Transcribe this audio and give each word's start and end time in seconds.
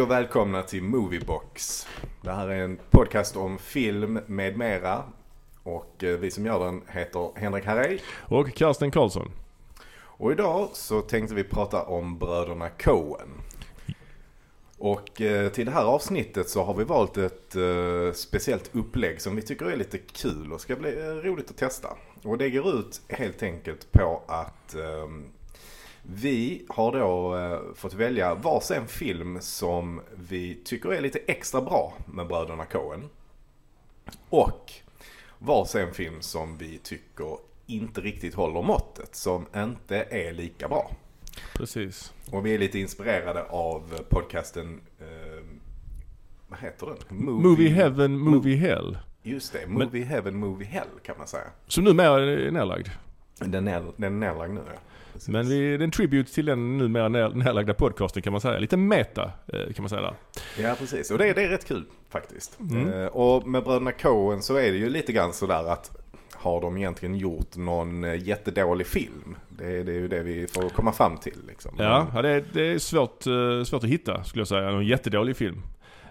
Hej 0.00 0.04
och 0.04 0.10
välkomna 0.10 0.62
till 0.62 0.82
Moviebox. 0.82 1.86
Det 2.22 2.30
här 2.30 2.48
är 2.48 2.64
en 2.64 2.78
podcast 2.90 3.36
om 3.36 3.58
film 3.58 4.20
med 4.26 4.58
mera. 4.58 5.02
Och 5.62 6.04
eh, 6.04 6.18
vi 6.18 6.30
som 6.30 6.46
gör 6.46 6.64
den 6.64 6.82
heter 6.88 7.30
Henrik 7.36 7.64
Harrej. 7.64 8.02
Och 8.20 8.54
Karsten 8.54 8.90
Karlsson. 8.90 9.30
Och 9.96 10.32
idag 10.32 10.68
så 10.72 11.00
tänkte 11.00 11.34
vi 11.34 11.44
prata 11.44 11.82
om 11.82 12.18
bröderna 12.18 12.68
Coen. 12.68 13.28
Och 14.78 15.20
eh, 15.20 15.50
till 15.50 15.66
det 15.66 15.72
här 15.72 15.84
avsnittet 15.84 16.48
så 16.48 16.64
har 16.64 16.74
vi 16.74 16.84
valt 16.84 17.16
ett 17.16 17.56
eh, 17.56 18.12
speciellt 18.14 18.70
upplägg 18.72 19.20
som 19.20 19.36
vi 19.36 19.42
tycker 19.42 19.66
är 19.66 19.76
lite 19.76 19.98
kul 19.98 20.52
och 20.52 20.60
ska 20.60 20.76
bli 20.76 20.90
roligt 20.96 21.50
att 21.50 21.56
testa. 21.56 21.88
Och 22.22 22.38
det 22.38 22.50
går 22.50 22.68
ut 22.68 23.00
helt 23.08 23.42
enkelt 23.42 23.92
på 23.92 24.22
att 24.26 24.74
ehm, 24.74 25.24
vi 26.02 26.66
har 26.68 26.92
då 26.92 27.36
eh, 27.36 27.74
fått 27.74 27.94
välja 27.94 28.34
varsin 28.34 28.86
film 28.86 29.38
som 29.40 30.00
vi 30.14 30.54
tycker 30.64 30.92
är 30.92 31.00
lite 31.00 31.18
extra 31.18 31.60
bra 31.60 31.94
med 32.06 32.26
bröderna 32.26 32.64
Coen. 32.64 33.08
Och 34.28 34.72
varsin 35.38 35.92
film 35.92 36.22
som 36.22 36.56
vi 36.56 36.78
tycker 36.78 37.36
inte 37.66 38.00
riktigt 38.00 38.34
håller 38.34 38.62
måttet, 38.62 39.14
som 39.14 39.46
inte 39.56 39.96
är 39.96 40.32
lika 40.32 40.68
bra. 40.68 40.90
Precis. 41.54 42.12
Och 42.32 42.46
vi 42.46 42.54
är 42.54 42.58
lite 42.58 42.78
inspirerade 42.78 43.42
av 43.42 44.00
podcasten, 44.08 44.80
eh, 45.00 45.44
vad 46.48 46.58
heter 46.58 46.86
den? 46.86 47.24
Movie, 47.24 47.68
Heaven, 47.68 48.18
Movie 48.18 48.56
Hell. 48.56 48.98
Just 49.22 49.52
det, 49.52 49.66
Movie 49.66 50.04
Heaven, 50.04 50.36
Movie 50.36 50.68
Hell 50.68 50.88
kan 51.02 51.18
man 51.18 51.26
säga. 51.26 51.46
Som 51.66 51.84
numera 51.84 52.22
är 52.22 52.50
nedlagd. 52.50 52.88
Den 53.38 53.68
är, 53.68 53.92
den 53.96 54.22
är 54.22 54.28
nedlagd 54.28 54.52
nu 54.54 54.60
ja. 54.66 54.80
Precis. 55.12 55.28
Men 55.28 55.48
vi, 55.48 55.58
det 55.76 55.82
är 55.82 55.84
en 55.84 55.90
tribute 55.90 56.34
till 56.34 56.46
den 56.46 56.78
numera 56.78 57.08
nedlagda 57.08 57.74
podcasten 57.74 58.22
kan 58.22 58.32
man 58.32 58.40
säga. 58.40 58.58
Lite 58.58 58.76
meta 58.76 59.32
eh, 59.52 59.72
kan 59.74 59.82
man 59.82 59.88
säga 59.88 60.02
där. 60.02 60.14
Ja 60.62 60.74
precis, 60.78 61.10
och 61.10 61.18
det, 61.18 61.32
det 61.32 61.42
är 61.44 61.48
rätt 61.48 61.68
kul 61.68 61.84
faktiskt. 62.10 62.58
Mm. 62.60 62.92
Eh, 62.92 63.06
och 63.06 63.46
med 63.48 63.64
bröderna 63.64 63.92
Coen 63.92 64.42
så 64.42 64.56
är 64.56 64.72
det 64.72 64.78
ju 64.78 64.90
lite 64.90 65.12
grann 65.12 65.32
sådär 65.32 65.72
att 65.72 65.96
har 66.32 66.60
de 66.60 66.76
egentligen 66.76 67.14
gjort 67.16 67.56
någon 67.56 68.04
eh, 68.04 68.22
jättedålig 68.28 68.86
film? 68.86 69.36
Det, 69.48 69.64
är- 69.66 69.84
det 69.84 69.92
är 69.92 69.96
ju 69.96 70.08
det 70.08 70.22
vi 70.22 70.46
får 70.46 70.68
komma 70.68 70.92
fram 70.92 71.16
till 71.16 71.36
liksom. 71.48 71.74
Ja, 71.78 72.06
ja 72.14 72.22
det, 72.22 72.28
är, 72.28 72.44
det 72.52 72.62
är 72.62 72.78
svårt, 72.78 73.22
svårt 73.66 73.84
att 73.84 73.90
hitta 73.90 74.24
skulle 74.24 74.40
jag 74.40 74.48
säga. 74.48 74.68
En 74.68 74.86
jättedålig 74.86 75.36
film. 75.36 75.62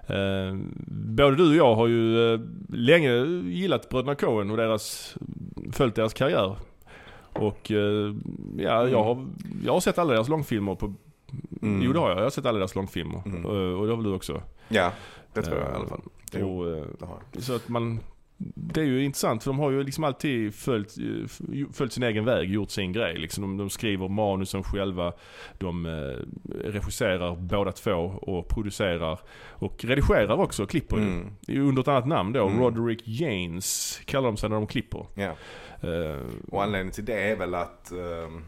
Eh, 0.07 0.55
både 0.87 1.35
du 1.35 1.49
och 1.49 1.55
jag 1.55 1.75
har 1.75 1.87
ju 1.87 2.33
eh, 2.33 2.39
länge 2.69 3.11
gillat 3.49 3.89
Bröderna 3.89 4.15
Coen 4.15 4.51
och 4.51 4.57
deras, 4.57 5.15
följt 5.71 5.95
deras 5.95 6.13
karriär. 6.13 6.55
Och 7.39 7.71
eh, 7.71 8.15
ja, 8.57 8.87
jag 8.87 9.03
har, 9.03 9.27
jag 9.63 9.73
har 9.73 9.79
sett 9.79 9.97
alla 9.97 10.13
deras 10.13 10.29
långfilmer 10.29 10.75
på 10.75 10.93
Mm. 11.61 11.81
Jo 11.83 11.93
det 11.93 11.99
har 11.99 12.09
jag. 12.09 12.17
Jag 12.17 12.23
har 12.23 12.29
sett 12.29 12.45
alla 12.45 12.57
deras 12.57 12.75
långfilmer. 12.75 13.21
Mm. 13.25 13.45
Och, 13.45 13.79
och 13.79 13.85
det 13.85 13.91
har 13.91 13.97
väl 13.97 14.03
du 14.03 14.13
också. 14.13 14.41
Ja, 14.67 14.91
det 15.33 15.41
tror 15.41 15.57
jag 15.57 15.71
i 15.71 15.75
alla 15.75 15.87
fall. 15.87 16.01
Jo, 16.33 16.59
Och, 16.59 16.77
eh, 16.77 16.85
det 16.99 17.05
har 17.05 17.17
jag. 17.33 17.43
så 17.43 17.55
att 17.55 17.69
man, 17.69 17.99
det 18.41 18.81
är 18.81 18.85
ju 18.85 19.03
intressant 19.03 19.43
för 19.43 19.49
de 19.51 19.59
har 19.59 19.71
ju 19.71 19.83
liksom 19.83 20.03
alltid 20.03 20.55
följt, 20.55 20.97
eh, 20.97 21.67
följt 21.73 21.93
sin 21.93 22.03
egen 22.03 22.25
väg, 22.25 22.49
gjort 22.51 22.69
sin 22.69 22.91
grej. 22.93 23.17
Liksom 23.17 23.41
de, 23.41 23.57
de 23.57 23.69
skriver 23.69 24.07
manusen 24.07 24.63
själva, 24.63 25.13
de 25.57 25.85
eh, 25.85 25.91
regisserar 26.71 27.35
båda 27.35 27.71
två 27.71 27.91
och 28.21 28.47
producerar 28.47 29.19
och 29.49 29.85
redigerar 29.85 30.39
också, 30.39 30.65
klipper 30.65 30.97
ju. 30.97 31.03
Mm. 31.03 31.27
Ju 31.47 31.61
under 31.67 31.81
ett 31.81 31.87
annat 31.87 32.07
namn 32.07 32.33
då, 32.33 32.47
Mm. 32.47 32.59
Roderick 32.61 33.01
Janes 33.07 34.01
kallar 34.05 34.27
de 34.27 34.37
sig 34.37 34.49
när 34.49 34.55
de 34.55 34.67
klipper. 34.67 35.05
Ja. 35.15 35.31
Eh, 35.81 36.19
Och 36.51 36.63
anledningen 36.63 36.93
till 36.93 37.05
det 37.05 37.29
är 37.31 37.35
väl 37.35 37.55
att 37.55 37.91
ehm, 37.91 38.43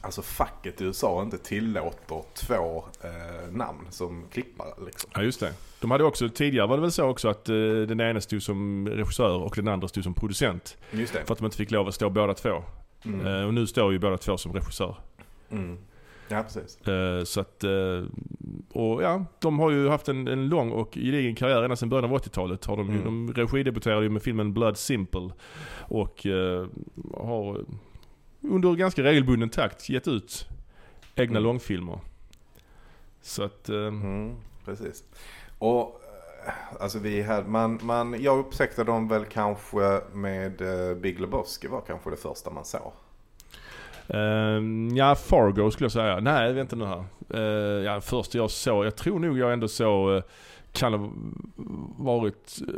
alltså 0.00 0.22
facket 0.22 0.80
i 0.80 0.84
USA 0.84 1.22
inte 1.22 1.38
tillåter 1.38 2.22
två 2.34 2.84
eh, 3.04 3.52
namn 3.52 3.86
som 3.90 4.24
klippare 4.32 4.84
liksom. 4.86 5.10
Ja 5.14 5.22
just 5.22 5.40
det. 5.40 5.52
De 5.80 5.90
hade 5.90 6.04
också, 6.04 6.28
tidigare 6.28 6.66
var 6.66 6.76
det 6.76 6.82
väl 6.82 6.92
så 6.92 7.04
också 7.04 7.28
att 7.28 7.48
eh, 7.48 7.54
den 7.88 8.00
ena 8.00 8.20
stod 8.20 8.42
som 8.42 8.88
regissör 8.88 9.36
och 9.36 9.52
den 9.56 9.68
andra 9.68 9.88
stod 9.88 10.04
som 10.04 10.14
producent. 10.14 10.76
Just 10.90 11.12
det. 11.12 11.24
För 11.24 11.32
att 11.32 11.38
de 11.38 11.44
inte 11.44 11.56
fick 11.56 11.70
lov 11.70 11.88
att 11.88 11.94
stå 11.94 12.10
båda 12.10 12.34
två. 12.34 12.62
Mm. 13.04 13.26
Eh, 13.26 13.46
och 13.46 13.54
nu 13.54 13.66
står 13.66 13.92
ju 13.92 13.98
båda 13.98 14.16
två 14.18 14.36
som 14.36 14.52
regissör. 14.52 14.96
Mm. 15.50 15.78
Ja, 16.28 16.42
precis. 16.42 16.88
Eh, 16.88 17.24
så 17.24 17.40
att, 17.40 17.64
eh, 17.64 18.02
och 18.72 19.02
ja, 19.02 19.24
de 19.38 19.58
har 19.58 19.70
ju 19.70 19.88
haft 19.88 20.08
en, 20.08 20.28
en 20.28 20.48
lång 20.48 20.70
och 20.70 20.94
gedigen 20.94 21.34
karriär 21.34 21.62
ända 21.62 21.76
sedan 21.76 21.88
början 21.88 22.04
av 22.04 22.18
80-talet. 22.18 22.64
Har 22.64 22.76
de, 22.76 22.88
Mm. 22.90 23.04
de 23.04 23.32
regidebuterade 23.34 24.02
ju 24.02 24.08
med 24.10 24.22
filmen 24.22 24.52
Blood 24.54 24.76
Simple. 24.76 25.30
Och 25.88 26.26
eh, 26.26 26.66
har 27.14 27.64
under 28.48 28.72
ganska 28.74 29.02
regelbunden 29.02 29.48
takt 29.48 29.88
gett 29.88 30.08
ut 30.08 30.46
egna 31.14 31.38
Mm. 31.38 31.42
långfilmer. 31.42 31.98
Så 33.22 33.42
att, 33.42 33.68
eh, 33.68 33.76
Mm, 33.76 34.34
precis. 34.64 35.04
Och 35.58 36.00
eh, 36.46 36.52
alltså 36.82 36.98
vi 36.98 37.22
hade, 37.22 37.48
man, 37.48 37.78
man, 37.82 38.22
jag 38.22 38.38
upptäckte 38.38 38.84
dem 38.84 39.08
väl 39.08 39.24
kanske 39.24 40.00
med 40.12 40.60
eh, 40.60 40.96
Big 40.96 41.20
Lebowski 41.20 41.66
var 41.66 41.80
kanske 41.80 42.10
det 42.10 42.16
första 42.16 42.50
man 42.50 42.64
såg. 42.64 42.92
Ehm, 44.08 44.96
ja, 44.96 45.14
Fargo 45.14 45.70
skulle 45.70 45.84
jag 45.84 45.92
säga. 45.92 46.20
Nej, 46.20 46.52
vänta 46.52 46.76
nu 46.76 46.84
här. 46.84 47.04
Uh, 47.34 47.84
ja, 47.84 48.00
först 48.00 48.34
jag 48.34 48.50
såg, 48.50 48.86
jag 48.86 48.96
tror 48.96 49.18
nog 49.18 49.38
jag 49.38 49.52
ändå 49.52 49.68
såg, 49.68 50.10
uh, 50.10 50.22
kan 50.74 50.92
ha 50.94 51.10
varit, 51.98 52.58
eh, 52.68 52.74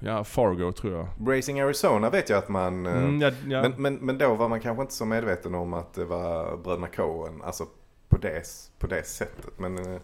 ja 0.00 0.24
Fargo 0.24 0.72
tror 0.72 0.92
jag. 0.92 1.06
Racing 1.38 1.60
Arizona 1.60 2.10
vet 2.10 2.28
jag 2.28 2.38
att 2.38 2.48
man... 2.48 2.86
eh, 2.86 2.92
Mm, 2.96 3.20
ja, 3.20 3.30
ja. 3.46 3.62
Men, 3.62 3.72
men, 3.76 3.94
men 3.94 4.18
då 4.18 4.34
var 4.34 4.48
man 4.48 4.60
kanske 4.60 4.82
inte 4.82 4.94
så 4.94 5.04
medveten 5.04 5.54
om 5.54 5.74
att 5.74 5.94
det 5.94 6.04
var 6.04 6.56
bröderna 6.56 6.88
Coen. 6.88 7.42
Alltså 7.42 7.66
på 8.08 8.16
det, 8.16 8.42
på 8.78 8.86
det 8.86 9.06
sättet. 9.06 9.58
Men, 9.58 9.98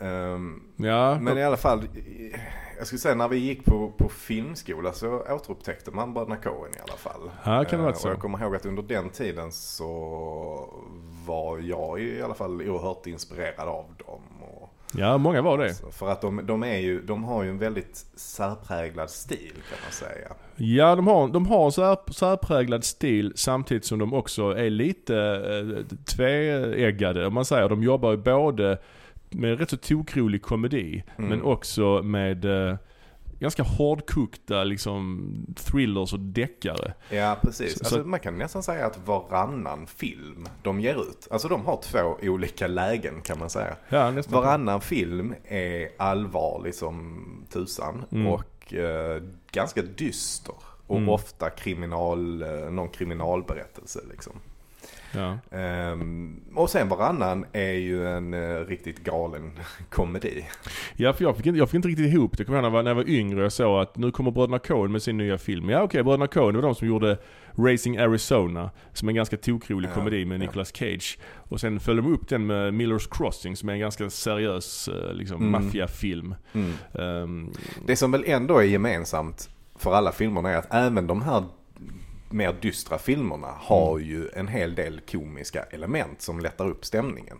ehm, 0.00 0.62
ja, 0.76 1.18
men 1.20 1.38
i 1.38 1.44
alla 1.44 1.56
fall. 1.56 1.82
Jag 2.78 2.86
skulle 2.86 2.98
säga 3.00 3.14
när 3.14 3.28
vi 3.28 3.36
gick 3.36 3.64
på, 3.64 3.92
på 3.98 4.08
filmskola 4.08 4.92
så 4.92 5.20
återupptäckte 5.20 5.90
man 5.90 6.14
bröderna 6.14 6.36
Coen 6.36 6.70
i 6.74 6.80
alla 6.88 6.96
fall. 6.98 7.30
Ja, 7.44 7.64
kan 7.64 7.78
det 7.78 7.84
vara 7.84 7.94
så. 7.94 8.08
Och 8.08 8.14
jag 8.14 8.20
kommer 8.20 8.42
ihåg 8.42 8.56
att 8.56 8.66
under 8.66 8.82
den 8.82 9.08
tiden 9.10 9.52
så 9.52 10.68
var 11.26 11.58
jag 11.58 12.00
i 12.00 12.22
alla 12.22 12.34
fall 12.34 12.62
oerhört 12.62 13.06
inspirerad 13.06 13.68
av 13.68 13.84
dem. 14.06 14.20
Ja, 14.96 15.18
många 15.18 15.42
var 15.42 15.58
det. 15.58 15.74
så, 15.74 15.90
för 15.90 16.08
att 16.08 16.20
de, 16.20 16.46
de, 16.46 16.62
är 16.62 16.76
ju, 16.78 17.02
de 17.02 17.24
har 17.24 17.42
ju 17.42 17.50
en 17.50 17.58
väldigt 17.58 18.06
särpräglad 18.14 19.10
stil 19.10 19.52
kan 19.52 19.78
man 19.84 19.92
säga. 19.92 20.28
Ja, 20.56 20.96
de 20.96 21.06
har, 21.06 21.28
de 21.28 21.46
har 21.46 21.70
sär, 21.70 22.12
särpräglad 22.12 22.84
stil 22.84 23.32
samtidigt 23.36 23.84
som 23.84 23.98
de 23.98 24.14
också 24.14 24.50
är 24.50 24.70
lite 24.70 25.16
eh, 25.16 25.96
tveeggade. 26.04 27.26
Om 27.26 27.34
man 27.34 27.44
säger, 27.44 27.68
de 27.68 27.82
jobbar 27.82 28.10
ju 28.10 28.16
både 28.16 28.78
med 29.30 29.58
rätt 29.58 29.70
så 29.70 29.76
tokrolig 29.76 30.42
komedi 30.42 31.02
Mm. 31.16 31.30
men 31.30 31.42
också 31.42 32.02
med 32.02 32.44
eh, 32.44 32.76
ganska 33.42 33.62
hårdkokta 33.62 34.64
liksom 34.64 35.32
thrillers 35.56 36.12
och 36.12 36.20
deckare. 36.20 36.94
Ja, 37.10 37.36
precis. 37.42 37.72
Så- 37.72 37.78
alltså, 37.84 37.96
så- 38.02 38.08
man 38.08 38.20
kan 38.20 38.38
nästan 38.38 38.62
säga 38.62 38.86
att 38.86 38.98
varannan 39.06 39.86
film 39.86 40.46
de 40.62 40.80
ger 40.80 40.94
ut, 41.02 41.28
alltså 41.30 41.48
de 41.48 41.66
har 41.66 41.80
två 41.82 42.16
olika 42.22 42.66
lägen 42.66 43.20
kan 43.22 43.38
man 43.38 43.50
säga. 43.50 43.76
Ja, 43.88 44.10
nästan. 44.10 44.34
Varannan 44.34 44.80
film 44.80 45.34
är 45.44 45.88
allvarlig 45.98 46.74
som 46.74 47.24
tusan 47.52 48.04
Mm. 48.12 48.26
och 48.26 48.74
eh, 48.74 49.22
ganska 49.52 49.82
dyster. 49.82 50.54
Och 50.86 50.96
Mm. 50.96 51.08
ofta 51.08 51.50
kriminal, 51.50 52.42
eh, 52.42 52.48
någon 52.70 52.88
kriminalberättelse 52.88 54.00
liksom. 54.10 54.32
Ja. 55.14 55.38
Ehm, 55.58 56.40
och 56.54 56.70
sen 56.70 56.88
varannan 56.88 57.46
är 57.52 57.72
ju 57.72 58.08
en 58.08 58.34
eh, 58.34 58.60
riktigt 58.66 59.04
galen 59.04 59.50
komedi. 59.90 60.44
Ja, 60.96 61.12
för 61.12 61.24
jag 61.24 61.36
fick, 61.36 61.46
inte, 61.46 61.58
jag 61.58 61.68
fick 61.68 61.74
inte 61.74 61.88
riktigt 61.88 62.06
ihop 62.14 62.38
det. 62.38 62.44
Kommer 62.44 62.58
ihåg 62.58 62.62
när 62.62 62.68
jag 62.70 62.72
var, 62.72 62.82
när 62.82 62.90
jag 62.90 62.94
var 62.96 63.08
yngre 63.08 63.44
och 63.44 63.52
såg 63.52 63.80
att 63.82 63.96
nu 63.96 64.10
kommer 64.10 64.30
Bröderna 64.30 64.58
Coen 64.58 64.92
med 64.92 65.02
sin 65.02 65.16
nya 65.16 65.38
film. 65.38 65.68
Ja 65.68 65.82
okej, 65.82 66.02
Bröderna 66.02 66.26
Coen 66.26 66.54
var 66.54 66.62
de 66.62 66.74
som 66.74 66.88
gjorde 66.88 67.18
Racing 67.58 67.98
Arizona, 67.98 68.70
som 68.92 69.08
är 69.08 69.10
en 69.10 69.16
ganska 69.16 69.36
tokrolig 69.36 69.88
Ja, 69.88 69.94
komedi 69.94 70.24
med 70.24 70.34
ja. 70.34 70.38
Nicolas 70.46 70.72
Cage. 70.76 71.18
Och 71.34 71.60
sen 71.60 71.80
följde 71.80 72.02
de 72.02 72.12
upp 72.14 72.28
den 72.28 72.46
med 72.46 72.74
Miller's 72.74 73.08
Crossing 73.16 73.56
som 73.56 73.68
är 73.68 73.72
en 73.72 73.78
ganska 73.80 74.10
seriös 74.10 74.88
eh, 74.88 75.12
liksom, 75.14 75.36
Mm. 75.36 75.50
maffiafilm. 75.64 76.34
Mm. 76.52 76.72
Ehm, 76.98 77.52
Det 77.86 77.96
som 77.96 78.12
väl 78.12 78.24
ändå 78.26 78.58
är 78.58 78.62
gemensamt 78.64 79.50
för 79.76 79.92
alla 79.94 80.12
filmerna 80.12 80.50
är 80.50 80.56
att 80.56 80.74
även 80.74 81.06
de 81.06 81.22
här 81.22 81.44
mer 82.32 82.56
dystra 82.60 82.98
filmerna 82.98 83.48
har 83.60 83.96
Mm. 83.98 84.08
ju 84.10 84.28
en 84.34 84.48
hel 84.48 84.74
del 84.74 85.00
komiska 85.10 85.62
element 85.62 86.22
som 86.22 86.40
lättar 86.40 86.68
upp 86.68 86.84
stämningen. 86.84 87.38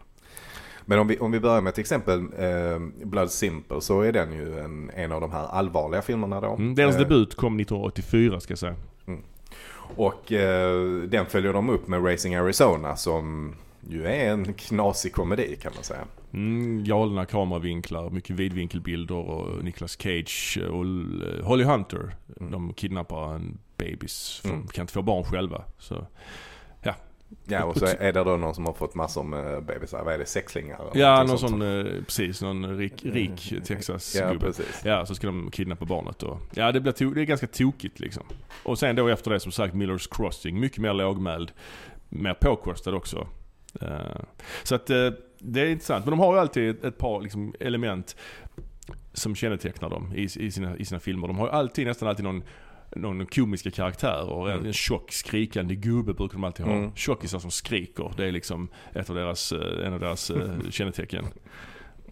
Men 0.85 0.99
om 0.99 1.07
vi, 1.09 1.19
om 1.19 1.33
vi 1.33 1.41
börjar 1.41 1.61
med 1.61 1.75
till 1.75 1.81
exempel 1.81 2.19
eh, 2.39 2.79
Blood 3.07 3.31
Simple 3.31 3.81
så 3.81 4.01
är 4.01 4.13
den 4.13 4.33
ju 4.33 4.59
en, 4.59 4.91
en 4.95 5.13
av 5.13 5.21
de 5.21 5.33
här 5.33 5.47
allvarliga 5.47 6.03
filmerna 6.03 6.41
då. 6.41 6.55
mm, 6.55 6.75
deras 6.75 6.95
Eh, 6.95 7.01
debut 7.01 7.35
kom 7.35 7.61
1984 7.61 8.41
ska 8.41 8.53
jag 8.53 8.59
säga. 8.59 8.75
Och 9.97 10.33
eh, 10.33 11.03
den 11.03 11.27
följer 11.27 11.53
de 11.53 11.71
upp 11.71 11.89
med 11.89 12.07
Racing 12.07 12.35
Arizona 12.35 12.97
som 12.97 13.55
ju 13.89 14.07
är 14.07 14.31
en 14.33 14.53
knasig 14.55 15.13
komedi 15.13 15.57
kan 15.63 15.73
man 15.75 15.85
säga. 15.85 16.05
Mm, 16.33 16.85
galna 16.85 17.27
kameravinklar, 17.27 18.11
mycket 18.11 18.37
vidvinkelbilder 18.37 19.15
och 19.15 19.65
Nicolas 19.65 19.97
Cage 20.03 20.59
och 20.71 20.85
eh, 20.85 21.45
Holly 21.45 21.65
Hunter. 21.65 22.17
Mm. 22.41 22.53
De 22.53 22.73
kidnappar 22.75 23.35
en 23.35 23.59
babys, 23.85 24.39
för 24.43 24.49
Mm. 24.49 24.61
de 24.67 24.69
kan 24.73 24.83
inte 24.83 24.93
få 24.93 25.03
barn 25.03 25.25
själva. 25.25 25.65
Så, 25.79 26.07
ja. 26.83 26.95
Ja 27.45 27.65
och 27.65 27.77
så 27.77 27.87
är 27.87 28.13
det 28.13 28.25
då 28.25 28.37
någon 28.37 28.55
som 28.55 28.67
har 28.67 28.73
fått 28.73 28.95
massor 28.95 29.23
med 29.23 29.65
bebisar. 29.65 30.05
Vad 30.05 30.15
är 30.15 30.19
det? 30.19 30.27
Sexlingar? 30.27 30.81
Ja, 30.95 31.19
någon 31.25 31.39
sånt. 31.39 31.51
sån, 31.51 31.63
eh, 31.87 32.03
precis, 32.07 32.43
någon 32.43 32.77
rik, 32.79 33.05
rik 33.05 33.53
Ja 33.53 33.61
Texas-gubbe. 33.65 34.39
precis. 34.39 34.81
Ja, 34.85 35.07
så 35.07 35.15
ska 35.15 35.27
de 35.27 35.51
kidnappa 35.51 35.85
barnet 35.85 36.23
och... 36.23 36.41
Ja, 36.55 36.73
det, 36.73 36.81
blir 36.81 36.93
to- 36.93 37.15
det 37.15 37.21
är 37.21 37.25
ganska 37.25 37.47
tokigt 37.47 38.01
liksom. 38.01 38.23
Och 38.63 38.79
sen 38.79 38.97
då 38.97 39.09
efter 39.09 39.31
det 39.31 39.41
som 39.41 39.53
sagt 39.53 39.75
Millers 39.75 40.07
Crossing, 40.07 40.61
mycket 40.61 40.79
mer 40.79 40.93
lågmäld. 40.95 41.53
Mer 42.09 42.35
påkostad 42.35 42.95
också. 42.95 43.27
Eh, 43.81 44.21
så 44.63 44.75
att 44.75 44.91
eh, 44.91 45.11
det 45.39 45.61
är 45.61 45.67
intressant. 45.67 46.05
Men 46.05 46.11
de 46.11 46.21
har 46.21 46.35
ju 46.35 46.41
alltid 46.41 46.71
ett, 46.71 46.85
ett 46.85 46.99
par 46.99 47.21
liksom, 47.21 47.55
element 47.61 48.17
som 49.13 49.35
kännetecknar 49.35 49.91
dem 49.91 50.13
i, 50.15 50.23
i, 50.23 50.51
sina, 50.51 50.77
i 50.77 50.85
sina 50.85 51.01
filmer. 51.01 51.27
De 51.29 51.39
har 51.39 51.47
ju 51.47 51.53
alltid, 51.53 51.87
nästan 51.87 52.09
alltid 52.09 52.25
någon 52.25 52.43
någon 52.97 53.27
komiska 53.27 53.71
karaktärer. 53.71 54.51
Mm. 54.51 54.67
En 54.67 54.73
tjock 54.73 55.13
skrikande 55.13 55.75
gubbe 55.75 56.15
brukar 56.15 56.33
de 56.33 56.45
alltid 56.45 56.67
ha. 56.67 56.73
Mm. 56.73 56.95
Tjockisar 56.95 57.39
som 57.39 57.51
skriker. 57.51 58.13
Det 58.17 58.25
är 58.25 58.33
liksom 58.33 58.69
ett 58.95 59.11
av 59.11 59.17
deras, 59.17 59.53
eh, 59.53 59.87
en 59.87 59.93
av 59.93 60.01
deras 60.01 60.31
eh, 60.31 60.51
kännetecken. 60.71 61.25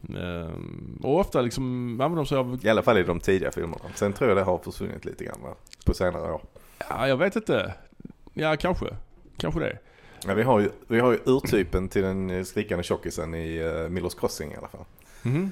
Ehm, 0.09 0.99
och 1.03 1.21
ofta 1.21 1.41
liksom 1.41 1.91
använder 1.91 2.17
de 2.17 2.27
sig 2.27 2.39
av, 2.39 2.61
I 2.63 2.69
alla 2.69 2.83
fall 2.83 2.99
i 2.99 3.03
de 3.03 3.21
tidiga 3.21 3.53
filmerna. 3.53 3.85
Sen 3.95 4.13
tror 4.13 4.31
jag 4.31 4.37
det 4.37 4.43
har 4.43 4.59
försvunnit 4.59 5.05
lite 5.05 5.25
grann 5.25 5.43
va? 5.43 5.55
på 5.87 5.95
senare 5.95 6.33
år. 6.33 6.43
ja 6.89 7.09
jag 7.09 7.17
vet 7.17 7.37
inte. 7.37 7.75
Ja 8.35 8.57
kanske. 8.57 8.87
Kanske 9.37 9.61
det. 9.61 9.79
Men 10.27 10.37
vi 10.37 10.43
har 10.43 10.61
ju, 10.61 10.71
vi 10.89 11.01
har 11.01 11.13
ju 11.13 11.19
urtypen 11.25 11.89
till 11.89 12.03
den 12.03 12.45
skrikande 12.45 12.83
tjockisen 12.83 13.35
i 13.35 13.63
uh, 13.63 13.89
Millers 13.89 14.15
Crossing 14.15 14.53
i 14.53 14.57
alla 14.57 14.69
fall. 14.69 14.85
Mhm. 15.23 15.51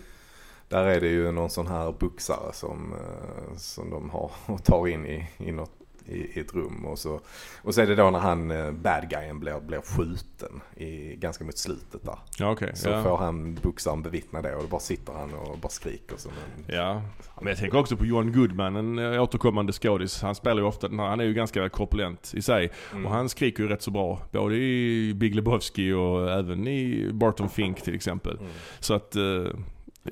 Där 0.69 0.85
är 0.85 1.01
det 1.01 1.09
ju 1.09 1.33
någon 1.33 1.51
sån 1.51 1.67
här 1.67 1.93
boxare 1.93 2.53
som, 2.53 2.93
eh, 2.93 3.57
som 3.57 3.91
de 3.91 4.11
har 4.11 4.31
och 4.47 4.65
tar 4.65 4.89
in 4.89 5.07
i, 5.07 5.29
i, 5.39 5.53
något, 5.53 5.71
i, 6.07 6.41
ett 6.41 6.55
rum. 6.55 6.85
Och 6.85 6.99
så, 6.99 7.21
och 7.63 7.75
så 7.75 7.81
är 7.81 7.87
det 7.87 7.95
då 7.95 8.11
när 8.11 8.19
han, 8.19 8.51
eh, 8.51 8.71
bad 8.71 9.11
guyen, 9.11 9.41
blir, 9.41 9.61
blir 9.61 9.81
skjuten 9.81 10.61
i, 10.77 11.17
ganska 11.17 11.45
mot 11.45 11.59
slutet 11.59 12.05
där. 12.05 12.19
Ja 12.39 12.51
okej. 12.51 12.73
Så 12.75 12.89
ja. 12.89 13.03
får 13.03 13.17
han 13.17 13.55
boxaren 13.55 14.03
bevittna 14.03 14.43
det 14.43 14.55
och 14.55 14.63
då 14.63 14.69
bara 14.69 14.81
sitter 14.81 15.13
han 15.13 15.35
och 15.35 15.59
bara 15.59 15.69
skriker 15.69 16.17
som 16.17 16.33
en... 16.33 16.75
Ja, 16.75 17.03
men 17.41 17.47
jag 17.47 17.59
tänker 17.59 17.79
också 17.79 17.97
på 17.97 18.07
John 18.07 18.33
Goodman, 18.33 18.77
en 18.77 18.99
eh, 18.99 19.23
återkommande 19.23 19.73
skådis. 19.73 20.23
Han 20.23 20.35
spelar 20.35 20.63
ju 20.63 20.69
ofta 20.69 20.89
den 20.89 21.01
här, 21.01 21.07
han 21.07 21.21
är 21.21 21.25
ju 21.25 21.35
ganska 21.35 21.69
korpulent 21.69 22.33
i 22.35 22.43
sig. 22.43 22.71
Mm. 22.93 23.07
Och 23.07 23.13
han 23.13 23.29
skriker 23.29 23.63
ju 23.63 23.69
rätt 23.69 23.83
så 23.83 23.91
bra. 23.91 24.21
Både 24.33 24.57
i 24.57 25.15
Big 25.15 25.35
Lebowski 25.35 25.93
och 25.93 26.31
även 26.31 26.69
i 26.69 27.11
Barton 27.13 27.49
Fink 27.49 27.83
till 27.83 27.95
exempel. 27.95 28.39
Mm. 28.39 28.51
Så 28.81 28.95
att, 28.95 29.17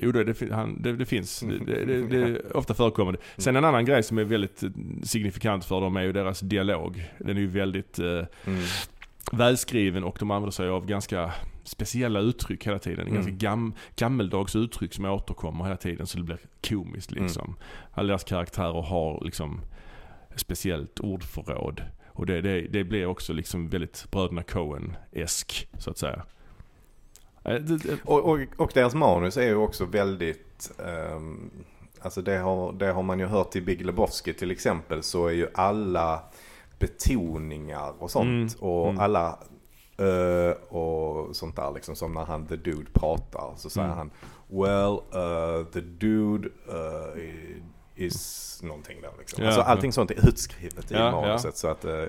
jo 0.01 0.13
det, 0.13 0.25
det, 0.25 0.53
han, 0.55 0.83
det, 0.83 0.97
det 0.97 1.07
finns. 1.07 1.41
Det, 1.41 1.59
det, 1.59 1.85
det, 1.85 2.07
det 2.07 2.17
är 2.23 2.57
ofta 2.57 2.75
förekommande. 2.75 3.21
Sen 3.37 3.57
en 3.57 3.65
annan 3.65 3.85
grej 3.85 4.03
som 4.03 4.19
är 4.19 4.25
väldigt 4.25 4.63
eh, 4.63 4.71
signifikant 5.03 5.65
för 5.65 5.81
dem 5.81 5.97
är 5.97 6.03
ju 6.03 6.13
deras 6.13 6.41
dialog. 6.41 7.05
Den 7.19 7.37
är 7.37 7.41
ju 7.41 7.47
väldigt 7.47 7.99
eh, 7.99 8.23
Mm. 8.45 8.61
välskriven 9.33 10.05
och 10.05 10.17
de 10.21 10.31
använder 10.31 10.51
sig 10.51 10.69
av 10.69 10.87
ganska 10.87 11.33
speciella 11.65 12.21
uttryck 12.21 12.67
hela 12.67 12.79
tiden. 12.79 13.01
Mm. 13.01 13.15
Ganska 13.15 13.33
gam, 13.33 13.75
gammeldags 13.97 14.57
uttryck 14.57 14.95
som 14.95 15.05
återkommer 15.05 15.65
hela 15.65 15.77
tiden 15.77 16.07
så 16.07 16.19
det 16.19 16.25
blir 16.25 16.39
komiskt 16.69 17.11
liksom. 17.11 17.45
Mm. 17.45 17.57
Alla 17.93 18.09
deras 18.09 18.25
karaktärer 18.25 18.83
har 18.83 19.25
liksom 19.25 19.61
speciellt 20.37 21.01
ordförråd. 21.01 21.83
Och 22.09 22.27
det, 22.27 22.41
det, 22.41 22.61
det 22.61 22.85
blir 22.85 23.07
också 23.07 23.33
liksom 23.33 23.69
väldigt 23.69 24.07
Bröderna 24.11 24.43
Coen-esk 24.43 25.69
så 25.79 25.91
att 25.91 25.99
säga. 25.99 26.25
Eh, 27.49 27.99
Och, 28.05 28.25
och, 28.25 28.39
och 28.57 28.71
deras 28.75 28.95
manus 28.95 29.37
är 29.37 29.43
ju 29.47 29.55
också 29.57 29.85
väldigt, 29.85 30.71
ehm, 30.87 31.51
alltså 32.01 32.23
det 32.23 32.39
har, 32.39 32.73
det 32.73 32.87
har 32.93 33.03
man 33.03 33.19
ju 33.19 33.27
hört 33.27 33.57
i 33.57 33.61
Big 33.61 33.87
Lebowski 33.87 34.35
till 34.35 34.51
exempel 34.51 35.03
så 35.03 35.27
är 35.27 35.33
ju 35.33 35.49
alla 35.55 36.23
betoningar 36.79 37.93
och 37.99 38.11
sånt 38.11 38.27
Mm, 38.27 38.71
och 38.73 38.89
mm. 38.89 39.01
alla 39.01 39.39
ö 39.99 40.53
och 40.53 41.37
sånt 41.37 41.57
där 41.57 41.73
liksom 41.75 41.97
som 41.97 42.13
när 42.15 42.25
han 42.25 42.47
the 42.47 42.57
dude 42.57 42.91
pratar 42.93 43.55
så 43.57 43.71
säger 43.71 43.87
Mm. 43.87 43.99
han 43.99 44.11
Well 44.49 44.99
uh, 45.23 45.67
the 45.73 45.81
dude 45.81 46.49
uh, 46.49 47.23
is 47.95 48.61
någonting 48.63 49.01
där 49.01 49.11
liksom. 49.19 49.43
Ja, 49.43 49.49
alltså 49.49 49.61
ja. 49.61 49.67
allting 49.67 49.93
sånt 49.93 50.11
är 50.11 50.29
utskrivet 50.29 50.91
i 50.93 50.95
Ja, 50.95 51.11
manuset 51.11 51.57
så 51.57 51.69
att 51.69 51.85
uh, 51.85 52.05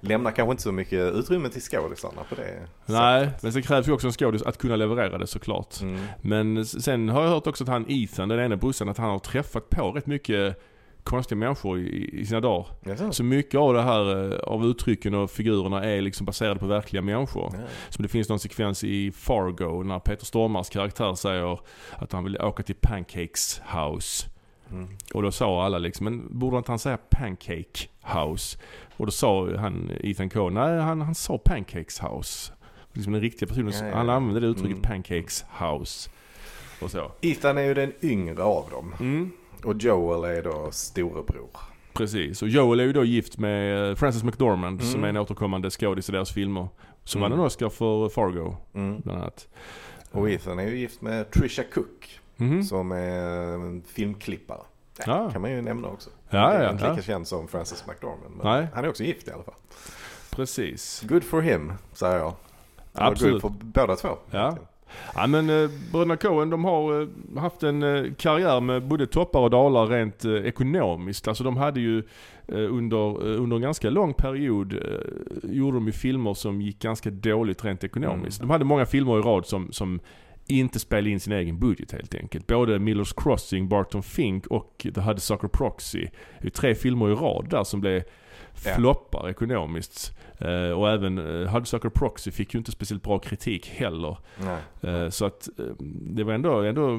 lämnar 0.00 0.30
kanske 0.30 0.50
inte 0.50 0.62
så 0.62 0.72
mycket 0.72 1.14
utrymme 1.14 1.48
till 1.48 1.62
skådisarna 1.62 2.22
på 2.28 2.34
det 2.34 2.66
Nej, 2.86 3.30
men 3.42 3.52
sen 3.52 3.62
krävs 3.62 3.88
ju 3.88 3.92
också 3.92 4.06
en 4.06 4.12
skådis 4.12 4.42
att 4.42 4.58
kunna 4.58 4.76
leverera 4.76 5.18
det 5.18 5.26
såklart. 5.26 5.80
Mm. 5.80 6.00
Men 6.20 6.66
sen 6.66 7.08
har 7.08 7.22
jag 7.22 7.30
hört 7.30 7.46
också 7.46 7.64
att 7.64 7.70
han 7.70 7.84
Ethan, 7.88 8.28
den 8.28 8.40
ena 8.40 8.56
brorsan, 8.56 8.88
att 8.88 8.98
han 8.98 9.10
har 9.10 9.18
träffat 9.18 9.70
på 9.70 9.92
rätt 9.92 10.06
mycket 10.06 10.58
konstiga 11.08 11.38
människor 11.38 11.78
i, 11.78 12.20
i 12.20 12.26
sina 12.26 12.40
dagar. 12.40 12.66
Jaså? 12.84 13.12
Så 13.12 13.24
mycket 13.24 13.60
av 13.60 13.74
det 13.74 13.82
här, 13.82 14.32
eh, 14.32 14.38
av 14.38 14.66
uttrycken 14.66 15.14
och 15.14 15.30
figurerna 15.30 15.84
är 15.84 16.00
liksom 16.00 16.26
baserade 16.26 16.60
på 16.60 16.66
verkliga 16.66 17.02
människor. 17.02 17.50
Ja. 17.52 17.58
Som 17.88 18.02
det 18.02 18.08
finns 18.08 18.28
någon 18.28 18.38
sekvens 18.38 18.84
i 18.84 19.12
Fargo 19.12 19.82
när 19.82 19.98
Peter 19.98 20.26
Stormars 20.26 20.68
karaktär 20.68 21.14
säger 21.14 21.58
att 21.92 22.12
han 22.12 22.24
vill 22.24 22.40
åka 22.40 22.62
till 22.62 22.74
Pancakes 22.74 23.60
House. 23.74 24.28
Mm. 24.70 24.88
Och 25.14 25.22
då 25.22 25.30
sa 25.32 25.64
alla 25.64 25.78
liksom, 25.78 26.04
men 26.04 26.38
borde 26.38 26.56
inte 26.58 26.72
han 26.72 26.78
säga 26.78 26.96
Pancake 27.10 27.88
House? 28.02 28.58
Och 28.96 29.06
då 29.06 29.12
sa 29.12 29.56
han, 29.56 29.90
Ethan 30.00 30.30
Coen, 30.30 30.54
nej 30.54 30.80
han, 30.80 31.00
han 31.00 31.14
sa 31.14 31.38
Pancakes 31.38 32.00
House. 32.02 32.52
Liksom 32.92 33.12
den 33.12 33.22
riktiga 33.22 33.48
personen, 33.48 33.72
Ja, 33.80 33.86
ja, 33.86 33.96
han 33.96 34.10
använde 34.10 34.40
det 34.40 34.46
uttrycket 34.46 34.70
Mm. 34.78 34.82
Pancakes 34.82 35.44
House. 35.58 36.10
Och 36.80 36.90
så. 36.90 37.12
Ethan 37.20 37.58
är 37.58 37.62
ju 37.62 37.74
den 37.74 37.92
yngre 38.02 38.42
av 38.42 38.70
dem. 38.70 38.94
Mm. 39.00 39.30
Och 39.64 39.76
Joel 39.76 40.36
är 40.38 40.42
då 40.42 40.68
storebror. 40.70 41.48
Precis, 41.92 42.42
och 42.42 42.48
Joel 42.48 42.80
är 42.80 42.84
ju 42.84 42.92
då 42.92 43.04
gift 43.04 43.38
med 43.38 43.88
eh, 43.90 43.94
Frances 43.94 44.24
McDormand 44.24 44.80
Mm. 44.80 44.92
som 44.92 45.04
är 45.04 45.08
en 45.08 45.16
återkommande 45.16 45.70
skådis 45.70 46.08
i 46.08 46.12
deras 46.12 46.32
filmer. 46.32 46.68
Som 47.04 47.18
Mm. 47.22 47.30
vann 47.30 47.40
en 47.40 47.46
Oscar 47.46 47.68
för 47.68 48.08
Fargo, 48.08 48.56
Mm. 48.74 49.00
bland 49.00 49.20
annat. 49.22 49.48
Och 50.10 50.30
Ethan 50.30 50.58
är 50.58 50.66
ju 50.66 50.78
gift 50.78 51.02
med 51.02 51.30
Trisha 51.30 51.62
Cook. 51.74 52.20
Mhm. 52.40 52.62
Som 52.62 52.92
är 52.92 53.54
en 53.54 53.82
filmklippare. 53.86 54.60
Det 54.96 55.02
Ja. 55.06 55.30
kan 55.30 55.42
man 55.42 55.50
ju 55.50 55.62
nämna 55.62 55.88
också. 55.88 56.10
Ja, 56.30 56.38
Han 56.38 56.52
är 56.52 56.62
ja, 56.62 56.70
inte 56.70 56.90
lika 56.90 57.02
känd 57.02 57.26
som 57.26 57.48
Frances 57.48 57.84
McDormand. 57.88 58.36
Men 58.36 58.46
Nej. 58.46 58.66
han 58.74 58.84
är 58.84 58.88
också 58.88 59.04
gift 59.04 59.28
i 59.28 59.30
alla 59.30 59.42
fall. 59.42 59.54
Precis. 60.30 61.02
Good 61.08 61.24
for 61.24 61.40
him, 61.40 61.72
säger 61.92 62.18
jag. 62.18 62.32
Absolut. 62.92 63.42
Good 63.42 63.52
för 63.60 63.64
båda 63.64 63.96
två. 63.96 64.08
Ja. 64.30 64.56
Ja 65.14 65.26
men 65.26 65.50
eh, 65.50 65.70
bröderna 65.92 66.16
Coen 66.16 66.50
de 66.50 66.64
har 66.64 67.02
eh, 67.02 67.08
haft 67.40 67.62
en 67.62 67.82
eh, 67.82 68.12
karriär 68.18 68.60
med 68.60 68.82
både 68.86 69.06
toppar 69.06 69.40
och 69.40 69.50
dalar 69.50 69.86
rent 69.86 70.24
eh, 70.24 70.32
ekonomiskt. 70.32 71.28
Alltså 71.28 71.44
de 71.44 71.56
hade 71.56 71.80
ju 71.80 71.98
eh, 72.48 72.74
under, 72.74 73.08
eh, 73.34 73.42
under 73.42 73.56
en 73.56 73.62
ganska 73.62 73.90
lång 73.90 74.14
period 74.14 74.72
eh, 74.72 75.50
gjorde 75.50 75.76
de 75.76 75.86
ju 75.86 75.92
filmer 75.92 76.34
som 76.34 76.62
gick 76.62 76.78
ganska 76.78 77.10
dåligt 77.10 77.64
rent 77.64 77.84
ekonomiskt. 77.84 78.40
Mm. 78.40 78.48
De 78.48 78.52
hade 78.52 78.64
många 78.64 78.86
filmer 78.86 79.18
i 79.18 79.22
rad 79.22 79.46
som, 79.46 79.72
som 79.72 80.00
inte 80.48 80.78
spelade 80.78 81.10
in 81.10 81.20
sin 81.20 81.32
egen 81.32 81.58
budget 81.58 81.92
helt 81.92 82.14
enkelt. 82.14 82.46
Både 82.46 82.78
Millers 82.78 83.12
Crossing, 83.12 83.68
Barton 83.68 84.02
Fink 84.02 84.46
och 84.46 84.86
The 84.94 85.00
Hudsucker 85.00 85.48
Proxy. 85.48 86.06
Det 86.40 86.46
är 86.46 86.50
tre 86.50 86.74
filmer 86.74 87.10
i 87.10 87.14
rad 87.14 87.46
där 87.50 87.64
som 87.64 87.80
blev 87.80 88.02
Ja. 88.64 88.74
floppar 88.74 89.28
ekonomiskt. 89.30 90.18
Eh, 90.38 90.70
och 90.70 90.90
även 90.90 91.18
uh, 91.18 91.48
Hudsucker 91.48 91.88
Proxy 91.88 92.30
fick 92.30 92.54
ju 92.54 92.58
inte 92.58 92.70
speciellt 92.72 93.02
bra 93.02 93.18
kritik 93.18 93.66
heller. 93.68 94.16
Eh, 94.82 95.08
Så 95.08 95.24
att 95.24 95.48
eh, 95.58 95.64
det 96.00 96.24
var 96.24 96.32
ändå, 96.32 96.60
ändå 96.62 96.94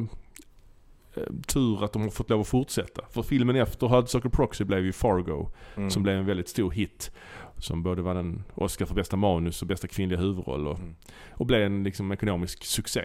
eh, 1.16 1.24
tur 1.48 1.84
att 1.84 1.94
de 1.94 2.02
har 2.02 2.10
fått 2.10 2.30
lov 2.30 2.42
att 2.42 2.48
fortsätta. 2.48 3.02
För 3.10 3.22
filmen 3.24 3.56
efter 3.56 3.88
Hudsucker 3.88 4.30
Proxy 4.30 4.64
blev 4.64 4.86
ju 4.86 4.92
Fargo, 4.92 5.50
Mm. 5.76 5.90
som 5.90 6.04
blev 6.04 6.16
en 6.18 6.26
väldigt 6.26 6.50
stor 6.50 6.72
hit. 6.72 7.12
Som 7.58 7.84
både 7.84 8.02
vann 8.02 8.18
en 8.18 8.44
Oscar 8.56 8.86
för 8.86 8.96
bästa 8.96 9.16
manus 9.18 9.62
och 9.62 9.68
bästa 9.68 9.88
kvinnliga 9.88 10.20
huvudroll 10.20 10.68
och, 10.68 10.80
Mm. 10.80 10.96
och 11.32 11.46
blev 11.46 11.62
en 11.62 11.84
liksom, 11.84 12.12
ekonomisk 12.12 12.64
succé. 12.66 13.02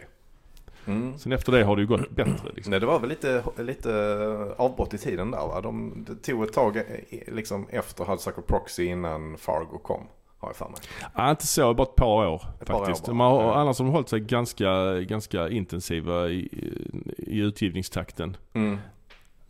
Mm. 0.87 1.19
Sen 1.19 1.33
efter 1.33 1.53
det 1.53 1.65
har 1.65 1.77
det 1.77 1.83
ju 1.83 1.89
gått 1.89 2.11
bättre. 2.11 2.53
Liksom. 2.55 2.71
Nej, 2.71 2.81
det 2.81 2.87
var 2.87 2.99
väl 2.99 3.09
lite, 3.09 3.45
lite 3.59 3.91
avbrott 4.57 4.95
i 4.95 4.99
tiden 4.99 5.31
där 5.31 5.39
va? 5.39 5.61
De, 5.61 6.05
det 6.09 6.15
tog 6.15 6.45
ett 6.45 6.53
tag 6.53 6.77
eh, 6.77 6.83
liksom 7.35 7.67
efter 7.71 8.05
Hudsucker 8.05 8.43
Proxy 8.43 8.85
innan 8.85 9.37
Fargo 9.39 9.79
kom. 9.79 10.03
Har 10.39 10.49
jag 10.49 10.57
för 10.57 10.65
mig. 10.65 10.77
Ja, 11.15 11.31
inte 11.31 11.47
så, 11.47 11.75
bara 11.75 11.83
ett 11.83 11.95
par 11.97 12.27
år 12.27 12.43
Ett 12.61 12.67
par 12.67 12.75
år 12.75 12.85
faktiskt. 12.85 13.07
De 13.07 13.21
har, 13.21 13.43
Ja. 13.43 13.55
Annars 13.55 13.79
har 13.79 13.85
de 13.87 13.93
hållit 13.93 14.09
sig 14.09 14.21
ganska, 14.21 15.01
ganska 15.01 15.49
intensiva 15.49 16.29
i, 16.29 16.49
i 17.19 17.39
utgivningstakten. 17.41 18.37
Mm. 18.53 18.79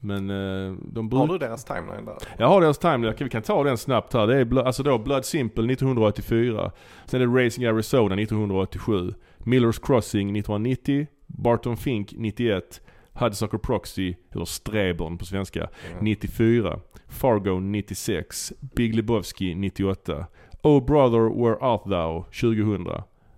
Men 0.00 0.30
eh, 0.30 0.76
de 0.82 1.12
Har 1.12 1.26
brukar... 1.26 1.32
du 1.32 1.38
deras 1.38 1.64
timeline 1.64 2.04
där? 2.04 2.16
Jag 2.38 2.48
har 2.48 2.60
deras 2.60 2.78
timeline, 2.78 3.14
vi 3.18 3.28
kan 3.28 3.42
ta 3.42 3.64
den 3.64 3.78
snabbt 3.78 4.12
här. 4.12 4.26
Det 4.26 4.36
är 4.36 4.66
alltså 4.66 4.82
då 4.82 4.98
Blood 4.98 5.24
Simple 5.24 5.72
1984. 5.72 6.72
Sen 7.06 7.22
är 7.22 7.26
det 7.26 7.44
Racing 7.46 7.66
Arizona 7.66 8.14
1987. 8.14 9.14
Millers 9.38 9.78
Crossing 9.78 10.36
1990. 10.36 11.06
Barton 11.38 11.76
Fink 11.76 12.12
91. 12.16 12.80
Hudsucker 13.14 13.58
Proxy, 13.58 14.14
eller 14.32 14.44
Strebern 14.44 15.18
på 15.18 15.24
svenska, 15.24 15.60
Mm. 15.92 16.04
94. 16.04 16.80
Fargo 17.08 17.60
96. 17.60 18.52
Big 18.76 18.94
Lebowski 18.94 19.54
98. 19.54 20.26
Oh 20.62 20.80
Brother 20.86 21.28
Where 21.28 21.56
Art 21.62 21.82
Thou 21.84 22.24
2000. 22.32 22.86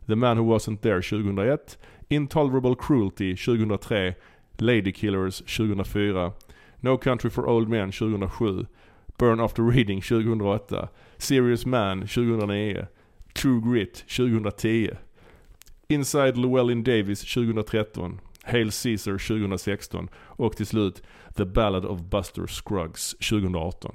The 0.06 0.16
Man 0.16 0.38
Who 0.38 0.44
Wasn't 0.54 0.76
There 0.82 1.02
2001. 1.02 1.58
Intolerable 2.08 2.74
Cruelty 2.74 3.34
2003. 3.36 4.14
Lady 4.58 4.92
Killers 4.92 5.42
2004. 5.46 6.32
No 6.82 6.96
Country 6.96 7.30
for 7.30 7.46
Old 7.48 7.68
Men 7.68 7.90
2007. 7.92 8.66
Burn 9.18 9.40
After 9.40 9.62
Reading 9.62 10.00
2008. 10.00 10.88
Serious 11.18 11.66
Man 11.66 12.00
2009. 12.06 12.86
True 13.34 13.60
Grit 13.60 14.04
2010. 14.06 14.96
Inside 15.88 16.36
Llewellyn 16.36 16.82
Davis 16.84 17.20
2013. 17.34 18.20
Hail 18.42 18.70
Caesar 18.72 19.18
2016. 19.18 20.08
Och 20.16 20.56
till 20.56 20.66
slut 20.66 21.02
The 21.36 21.44
Ballad 21.44 21.84
of 21.84 22.00
Buster 22.00 22.46
Scruggs 22.46 23.10
2018. 23.10 23.94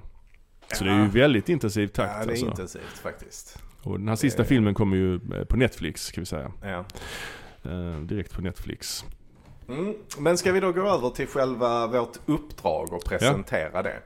Så 0.73 0.83
det 0.83 0.89
är 0.91 0.99
ju 1.03 1.07
väldigt 1.07 1.49
intensiv 1.49 1.87
takt 1.87 2.11
Ja, 2.13 2.19
det 2.19 2.25
är 2.25 2.29
alltså. 2.31 2.45
intensivt 2.45 2.97
faktiskt. 3.03 3.57
Och 3.83 3.99
den 3.99 4.07
här 4.07 4.15
sista 4.15 4.41
Det- 4.41 4.47
filmen 4.47 4.73
kommer 4.73 4.97
ju 4.97 5.15
eh, 5.15 5.43
på 5.49 5.57
Netflix 5.57 6.11
kan 6.11 6.21
vi 6.21 6.25
säga. 6.25 6.51
Ja. 6.63 6.85
Eh, 7.71 7.99
direkt 7.99 8.33
på 8.33 8.41
Netflix. 8.41 9.05
Mm. 9.69 9.93
Men 10.19 10.37
ska 10.37 10.51
vi 10.51 10.59
då 10.59 10.71
gå 10.71 10.81
över 10.87 11.09
till 11.09 11.27
själva 11.27 11.87
vårt 11.87 12.17
uppdrag 12.25 12.93
och 12.93 13.05
presentera 13.05 13.81
det? 13.83 13.99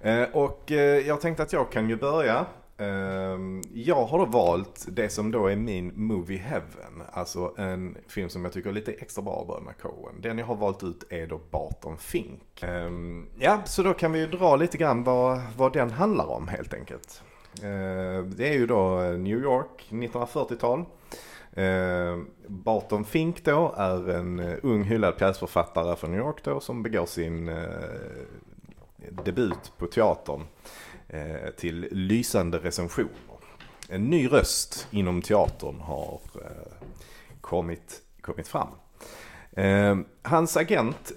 Eh, 0.00 0.22
och 0.32 0.72
eh, 0.72 1.06
jag 1.06 1.20
tänkte 1.20 1.42
att 1.42 1.52
jag 1.52 1.72
kan 1.72 1.88
ju 1.88 1.96
börja. 1.96 2.46
Ehm, 2.76 3.62
jag 3.74 4.04
har 4.04 4.18
då 4.18 4.24
valt 4.24 4.86
det 4.88 5.08
som 5.08 5.30
då 5.30 5.46
är 5.46 5.56
min 5.56 5.92
Movie 5.94 6.38
Heaven. 6.38 7.02
Alltså 7.12 7.54
en 7.56 7.96
film 8.08 8.28
som 8.28 8.44
jag 8.44 8.52
tycker 8.52 8.70
är 8.70 8.74
lite 8.74 8.92
extra 8.92 9.22
bra 9.22 9.32
av 9.32 9.46
Bröderna 9.46 9.72
Coen. 9.72 10.20
Den 10.20 10.38
jag 10.38 10.46
har 10.46 10.54
valt 10.54 10.82
ut 10.82 11.04
är 11.10 11.26
då 11.26 11.40
Barton 11.50 11.96
Fink. 11.98 12.62
Ehm, 12.62 13.26
ja, 13.38 13.62
så 13.64 13.82
då 13.82 13.94
kan 13.94 14.12
vi 14.12 14.18
ju 14.18 14.26
dra 14.26 14.56
lite 14.56 14.78
grann 14.78 15.04
vad, 15.04 15.40
vad 15.56 15.72
den 15.72 15.90
handlar 15.90 16.26
om 16.26 16.48
helt 16.48 16.74
enkelt. 16.74 17.22
Ehm, 17.62 18.34
det 18.36 18.48
är 18.48 18.54
ju 18.54 18.66
då 18.66 19.00
New 19.00 19.42
York, 19.42 19.86
1940-tal. 19.88 20.84
Barton 22.46 23.04
Fink 23.04 23.44
då 23.44 23.74
är 23.76 24.10
en 24.10 24.40
ung 24.62 24.82
hyllad 24.82 25.18
pjäsförfattare 25.18 25.96
från 25.96 26.10
New 26.10 26.20
York 26.20 26.44
då 26.44 26.60
som 26.60 26.82
begår 26.82 27.06
sin 27.06 27.48
eh, 27.48 27.56
debut 29.24 29.72
på 29.78 29.86
teatern 29.86 30.42
Eh, 31.12 31.50
till 31.56 31.88
lysande 31.90 32.58
recensioner. 32.58 33.10
En 33.88 34.10
ny 34.10 34.28
röst 34.28 34.88
inom 34.90 35.22
teatern 35.22 35.80
har 35.80 36.20
eh, 36.34 36.86
kommit, 37.40 38.02
kommit 38.20 38.48
fram. 38.48 38.68
Eh, 39.52 39.98
hans 40.22 40.56
agent 40.56 41.12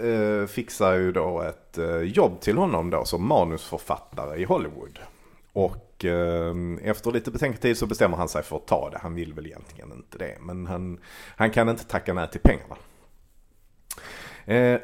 fixar 0.48 0.94
ju 0.94 1.12
då 1.12 1.42
ett 1.42 1.78
jobb 2.04 2.42
till 2.42 2.58
honom 2.58 2.90
då 2.90 3.06
som 3.06 3.28
manusförfattare 3.28 4.38
i 4.38 4.44
Hollywood. 4.44 5.00
Och 5.54 6.06
efter 6.82 7.12
lite 7.12 7.32
betänketid 7.32 7.78
så 7.78 7.86
bestämmer 7.86 8.18
han 8.18 8.30
sig 8.30 8.44
för 8.44 8.56
att 8.56 8.68
ta 8.68 8.90
det. 8.90 8.98
Han 8.98 9.16
vill 9.16 9.34
väl 9.34 9.46
egentligen 9.46 9.92
inte 9.92 10.18
det. 10.18 10.38
Men 10.42 10.68
han, 10.68 11.00
han 11.36 11.52
kan 11.52 11.70
inte 11.70 11.84
tacka 11.86 12.14
nej 12.14 12.28
till 12.32 12.42
pengarna. 12.44 12.76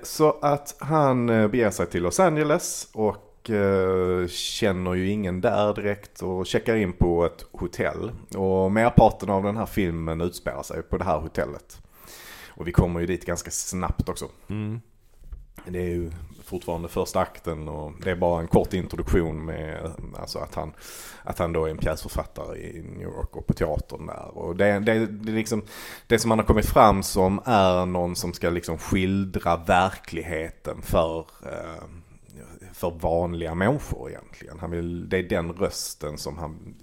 Så 0.03 0.39
att 0.41 0.75
han 0.79 1.27
beger 1.27 1.71
sig 1.71 1.85
till 1.85 2.03
Los 2.03 2.19
Angeles 2.19 2.89
och 2.93 3.30
eh, 3.49 4.27
känner 4.27 4.93
ju 4.93 5.09
ingen 5.09 5.41
där 5.41 5.73
direkt 5.73 6.21
och 6.21 6.45
checkar 6.45 6.75
in 6.75 6.93
på 6.93 7.25
ett 7.25 7.45
hotell. 7.51 8.11
Och 8.35 8.71
merparten 8.71 9.29
av 9.29 9.43
den 9.43 9.57
här 9.57 9.65
filmen 9.65 10.21
utspelar 10.21 10.63
sig 10.63 10.81
på 10.81 10.97
det 10.97 11.03
här 11.03 11.19
hotellet. 11.19 11.81
Och 12.49 12.67
vi 12.67 12.71
kommer 12.71 12.99
ju 12.99 13.05
dit 13.05 13.25
ganska 13.25 13.51
snabbt 13.51 14.09
också. 14.09 14.25
Mm. 14.47 14.81
Det 15.65 15.79
är 15.79 15.89
ju 15.89 16.11
fortfarande 16.43 16.87
första 16.87 17.19
akten 17.19 17.67
och 17.67 17.93
det 18.03 18.11
är 18.11 18.15
bara 18.15 18.41
en 18.41 18.47
kort 18.47 18.73
introduktion 18.73 19.45
med 19.45 19.91
alltså 20.19 20.39
att, 20.39 20.55
han, 20.55 20.73
att 21.23 21.39
han 21.39 21.53
då 21.53 21.65
är 21.65 21.69
en 21.69 21.77
pjäsförfattare 21.77 22.57
i 22.57 22.81
New 22.81 23.01
York 23.01 23.35
och 23.35 23.47
på 23.47 23.53
teatern 23.53 24.05
där. 24.05 24.37
Och 24.37 24.55
det, 24.55 24.79
det, 24.79 25.05
det, 25.05 25.31
är 25.31 25.35
liksom, 25.35 25.63
det 26.07 26.19
som 26.19 26.31
han 26.31 26.39
har 26.39 26.45
kommit 26.45 26.65
fram 26.65 27.03
som 27.03 27.41
är 27.45 27.85
någon 27.85 28.15
som 28.15 28.33
ska 28.33 28.49
liksom 28.49 28.77
skildra 28.77 29.57
verkligheten 29.57 30.81
för, 30.81 31.19
eh, 31.19 31.83
för 32.81 32.91
vanliga 32.91 33.55
människor 33.55 34.09
egentligen. 34.09 34.59
Han 34.59 34.71
vill, 34.71 35.09
det 35.09 35.17
är 35.17 35.23
den 35.23 35.51
rösten 35.51 36.17
som 36.17 36.37
han, 36.37 36.75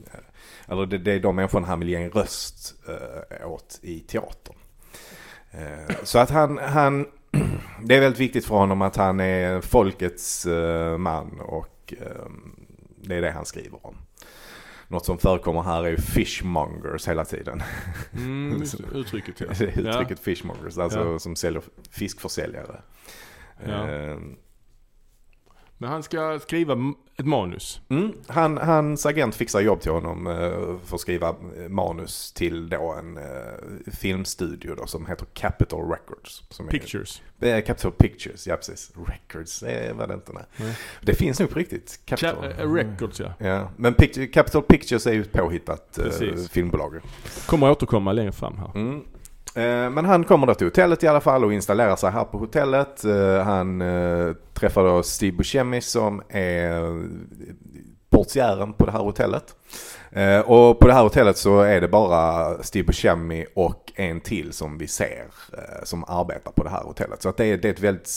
eller 0.68 0.86
det, 0.86 0.98
det 0.98 1.12
är 1.12 1.20
de 1.20 1.36
människorna 1.36 1.66
han 1.66 1.78
vill 1.78 1.88
ge 1.88 1.96
en 1.96 2.10
röst 2.10 2.74
eh, 2.88 3.50
åt 3.50 3.78
i 3.82 4.00
teatern. 4.00 4.56
Eh, 5.50 5.94
Så 6.02 6.18
att 6.18 6.30
han, 6.30 6.58
han, 6.58 7.06
det 7.84 7.96
är 7.96 8.00
väldigt 8.00 8.20
viktigt 8.20 8.44
för 8.44 8.54
honom 8.54 8.82
att 8.82 8.96
han 8.96 9.20
är 9.20 9.60
folkets 9.60 10.46
eh, 10.46 10.98
man 10.98 11.40
och 11.40 11.94
eh, 12.00 12.26
det 13.02 13.14
är 13.14 13.22
det 13.22 13.30
han 13.30 13.44
skriver 13.44 13.86
om. 13.86 13.94
Något 14.88 15.04
som 15.06 15.18
förekommer 15.18 15.62
här 15.62 15.84
är 15.84 15.90
ju 15.90 15.96
fishmongers 15.96 17.08
hela 17.08 17.24
tiden. 17.24 17.62
Mm, 18.16 18.62
uttrycket 18.94 19.40
ja. 19.40 19.46
Uttrycket 19.64 20.20
fishmongers, 20.20 20.78
alltså 20.78 20.98
Ja. 21.12 21.18
som 21.18 21.36
säljer 21.36 21.62
fiskförsäljare. 21.90 22.80
Ja. 23.66 23.88
Men 25.80 25.90
han 25.90 26.02
ska 26.02 26.38
skriva 26.42 26.76
ett 27.16 27.26
manus. 27.26 27.80
Mm, 27.88 28.12
han, 28.26 28.58
hans 28.58 29.06
agent 29.06 29.34
fixar 29.34 29.60
jobb 29.60 29.80
till 29.80 29.90
honom 29.92 30.26
eh, 30.26 30.34
för 30.84 30.94
att 30.94 31.00
skriva 31.00 31.28
eh, 31.28 31.68
manus 31.68 32.32
till 32.32 32.68
då 32.68 32.94
en 32.98 33.16
eh, 33.16 33.22
filmstudio 33.92 34.74
då, 34.74 34.86
som 34.86 35.06
heter 35.06 35.26
Capitol 35.34 35.90
Records. 35.90 36.42
Pictures. 36.70 37.22
Är, 37.40 37.56
eh, 37.56 37.62
Capitol 37.64 37.92
Pictures, 37.92 38.46
ja 38.46 38.56
precis. 38.56 38.92
Records 39.06 39.62
eh, 39.62 39.96
var 39.96 40.06
det 40.06 40.14
inte. 40.14 40.32
Nej. 40.56 40.78
Det 41.02 41.14
finns 41.14 41.40
nog 41.40 41.50
på 41.50 41.58
riktigt. 41.58 42.00
Capitol. 42.04 42.44
Ca- 42.44 42.60
eh, 42.62 42.72
Records 42.72 43.20
ja. 43.20 43.32
Ja, 43.38 43.70
men 43.76 43.94
Picture, 43.94 44.26
Capitol 44.26 44.62
Pictures 44.62 45.06
är 45.06 45.12
ju 45.12 45.20
ett 45.22 45.32
påhittat 45.32 45.98
eh, 45.98 46.36
filmbolag. 46.50 47.00
Kommer 47.46 47.70
återkomma 47.70 48.12
längre 48.12 48.32
fram 48.32 48.56
här. 48.58 49.00
Eh, 49.58 49.90
men 49.90 50.04
han 50.04 50.24
kommer 50.24 50.46
då 50.46 50.54
till 50.54 50.66
hotellet 50.66 51.02
i 51.02 51.06
alla 51.06 51.20
fall 51.20 51.44
och 51.44 51.52
installerar 51.52 51.96
sig 51.96 52.10
här 52.10 52.24
på 52.24 52.38
hotellet. 52.38 53.04
Eh, 53.04 53.42
han 53.42 53.80
eh, 53.80 54.32
träffar 54.54 54.84
då 54.84 55.02
Steve 55.02 55.36
Buscemi 55.36 55.80
som 55.80 56.22
är 56.28 57.02
portiären 58.10 58.72
på 58.72 58.86
det 58.86 58.92
här 58.92 58.98
hotellet. 58.98 59.54
Och 60.44 60.78
på 60.78 60.86
det 60.86 60.92
här 60.92 61.02
hotellet 61.02 61.36
så 61.36 61.60
är 61.60 61.80
det 61.80 61.88
bara 61.88 62.62
Steve 62.62 62.86
Buscemi 62.86 63.46
och 63.54 63.92
en 63.94 64.20
till 64.20 64.52
som 64.52 64.78
vi 64.78 64.86
ser 64.86 65.24
som 65.84 66.04
arbetar 66.08 66.52
på 66.52 66.64
det 66.64 66.70
här 66.70 66.82
hotellet. 66.82 67.22
Så 67.22 67.28
att 67.28 67.36
det 67.36 67.44
är, 67.44 67.56
det 67.56 67.68
är 67.68 67.72
ett 67.72 67.80
väldigt 67.80 68.10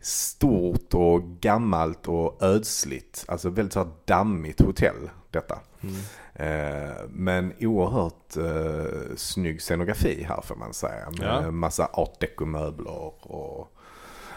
stort 0.00 0.94
och 0.94 1.22
gammalt 1.40 2.08
och 2.08 2.42
ödsligt, 2.42 3.24
alltså 3.28 3.50
väldigt 3.50 3.72
så 3.72 3.78
här 3.78 3.88
dammigt 4.04 4.60
hotell 4.60 5.10
detta. 5.30 5.58
Mm. 5.82 5.94
Eh, 6.34 6.90
Men 7.08 7.52
oerhört 7.60 8.36
eh, 8.36 9.16
snygg 9.16 9.62
scenografi 9.62 10.22
här 10.28 10.40
får 10.42 10.56
man 10.56 10.74
säga. 10.74 11.10
Med 11.18 11.44
Ja. 11.44 11.50
massa 11.50 11.86
art 11.92 12.20
deco-möbler 12.20 13.12
och... 13.32 13.68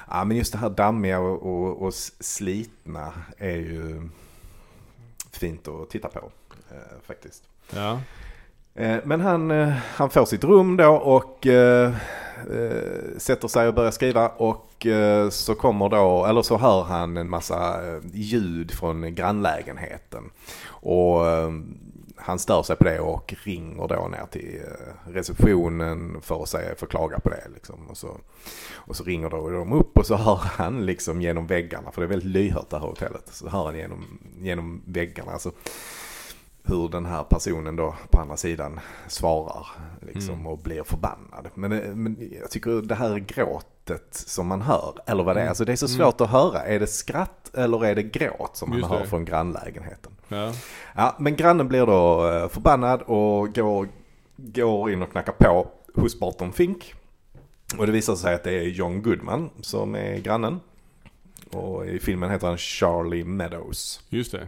Ja 0.10 0.24
men 0.26 0.38
just 0.38 0.52
det 0.52 0.58
här 0.60 0.70
dammiga 0.70 1.20
och, 1.20 1.44
och, 1.44 1.82
och 1.82 1.94
slitna 2.20 3.14
är 3.38 3.56
ju 3.56 4.10
fint 5.32 5.68
att 5.68 5.90
titta 5.90 6.08
på 6.08 6.20
eh, 6.72 6.78
faktiskt. 7.08 7.44
Ja. 7.76 8.00
Eh, 8.76 8.98
Men 9.04 9.22
han, 9.22 9.52
eh, 9.52 9.68
han 9.96 10.10
får 10.10 10.26
sitt 10.26 10.44
rum 10.44 10.78
då 10.78 10.96
och 10.96 11.48
eh, 11.48 11.94
sätter 13.18 13.48
sig 13.48 13.68
och 13.68 13.74
börjar 13.74 13.92
skriva 13.92 14.28
och 14.30 14.88
så 15.30 15.56
kommer 15.56 15.90
då, 15.90 16.26
eller 16.26 16.42
så 16.42 16.58
hör 16.58 16.84
han 16.84 17.18
en 17.18 17.30
massa 17.30 17.80
ljud 18.14 18.72
från 18.72 19.16
grannlägenheten. 19.16 20.24
Och 20.68 21.22
han 22.26 22.40
stör 22.40 22.64
sig 22.64 22.76
på 22.76 22.84
det 22.84 23.00
och 23.00 23.34
ringer 23.44 23.88
då 23.88 24.08
ner 24.08 24.26
till 24.32 24.62
eh, 24.66 25.12
receptionen 25.12 26.22
för 26.22 26.44
att 26.44 26.50
säga, 26.50 26.76
för 26.76 26.86
att 26.86 26.90
klaga 26.92 27.20
på 27.20 27.30
det 27.30 27.44
liksom. 27.54 27.88
Och 27.90 27.98
så, 27.98 28.18
och 28.76 28.96
så 28.96 29.04
ringer 29.04 29.30
då 29.30 29.50
de 29.50 29.74
upp 29.74 29.98
och 29.98 30.06
så 30.06 30.16
hör 30.16 30.36
han 30.44 30.86
liksom 30.86 31.22
genom 31.22 31.48
väggarna, 31.48 31.92
för 31.92 32.02
det 32.02 32.06
är 32.06 32.10
väldigt 32.10 32.30
lyhört 32.32 32.70
det 32.70 32.80
här 32.80 32.88
hotellet. 32.88 33.28
Så 33.32 33.50
hör 33.50 33.66
han 33.66 33.78
genom, 33.78 34.20
genom 34.42 34.82
väggarna. 34.86 35.32
Alltså, 35.32 35.52
hur 36.64 36.90
den 36.90 37.06
här 37.06 37.24
personen 37.24 37.76
då 37.76 37.96
på 38.12 38.20
andra 38.20 38.38
sidan 38.38 38.80
svarar 39.08 39.68
liksom, 40.02 40.34
Mm. 40.34 40.48
och 40.48 40.58
blir 40.60 40.84
förbannad. 40.84 41.48
Men, 41.54 41.72
det- 41.72 41.96
men 41.96 42.30
jag 42.42 42.52
tycker 42.52 42.82
det 42.82 42.96
här 42.96 43.20
gråtet 43.86 44.14
som 44.14 44.48
man 44.48 44.62
hör, 44.62 44.94
eller 45.06 45.24
vad 45.24 45.36
det 45.36 45.40
är, 45.40 45.44
Mm. 45.44 45.50
alltså 45.50 45.66
det 45.66 45.72
är 45.72 45.76
så 45.76 45.86
Mm. 45.86 45.98
svårt 45.98 46.22
att 46.22 46.30
höra. 46.30 46.62
Är 46.66 46.80
det 46.80 46.88
skratt 46.88 47.52
eller 47.56 47.86
är 47.86 47.96
det 47.96 48.04
gråt 48.04 48.58
som 48.58 48.70
man 48.70 48.78
Just 48.80 48.92
hör 48.92 49.00
det. 49.00 49.08
från 49.08 49.26
grannlägenheten? 49.26 50.12
Ja. 50.28 50.54
Ja, 50.96 51.16
men 51.20 51.36
grannen 51.36 51.68
blir 51.68 51.86
då 51.86 52.30
eh, 52.30 52.48
förbannad 52.50 53.02
och 53.02 53.56
går, 53.56 53.88
går 54.38 54.92
in 54.92 55.02
och 55.02 55.12
knackar 55.12 55.34
på 55.34 55.68
hos 55.96 56.20
Barton 56.20 56.54
Fink. 56.54 56.94
Och 57.78 57.86
det 57.86 57.92
visar 57.92 58.16
sig 58.16 58.36
att 58.36 58.44
det 58.44 58.52
är 58.52 58.64
John 58.64 59.02
Goodman 59.02 59.50
som 59.62 59.96
är 59.96 60.18
grannen. 60.18 60.60
Och 61.52 61.86
i 61.88 62.00
filmen 62.00 62.30
heter 62.32 62.48
han 62.48 62.58
Charlie 62.58 63.24
Meadows. 63.24 64.02
Just 64.10 64.32
det. 64.32 64.48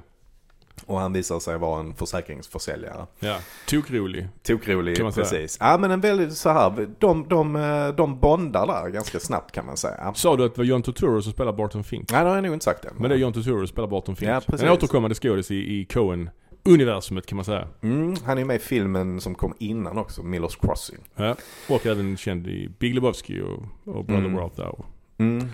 Och 0.85 0.99
han 0.99 1.13
visar 1.13 1.39
sig 1.39 1.57
vara 1.57 1.79
en 1.79 1.93
försäkringsförsäljare. 1.95 3.05
Ja. 3.19 3.37
Tokrolig. 3.67 4.27
Tokrolig, 4.43 4.97
precis. 4.97 5.57
Ja 5.59 5.77
men 5.77 5.91
en 5.91 6.01
väldigt 6.01 6.33
så 6.33 6.49
här, 6.49 6.87
de, 6.99 7.27
de, 7.27 7.55
eh, 7.55 7.87
de 7.87 8.19
bondar 8.19 8.67
där 8.67 8.89
ganska 8.89 9.19
snabbt 9.19 9.51
kan 9.51 9.65
man 9.65 9.77
säga. 9.77 10.13
Sa 10.15 10.35
du 10.35 10.45
att 10.45 10.55
det 10.55 10.61
var 10.61 10.65
John 10.65 10.81
Turturro 10.83 11.21
som 11.21 11.33
spelar 11.33 11.53
Barton 11.53 11.83
Fink? 11.83 12.11
Nej 12.11 12.23
det 12.23 12.29
har 12.29 12.35
jag 12.35 12.43
nog 12.43 12.53
inte 12.53 12.63
sagt 12.65 12.85
än. 12.85 12.93
Men 12.97 13.09
det 13.09 13.15
är 13.15 13.19
John 13.19 13.33
Turturro 13.33 13.57
som 13.57 13.67
spelar 13.67 13.87
Barton 13.87 14.15
Fink. 14.15 14.29
Ja, 14.31 14.41
precis. 14.47 14.65
en 14.65 14.71
återkommande 14.71 15.15
skådis 15.15 15.51
i, 15.51 15.55
i 15.55 15.85
Coen-universumet 15.85 17.25
kan 17.25 17.35
man 17.35 17.45
säga. 17.45 17.67
Mm, 17.81 18.15
han 18.25 18.37
är 18.37 18.45
med 18.45 18.55
i 18.55 18.59
filmen 18.59 19.21
som 19.21 19.35
kom 19.35 19.53
innan 19.59 19.97
också, 19.97 20.23
Millers 20.23 20.55
Crossing. 20.55 20.99
Ja. 21.15 21.35
Och 21.69 21.85
även 21.85 22.17
känd 22.17 22.47
i 22.47 22.69
Big 22.79 22.95
Lebowski 22.95 23.41
och, 23.41 23.95
och 23.95 24.05
Brother 24.05 24.25
Mm. 24.27 24.49
Thou. 24.49 24.83
Mm. 25.17 25.47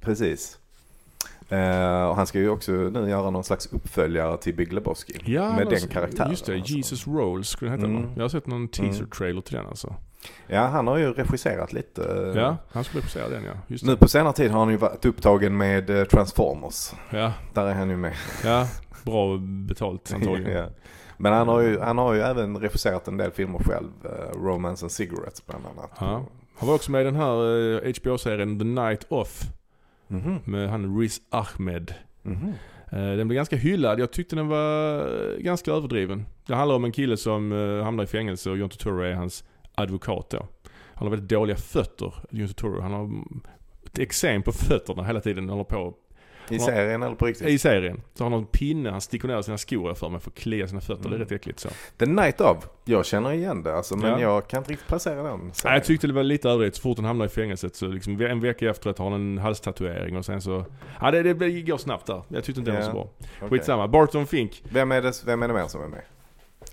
Precis. 0.00 0.58
Eh, 1.52 2.04
och 2.08 2.16
han 2.16 2.26
ska 2.26 2.38
ju 2.38 2.48
också 2.48 2.72
nu 2.72 3.08
göra 3.10 3.30
någon 3.30 3.44
slags 3.44 3.66
uppföljare 3.72 4.36
till 4.36 4.54
Big 4.54 4.72
Lebowski. 4.72 5.12
Ja, 5.24 5.56
med 5.56 5.66
den 5.68 5.88
karaktären. 5.88 6.30
Just 6.30 6.46
det, 6.46 6.54
alltså. 6.54 6.74
Jesus 6.74 7.06
Rolls 7.06 7.48
skulle 7.48 7.70
den 7.70 7.80
heta 7.80 7.92
Mm. 7.92 8.10
Jag 8.16 8.22
har 8.24 8.28
sett 8.28 8.46
någon 8.46 8.68
teaser-trailer 8.68 9.40
till 9.40 9.56
den 9.56 9.66
alltså. 9.66 9.94
Ja, 10.46 10.66
han 10.66 10.86
har 10.86 10.96
ju 10.98 11.12
regisserat 11.12 11.72
lite. 11.72 12.32
Ja, 12.36 12.56
han 12.72 12.84
skulle 12.84 13.00
regissera 13.00 13.28
den 13.28 13.44
ja. 13.44 13.52
Just 13.66 13.84
Nu 13.84 13.90
det. 13.92 13.98
på 13.98 14.08
senare 14.08 14.32
tid 14.32 14.50
har 14.50 14.58
han 14.60 14.70
ju 14.70 14.76
varit 14.76 15.04
upptagen 15.04 15.56
med 15.56 15.90
eh, 15.90 16.04
Transformers. 16.04 16.92
Ja, 17.10 17.32
Där 17.54 17.66
är 17.66 17.74
han 17.74 17.90
ju 17.90 17.96
med. 17.96 18.12
ja. 18.44 18.66
Bra 19.04 19.38
betalt 19.68 20.12
antagligen. 20.14 20.52
ja. 20.56 20.66
Men 21.16 21.32
han 21.32 21.48
har, 21.48 21.60
ju, 21.60 21.80
han 21.80 21.98
har 21.98 22.14
ju 22.14 22.20
även 22.20 22.56
regisserat 22.58 23.08
en 23.08 23.16
del 23.16 23.30
filmer 23.30 23.58
själv. 23.58 23.90
eh, 24.04 24.38
Romance 24.44 24.84
and 24.84 24.92
Cigarettes 24.92 25.46
bland 25.46 25.64
annat. 25.66 25.90
Ja. 26.00 26.24
Han 26.58 26.68
var 26.68 26.74
också 26.74 26.90
med 26.90 27.00
i 27.00 27.04
den 27.04 27.16
här 27.16 27.34
eh, 27.86 27.92
HBO-serien 28.02 28.58
The 28.58 28.64
Night 28.64 29.06
Off 29.08 29.40
Mhm. 30.12 30.38
med 30.44 30.70
han 30.70 30.98
Riz 31.00 31.20
Ahmed. 31.30 31.94
Mhm. 32.22 32.52
Eh, 32.92 32.98
Den 33.16 33.28
blev 33.28 33.34
ganska 33.36 33.56
hyllad. 33.56 34.00
Jag 34.00 34.10
tyckte 34.12 34.36
den 34.36 34.48
var 34.48 34.98
eh, 34.98 35.38
ganska 35.38 35.72
överdriven. 35.72 36.26
Det 36.46 36.54
handlar 36.54 36.76
om 36.76 36.84
en 36.84 36.92
kille 36.92 37.16
som 37.16 37.52
eh, 37.52 37.84
hamnar 37.84 38.04
i 38.04 38.06
fängelse 38.06 38.50
och 38.50 38.58
John 38.58 38.68
Turturro 38.68 39.00
är 39.02 39.14
hans 39.14 39.44
advokat 39.74 40.30
då. 40.30 40.48
Han 40.94 41.06
har 41.06 41.10
väldigt 41.10 41.28
dåliga 41.30 41.56
fötter, 41.56 42.14
John 42.30 42.48
Turturro. 42.48 42.80
Han 42.80 42.92
har 42.92 43.10
ett 43.86 43.98
eksem 43.98 44.42
på 44.42 44.52
fötterna 44.52 45.04
hela 45.04 45.20
tiden. 45.20 45.48
Han 45.48 45.50
håller 45.58 45.64
på 45.64 45.94
I 46.48 46.56
Ja. 46.56 46.60
serien 46.66 47.02
eller 47.02 47.14
på 47.16 47.26
riktigt? 47.26 47.46
i 47.48 47.58
serien. 47.58 48.00
Så 48.14 48.24
har 48.24 48.30
han 48.30 48.38
en 48.40 48.46
pinne, 48.46 48.90
han 48.90 49.00
sticker 49.00 49.28
ner 49.28 49.42
sina 49.42 49.58
skor 49.58 49.88
jag 49.88 49.98
för 49.98 50.08
mig 50.08 50.20
för 50.20 50.30
att 50.30 50.36
klia 50.36 50.68
sina 50.68 50.80
fötter. 50.80 51.02
Det 51.02 51.08
är 51.08 51.08
Mm. 51.08 51.18
rätt 51.20 51.32
äckligt 51.32 51.58
så. 51.60 51.68
The 51.98 52.06
Night 52.06 52.40
of. 52.40 52.56
Jag 52.84 53.06
känner 53.06 53.32
igen 53.32 53.62
det 53.62 53.76
alltså, 53.76 53.96
men 53.96 54.10
Ja. 54.10 54.20
jag 54.20 54.48
kan 54.48 54.58
inte 54.58 54.70
riktigt 54.72 54.88
placera 54.88 55.22
den. 55.22 55.40
Nej, 55.64 55.72
jag 55.74 55.84
tyckte 55.84 56.06
det 56.06 56.12
var 56.12 56.22
lite 56.22 56.48
överdrivet. 56.48 56.76
Så 56.76 56.82
fort 56.82 56.98
han 56.98 57.04
hamnar 57.04 57.26
i 57.26 57.28
fängelset 57.28 57.76
så 57.76 57.86
liksom 57.86 58.20
en 58.20 58.40
vecka 58.40 58.70
efteråt 58.70 58.98
har 58.98 59.10
han 59.10 59.20
en 59.20 59.38
halstatuering 59.38 60.16
och 60.16 60.24
sen 60.24 60.40
så... 60.42 60.64
Ja 61.00 61.10
det, 61.10 61.22
det 61.22 61.62
går 61.62 61.76
snabbt 61.78 62.06
där. 62.06 62.22
Jag 62.28 62.44
tyckte 62.44 62.60
inte 62.60 62.70
det 62.70 62.76
var 62.76 62.84
så 62.86 62.92
bra. 62.92 63.08
Okej. 63.36 63.48
Skitsamma. 63.50 63.88
Barton 63.88 64.26
Fink. 64.26 64.62
Vem 64.68 64.92
är, 64.92 65.02
det, 65.02 65.22
vem 65.26 65.42
är 65.42 65.48
det 65.48 65.54
mer 65.54 65.66
som 65.68 65.82
är 65.82 65.88
med? 65.88 66.02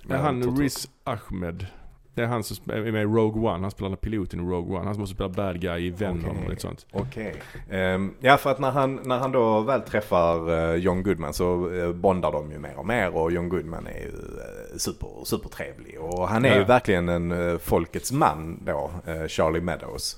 Ja, 0.10 0.18
han 0.18 0.58
Riz 0.58 0.90
Ahmed. 1.04 1.66
Det 2.14 2.22
är 2.24 2.28
han 2.28 2.44
som 2.44 2.72
är 2.72 2.92
med 2.92 3.02
i 3.02 3.06
Rogue 3.06 3.50
One. 3.50 3.62
Han 3.62 3.72
spelar 3.72 3.96
piloten 3.96 4.40
i 4.40 4.44
Rogue 4.44 4.76
One. 4.78 4.86
Han 4.86 4.94
som 4.94 5.04
också 5.04 5.14
spelar 5.14 5.30
bad 5.30 5.62
guy 5.62 5.86
i 5.86 5.90
Venom 5.90 6.26
Okej. 6.30 6.44
och 6.44 6.50
lite 6.50 6.62
sånt. 6.62 6.86
Okej. 6.92 7.36
Ehm, 7.70 8.14
ja, 8.20 8.38
för 8.38 8.52
att 8.52 8.60
när 8.60 8.72
han, 8.72 8.96
när 9.04 9.18
han 9.18 9.32
då 9.32 9.62
väl 9.62 9.82
träffar 9.82 10.50
eh, 10.72 10.76
John 10.76 11.04
Goodman 11.04 11.34
så 11.34 11.66
uh, 11.70 11.94
bondar 11.94 12.32
de 12.32 12.52
ju 12.52 12.60
mer 12.60 12.78
och 12.78 12.86
mer 12.88 13.16
och 13.16 13.32
John 13.32 13.50
Goodman 13.50 13.88
är 13.88 14.00
ju 14.00 14.08
uh, 14.08 14.78
super, 14.78 15.08
supertrevlig. 15.26 16.00
Och 16.00 16.28
han 16.28 16.46
är 16.46 16.50
Ja. 16.50 16.58
ju 16.58 16.64
verkligen 16.64 17.10
en 17.10 17.32
eh, 17.32 17.58
folkets 17.58 18.12
man 18.12 18.60
då, 18.66 18.92
eh, 19.06 19.28
Charlie 19.28 19.62
Meadows. 19.62 20.18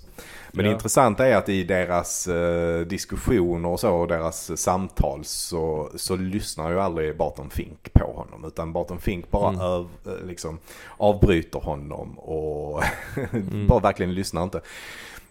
Men 0.53 0.63
det 0.65 0.69
Ja. 0.69 0.75
intressanta 0.75 1.27
är 1.27 1.35
att 1.35 1.49
i 1.49 1.63
deras 1.63 2.27
eh, 2.27 2.79
diskussioner 2.81 3.69
och 3.69 3.79
så, 3.79 3.91
och 3.95 4.07
deras 4.07 4.61
samtal 4.61 5.19
så, 5.23 5.89
så 5.95 6.15
lyssnar 6.15 6.71
ju 6.71 6.79
aldrig 6.79 7.17
Barton 7.17 7.49
Fink 7.49 7.93
på 7.93 8.13
honom. 8.13 8.45
Utan 8.45 8.73
Barton 8.73 8.99
Fink 8.99 9.31
bara 9.31 9.49
Mm. 9.49 9.61
öv, 9.61 9.87
eh, 10.05 10.25
liksom, 10.27 10.59
avbryter 10.97 11.59
honom 11.59 12.19
och 12.19 12.83
Mm. 13.33 13.67
bara 13.67 13.79
verkligen 13.79 14.13
lyssnar 14.13 14.43
inte. 14.43 14.61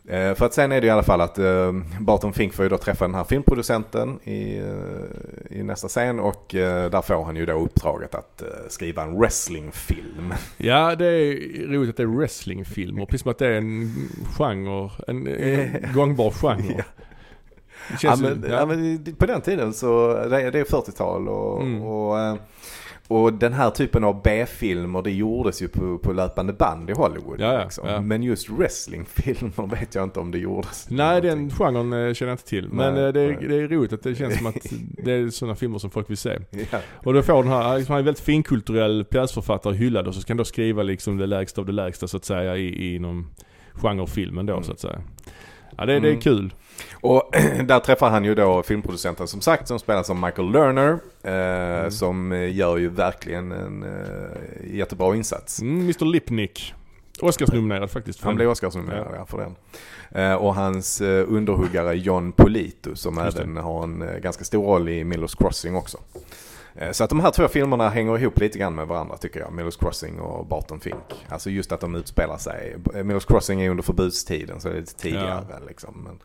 Eh, 0.08 0.34
för 0.34 0.46
att 0.46 0.54
sen 0.54 0.72
är 0.72 0.80
det 0.80 0.86
i 0.86 0.90
alla 0.90 1.02
fall 1.02 1.20
att 1.20 1.38
eh, 1.38 1.72
Barton 2.00 2.32
Fink 2.32 2.54
får 2.54 2.62
ju 2.64 2.68
då 2.68 2.78
träffa 2.78 3.04
den 3.06 3.14
här 3.14 3.24
filmproducenten 3.24 4.18
i, 4.24 4.58
eh, 4.58 5.58
i 5.58 5.62
nästa 5.62 5.88
scen 5.88 6.20
och 6.20 6.46
där 6.52 7.02
får 7.02 7.24
han 7.24 7.36
ju 7.36 7.46
då 7.46 7.52
uppdraget 7.52 8.14
att 8.14 8.42
skriva 8.68 9.02
en 9.02 9.18
wrestlingfilm. 9.18 10.34
Ja, 10.56 10.94
det 10.96 11.06
är 11.06 11.66
roligt 11.68 11.90
att 11.90 11.96
det 11.96 12.02
är 12.02 12.06
wrestlingfilmer. 12.18 13.04
Precis 13.06 13.22
som 13.22 13.30
att 13.30 13.38
det 13.38 13.46
är 13.46 13.52
en 13.52 13.94
genre. 14.38 14.90
En, 15.06 15.26
en 15.26 15.92
gångbar 15.94 16.30
genre. 16.30 16.74
Ja. 16.78 16.84
Ja, 18.02 18.16
men, 18.20 18.42
ju- 18.42 18.48
ja. 18.50 18.66
men 18.66 19.14
på 19.18 19.26
den 19.26 19.40
tiden 19.40 19.72
så, 19.72 20.14
det 20.30 20.42
är, 20.42 20.50
det 20.50 20.58
är 20.60 20.64
40-tal 20.64 21.28
och, 21.28 21.62
Mm. 21.62 21.82
och, 21.82 22.38
och 23.10 23.32
den 23.32 23.52
här 23.52 23.70
typen 23.70 24.04
av 24.04 24.22
B-filmer 24.22 25.02
det 25.02 25.10
gjordes 25.10 25.62
ju 25.62 25.68
på, 25.68 25.98
på 25.98 26.12
löpande 26.12 26.52
band 26.52 26.90
i 26.90 26.92
Hollywood. 26.92 27.40
Ja, 27.40 27.52
ja, 27.52 27.64
liksom. 27.64 27.88
ja. 27.88 28.00
Men 28.00 28.22
just 28.22 28.48
wrestlingfilmer 28.50 29.66
vet 29.80 29.94
jag 29.94 30.04
inte 30.04 30.20
om 30.20 30.30
det 30.30 30.38
gjordes. 30.38 30.86
Nej, 30.90 31.06
någonting. 31.22 31.48
den 31.48 31.50
genren 31.50 31.92
eh, 32.08 32.14
känner 32.14 32.30
jag 32.30 32.34
inte 32.34 32.46
till. 32.48 32.68
Men 32.72 32.94
Nej, 32.94 33.04
eh, 33.04 33.12
det, 33.12 33.20
är, 33.20 33.26
nej. 33.28 33.48
det 33.48 33.54
är 33.56 33.68
roligt 33.68 33.92
att 33.92 34.02
det 34.02 34.14
känns 34.14 34.36
som 34.38 34.46
att 34.46 34.56
det 35.04 35.12
är 35.12 35.28
sådana 35.30 35.54
filmer 35.54 35.78
som 35.78 35.90
folk 35.90 36.10
vill 36.10 36.16
se. 36.16 36.38
Och 37.04 37.14
då 37.14 37.22
får 37.22 37.42
den 37.42 37.52
här, 37.52 37.76
liksom, 37.78 37.92
han 37.92 37.96
är 37.98 38.00
en 38.00 38.04
väldigt 38.04 38.24
finkulturell 38.24 39.04
pjäsförfattare 39.04 39.74
hyllad 39.74 40.06
och 40.08 40.14
så 40.14 40.20
ska 40.20 40.32
han 40.32 40.38
då 40.38 40.44
skriva 40.44 40.82
liksom 40.82 41.16
det 41.16 41.26
lägsta 41.26 41.60
av 41.60 41.66
det 41.66 41.72
lägsta 41.72 42.08
så 42.08 42.16
att 42.16 42.24
säga 42.24 42.56
i, 42.56 42.94
inom 42.94 43.26
genrefilmen 43.74 44.46
då 44.46 44.52
Mm. 44.52 44.64
så 44.64 44.72
att 44.72 44.80
säga. 44.80 45.02
Ja 45.78 45.86
det, 45.86 45.92
det 46.00 46.08
är 46.08 46.10
Mm. 46.10 46.20
kul. 46.20 46.54
Och 46.92 47.30
där 47.64 47.80
träffar 47.80 48.10
han 48.10 48.24
ju 48.24 48.34
då 48.34 48.62
filmproducenten 48.62 49.28
som 49.28 49.40
sagt 49.40 49.68
som 49.68 49.78
spelas 49.78 50.10
av 50.10 50.16
Michael 50.16 50.50
Lerner. 50.52 50.98
Eh, 51.22 51.60
Mm. 51.80 51.90
Som 51.90 52.32
eh, 52.32 52.56
gör 52.56 52.76
ju 52.76 52.88
verkligen 52.88 53.52
en 53.52 53.82
eh, 53.82 54.76
jättebra 54.76 55.16
insats. 55.16 55.60
Mm, 55.60 55.80
Mr 55.80 56.04
Lipnick. 56.04 56.74
Oscarsnominerad 57.20 57.90
faktiskt. 57.90 58.20
Han 58.22 58.28
den. 58.30 58.36
blev 58.36 58.48
Oscarsnominerad 58.50 59.14
ja. 59.16 59.26
för 59.26 59.38
den. 59.38 59.56
Eh, 60.24 60.34
och 60.34 60.54
hans 60.54 61.00
eh, 61.00 61.24
underhuggare 61.28 61.94
John 61.94 62.32
Polito 62.32 62.96
som 62.96 63.18
Just 63.24 63.36
det. 63.36 63.42
även 63.42 63.56
har 63.56 63.82
en 63.82 64.02
eh, 64.02 64.16
ganska 64.18 64.44
stor 64.44 64.64
roll 64.64 64.88
i 64.88 65.04
Miller's 65.04 65.38
Crossing 65.38 65.76
också. 65.76 65.98
Eh, 66.74 66.90
så 66.92 67.04
att 67.04 67.10
de 67.10 67.20
här 67.20 67.30
två 67.30 67.48
filmerna 67.48 67.88
hänger 67.88 68.18
ihop 68.18 68.38
lite 68.40 68.58
grann 68.58 68.74
med 68.74 68.86
varandra 68.86 69.16
tycker 69.16 69.40
jag. 69.40 69.50
Miller's 69.50 69.80
Crossing 69.80 70.20
och 70.20 70.46
Barton 70.46 70.80
Fink. 70.80 71.26
Alltså 71.28 71.50
just 71.50 71.72
att 71.72 71.80
de 71.80 71.94
utspelar 71.94 72.38
sig. 72.38 72.76
eh, 72.94 72.98
Miller's 73.04 73.26
Crossing 73.28 73.60
är 73.60 73.70
under 73.70 73.82
förbudstiden 73.82 74.60
så 74.60 74.68
det 74.68 74.74
är 74.74 74.80
lite 74.80 74.94
tidigare 74.94 75.44
liksom. 75.68 75.94
Men, 76.04 76.18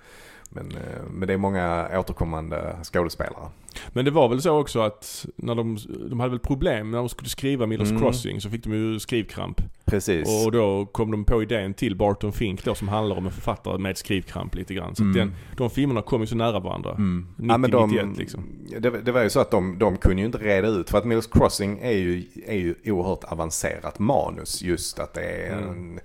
men, 0.56 0.72
eh, 0.72 1.02
men 1.12 1.28
det 1.28 1.34
är 1.34 1.38
många 1.38 1.88
återkommande 2.00 2.76
skådespelare. 2.84 3.50
Men 3.94 4.06
det 4.06 4.12
var 4.12 4.30
väl 4.30 4.41
så 4.41 4.60
också 4.60 4.80
att 4.80 5.26
när 5.36 5.56
de, 5.56 5.78
de 6.10 6.20
hade 6.20 6.30
väl 6.32 6.39
problem 6.39 6.91
när 6.91 6.98
de 6.98 7.10
skulle 7.10 7.30
skriva 7.30 7.65
Miller's 7.65 7.89
Mm. 7.89 8.00
Crossing 8.02 8.41
så 8.41 8.50
fick 8.50 8.63
de 8.63 8.74
ju 8.74 9.00
skrivkramp. 9.00 9.62
Precis. 9.86 10.46
Och 10.46 10.52
då 10.52 10.86
kom 10.86 11.12
de 11.12 11.26
på 11.26 11.41
idén 11.44 11.74
till 11.74 11.96
Barton 11.96 12.34
Fink 12.34 12.63
då 12.63 12.76
som 12.76 12.88
handlar 12.88 13.15
om 13.18 13.26
en 13.26 13.32
författare 13.32 13.78
med 13.78 13.98
skrivkramp 13.98 14.56
lite 14.56 14.74
grann. 14.74 14.96
Så 14.96 15.04
Mm. 15.04 15.15
den, 15.15 15.34
de 15.58 15.70
filmerna 15.70 16.02
kom 16.02 16.22
ju 16.22 16.28
så 16.28 16.36
nära 16.36 16.60
varandra. 16.60 16.91
Mm. 16.91 17.28
90-91 17.38 18.18
liksom. 18.18 18.44
det, 18.80 18.89
det 18.89 19.12
var 19.12 19.24
ju 19.24 19.30
så 19.30 19.39
att 19.39 19.52
de, 19.52 19.80
de 19.80 19.98
kunde 19.98 20.20
ju 20.22 20.26
inte 20.26 20.38
reda 20.38 20.68
ut. 20.68 20.89
För 20.89 20.98
att 20.98 21.04
Miller's 21.06 21.32
Crossing 21.39 21.80
är 21.82 21.91
ju, 21.91 22.24
är 22.48 22.56
ju 22.56 22.76
oerhört 22.86 23.24
avancerat 23.24 24.00
manus. 24.00 24.62
Just 24.62 25.00
att 25.00 25.13
det 25.13 25.22
är 25.48 25.58
Mm. 25.58 25.70
en, 25.70 26.00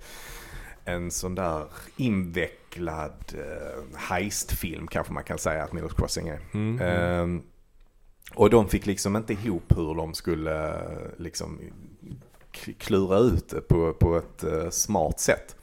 en 0.93 1.11
sån 1.11 1.35
där 1.35 1.63
invecklad 1.97 3.13
uh, 3.35 3.97
heistfilm 3.97 4.87
kanske 4.87 5.13
man 5.13 5.23
kan 5.23 5.37
säga 5.37 5.63
att 5.63 5.71
Miller's 5.71 5.95
Crossing 5.97 6.27
är. 6.27 6.39
Mm. 6.53 6.81
Ehm, 6.81 7.41
och 8.35 8.49
de 8.49 8.67
fick 8.69 8.85
liksom 8.85 9.15
inte 9.15 9.33
ihop 9.33 9.63
hur 9.77 9.95
de 9.95 10.13
skulle 10.13 10.69
eh, 10.69 11.09
liksom 11.17 11.59
klura 12.77 13.17
ut 13.17 13.49
det 13.49 13.61
på, 13.61 13.93
på 13.93 14.17
ett 14.17 14.43
eh, 14.43 14.69
smart 14.69 15.19
sätt. 15.19 15.55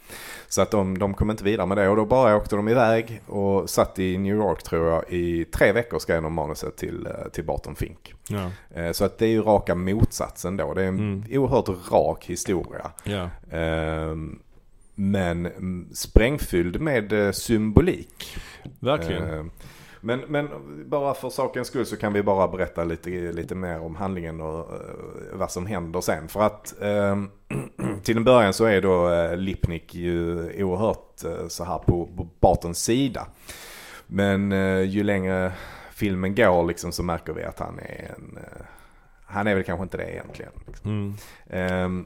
Så 0.48 0.62
att 0.62 0.70
de, 0.70 0.98
de 0.98 1.14
kom 1.14 1.30
inte 1.30 1.44
vidare 1.44 1.66
med 1.66 1.76
det 1.78 1.88
och 1.88 1.96
då 1.96 2.04
bara 2.04 2.36
åkte 2.36 2.56
de 2.56 2.68
iväg 2.68 3.22
och 3.26 3.70
satt 3.70 3.98
i 3.98 4.18
New 4.18 4.36
York 4.36 4.62
tror 4.62 4.88
jag 4.90 5.04
i 5.12 5.44
tre 5.44 5.72
veckor 5.72 5.98
skrev 5.98 6.22
de 6.22 6.32
manuset 6.32 6.76
till, 6.76 7.08
till 7.32 7.44
Barton 7.44 7.76
Fink. 7.76 8.14
Ja, 8.28 8.50
Så 8.92 9.04
att 9.04 9.18
det 9.18 9.26
är 9.26 9.30
ju 9.30 9.42
raka 9.42 9.74
motsatsen 9.74 10.56
då. 10.56 10.74
Det 10.74 10.82
är 10.82 10.88
en 10.88 10.98
Mm. 10.98 11.24
oerhört 11.30 11.68
rak 11.92 12.24
historia. 12.24 12.90
ja. 13.04 13.30
Ehm, 13.56 14.38
Men 15.00 15.46
mm, 15.46 15.88
sprängfylld 15.94 16.80
med 16.80 17.12
eh, 17.12 17.32
symbolik. 17.32 18.36
Verkligen. 18.80 19.34
Eh, 19.34 19.44
Men, 20.00 20.20
men 20.28 20.48
bara 20.90 21.14
för 21.14 21.30
sakens 21.30 21.68
skull 21.68 21.86
så 21.86 21.96
kan 21.96 22.12
vi 22.12 22.22
bara 22.22 22.48
berätta 22.48 22.84
lite, 22.84 23.10
lite 23.10 23.54
mer 23.54 23.80
om 23.80 23.96
handlingen 23.96 24.40
och 24.40 24.58
eh, 24.74 24.80
vad 25.32 25.50
som 25.50 25.66
händer 25.66 26.00
sen. 26.00 26.28
För 26.28 26.40
att 26.42 26.74
eh, 26.82 27.16
till 28.02 28.16
en 28.16 28.24
början 28.24 28.52
så 28.52 28.64
är 28.64 28.82
då 28.82 29.10
eh, 29.12 29.36
Lipnick 29.36 29.94
ju 29.94 30.36
oerhört 30.64 31.24
eh, 31.24 31.48
så 31.48 31.64
här 31.64 31.78
på, 31.78 32.08
på 32.16 32.28
Bartons 32.40 32.78
sida. 32.84 33.26
Men 34.06 34.52
eh, 34.52 34.80
ju 34.82 35.02
längre 35.02 35.52
filmen 35.92 36.34
går 36.34 36.64
liksom 36.66 36.92
så 36.92 37.02
märker 37.02 37.32
vi 37.32 37.44
att 37.44 37.58
han 37.58 37.78
är 37.78 38.14
en... 38.16 38.36
eh, 38.36 38.64
Han 39.26 39.46
är 39.46 39.54
väl 39.54 39.64
kanske 39.64 39.82
inte 39.82 39.96
det 39.96 40.10
egentligen. 40.12 40.52
Liksom. 40.66 40.90
Mm. 40.90 41.14
Ehm, 41.50 42.04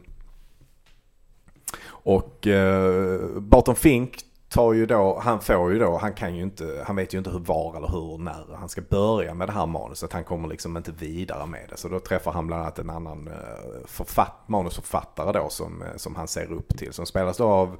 och 2.03 2.47
eh, 2.47 3.21
Barton 3.41 3.77
Fink 3.77 4.19
tar 4.49 4.73
ju 4.73 4.87
då, 4.87 5.19
han 5.23 5.41
får 5.41 5.73
ju 5.73 5.79
då, 5.79 5.97
han 5.97 6.13
kan 6.15 6.37
ju 6.37 6.43
inte, 6.43 6.83
han 6.87 6.97
vet 6.97 7.15
ju 7.15 7.19
inte 7.19 7.31
hur, 7.31 7.39
var 7.39 7.77
eller 7.77 7.89
hur, 7.89 8.19
när 8.19 8.57
han 8.57 8.69
ska 8.69 8.81
börja 8.81 9.35
med 9.35 9.49
det 9.49 9.53
här 9.53 9.67
manuset. 9.67 10.13
Han 10.13 10.25
kommer 10.25 10.49
liksom 10.49 10.77
inte 10.77 10.93
vidare 10.99 11.47
med 11.47 11.67
det. 11.71 11.77
Så 11.77 11.89
då 11.89 12.01
träffar 12.01 12.33
han 12.33 12.47
bland 12.47 12.63
annat 12.63 12.79
en 12.79 12.91
annan 12.91 13.29
eh, 13.29 13.87
författ, 13.87 14.35
manusförfattare 14.47 15.33
då 15.33 15.49
som, 15.49 15.83
eh, 15.83 15.89
som 15.97 16.17
han 16.17 16.29
ser 16.29 16.53
upp 16.53 16.79
till. 16.79 16.93
Som 16.93 17.07
spelas 17.07 17.37
då 17.37 17.45
av 17.49 17.77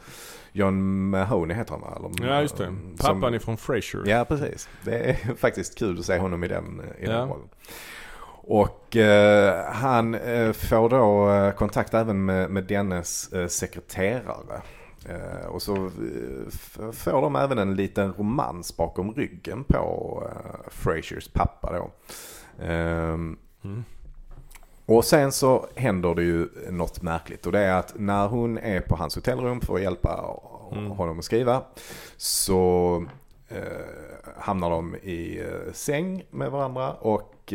John 0.53 1.11
Mahoney 1.11 1.57
heter 1.57 1.75
han? 1.83 1.97
Eller, 1.97 2.29
Ja 2.29 2.41
just 2.43 2.57
det. 2.57 2.65
som- 2.67 2.97
Pappan 2.99 3.35
ifrån 3.35 3.57
Frasier. 3.57 4.03
Ja, 4.07 4.25
precis. 4.25 4.69
Det 4.85 5.11
är 5.11 5.35
faktiskt 5.37 5.79
kul 5.79 5.99
att 5.99 6.05
se 6.05 6.19
honom 6.19 6.45
i 6.45 6.49
den, 6.49 6.83
i 6.99 7.07
den 7.07 7.15
Ja. 7.17 7.23
rollen. 7.25 7.49
Och 8.45 8.97
eh, 8.97 9.65
han 9.73 10.15
eh, 10.15 10.53
får 10.53 10.89
då 10.89 11.31
eh, 11.31 11.53
kontakt 11.53 11.95
även 11.95 12.25
med, 12.25 12.51
med 12.51 12.65
dennes 12.65 13.33
eh, 13.33 13.47
sekreterare. 13.47 14.63
Eh, 15.09 15.47
och 15.47 15.63
så 15.63 15.77
eh, 15.77 16.91
får 16.93 17.23
de 17.23 17.37
även 17.37 17.59
en 17.59 17.75
liten 17.77 18.13
romans 18.13 18.77
bakom 18.77 19.13
ryggen 19.15 19.65
på 19.65 20.23
eh, 20.31 20.71
Frasers 20.71 21.29
pappa 21.29 21.73
då. 21.73 21.91
Ehm, 22.65 23.39
Mm. 23.65 23.85
och 24.87 25.05
sen 25.05 25.33
så 25.33 25.67
händer 25.77 26.15
det 26.15 26.23
ju 26.23 26.49
något 26.71 27.03
märkligt 27.03 27.47
och 27.47 27.53
det 27.53 27.59
är 27.61 27.75
att 27.75 27.93
när 27.99 28.29
hon 28.29 28.59
är 28.59 28.81
på 28.81 28.97
hans 28.97 29.15
hotellrum 29.17 29.61
för 29.61 29.75
att 29.75 29.83
hjälpa 29.83 30.37
Mm. 30.73 30.91
honom 30.91 31.19
att 31.19 31.25
skriva 31.25 31.63
så 32.17 33.05
hamnar 34.37 34.71
de 34.71 34.95
i 34.97 35.45
säng 35.73 36.23
med 36.31 36.51
varandra 36.51 36.93
och 36.93 37.53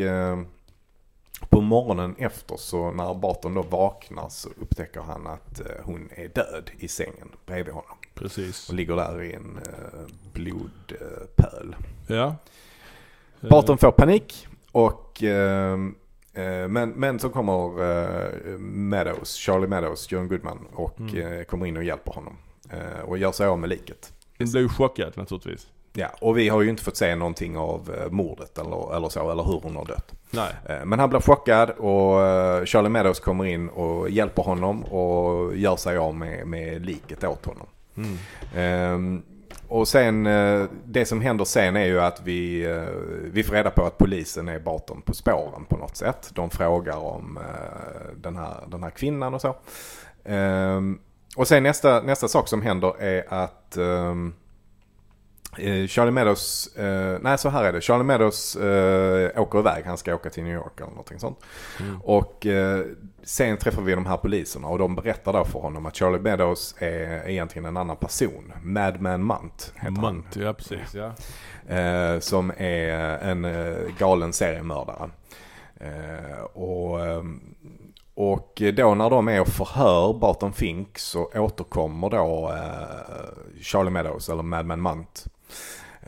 på 1.48 1.60
morgonen 1.60 2.14
efter 2.18 2.56
så 2.56 2.90
när 2.90 3.14
Barton 3.14 3.54
då 3.54 3.62
vaknar 3.62 4.28
så 4.28 4.48
upptäcker 4.60 5.00
han 5.00 5.26
att 5.26 5.60
eh, 5.60 5.66
hon 5.84 6.08
är 6.14 6.28
död 6.28 6.70
i 6.78 6.88
sängen 6.88 7.28
bredvid 7.46 7.74
honom. 7.74 7.96
Precis. 8.14 8.68
Och 8.68 8.74
ligger 8.74 8.96
där 8.96 9.22
i 9.22 9.32
en 9.32 9.58
eh, 9.66 10.00
blodpöl. 10.32 11.76
Ja. 12.06 12.36
Barton 13.40 13.78
får 13.78 13.90
panik 13.90 14.46
och 14.72 15.22
eh, 15.22 15.72
eh, 16.32 16.68
men, 16.68 16.90
men 16.90 17.18
så 17.18 17.30
kommer 17.30 17.82
eh, 17.82 18.58
Meadows, 18.58 19.34
Charlie 19.34 19.66
Meadows, 19.66 20.12
John 20.12 20.28
Goodman 20.28 20.66
och 20.74 21.00
Mm. 21.00 21.32
eh, 21.38 21.44
kommer 21.44 21.66
in 21.66 21.76
och 21.76 21.84
hjälper 21.84 22.12
honom. 22.12 22.36
Eh, 22.70 23.00
och 23.04 23.18
gör 23.18 23.32
sig 23.32 23.46
av 23.46 23.58
med 23.58 23.68
liket. 23.68 24.12
Den 24.36 24.50
blev 24.50 24.62
ju 24.62 24.68
chockad 24.68 25.12
naturligtvis. 25.16 25.66
Ja, 25.98 26.08
och 26.20 26.38
vi 26.38 26.48
har 26.48 26.62
ju 26.62 26.70
inte 26.70 26.82
fått 26.82 26.96
se 26.96 27.14
någonting 27.14 27.56
av 27.56 27.94
eh, 27.98 28.10
mordet 28.10 28.58
eller, 28.58 28.96
eller 28.96 29.08
så, 29.08 29.30
eller 29.30 29.42
hur 29.42 29.60
hon 29.62 29.76
har 29.76 29.84
dött. 29.84 30.14
Nej. 30.30 30.52
Eh, 30.68 30.84
Men 30.84 30.98
han 30.98 31.10
blir 31.10 31.20
chockad 31.20 31.70
och 31.70 32.22
eh, 32.22 32.64
Charlie 32.64 32.88
Meadows 32.88 33.20
kommer 33.20 33.44
in 33.46 33.68
och 33.68 34.10
hjälper 34.10 34.42
honom 34.42 34.84
och 34.84 35.56
gör 35.56 35.76
sig 35.76 35.96
av 35.96 36.14
med, 36.14 36.46
med 36.46 36.86
liket 36.86 37.24
åt 37.24 37.46
honom. 37.46 37.66
Mm. 37.96 38.18
Ehm, 38.56 39.22
och 39.68 39.88
sen, 39.88 40.24
det 40.84 41.04
som 41.04 41.20
händer 41.20 41.44
sen 41.44 41.76
är 41.76 41.84
ju 41.84 42.00
att 42.00 42.20
vi, 42.24 42.66
vi 43.32 43.42
får 43.42 43.54
reda 43.54 43.70
på 43.70 43.84
att 43.84 43.98
polisen 43.98 44.48
är 44.48 44.58
Barton 44.58 45.02
på 45.02 45.14
spåren 45.14 45.64
på 45.68 45.76
något 45.76 45.96
sätt. 45.96 46.30
De 46.34 46.50
frågar 46.50 46.96
om 46.96 47.38
den, 48.16 48.36
här, 48.36 48.54
den 48.66 48.82
här 48.82 48.90
kvinnan 48.90 49.34
och 49.34 49.40
så. 49.40 49.56
Ehm, 50.24 50.98
och 51.36 51.48
sen 51.48 51.62
nästa, 51.62 52.02
nästa 52.02 52.28
sak 52.28 52.48
som 52.48 52.62
händer 52.62 53.02
är 53.02 53.24
att 53.28 53.76
ehm, 53.76 54.26
eh, 54.26 54.47
Charlie 55.88 56.10
Meadows, 56.10 56.76
eh, 56.76 57.18
nej 57.20 57.38
så 57.38 57.48
här 57.48 57.64
är 57.64 57.72
det. 57.72 57.80
Charlie 57.80 58.04
Meadows 58.04 58.56
eh, 58.56 59.40
åker 59.40 59.58
iväg, 59.58 59.84
han 59.84 59.98
ska 59.98 60.14
åka 60.14 60.30
till 60.30 60.42
New 60.42 60.54
York 60.54 60.80
eller 60.80 60.90
någonting 60.90 61.18
sånt. 61.18 61.38
Mm. 61.80 62.00
Och 62.02 62.46
eh, 62.46 62.84
sen 63.22 63.56
träffar 63.56 63.82
vi 63.82 63.94
de 63.94 64.06
här 64.06 64.16
poliserna 64.16 64.68
och 64.68 64.78
de 64.78 64.94
berättar 64.94 65.32
då 65.32 65.44
för 65.44 65.58
honom 65.58 65.86
att 65.86 65.96
Charlie 65.96 66.18
Meadows 66.18 66.74
är 66.78 67.28
egentligen 67.28 67.66
en 67.66 67.76
annan 67.76 67.96
person. 67.96 68.52
Madman 68.62 69.26
Munt 69.26 69.72
heter 69.74 70.02
han. 70.02 70.14
Munt, 70.14 70.36
ja 70.36 70.52
precis. 70.52 70.94
Ja. 70.94 71.12
Eh, 71.74 72.20
som 72.20 72.52
är 72.56 73.18
en 73.18 73.44
eh, 73.44 73.76
galen 73.98 74.32
seriemördare. 74.32 75.10
Eh, 75.80 76.42
och, 76.42 77.00
och 78.14 78.62
då 78.74 78.94
när 78.94 79.10
de 79.10 79.28
är 79.28 79.40
och 79.40 79.48
förhör 79.48 80.12
Barton 80.12 80.52
Fink 80.52 80.98
så 80.98 81.30
återkommer 81.34 82.10
då 82.10 82.52
eh, 82.52 83.60
Charlie 83.62 83.90
Meadows 83.90 84.28
eller 84.28 84.42
Madman 84.42 84.82
Munt. 84.82 85.26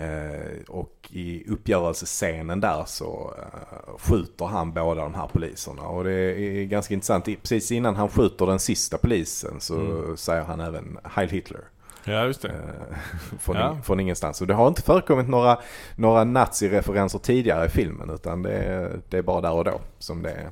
Eh, 0.01 0.61
och 0.69 1.09
i 1.11 1.45
uppgörelsescenen 1.51 2.61
där 2.61 2.85
så 2.87 3.35
eh, 3.39 3.99
skjuter 3.99 4.45
han 4.47 4.73
båda 4.73 5.03
de 5.03 5.15
här 5.15 5.27
poliserna. 5.27 5.83
Och 5.83 6.05
det 6.05 6.13
är 6.13 6.65
ganska 6.65 6.95
intressant. 6.95 7.25
Precis 7.25 7.71
innan 7.73 7.97
han 7.97 8.09
skjuter 8.09 8.47
den 8.47 8.59
sista 8.59 8.99
polisen 8.99 9.61
så 9.61 9.75
Mm. 9.81 10.17
säger 10.17 10.43
han 10.45 10.61
även 10.61 10.99
Heil 11.05 11.29
Hitler. 11.31 11.61
ja, 12.05 12.25
just 12.25 12.43
det. 12.43 12.49
Eh, 12.49 12.97
från, 13.41 13.57
Ja. 13.57 13.79
från 13.85 14.01
ingenstans. 14.01 14.41
Och 14.41 14.47
det 14.47 14.55
har 14.55 14.69
inte 14.69 14.83
förekommit 14.83 15.29
några, 15.29 15.59
några 15.97 16.25
nazireferenser 16.25 17.19
tidigare 17.19 17.67
i 17.67 17.69
filmen 17.69 18.11
utan 18.11 18.43
det 18.43 18.53
är, 18.53 19.01
det 19.09 19.19
är 19.19 19.23
bara 19.23 19.41
där 19.41 19.53
och 19.53 19.65
då 19.65 19.81
som 19.99 20.23
det, 20.23 20.51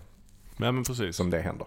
Ja 0.57 0.73
men 0.73 0.85
precis. 0.85 1.17
som 1.17 1.31
det 1.31 1.39
händer. 1.39 1.67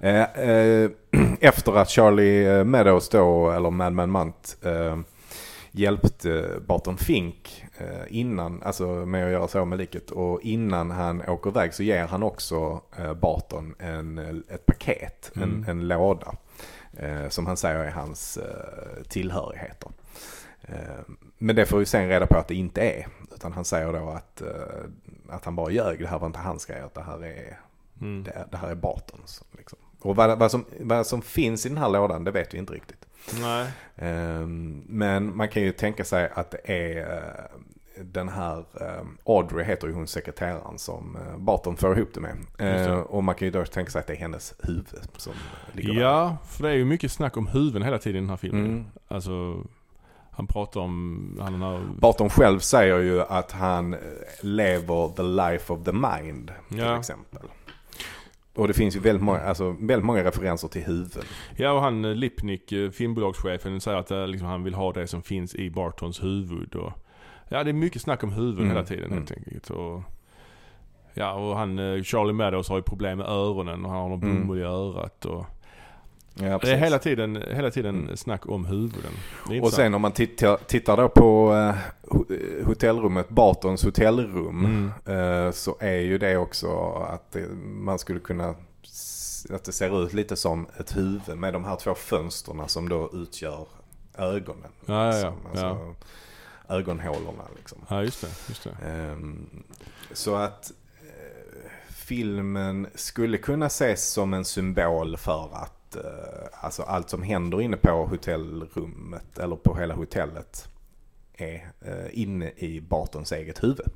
Eh, 0.00 0.22
eh, 0.48 0.90
efter 1.40 1.76
att 1.76 1.90
Charlie 1.90 2.64
Meadows 2.64 3.08
då, 3.08 3.50
eller 3.50 3.70
Madman 3.70 4.12
Munt, 4.12 4.56
eh, 4.62 4.98
hjälpte 5.70 6.48
Barton 6.66 6.96
Fink 6.96 7.64
eh, 7.78 7.86
innan, 8.08 8.62
alltså 8.62 8.86
med 8.86 9.24
att 9.26 9.32
göra 9.32 9.60
av 9.60 9.66
med 9.68 9.78
liket 9.78 10.10
och 10.10 10.40
innan 10.42 10.90
han 10.90 11.22
åker 11.28 11.50
iväg 11.50 11.74
så 11.74 11.82
ger 11.82 12.06
han 12.06 12.22
också 12.22 12.80
eh, 12.98 13.14
Barton 13.14 13.74
en, 13.78 14.18
ett 14.48 14.66
paket, 14.66 15.32
Mm. 15.36 15.48
en, 15.50 15.64
en 15.70 15.88
låda. 15.88 16.34
Eh, 16.96 17.28
som 17.28 17.46
han 17.46 17.56
säger 17.56 17.78
är 17.78 17.90
hans 17.90 18.36
eh, 18.36 19.02
tillhörigheter. 19.08 19.90
Eh, 20.62 20.74
men 21.38 21.56
det 21.56 21.66
får 21.66 21.78
vi 21.78 21.86
sen 21.86 22.08
reda 22.08 22.26
på 22.26 22.36
att 22.38 22.48
det 22.48 22.54
inte 22.54 22.80
är. 22.80 23.06
Utan 23.34 23.52
han 23.52 23.64
säger 23.64 23.92
då 23.92 24.08
att, 24.10 24.42
eh, 24.42 24.48
att 25.28 25.44
han 25.44 25.56
bara 25.56 25.70
ljög. 25.70 25.98
Det 25.98 26.06
här 26.08 26.18
var 26.18 26.26
inte 26.26 26.38
hans 26.38 26.66
grej. 26.66 26.80
Att 26.80 26.94
det 26.94 27.02
här 27.02 27.24
är, 27.24 27.58
Mm. 28.00 28.22
det, 28.24 28.46
det 28.50 28.56
här 28.56 28.68
är 28.68 28.74
Bartons. 28.74 29.42
Liksom. 29.56 29.78
Och 30.00 30.16
vad, 30.16 30.38
vad, 30.38 30.50
som, 30.50 30.64
vad 30.80 31.06
som 31.06 31.22
finns 31.22 31.66
i 31.66 31.68
den 31.68 31.78
här 31.78 31.88
lådan 31.88 32.24
det 32.24 32.30
vet 32.30 32.54
vi 32.54 32.58
inte 32.58 32.72
riktigt. 32.72 33.06
Nej. 33.40 33.66
Eh, 33.96 34.46
men 34.86 35.36
man 35.36 35.48
kan 35.48 35.62
ju 35.62 35.72
tänka 35.72 36.04
sig 36.04 36.30
att 36.34 36.50
det 36.50 36.60
är 36.72 37.14
eh, 37.16 37.58
den 38.04 38.28
här 38.28 38.58
eh, 38.80 39.06
Audrey 39.26 39.64
heter 39.64 39.86
ju 39.88 39.92
hon 39.94 40.06
sekreteraren 40.06 40.78
som 40.78 41.16
eh, 41.16 41.38
Barton 41.38 41.76
får 41.76 41.96
ihop 41.98 42.08
det 42.14 42.20
med. 42.20 42.36
Det. 42.58 42.92
Och 42.92 43.24
man 43.24 43.34
kan 43.34 43.46
ju 43.46 43.52
då 43.52 43.64
tänka 43.64 43.90
sig 43.90 43.98
att 44.00 44.06
det 44.06 44.12
är 44.12 44.16
hennes 44.16 44.54
huvud 44.62 44.86
som 45.16 45.32
ligger 45.72 45.94
där. 45.94 46.00
Ja, 46.00 46.36
för 46.48 46.62
det 46.62 46.70
är 46.70 46.74
ju 46.74 46.84
mycket 46.84 47.12
snack 47.12 47.36
om 47.36 47.46
huvuden 47.46 47.82
hela 47.82 47.98
tiden 47.98 48.16
i 48.16 48.20
den 48.20 48.30
här 48.30 48.36
filmen. 48.36 48.64
Mm. 48.66 48.86
Alltså, 49.08 49.64
han 50.30 50.46
pratar 50.46 50.80
om 50.80 51.38
han 51.40 51.62
här... 51.62 51.80
Barton 51.98 52.30
själv 52.30 52.58
säger 52.58 52.98
ju 52.98 53.22
att 53.22 53.52
han 53.52 53.96
lever 54.40 55.08
the 55.16 55.22
life 55.22 55.72
of 55.72 55.84
the 55.84 55.92
mind 55.92 56.52
till 56.68 56.78
Ja. 56.78 56.98
exempel. 56.98 57.42
Och 58.54 58.68
det 58.68 58.74
finns 58.74 58.96
ju 58.96 59.00
väldigt 59.00 59.22
många, 59.22 59.40
alltså, 59.40 59.70
väldigt 59.70 60.04
många 60.04 60.24
referenser 60.24 60.68
till 60.68 60.82
huvuden. 60.82 61.22
Ja 61.56 61.72
och 61.72 61.80
han 61.82 62.04
eh, 62.04 62.14
Lipnick, 62.14 62.72
eh, 62.72 62.90
filmbolagschefen, 62.90 63.80
säger 63.80 63.98
att 63.98 64.10
eh, 64.10 64.26
liksom, 64.26 64.48
han 64.48 64.64
vill 64.64 64.74
ha 64.74 64.92
det 64.92 65.06
som 65.06 65.22
finns 65.22 65.54
i 65.54 65.70
Bartons 65.70 66.22
huvud. 66.22 66.74
Och, 66.74 66.92
ja 67.48 67.64
det 67.64 67.70
är 67.70 67.74
mycket 67.74 68.02
snack 68.02 68.22
om 68.24 68.32
huvuden 68.32 68.58
Mm, 68.64 68.70
hela 68.70 68.84
tiden 68.86 69.04
mm. 69.04 69.18
helt 69.18 69.32
enkelt. 69.32 69.70
Och, 69.70 70.02
ja 71.14 71.32
och 71.32 71.56
han, 71.56 71.76
Charlie 72.04 72.32
Meadows 72.32 72.68
har 72.68 72.76
ju 72.76 72.82
problem 72.82 73.18
med 73.18 73.26
öronen 73.26 73.84
och 73.84 73.90
han 73.90 74.00
har 74.00 74.08
någon 74.08 74.22
Mm. 74.22 74.40
bomull 74.40 74.58
i 74.58 74.62
örat. 74.62 75.24
Och, 75.24 75.46
Ja, 76.42 76.58
det 76.58 76.70
är 76.72 76.76
hela 76.76 76.98
tiden, 76.98 77.42
hela 77.50 77.70
tiden 77.70 78.02
Mm. 78.04 78.16
snack 78.16 78.46
om 78.48 78.64
huvuden. 78.66 79.12
Och 79.62 79.72
sen 79.72 79.94
om 79.94 80.02
man 80.02 80.12
tittar, 80.12 80.56
tittar 80.66 80.96
då 80.96 81.08
på 81.08 81.52
eh, 81.54 81.76
ho- 82.10 82.64
hotellrummet, 82.64 83.28
Bartons 83.28 83.84
hotellrum, 83.84 84.64
Mm. 85.06 85.46
eh, 85.46 85.52
så 85.52 85.76
är 85.80 85.96
ju 86.00 86.18
det 86.18 86.36
också 86.36 86.92
att 87.08 87.32
det, 87.32 87.48
man 87.64 87.98
skulle 87.98 88.20
kunna, 88.20 88.54
att 89.50 89.64
det 89.64 89.72
ser 89.72 90.04
ut 90.04 90.12
lite 90.12 90.36
som 90.36 90.66
ett 90.78 90.96
huvud 90.96 91.36
med 91.38 91.52
de 91.52 91.64
här 91.64 91.76
två 91.76 91.94
fönsterna 91.94 92.68
som 92.68 92.88
då 92.88 93.10
utgör 93.12 93.66
ögonen. 94.18 94.70
Ja, 94.86 95.06
ja, 95.06 95.14
ja. 95.16 95.20
Som, 95.20 95.34
alltså, 95.50 95.94
Ögonhålorna 96.68 97.44
liksom. 97.56 97.78
Ja 97.88 98.02
just 98.02 98.20
det, 98.20 98.28
just 98.48 98.64
det. 98.64 98.86
Ehm, 98.88 99.46
Så 100.12 100.34
att 100.34 100.72
eh, 101.02 101.70
filmen 101.88 102.86
skulle 102.94 103.38
kunna 103.38 103.66
ses 103.66 104.12
som 104.12 104.34
en 104.34 104.44
symbol 104.44 105.16
för 105.16 105.48
att 105.52 105.72
eh, 105.96 106.64
alltså 106.64 106.82
allt 106.82 107.10
som 107.10 107.22
händer 107.22 107.60
inne 107.60 107.76
på 107.76 107.90
hotellrummet 108.06 109.38
eller 109.38 109.56
på 109.56 109.76
hela 109.76 109.94
hotellet 109.94 110.68
är 111.36 111.54
eh, 111.80 112.20
inne 112.20 112.50
i 112.56 112.80
Bartons 112.80 113.32
eget 113.32 113.62
huvud. 113.62 113.86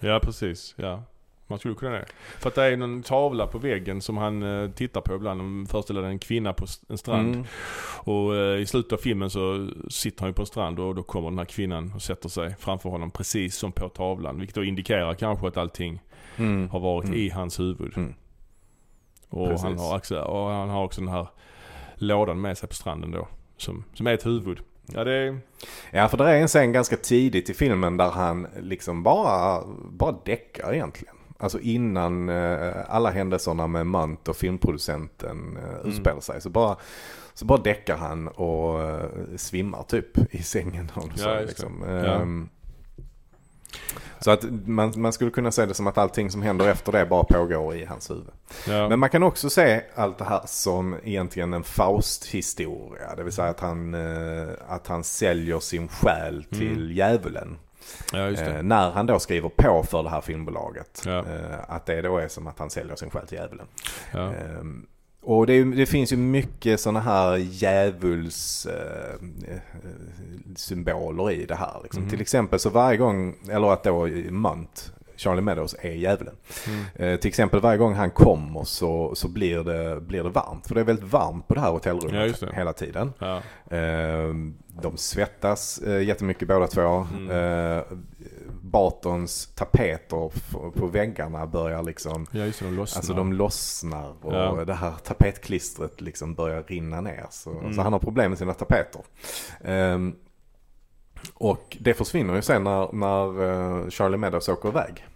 Ja 0.00 0.20
precis, 0.22 0.74
ja. 0.78 1.02
Man 1.46 1.58
skulle 1.58 1.74
kunna 1.74 1.92
det. 1.92 2.06
För 2.38 2.48
att 2.48 2.54
det 2.54 2.62
är 2.64 2.76
någon 2.76 3.02
tavla 3.02 3.46
på 3.46 3.58
väggen 3.58 4.00
som 4.00 4.16
han 4.16 4.42
eh, 4.42 4.70
tittar 4.70 5.00
på 5.00 5.14
ibland. 5.14 5.40
De 5.40 5.66
föreställer 5.66 6.02
en 6.02 6.18
kvinna 6.18 6.52
på 6.52 6.66
en 6.88 6.98
strand. 6.98 7.34
Mm. 7.34 7.46
Och 7.96 8.36
i 8.60 8.66
slutet 8.66 8.92
av 8.92 8.96
filmen 8.96 9.30
så 9.30 9.70
sitter 9.88 10.20
han 10.20 10.30
ju 10.30 10.34
på 10.34 10.42
en 10.42 10.46
strand 10.46 10.78
och 10.80 10.94
då 10.94 11.02
kommer 11.02 11.30
den 11.30 11.38
här 11.38 11.44
kvinnan 11.44 11.92
och 11.94 12.02
sätter 12.02 12.28
sig 12.28 12.54
framför 12.58 12.88
honom 12.90 13.10
precis 13.10 13.56
som 13.56 13.72
på 13.72 13.88
tavlan. 13.88 14.38
Vilket 14.38 14.54
då 14.54 14.64
indikerar 14.64 15.14
kanske 15.14 15.48
att 15.48 15.56
allting 15.56 16.00
Mm. 16.36 16.68
har 16.68 16.80
varit 16.80 17.04
Mm. 17.08 17.18
i 17.18 17.28
hans 17.28 17.60
huvud. 17.60 17.92
Mm. 19.34 19.42
Och, 19.42 19.48
Precis. 19.48 19.64
han 19.64 19.78
har 19.78 19.96
också, 19.96 20.20
och 20.20 20.50
han 20.50 20.68
har 20.68 20.84
också 20.84 21.00
den 21.00 21.10
här 21.10 21.26
lådan 21.94 22.40
med 22.40 22.58
sig 22.58 22.68
på 22.68 22.74
stranden 22.74 23.10
då. 23.10 23.28
Som, 23.56 23.84
som 23.94 24.06
är 24.06 24.14
ett 24.14 24.26
huvud. 24.26 24.58
Ja 24.86 25.04
det. 25.04 25.38
Ja, 25.90 26.08
för 26.08 26.16
det 26.16 26.30
är 26.30 26.40
en 26.40 26.48
scen 26.48 26.72
ganska 26.72 26.96
tidigt 26.96 27.50
i 27.50 27.54
filmen 27.54 27.96
där 27.96 28.10
han 28.10 28.46
liksom 28.60 29.02
bara, 29.02 29.62
bara 29.90 30.16
däckar 30.24 30.74
egentligen. 30.74 31.14
Alltså 31.38 31.60
innan 31.60 32.28
eh, 32.28 32.74
alla 32.88 33.10
händelserna 33.10 33.66
med 33.66 33.86
Munt 33.86 34.28
och 34.28 34.36
filmproducenten 34.36 35.56
eh, 35.56 35.88
utspelar 35.88 36.20
sig. 36.20 36.40
Så 36.40 36.50
bara, 36.50 36.76
så 37.34 37.44
bara 37.44 37.58
däckar 37.60 37.96
han 37.96 38.28
och 38.28 38.82
eh, 38.82 39.06
svimmar 39.36 39.82
typ 39.82 40.34
i 40.34 40.42
sängen. 40.42 40.90
Och 40.94 41.18
så, 41.18 41.28
Ja, 41.28 41.40
liksom. 41.40 41.82
Ja. 41.88 42.26
Så 44.20 44.30
att 44.30 44.44
man, 44.66 44.92
man 44.96 45.12
skulle 45.12 45.30
kunna 45.30 45.50
se 45.50 45.66
det 45.66 45.74
som 45.74 45.86
att 45.86 45.98
allting 45.98 46.30
som 46.30 46.42
händer 46.42 46.68
efter 46.68 46.92
det 46.92 47.06
bara 47.06 47.24
pågår 47.24 47.74
i 47.76 47.84
hans 47.84 48.10
huvud. 48.10 48.24
Ja. 48.68 48.88
Men 48.88 48.98
man 48.98 49.10
kan 49.10 49.22
också 49.22 49.50
se 49.50 49.80
allt 49.94 50.18
det 50.18 50.24
här 50.24 50.40
som 50.46 50.96
egentligen 51.04 51.52
en 51.54 51.64
Faust-historia. 51.64 53.14
Det 53.16 53.22
vill 53.22 53.32
säga 53.32 53.48
att 53.48 53.60
han, 53.60 53.94
eh, 53.94 54.48
att 54.68 54.86
han 54.86 55.04
säljer 55.04 55.60
sin 55.60 55.88
själ 55.88 56.44
till 56.44 56.76
Mm. 56.76 56.92
djävulen. 56.92 57.58
ja. 58.12 58.30
Eh, 58.30 58.62
när 58.62 58.90
han 58.90 59.06
då 59.06 59.18
skriver 59.18 59.48
på 59.48 59.82
för 59.90 60.02
det 60.02 60.10
här 60.10 60.20
filmbolaget. 60.20 61.02
Ja. 61.06 61.18
Eh, 61.18 61.58
att 61.68 61.86
det 61.86 62.02
då 62.02 62.18
är 62.18 62.28
som 62.28 62.46
att 62.46 62.58
han 62.58 62.70
säljer 62.70 62.96
sin 62.96 63.10
själ 63.10 63.26
till 63.26 63.38
djävulen. 63.38 63.66
Ja. 64.12 64.32
Ehm, 64.34 64.86
och 65.24 65.46
det, 65.46 65.64
det 65.64 65.86
finns 65.86 66.12
ju 66.12 66.16
mycket 66.16 66.80
sådana 66.80 67.00
här 67.00 67.36
djävuls 67.36 68.66
eh, 68.66 69.14
eh, 69.54 69.60
i 71.32 71.46
det 71.46 71.54
här. 71.54 71.80
Liksom. 71.82 72.02
Mhm. 72.02 72.10
Till 72.10 72.20
exempel 72.20 72.58
så 72.58 72.70
varje 72.70 72.96
gång, 72.96 73.34
eller 73.50 73.72
att 73.72 73.84
då 73.84 74.06
Munt, 74.30 74.92
Charlie 75.16 75.42
Meadows 75.42 75.76
är 75.80 75.92
djävulen. 75.92 76.34
Mm. 76.66 76.84
Eh, 76.94 77.20
till 77.20 77.28
exempel 77.28 77.60
varje 77.60 77.78
gång 77.78 77.94
han 77.94 78.10
kommer 78.10 78.64
så, 78.64 79.14
så 79.14 79.28
blir, 79.28 79.64
det, 79.64 80.00
blir 80.00 80.22
det 80.22 80.28
varmt. 80.30 80.66
För 80.66 80.74
det 80.74 80.80
är 80.80 80.84
väldigt 80.84 81.12
varmt 81.12 81.48
på 81.48 81.54
det 81.54 81.60
här 81.60 81.68
Ja, 81.68 81.72
hotellrummet 81.72 82.28
just 82.28 82.40
det. 82.40 82.52
hela 82.54 82.72
tiden. 82.72 83.12
Ja. 83.18 83.36
Eh, 83.76 84.34
de 84.82 84.96
svettas 84.96 85.78
eh, 85.78 86.02
jättemycket 86.02 86.48
båda 86.48 86.66
två. 86.66 87.06
Mm. 87.16 87.30
Bartons 88.74 89.46
tapeter 89.54 90.32
på 90.72 90.86
väggarna 90.86 91.46
börjar 91.46 91.82
liksom 91.82 92.26
ja, 92.32 92.44
just 92.44 92.58
det. 92.58 92.64
De 92.64 92.74
lossnar. 92.76 92.98
Alltså 93.00 93.14
de 93.14 93.32
lossnar 93.32 94.14
och 94.24 94.34
Ja. 94.34 94.64
det 94.64 94.74
här 94.74 94.92
tapetklistret 95.04 96.00
liksom 96.00 96.34
börjar 96.34 96.62
rinna 96.62 97.00
ner. 97.00 97.26
Så, 97.30 97.50
Mm. 97.50 97.74
så 97.74 97.82
han 97.82 97.92
har 97.92 98.00
problem 98.00 98.30
med 98.30 98.38
sina 98.38 98.54
tapeter. 98.54 99.02
Ehm, 99.64 100.14
och 101.34 101.76
det 101.80 101.94
försvinner 101.94 102.34
ju 102.34 102.42
sen 102.42 102.64
när, 102.64 102.92
när 102.92 103.42
eh, 103.84 103.88
Charlie 103.90 104.16
Meadows 104.16 104.48
åker 104.48 104.68
iväg. 104.68 105.06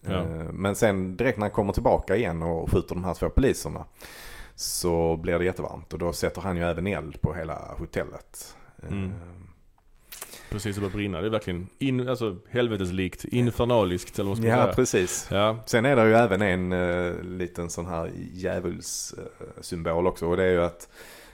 Ja. 0.00 0.12
Eh, 0.12 0.52
men 0.52 0.74
sen 0.76 1.16
direkt 1.16 1.38
när 1.38 1.44
han 1.44 1.50
kommer 1.50 1.72
tillbaka 1.72 2.16
igen 2.16 2.42
och 2.42 2.70
skjuter 2.70 2.94
de 2.94 3.04
här 3.04 3.14
två 3.14 3.28
poliserna 3.30 3.84
så 4.54 5.16
blir 5.16 5.38
det 5.38 5.44
jättevarmt 5.44 5.92
och 5.92 5.98
då 5.98 6.12
sätter 6.12 6.40
han 6.40 6.56
ju 6.56 6.62
även 6.62 6.86
eld 6.86 7.20
på 7.20 7.34
hela 7.34 7.74
hotellet. 7.78 8.56
Mm. 8.88 9.12
Precis, 10.50 10.74
det 10.76 10.80
börjar 10.80 10.94
brinna. 10.94 11.20
Det 11.20 11.26
är 11.26 11.30
verkligen 11.30 11.68
in, 11.78 12.08
alltså, 12.08 12.36
helveteslikt, 12.50 13.24
infernaliskt 13.24 14.18
eller 14.18 14.28
vad 14.28 14.38
ska 14.38 14.46
man 14.46 14.56
Ja, 14.58 14.64
säga. 14.64 14.74
precis. 14.74 15.28
Ja, 15.30 15.58
Sen 15.66 15.84
är 15.84 15.96
det 15.96 16.08
ju 16.08 16.14
även 16.14 16.42
en 16.42 16.72
uh, 16.72 17.22
liten 17.22 17.70
sån 17.70 17.86
här 17.86 18.10
djävulssymbol 18.32 20.06
också 20.06 20.26
och 20.26 20.36
det 20.36 20.44
är 20.44 20.52
ju 20.52 20.62
att 20.62 20.88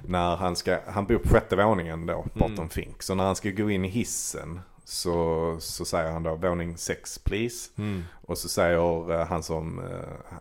när 0.06 0.36
han 0.36 0.56
ska, 0.56 0.78
han 0.86 1.06
bor 1.06 1.18
på 1.18 1.28
sjätte 1.28 1.56
våningen 1.56 2.06
då, 2.06 2.26
Barton 2.34 2.54
Mm. 2.56 2.68
Fink. 2.68 3.02
Så 3.02 3.14
när 3.14 3.24
han 3.24 3.36
ska 3.36 3.50
gå 3.50 3.70
in 3.70 3.84
i 3.84 3.88
hissen 3.88 4.60
så, 4.84 5.56
så 5.60 5.84
säger 5.84 6.10
han 6.12 6.22
då 6.22 6.34
våning 6.34 6.76
6 6.76 7.18
please. 7.18 7.70
mm. 7.78 8.02
Och 8.26 8.38
så 8.38 8.48
säger 8.48 9.12
eh, 9.20 9.26
han 9.26 9.42
som 9.42 9.78
uh, 9.78 9.84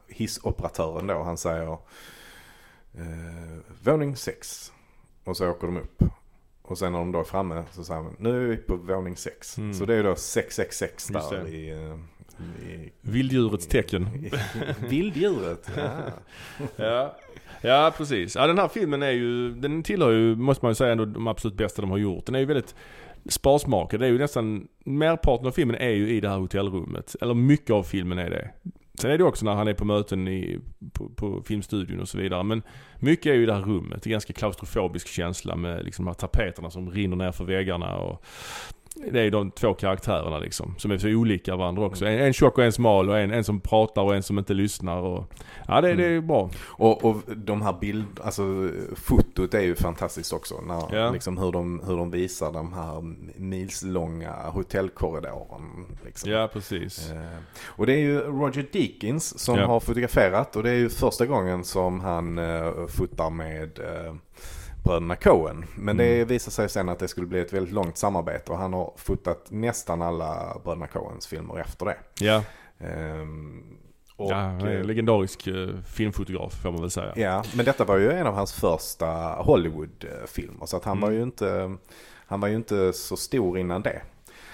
hissoperatören 0.08 1.08
då, 1.08 1.24
han 1.24 1.38
säger 1.38 1.72
uh, 1.72 1.78
våning 3.84 4.16
6. 4.16 4.72
Och 5.24 5.38
så 5.38 5.50
åker 5.50 5.68
de 5.68 5.78
upp. 5.78 6.04
Och 6.64 6.78
sen 6.78 6.92
när 6.92 7.00
de 7.00 7.12
då 7.12 7.20
är 7.20 7.24
framme 7.24 7.64
så 7.72 7.84
säger 7.84 8.02
man 8.02 8.16
nu 8.20 8.44
är 8.44 8.48
vi 8.48 8.58
på 8.58 8.76
våning 8.76 9.18
6. 9.18 9.58
Mm. 9.58 9.74
Så 9.74 9.86
det 9.86 9.96
är 9.96 10.04
då 10.04 10.16
666 10.16 11.12
Just 11.14 11.30
där 11.30 11.48
i, 11.48 11.70
eh, 11.70 11.98
i 12.70 12.92
Vilddjurets 13.02 13.68
tecken. 13.68 14.08
Vilddjuret. 14.90 15.70
Ja. 15.78 15.92
Ja. 16.76 17.16
ja, 17.62 17.94
precis. 17.98 18.36
Ja, 18.36 18.48
den 18.48 18.58
här 18.58 18.68
filmen 18.68 19.04
är 19.04 19.12
ju, 19.12 19.52
den 19.52 19.84
tillhör 19.84 20.12
ju, 20.12 20.36
måste 20.36 20.66
man 20.66 20.72
ju 20.72 20.76
säga, 20.76 20.92
ändå 20.92 21.06
de 21.06 21.28
absolut 21.28 21.58
bästa 21.58 21.82
de 21.82 21.92
har 21.92 21.98
gjort. 21.98 22.26
Den 22.26 22.36
är 22.36 22.40
ju 22.40 22.46
väldigt 22.46 22.76
sparsmakad. 23.30 24.00
Det 24.00 24.06
är 24.06 24.12
ju 24.12 24.18
nästan, 24.18 24.68
merparten 24.86 25.48
av 25.48 25.52
filmen 25.52 25.76
är 25.76 25.90
ju 25.90 26.10
i 26.10 26.20
det 26.20 26.30
här 26.30 26.38
hotellrummet. 26.38 27.16
Eller 27.22 27.34
mycket 27.34 27.72
av 27.72 27.84
filmen 27.84 28.20
är 28.20 28.30
det. 28.30 28.50
Sen 29.02 29.12
är 29.12 29.18
det 29.18 29.24
också 29.24 29.46
när 29.46 29.54
han 29.54 29.68
är 29.68 29.74
på 29.74 29.86
möten 29.86 30.28
i, 30.28 30.60
på, 30.94 31.10
på 31.10 31.44
filmstudion 31.46 32.00
och 32.00 32.10
så 32.10 32.18
vidare. 32.18 32.44
Men 32.44 32.62
mycket 33.00 33.26
är 33.26 33.34
ju 33.34 33.44
i 33.44 33.46
det 33.46 33.54
här 33.54 33.62
rummet. 33.62 34.04
Det 34.04 34.10
är 34.10 34.12
ganska 34.12 34.34
klaustrofobisk 34.34 35.08
känsla 35.08 35.56
med 35.56 35.84
liksom 35.84 36.06
de 36.06 36.10
här 36.10 36.16
tapeterna 36.16 36.70
som 36.70 36.92
rinner 36.92 37.16
ner 37.16 37.32
för 37.32 37.46
väggarna. 37.46 37.96
Och 37.96 38.26
det 39.12 39.22
är 39.22 39.32
de 39.32 39.52
två 39.52 39.74
karaktärerna 39.74 40.40
liksom. 40.40 40.76
Som 40.78 40.92
är 40.92 40.98
så 40.98 41.08
olika 41.08 41.56
varandra 41.56 41.86
också. 41.86 42.06
En, 42.06 42.20
en 42.20 42.34
tjock 42.34 42.58
och 42.58 42.64
en 42.64 42.72
smal 42.72 43.10
och 43.10 43.20
en, 43.20 43.32
en 43.32 43.44
som 43.44 43.60
pratar 43.60 44.02
och 44.02 44.16
en 44.16 44.24
som 44.24 44.40
inte 44.40 44.54
lyssnar. 44.54 44.98
Och, 45.02 45.34
ja, 45.68 45.82
det, 45.82 45.94
det 45.94 46.06
är 46.06 46.22
bra. 46.22 46.50
Och, 46.66 47.06
och 47.06 47.18
de 47.36 47.62
här 47.62 47.74
bild, 47.82 48.06
alltså 48.24 48.70
fotot 48.96 49.54
är 49.54 49.62
ju 49.62 49.76
fantastiskt 49.76 50.34
också. 50.34 50.62
När, 50.62 50.96
Ja. 50.98 51.12
liksom 51.12 51.38
hur, 51.38 51.52
de, 51.52 51.82
hur 51.88 51.98
de 51.98 52.12
visar 52.12 52.52
de 52.52 52.74
här 52.74 53.02
milslånga 53.42 54.34
hotellkorridoren. 54.34 55.86
Liksom. 56.06 56.32
Ja, 56.32 56.50
precis. 56.54 57.12
Eh, 57.12 57.18
och 57.66 57.86
det 57.86 57.94
är 57.94 58.00
ju 58.00 58.20
Roger 58.20 58.66
Deakins 58.74 59.40
som 59.40 59.60
Ja. 59.60 59.66
har 59.68 59.80
fotograferat 59.80 60.56
och 60.56 60.64
det 60.64 60.70
är 60.70 60.76
ju 60.76 60.90
första 60.90 61.26
gången 61.26 61.64
som 61.64 62.00
han 62.00 62.38
eh, 62.38 62.72
fotar 62.88 63.30
med 63.30 63.80
eh, 63.80 64.14
bröderna 64.84 65.16
Coen. 65.16 65.66
Men 65.76 65.98
det 65.98 66.16
Mm. 66.16 66.28
visar 66.28 66.52
sig 66.52 66.70
sen 66.70 66.90
att 66.90 67.00
det 67.00 67.08
skulle 67.08 67.28
bli 67.28 67.40
ett 67.40 67.54
väldigt 67.54 67.74
långt 67.74 67.98
samarbete 67.98 68.52
och 68.52 68.58
han 68.58 68.74
har 68.74 68.94
fotat 68.96 69.46
nästan 69.50 70.02
alla 70.02 70.58
bröderna 70.64 70.88
Coens 70.88 71.28
filmer 71.28 71.60
efter 71.60 71.86
det. 71.86 71.98
Ja, 72.20 72.44
Ehm, 72.80 73.64
och, 74.16 74.32
ja 74.32 74.36
han 74.36 74.62
är 74.62 74.74
eh, 74.74 74.80
en 74.80 74.88
legendarisk 74.88 75.48
eh, 75.48 75.68
filmfotograf 75.88 76.62
får 76.62 76.72
man 76.72 76.82
väl 76.82 76.92
säga. 76.92 77.14
Ja, 77.16 77.44
men 77.56 77.66
detta 77.66 77.86
var 77.86 77.98
ju 77.98 78.12
en 78.12 78.28
av 78.28 78.34
hans 78.34 78.54
första 78.54 79.06
Hollywood-filmer. 79.42 80.66
Så 80.66 80.78
att 80.78 80.84
han 80.84 80.98
Mm. 80.98 81.02
var 81.02 81.12
ju 81.12 81.24
inte, 81.24 81.76
han 82.28 82.40
var 82.40 82.48
ju 82.48 82.56
inte 82.56 82.94
så 82.94 83.18
stor 83.18 83.58
innan 83.58 83.82
det. 83.82 84.02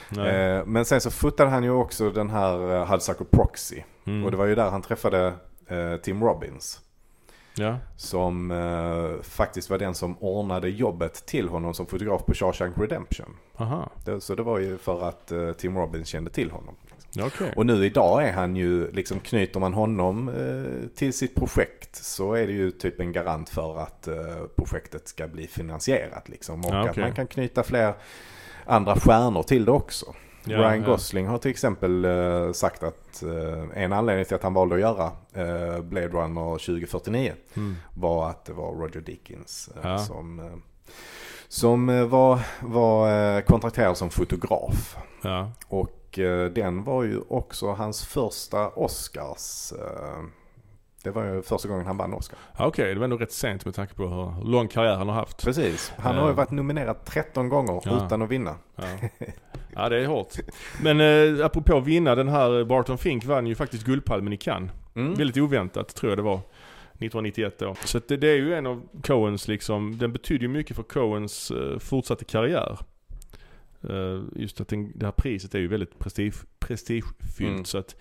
Nej. 0.09 0.35
Eh, 0.57 0.65
men 0.65 0.85
sen 0.85 1.01
så 1.01 1.11
fotade 1.11 1.49
han 1.49 1.63
ju 1.63 1.69
också 1.71 2.09
den 2.11 2.29
här 2.29 2.75
eh, 2.75 2.91
Hudsucker 2.91 3.25
Proxy. 3.25 3.81
Mm. 4.05 4.25
Och 4.25 4.31
det 4.31 4.37
var 4.37 4.45
ju 4.45 4.55
där 4.55 4.69
han 4.69 4.81
träffade 4.81 5.33
eh, 5.67 5.95
Tim 6.03 6.23
Robbins. 6.23 6.79
Ja, 7.55 7.77
Som 7.95 8.51
eh, 8.51 9.21
faktiskt 9.23 9.69
var 9.69 9.77
den 9.77 9.95
som 9.95 10.17
ordnade 10.17 10.69
jobbet 10.69 11.25
till 11.25 11.49
honom 11.49 11.73
som 11.73 11.85
fotograf 11.85 12.25
på 12.25 12.33
Shawshank 12.33 12.77
Redemption. 12.77 13.35
aha. 13.57 13.89
Det, 14.05 14.21
så 14.21 14.35
det 14.35 14.43
var 14.43 14.59
ju 14.59 14.77
för 14.77 15.07
att 15.09 15.31
eh, 15.31 15.51
Tim 15.51 15.77
Robbins 15.77 16.07
kände 16.07 16.29
till 16.29 16.51
honom. 16.51 16.75
Okej. 17.19 17.53
Och 17.55 17.65
nu 17.65 17.85
idag 17.85 18.23
är 18.27 18.33
han 18.33 18.55
ju, 18.55 18.91
liksom 18.91 19.19
knyter 19.19 19.59
man 19.59 19.73
honom 19.73 20.29
eh, 20.29 20.87
till 20.95 21.13
sitt 21.13 21.35
projekt 21.35 21.95
så 21.95 22.33
är 22.33 22.47
det 22.47 22.53
ju 22.53 22.71
typ 22.71 22.99
en 22.99 23.11
garant 23.11 23.49
för 23.49 23.79
att 23.79 24.07
eh, 24.07 24.15
projektet 24.55 25.07
ska 25.07 25.27
bli 25.27 25.47
finansierat 25.47 26.29
liksom. 26.29 26.65
Och 26.65 26.73
Ja, 26.73 26.79
att 26.83 26.89
okej. 26.89 27.03
man 27.03 27.13
kan 27.13 27.27
knyta 27.27 27.63
fler 27.63 27.93
andra 28.65 28.95
stjärnor 28.95 29.43
till 29.43 29.65
det 29.65 29.71
också. 29.71 30.05
Ja, 30.49 30.57
Ryan 30.57 30.81
ja. 30.83 30.85
Gosling 30.91 31.27
har 31.27 31.37
till 31.37 31.51
exempel 31.51 32.05
eh, 32.05 32.51
sagt 32.51 32.83
att 32.83 33.23
eh, 33.23 33.83
en 33.83 33.93
anledning 33.93 34.25
till 34.25 34.35
att 34.35 34.43
han 34.43 34.53
valde 34.53 34.75
att 34.75 34.81
göra 34.81 35.05
eh, 35.33 35.81
Blade 35.81 36.07
Runner 36.07 36.51
2049 36.65 37.33
Mm. 37.55 37.75
var 37.93 38.29
att 38.29 38.45
det 38.45 38.53
var 38.53 38.71
Roger 38.71 39.01
eh, 39.75 39.89
Ja. 39.91 39.97
som, 39.97 40.61
som 41.47 42.09
var, 42.09 42.39
var 42.61 43.41
kontrakterad 43.41 43.97
som 43.97 44.09
fotograf. 44.09 44.97
Ja. 45.21 45.51
Och 45.67 45.95
den 46.53 46.83
var 46.83 47.03
ju 47.03 47.19
också 47.29 47.71
hans 47.71 48.05
första 48.05 48.69
Oscars. 48.69 49.73
Eh, 50.99 51.03
det 51.03 51.11
var 51.11 51.25
ju 51.25 51.41
första 51.41 51.67
gången 51.67 51.85
han 51.85 51.97
vann 51.97 52.13
Oscar. 52.13 52.39
Okej, 52.57 52.93
det 52.93 52.99
var 52.99 53.03
ändå 53.03 53.17
rätt 53.17 53.31
sent 53.31 53.65
med 53.65 53.75
tanke 53.75 53.93
på 53.93 54.07
hur 54.07 54.45
lång 54.45 54.67
karriär 54.67 54.95
han 54.95 55.07
har 55.07 55.15
haft. 55.15 55.43
Precis. 55.43 55.93
Han 55.97 56.15
Eh. 56.15 56.21
har 56.21 56.27
ju 56.29 56.35
varit 56.35 56.51
nominerad 56.51 57.05
13 57.05 57.49
gånger 57.49 57.81
Ja. 57.85 58.05
utan 58.05 58.21
att 58.21 58.29
vinna. 58.29 58.55
Ja. 58.75 58.83
ja, 59.75 59.89
det 59.89 59.97
är 60.03 60.05
hårt. 60.07 60.33
Men 60.83 60.99
eh, 61.39 61.45
apropå 61.45 61.79
vinna, 61.79 62.15
den 62.15 62.27
här 62.27 62.63
Barton 62.63 62.97
Fink 62.97 63.25
vann 63.25 63.47
ju 63.47 63.55
faktiskt 63.55 63.85
Guldpalmen 63.85 64.33
i 64.33 64.37
Cannes. 64.37 64.71
Mm. 64.95 65.13
Väldigt 65.13 65.37
oväntat 65.37 65.95
tror 65.95 66.11
jag 66.11 66.17
det 66.17 66.23
var. 66.23 66.39
1991 66.93 67.59
då. 67.59 67.75
Så 67.85 67.99
det, 68.07 68.17
det 68.17 68.27
är 68.27 68.35
ju 68.35 68.53
en 68.53 68.65
av 68.65 68.81
Coens 69.03 69.47
liksom, 69.47 69.97
den 69.97 70.11
betyder 70.13 70.41
ju 70.41 70.47
mycket 70.47 70.75
för 70.75 70.83
Coens 70.83 71.51
eh, 71.51 71.79
fortsatta 71.79 72.25
karriär. 72.25 72.77
Eh, 73.89 74.21
just 74.35 74.61
att 74.61 74.67
den, 74.67 74.91
det 74.95 75.05
här 75.05 75.11
priset 75.17 75.55
är 75.55 75.59
ju 75.59 75.67
väldigt 75.67 75.99
prestige, 75.99 76.33
prestigefyllt 76.59 77.49
Mm. 77.51 77.65
så 77.65 77.77
att 77.77 77.95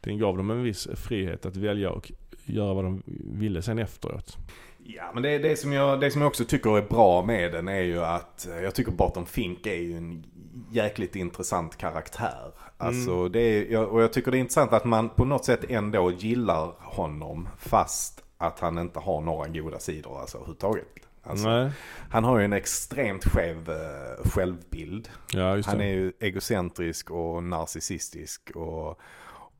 den 0.00 0.18
gav 0.18 0.36
dem 0.36 0.50
en 0.50 0.62
viss 0.62 0.88
frihet 0.94 1.46
att 1.46 1.56
välja 1.56 1.90
och 1.90 2.12
göra 2.44 2.74
vad 2.74 2.84
de 2.84 3.02
ville 3.38 3.62
sen 3.62 3.78
efteråt. 3.78 4.38
Ja, 4.84 5.10
men 5.14 5.22
det, 5.22 5.38
det, 5.38 5.56
som 5.56 5.72
jag, 5.72 6.00
det 6.00 6.10
som 6.10 6.20
jag 6.20 6.28
också 6.28 6.44
tycker 6.44 6.78
är 6.78 6.82
bra 6.82 7.22
med 7.22 7.52
den 7.52 7.68
är 7.68 7.80
ju 7.80 8.04
att 8.04 8.46
eh, 8.46 8.60
jag 8.62 8.74
tycker 8.74 8.92
Barton 8.92 9.26
Fink 9.26 9.66
är 9.66 9.74
ju 9.74 9.96
en 9.96 10.26
jäkligt 10.70 11.16
intressant 11.16 11.76
karaktär. 11.76 12.52
Alltså 12.76 13.28
det 13.28 13.40
är, 13.40 13.84
och 13.86 14.02
jag 14.02 14.12
tycker 14.12 14.30
det 14.30 14.36
är 14.36 14.40
intressant 14.40 14.72
att 14.72 14.84
man 14.84 15.08
på 15.08 15.24
något 15.24 15.44
sätt 15.44 15.64
ändå 15.68 16.12
gillar 16.12 16.72
honom 16.78 17.48
fast 17.58 18.24
att 18.38 18.60
han 18.60 18.78
inte 18.78 18.98
har 18.98 19.20
några 19.20 19.48
goda 19.48 19.78
sidor 19.78 20.20
alltså 20.20 20.36
överhuvudtaget. 20.36 20.86
Alltså, 21.24 21.70
Han 22.10 22.24
har 22.24 22.38
ju 22.38 22.44
en 22.44 22.52
extremt 22.52 23.24
skev 23.24 23.70
eh, 23.70 24.30
självbild. 24.30 25.08
ja 25.32 25.56
just 25.56 25.68
Han 25.68 25.80
är 25.80 25.92
ju 25.92 26.12
egocentrisk 26.20 27.10
och 27.10 27.42
narcissistisk 27.42 28.50
och, 28.54 29.00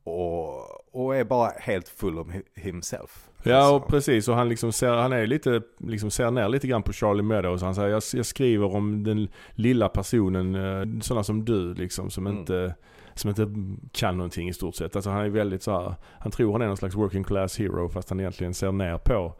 och, 0.04 0.94
och 1.04 1.16
är 1.16 1.24
bara 1.24 1.50
helt 1.60 1.88
full 1.88 2.18
hi- 2.18 2.42
himself. 2.54 3.28
Ja 3.42 3.56
Alltså. 3.56 3.74
och 3.76 3.88
precis 3.88 4.28
och 4.28 4.34
han 4.34 4.48
liksom 4.48 4.72
ser, 4.72 4.88
han 4.92 5.12
är 5.12 5.26
lite, 5.26 5.62
liksom 5.78 6.10
ser 6.10 6.30
ner 6.30 6.48
lite 6.48 6.66
grann 6.66 6.82
på 6.82 6.92
Charlie 6.92 7.22
Meadows. 7.22 7.62
Han 7.62 7.74
säger 7.74 7.88
jag, 7.88 8.02
jag 8.14 8.26
skriver 8.26 8.74
om 8.74 9.04
den 9.04 9.28
lilla 9.50 9.88
personen, 9.88 10.54
eh, 10.54 11.00
sådana 11.00 11.24
som 11.24 11.44
du 11.44 11.74
liksom 11.74 12.10
som 12.10 12.26
Mm. 12.26 12.38
inte 12.38 12.74
som 13.14 13.30
inte 13.30 13.46
kan 13.92 14.16
någonting 14.16 14.48
i 14.48 14.52
stort 14.52 14.74
sett. 14.74 14.96
Alltså 14.96 15.10
han 15.10 15.24
är 15.24 15.28
väldigt 15.28 15.62
så 15.62 15.72
här, 15.72 15.94
han 16.18 16.32
tror 16.32 16.52
han 16.52 16.62
är 16.62 16.66
någon 16.66 16.76
slags 16.76 16.94
working 16.94 17.24
class 17.24 17.58
hero 17.58 17.88
fast 17.88 18.10
han 18.10 18.20
egentligen 18.20 18.54
ser 18.54 18.72
ner 18.72 18.98
på, 18.98 19.34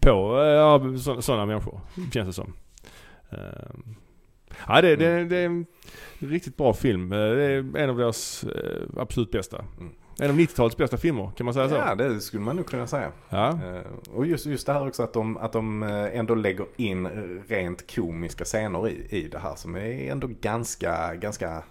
på 0.00 0.38
eh, 0.40 0.46
ja, 0.46 0.80
sådana 1.20 1.46
människor. 1.46 1.80
Känns 2.12 2.26
det 2.26 2.32
som. 2.32 2.52
Ja, 4.68 4.80
det, 4.80 4.96
det, 4.96 5.24
det, 5.24 5.36
är 5.36 5.46
en 5.46 5.66
riktigt 6.18 6.56
bra 6.56 6.74
film. 6.74 7.08
Det 7.08 7.16
är 7.16 7.76
en 7.76 7.90
av 7.90 7.96
deras 7.96 8.44
absolut 8.96 9.30
bästa. 9.30 9.64
Mm. 9.80 9.92
En 10.18 10.30
av 10.30 10.36
90-talets 10.36 10.76
bästa 10.76 10.96
filmer, 10.96 11.30
kan 11.36 11.44
man 11.44 11.54
säga 11.54 11.68
så? 11.68 11.74
Ja, 11.74 11.94
det 11.94 12.20
skulle 12.20 12.42
man 12.42 12.56
nog 12.56 12.66
kunna 12.66 12.86
säga. 12.86 13.12
Ja. 13.28 13.58
Uh, 13.64 14.16
och 14.16 14.26
just, 14.26 14.46
just 14.46 14.66
det 14.66 14.72
här 14.72 14.86
också 14.86 15.02
att 15.02 15.12
de, 15.12 15.36
att 15.36 15.52
de 15.52 15.82
eh, 15.82 16.18
ändå 16.18 16.34
lägger 16.34 16.66
in 16.76 17.08
rent 17.48 17.94
komiska 17.94 18.44
scener 18.44 18.88
i, 18.88 19.06
i 19.10 19.28
det 19.28 19.38
här 19.38 19.54
som 19.54 19.76
är 19.76 20.10
ändå 20.12 20.28
ganska, 20.40 21.14
ganska 21.14 21.62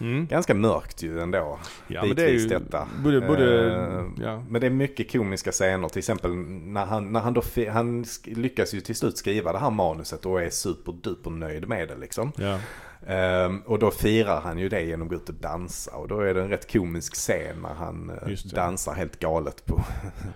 Mm. 0.00 0.26
Ganska 0.26 0.54
mörkt 0.54 1.02
ju 1.02 1.20
ändå. 1.20 1.58
Ja, 1.88 2.04
men 2.04 2.16
det 2.16 2.22
är 2.22 2.32
ju 2.32 2.46
detta. 2.46 2.88
Både, 3.04 3.20
både, 3.20 3.44
uh, 3.44 4.06
ja. 4.22 4.44
Men 4.48 4.60
det 4.60 4.66
är 4.66 4.70
mycket 4.70 5.12
komiska 5.12 5.52
scener. 5.52 5.88
Till 5.88 5.98
exempel 5.98 6.36
när 6.36 6.86
han, 6.86 7.12
när 7.12 7.20
han 7.20 7.34
då, 7.34 7.42
han 7.72 8.04
lyckas 8.24 8.74
ju 8.74 8.80
till 8.80 8.96
slut 8.96 9.18
skriva 9.18 9.52
det 9.52 9.58
här 9.58 9.70
manuset 9.70 10.26
och 10.26 10.42
är 10.42 10.50
superduper 10.50 11.30
nöjd 11.30 11.68
med 11.68 11.88
det 11.88 11.96
liksom. 11.96 12.32
Ja. 12.36 12.58
Um, 13.06 13.62
och 13.66 13.78
då 13.78 13.90
firar 13.90 14.40
han 14.40 14.58
ju 14.58 14.68
det 14.68 14.82
genom 14.82 15.06
att 15.06 15.10
gå 15.10 15.16
ut 15.16 15.28
och 15.28 15.34
dansa. 15.34 15.96
Och 15.96 16.08
då 16.08 16.20
är 16.20 16.34
det 16.34 16.42
en 16.42 16.48
rätt 16.48 16.72
komisk 16.72 17.14
scen 17.14 17.62
när 17.62 17.74
han 17.74 18.10
uh, 18.10 18.36
dansar 18.54 18.94
helt 18.94 19.18
galet 19.18 19.66
på 19.66 19.80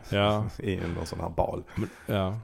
ja. 0.09 0.45
i 0.59 0.77
någon 0.77 1.07
sån 1.07 1.21
här 1.21 1.31
bal. 1.31 1.63
Ja. 2.07 2.39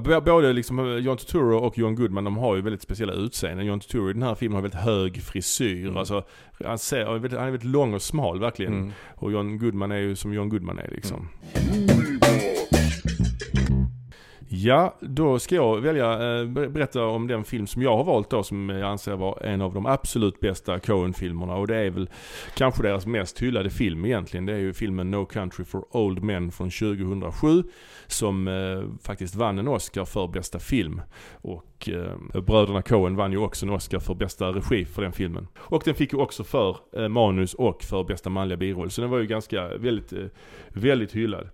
Både 0.00 0.52
liksom 0.52 0.78
eh, 0.78 0.96
John 0.96 1.16
Turturro 1.16 1.56
och 1.58 1.78
John 1.78 1.94
Goodman 1.94 2.24
de 2.24 2.36
har 2.36 2.56
ju 2.56 2.62
väldigt 2.62 2.82
speciella 2.82 3.12
utseenden. 3.12 3.66
John 3.66 3.80
Turturro 3.80 4.10
i 4.10 4.12
den 4.12 4.22
här 4.22 4.34
filmen 4.34 4.54
har 4.54 4.62
väldigt 4.62 4.80
hög 4.80 5.22
frisyr. 5.22 5.84
Mm. 5.84 5.96
Alltså, 5.96 6.24
han, 6.64 6.78
ser, 6.78 7.04
han 7.04 7.16
är 7.16 7.50
väldigt 7.50 7.64
lång 7.64 7.94
och 7.94 8.02
smal 8.02 8.40
verkligen. 8.40 8.72
Mm. 8.72 8.92
Och 9.14 9.32
John 9.32 9.58
Goodman 9.58 9.92
är 9.92 9.98
ju 9.98 10.16
som 10.16 10.32
John 10.32 10.48
Goodman 10.48 10.78
är 10.78 10.90
liksom. 10.90 11.28
Mm. 11.54 12.51
Ja, 14.54 14.96
då 15.00 15.38
ska 15.38 15.54
jag 15.54 15.80
välja, 15.80 16.38
eh, 16.40 16.46
berätta 16.46 17.04
om 17.04 17.26
den 17.26 17.44
film 17.44 17.66
som 17.66 17.82
jag 17.82 17.96
har 17.96 18.04
valt 18.04 18.30
då 18.30 18.42
som 18.42 18.68
jag 18.68 18.82
anser 18.82 19.16
vara 19.16 19.46
en 19.46 19.60
av 19.60 19.74
de 19.74 19.86
absolut 19.86 20.40
bästa 20.40 20.78
Coen-filmerna 20.78 21.54
och 21.54 21.66
det 21.66 21.76
är 21.76 21.90
väl 21.90 22.10
kanske 22.56 22.82
deras 22.82 23.06
mest 23.06 23.42
hyllade 23.42 23.70
film 23.70 24.04
egentligen. 24.04 24.46
Det 24.46 24.52
är 24.52 24.58
ju 24.58 24.72
filmen 24.72 25.10
No 25.10 25.24
Country 25.24 25.64
for 25.64 25.96
Old 25.96 26.22
Men 26.22 26.52
från 26.52 26.70
2007 26.70 27.62
som 28.06 28.48
eh, 28.48 29.04
faktiskt 29.06 29.34
vann 29.34 29.58
en 29.58 29.68
Oscar 29.68 30.04
för 30.04 30.28
bästa 30.28 30.58
film. 30.58 31.00
Och 31.42 31.64
eh, 31.88 32.40
bröderna 32.40 32.82
Coen 32.82 33.16
vann 33.16 33.32
ju 33.32 33.38
också 33.38 33.66
en 33.66 33.72
Oscar 33.72 33.98
för 33.98 34.14
bästa 34.14 34.48
regi 34.48 34.84
för 34.84 35.02
den 35.02 35.12
filmen. 35.12 35.48
Och 35.58 35.82
den 35.84 35.94
fick 35.94 36.12
ju 36.12 36.18
också 36.18 36.44
för 36.44 36.76
eh, 36.96 37.08
manus 37.08 37.54
och 37.54 37.82
för 37.82 38.04
bästa 38.04 38.30
manliga 38.30 38.56
biroll. 38.56 38.90
Så 38.90 39.00
den 39.00 39.10
var 39.10 39.18
ju 39.18 39.26
ganska, 39.26 39.68
väldigt, 39.76 40.12
eh, 40.12 40.24
väldigt 40.68 41.12
hyllad. 41.12 41.48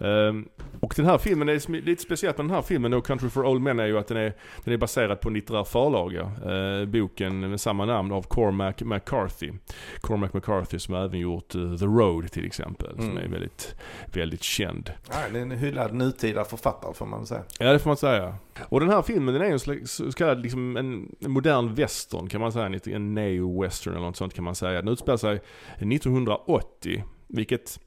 Ehm, 0.00 0.48
och 0.80 0.94
den 0.96 1.06
här 1.06 1.18
filmen 1.18 1.48
är 1.48 1.82
lite 1.82 2.02
speciellt 2.02 2.36
med 2.38 2.46
den 2.46 2.54
här 2.54 2.62
filmen, 2.62 2.90
No 2.90 3.00
Country 3.00 3.28
for 3.28 3.46
Old 3.46 3.62
Men, 3.62 3.80
är 3.80 3.86
ju 3.86 3.98
att 3.98 4.08
den 4.08 4.16
är, 4.16 4.32
den 4.64 4.74
är 4.74 4.78
baserad 4.78 5.20
på 5.20 5.28
en 5.28 5.34
litterär 5.34 5.64
förlaga. 5.64 6.20
Eh, 6.22 6.88
boken 6.88 7.50
med 7.50 7.60
samma 7.60 7.84
namn 7.84 8.12
av 8.12 8.22
Cormac 8.22 8.74
McCarthy. 8.80 9.52
Cormac 10.00 10.32
McCarthy 10.32 10.78
som 10.78 10.94
även 10.94 11.20
gjort 11.20 11.54
uh, 11.54 11.76
The 11.76 11.84
Road 11.84 12.32
till 12.32 12.46
exempel. 12.46 12.90
Mm. 12.90 13.06
Som 13.06 13.18
är 13.18 13.28
väldigt, 13.28 13.74
väldigt 14.12 14.42
känd. 14.42 14.90
Ja, 15.10 15.16
det 15.32 15.38
är 15.38 15.42
en 15.42 15.50
hyllad 15.50 15.94
nutida 15.94 16.44
författare 16.44 16.94
får 16.94 17.06
man 17.06 17.26
säga. 17.26 17.42
Ja 17.58 17.72
det 17.72 17.78
får 17.78 17.90
man 17.90 17.96
säga. 17.96 18.34
Och 18.68 18.80
den 18.80 18.88
här 18.88 19.02
filmen 19.02 19.34
den 19.34 19.42
är 19.42 19.46
ju 19.46 19.52
en 19.52 19.60
slags, 19.60 19.73
så 19.84 20.12
kallad 20.12 20.42
liksom 20.42 20.76
en, 20.76 21.16
en 21.20 21.30
modern 21.30 21.74
western 21.74 22.28
kan 22.28 22.40
man 22.40 22.52
säga. 22.52 22.66
En 22.66 23.14
neo-western 23.14 23.92
eller 23.92 24.06
något 24.06 24.16
sånt 24.16 24.34
kan 24.34 24.44
man 24.44 24.54
säga. 24.54 24.82
Den 24.82 24.88
utspelar 24.88 25.16
sig 25.16 25.40
1980. 25.78 27.04
Vilket 27.28 27.80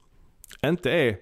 inte 0.64 0.90
är 0.90 1.16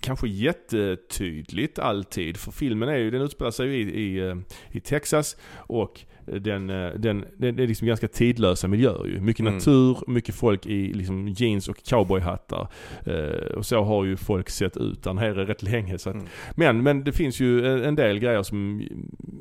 kanske 0.00 0.28
jättetydligt 0.28 1.78
alltid. 1.78 2.36
För 2.36 2.52
filmen 2.52 2.88
är 2.88 2.96
ju, 2.96 3.10
den 3.10 3.22
utspelar 3.22 3.50
sig 3.50 3.66
ju 3.66 3.76
i, 3.76 4.00
i, 4.00 4.28
eh, 4.28 4.36
i 4.70 4.80
Texas 4.80 5.36
och 5.56 6.00
den, 6.26 6.70
eh, 6.70 6.90
den, 6.96 7.24
den, 7.36 7.58
är 7.58 7.66
liksom 7.66 7.86
ganska 7.86 8.08
tidlösa 8.08 8.68
miljöer 8.68 9.06
ju. 9.06 9.20
Mycket 9.20 9.40
mm. 9.40 9.54
natur, 9.54 9.98
mycket 10.06 10.34
folk 10.34 10.66
i 10.66 10.92
liksom 10.92 11.28
jeans 11.28 11.68
och 11.68 11.84
cowboyhattar. 11.84 12.68
Eh, 13.06 13.56
och 13.56 13.66
så 13.66 13.82
har 13.82 14.04
ju 14.04 14.16
folk 14.16 14.50
sett 14.50 14.76
ut 14.76 15.02
där 15.02 15.12
nere 15.12 15.44
rätt 15.44 15.62
länge. 15.62 15.98
Så 15.98 16.10
att, 16.10 16.14
mm. 16.14 16.26
men, 16.54 16.82
men 16.82 17.04
det 17.04 17.12
finns 17.12 17.40
ju 17.40 17.66
en, 17.66 17.84
en, 17.84 17.94
del 17.94 18.18
grejer 18.18 18.42
som, 18.42 18.88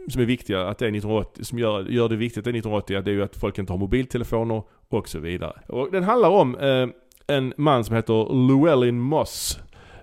som 0.10 0.22
är 0.22 0.26
viktiga 0.26 0.68
att 0.68 0.78
det 0.78 0.86
är 0.86 0.89
1980, 0.89 1.44
som 1.44 1.60
gör, 1.60 1.84
gör 1.84 2.10
det 2.10 2.15
viktigt 2.15 2.38
att 2.38 2.44
det 2.44 2.50
är 2.50 2.58
1980. 2.58 2.98
Att 2.98 3.06
det 3.06 3.12
är 3.12 3.15
ju 3.15 3.24
att 3.24 3.36
folk 3.36 3.58
inte 3.58 3.74
har 3.74 3.78
mobiltelefoner 3.78 4.63
och 4.89 5.10
så 5.10 5.20
vidare. 5.20 5.54
Och 5.68 5.91
den 5.91 6.04
handlar 6.04 6.30
om 6.30 6.58
eh, 6.58 6.88
en 7.28 7.54
man 7.58 7.84
som 7.84 7.96
heter 7.96 8.48
Llewellyn 8.48 9.00
Moss. 9.00 9.60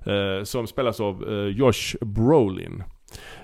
Eh, 0.06 0.44
som 0.44 0.66
spelas 0.66 1.00
av 1.00 1.28
eh, 1.28 1.46
Josh 1.46 1.96
Brolin. 2.00 2.82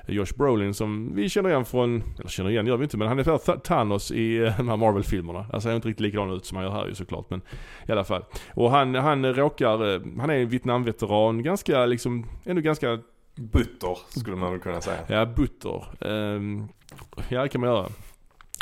Josh 0.07 0.37
Brolin 0.37 0.75
som 0.75 1.15
vi 1.15 1.29
känner 1.29 1.51
igen 1.51 1.65
från, 1.65 2.03
eller 2.19 2.29
känner 2.29 2.51
igen 2.51 2.67
gör 2.67 2.77
vi 2.77 2.85
inte, 2.85 2.97
men 2.97 3.09
han 3.09 3.19
är 3.19 3.25
för 3.25 3.57
Thanos 3.57 4.11
i 4.13 4.37
eh, 4.37 4.57
de 4.57 4.69
här 4.69 4.77
Marvel-filmerna. 4.77 5.47
Alltså 5.53 5.69
han 5.69 5.73
är 5.73 5.77
inte 5.77 5.89
riktigt 5.89 6.01
likadan 6.01 6.31
ut 6.31 6.45
som 6.45 6.57
han 6.57 6.67
gör 6.67 6.73
här 6.73 6.87
ju 6.87 6.95
såklart, 6.95 7.31
men 7.31 7.41
i 7.87 7.93
alla 7.93 8.05
fall. 8.05 8.25
Och 8.55 8.71
han, 8.71 8.95
han 8.95 9.35
råkar, 9.35 10.19
han 10.21 10.31
är 10.31 10.35
en 10.35 10.49
Vietnamveteran, 10.49 11.43
ganska 11.43 11.87
liksom, 11.87 12.27
ändå 12.45 12.63
ganska 12.63 12.99
Butter 13.39 13.99
skulle 14.21 14.37
man 14.37 14.53
väl 14.53 14.61
kunna 14.61 14.81
säga. 14.81 14.99
Ja, 15.07 15.27
butter. 15.27 15.85
Um, 16.01 16.69
ja, 17.29 17.43
det 17.43 17.49
kan 17.49 17.61
man 17.61 17.71
göra. 17.71 17.87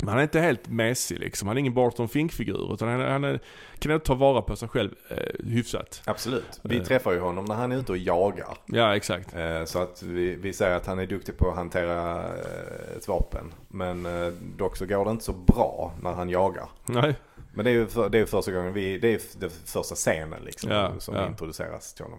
Men 0.03 0.09
han 0.09 0.19
är 0.19 0.23
inte 0.23 0.41
helt 0.41 0.69
mesig 0.69 1.19
liksom. 1.19 1.49
Han 1.49 1.57
är 1.57 1.61
ingen 1.61 1.75
Barton 1.75 2.09
Fink-figur. 2.09 2.75
Utan 2.75 2.89
han, 2.89 3.01
han 3.01 3.25
är, 3.25 3.41
kan 3.79 3.93
ändå 3.93 4.05
ta 4.05 4.15
vara 4.15 4.43
på 4.43 4.57
sig 4.57 4.69
själv 4.69 4.91
eh, 5.09 5.47
hyfsat. 5.47 6.03
Absolut. 6.05 6.61
Vi 6.63 6.77
eh. 6.77 6.83
träffar 6.83 7.13
ju 7.13 7.21
honom 7.21 7.45
när 7.45 7.55
han 7.55 7.73
är 7.73 7.77
ute 7.77 7.93
och 7.93 7.99
jagar. 7.99 8.59
Ja, 8.67 8.97
exakt. 8.97 9.35
Eh, 9.35 9.65
så 9.65 9.83
att 9.83 10.03
vi, 10.03 10.35
vi 10.35 10.53
säger 10.53 10.77
att 10.77 10.87
han 10.87 10.99
är 10.99 11.07
duktig 11.07 11.39
på 11.39 11.51
att 11.51 11.57
hantera 11.57 12.25
eh, 12.25 12.97
ett 12.97 13.09
vapen. 13.09 13.53
Men 13.69 14.07
eh, 14.07 14.33
dock 14.57 14.77
så 14.77 14.87
går 14.87 15.05
det 15.05 15.11
inte 15.11 15.25
så 15.25 15.33
bra 15.33 15.93
när 16.03 16.13
han 16.13 16.29
jagar. 16.29 16.69
Nej. 16.87 17.17
Men 17.57 17.65
det 17.65 17.71
är 17.71 17.75
ju 17.75 17.87
för, 17.87 18.09
det 18.09 18.19
är 18.19 18.27
första 18.27 18.53
gången 18.53 18.73
vi, 18.73 18.99
det 18.99 19.15
är 19.15 19.21
den 19.41 19.51
första 19.51 19.95
scenen 19.95 20.43
liksom 20.45 20.71
ja, 20.71 20.93
som 20.99 21.15
ja. 21.15 21.27
introduceras 21.27 21.95
till 21.95 22.05
honom. 22.05 22.19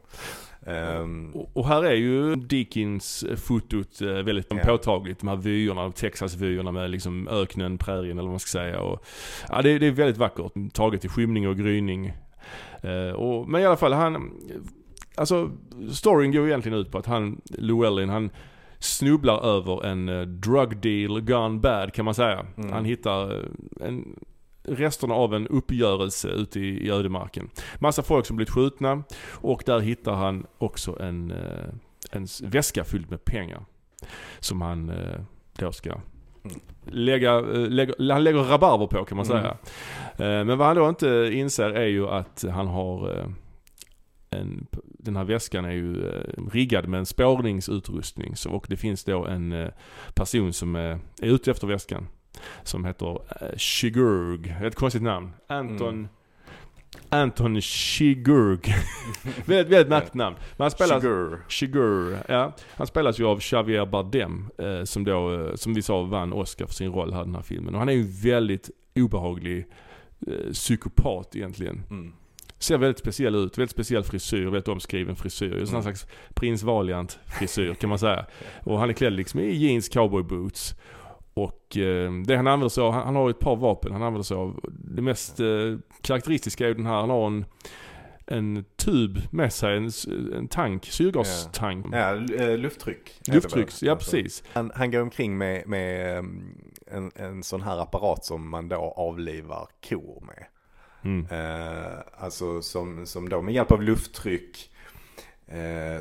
Um, 0.66 1.32
och, 1.36 1.50
och, 1.54 1.68
här 1.68 1.84
är 1.84 1.96
ju 1.96 2.36
Dickens-fotot 2.36 4.02
eh, 4.02 4.08
väldigt 4.08 4.48
ja. 4.50 4.58
påtagligt. 4.64 5.20
De 5.20 5.28
här 5.28 5.36
vyerna, 5.36 5.92
Texas-vyerna 5.92 6.72
med 6.72 6.90
liksom 6.90 7.28
öknen, 7.28 7.78
prärien 7.78 8.18
eller 8.18 8.28
vad 8.28 8.32
man 8.32 8.40
ska 8.40 8.60
säga. 8.60 8.82
Och, 8.82 9.06
ja, 9.50 9.62
det, 9.62 9.80
det 9.80 9.88
är 9.88 9.92
väldigt 9.92 10.18
vackert. 10.18 10.52
Taget 10.74 11.06
i 11.06 11.10
skymning 11.10 11.48
och 11.48 11.58
gryning. 11.58 12.14
Uh, 12.86 13.12
och, 13.12 13.50
men 13.50 13.62
i 13.62 13.66
alla 13.66 13.78
fall, 13.78 13.94
han... 13.94 14.32
Alltså, 15.16 15.52
storyn 15.94 16.32
går 16.32 16.48
egentligen 16.48 16.78
ut 16.78 16.92
på 16.92 16.98
att 16.98 17.06
han, 17.06 17.42
Llewellyn, 17.46 18.10
han 18.10 18.30
snubblar 18.80 19.46
över 19.46 19.86
en 19.86 20.10
uh, 20.10 20.28
drug 20.28 20.78
deal 20.78 21.22
gone 21.22 21.60
bad 21.60 21.94
kan 21.94 22.06
man 22.06 22.16
säga. 22.16 22.46
Mm. 22.58 22.72
Han 22.72 22.86
hittar 22.86 23.46
en 23.82 24.16
resterna 24.68 25.14
av 25.14 25.34
en 25.34 25.48
uppgörelse 25.48 26.28
ute 26.28 26.60
i, 26.60 26.88
i 26.88 26.90
ödemarken. 26.90 27.50
Massa 27.80 28.04
folk 28.04 28.26
som 28.26 28.36
blivit 28.36 28.54
skjutna 28.54 29.04
och 29.32 29.64
där 29.66 29.80
hittar 29.80 30.14
han 30.14 30.46
också 30.58 31.00
en, 31.02 31.32
eh, 31.32 31.70
en 32.12 32.28
väska 32.44 32.84
fylld 32.84 33.12
med 33.12 33.26
pengar. 33.26 33.66
Som 34.40 34.62
han 34.62 34.90
eh, 34.90 35.22
då 35.54 35.72
ska 35.72 36.02
lägga, 36.86 37.36
eh, 37.36 37.70
lägga, 37.70 37.94
han 38.14 38.24
lägger 38.24 38.40
rabarber 38.40 38.88
på 38.88 39.06
kan 39.06 39.16
man 39.16 39.26
säga. 39.26 39.58
Mm. 40.18 40.48
Men 40.48 40.58
vad 40.58 40.68
han 40.68 40.76
då 40.76 40.90
inte 40.90 41.30
inser 41.34 41.70
är 41.70 41.88
ju 41.88 42.08
att 42.08 42.46
han 42.52 42.68
har 42.68 43.26
en, 44.30 44.68
den 44.82 45.16
här 45.16 45.24
väskan 45.24 45.66
är 45.66 45.72
ju 45.72 46.12
riggad 46.52 46.88
med 46.88 46.98
en 46.98 47.06
spårningsutrustning. 47.06 48.36
Så, 48.36 48.52
och 48.52 48.66
det 48.70 48.78
finns 48.78 49.04
då 49.04 49.26
en 49.26 49.72
person 50.14 50.54
som 50.54 50.76
är, 50.76 51.00
är 51.22 51.28
ute 51.28 51.52
efter 51.52 51.68
väskan 51.68 52.08
som 52.64 52.86
heter 52.86 53.12
uh, 53.12 53.58
Shigurg. 53.58 54.56
Ett 54.64 54.76
konstigt 54.76 55.04
namn. 55.04 55.32
Anton 55.48 55.90
mm. 55.90 56.08
Anton 57.10 57.62
Shigurg. 57.62 58.60
väldigt, 59.46 59.74
väldigt 59.74 59.88
märkligt 59.90 60.14
namn. 60.14 60.36
Men 60.58 60.64
han 60.64 60.72
spelas, 60.72 61.04
Shigur. 61.04 61.40
Shigur. 61.50 62.18
Ja. 62.28 62.56
Han 62.76 62.88
spelas 62.88 63.20
ju 63.20 63.26
av 63.26 63.40
Javier 63.52 63.86
Bardem. 63.86 64.50
Eh, 64.58 64.84
som 64.84 65.04
då, 65.04 65.34
eh, 65.34 65.56
som 65.56 65.74
vi 65.74 65.82
sa, 65.82 66.02
vann 66.02 66.34
Oscar 66.34 66.66
för 66.66 66.74
sin 66.74 66.92
roll 66.92 67.14
här 67.14 67.22
i 67.22 67.26
den 67.26 67.36
här 67.36 67.42
filmen. 67.42 67.74
Och 67.74 67.80
han 67.80 67.90
är 67.90 67.94
ju 67.94 68.04
väldigt 68.04 68.70
obehaglig 68.96 69.68
eh, 70.28 70.52
psykopat 70.54 71.36
egentligen. 71.36 71.84
Mm. 71.90 72.14
Ser 72.60 72.78
väldigt 72.78 73.00
speciell 73.00 73.36
ut, 73.36 73.58
väldigt 73.58 73.72
speciell 73.72 74.04
frisyr, 74.04 74.44
väldigt 74.44 74.68
omskriven 74.68 75.16
frisyr. 75.16 75.54
Mm. 75.54 75.68
Sån 75.68 75.84
slags 75.84 76.08
prins 76.34 76.64
Valiant 76.64 77.20
frisyr 77.40 77.74
kan 77.74 77.90
man 77.90 78.00
säga. 78.00 78.26
Och 78.64 78.80
han 78.80 78.90
är 78.90 78.94
klädd 78.94 79.14
liksom 79.14 79.40
i 79.40 79.56
jeans, 79.56 79.90
cowboy 79.90 80.24
boots. 80.24 80.76
Och 81.68 81.78
eh, 81.78 82.12
det 82.12 82.36
han 82.36 82.48
använder 82.48 82.70
sig 82.70 82.84
av, 82.84 82.94
han, 82.94 83.04
han, 83.06 83.16
har 83.16 83.30
ett 83.30 83.40
par 83.40 83.56
vapen 83.56 83.92
han 83.92 84.04
använder 84.04 84.24
sig 84.24 84.38
av. 84.38 84.60
Det 84.96 85.02
mest 85.02 85.40
eh, 85.40 85.78
karaktäristiska 86.02 86.64
är 86.64 86.68
ju 86.68 86.74
den 86.74 86.86
här, 86.86 87.02
han 87.02 87.10
har 87.10 87.28
en, 87.28 87.46
en 88.26 88.66
tub 88.76 89.22
med 89.32 89.54
sig, 89.54 89.78
en, 89.78 89.90
en 90.36 90.48
tank, 90.48 90.86
syrgastank. 90.86 91.86
Ja, 91.92 92.16
ja 92.16 92.36
eh, 92.36 92.58
lufttryck. 92.58 93.22
Lufttryck, 93.28 93.82
ja 93.82 93.96
precis. 93.96 94.44
Han, 94.54 94.72
han 94.76 94.92
går 94.92 95.02
omkring 95.02 95.38
med, 95.38 95.68
med 95.68 96.18
ehm, 96.18 96.56
en, 96.88 97.12
en 97.16 97.44
sån 97.44 97.62
här 97.62 97.82
apparat 97.82 98.26
som 98.26 98.50
man 98.50 98.70
då 98.70 98.94
avlivar 98.98 99.68
kor 99.90 100.24
med. 100.26 100.46
Mm. 101.04 101.28
Eh, 101.32 101.98
alltså 102.18 102.62
som, 102.62 103.06
som 103.06 103.30
då 103.30 103.42
med 103.42 103.54
hjälp 103.54 103.72
av 103.72 103.82
lufttryck 103.84 104.72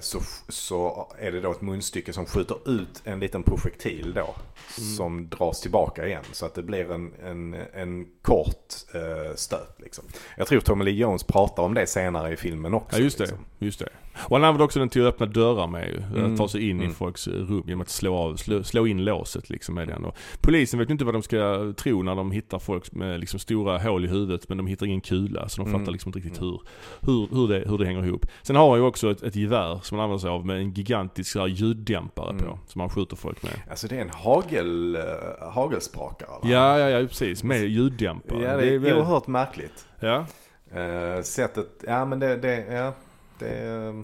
så, 0.01 0.20
så 0.49 1.09
är 1.18 1.32
det 1.32 1.40
då 1.40 1.51
ett 1.51 1.61
munstycke 1.61 2.12
som 2.12 2.26
skjuter 2.26 2.70
ut 2.70 3.03
en 3.05 3.20
liten 3.20 3.42
projektil 3.42 4.12
då. 4.14 4.34
Mm. 4.78 4.97
Som 4.97 5.28
dras 5.28 5.61
tillbaka 5.61 6.07
igen. 6.07 6.24
Så 6.32 6.47
att 6.47 6.55
det 6.55 6.62
blir 6.62 6.92
en, 6.92 7.12
en, 7.24 7.55
en 7.74 8.07
kort 8.22 8.74
eh, 8.94 9.34
stöt 9.34 9.76
liksom. 9.76 10.05
Jag 10.36 10.47
tror 10.47 10.61
Tommy 10.61 10.84
Lee 10.84 10.94
Jones 10.94 11.24
pratar 11.24 11.62
om 11.62 11.74
det 11.74 11.86
senare 11.86 12.32
i 12.32 12.36
filmen 12.36 12.74
också. 12.74 12.97
Ja 12.97 13.03
just 13.03 13.18
det, 13.18 13.24
liksom. 13.24 13.44
just 13.59 13.78
det. 13.78 13.88
Och 14.18 14.36
han 14.36 14.44
använder 14.44 14.64
också 14.64 14.78
den 14.78 14.88
till 14.88 15.02
att 15.06 15.14
öppna 15.14 15.26
dörrar 15.26 15.66
med 15.66 15.88
ju. 15.88 16.20
Mm. 16.20 16.36
Ta 16.36 16.48
sig 16.48 16.68
in 16.70 16.80
i 16.80 16.84
Mm. 16.84 16.94
folks 16.94 17.28
rum 17.28 17.62
genom 17.66 17.80
att 17.80 17.88
slå, 17.88 18.14
av, 18.16 18.36
slå, 18.36 18.62
slå 18.62 18.86
in 18.86 19.04
låset 19.04 19.50
liksom 19.50 19.74
med 19.74 19.88
den. 19.88 20.04
Och 20.04 20.16
polisen 20.40 20.78
vet 20.78 20.88
ju 20.88 20.92
inte 20.92 21.04
vad 21.04 21.14
de 21.14 21.22
ska 21.22 21.72
tro 21.76 22.02
när 22.02 22.14
de 22.14 22.30
hittar 22.30 22.58
folk 22.58 22.92
med 22.92 23.20
liksom 23.20 23.40
stora 23.40 23.78
hål 23.78 24.04
i 24.04 24.08
huvudet 24.08 24.48
men 24.48 24.58
de 24.58 24.66
hittar 24.66 24.86
ingen 24.86 25.00
kula 25.00 25.48
så 25.48 25.62
de 25.62 25.68
Mm. 25.68 25.80
fattar 25.80 25.92
liksom 25.92 26.08
inte 26.08 26.18
riktigt 26.18 26.42
hur, 26.42 26.60
hur, 27.00 27.28
hur, 27.34 27.48
det, 27.48 27.68
hur 27.70 27.78
det 27.78 27.86
hänger 27.86 28.06
ihop. 28.06 28.26
Sen 28.42 28.56
har 28.56 28.70
han 28.70 28.78
ju 28.78 28.84
också 28.86 29.10
ett, 29.10 29.22
ett 29.22 29.36
gevär 29.36 29.78
som 29.82 29.98
han 29.98 30.04
använder 30.04 30.20
sig 30.20 30.30
av 30.30 30.46
med 30.46 30.56
en 30.56 30.72
gigantisk 30.72 31.32
så 31.32 31.40
här, 31.40 31.46
ljuddämpare 31.46 32.30
Mm. 32.30 32.42
på. 32.44 32.58
Som 32.66 32.80
han 32.80 32.90
skjuter 32.90 33.16
folk 33.16 33.42
med. 33.42 33.52
Alltså 33.70 33.88
det 33.88 33.96
är 33.96 34.00
en 34.00 34.10
hagel, 34.10 34.96
uh, 34.96 35.48
hagelsprakare. 35.52 36.28
va? 36.30 36.38
Ja, 36.42 36.78
ja, 36.78 36.88
ja 36.90 37.06
precis. 37.08 37.42
Med 37.44 37.64
ljuddämpare. 37.68 38.42
ja 38.42 38.56
det 38.56 38.68
är, 38.74 38.78
väl- 38.78 38.96
oerhört 38.96 39.26
märkligt. 39.26 39.86
Ja. 40.00 40.26
Eh, 40.74 41.22
sättet, 41.22 41.68
ja 41.86 42.04
men 42.04 42.18
det, 42.18 42.36
det, 42.36 42.66
ja. 42.74 42.92
Det, 43.39 43.49
är, 43.49 44.03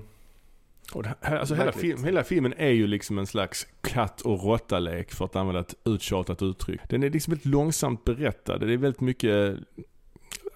Och 0.94 1.02
det, 1.02 1.14
här- 1.20 1.36
alltså 1.38 1.54
hela, 1.54 1.72
film, 1.72 2.04
hela 2.04 2.24
filmen 2.24 2.54
är 2.56 2.70
ju 2.70 2.86
liksom 2.86 3.18
en 3.18 3.26
slags 3.26 3.66
katt 3.80 4.20
och 4.20 4.44
råttalek 4.44 5.12
för 5.12 5.24
att 5.24 5.36
använda 5.36 5.60
ett 5.60 5.74
uttjatat 5.84 6.42
uttryck. 6.42 6.80
Den 6.88 7.02
är 7.02 7.10
liksom 7.10 7.30
väldigt 7.30 7.46
långsamt 7.46 8.04
berättad. 8.04 8.58
Det 8.58 8.72
är 8.72 8.76
väldigt 8.76 9.00
mycket 9.00 9.56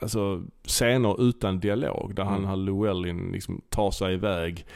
alltså, 0.01 0.43
scener 0.67 1.29
utan 1.29 1.61
dialog 1.61 2.15
där 2.15 2.25
han, 2.25 2.35
Mm. 2.37 2.49
han 2.49 2.65
Llewellyn 2.65 3.33
liksom 3.33 3.61
tar 3.69 3.91
sig 3.91 4.15
iväg, 4.15 4.67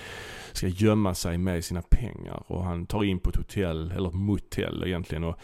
ska 0.53 0.67
gömma 0.67 1.15
sig 1.15 1.39
med 1.39 1.65
sina 1.65 1.83
pengar 1.83 2.43
och 2.47 2.65
han 2.65 2.87
tar 2.87 3.05
in 3.05 3.19
på 3.19 3.31
ett 3.31 3.37
hotell, 3.37 3.93
eller 3.97 4.11
motell 4.11 4.83
egentligen 4.87 5.25
och 5.25 5.37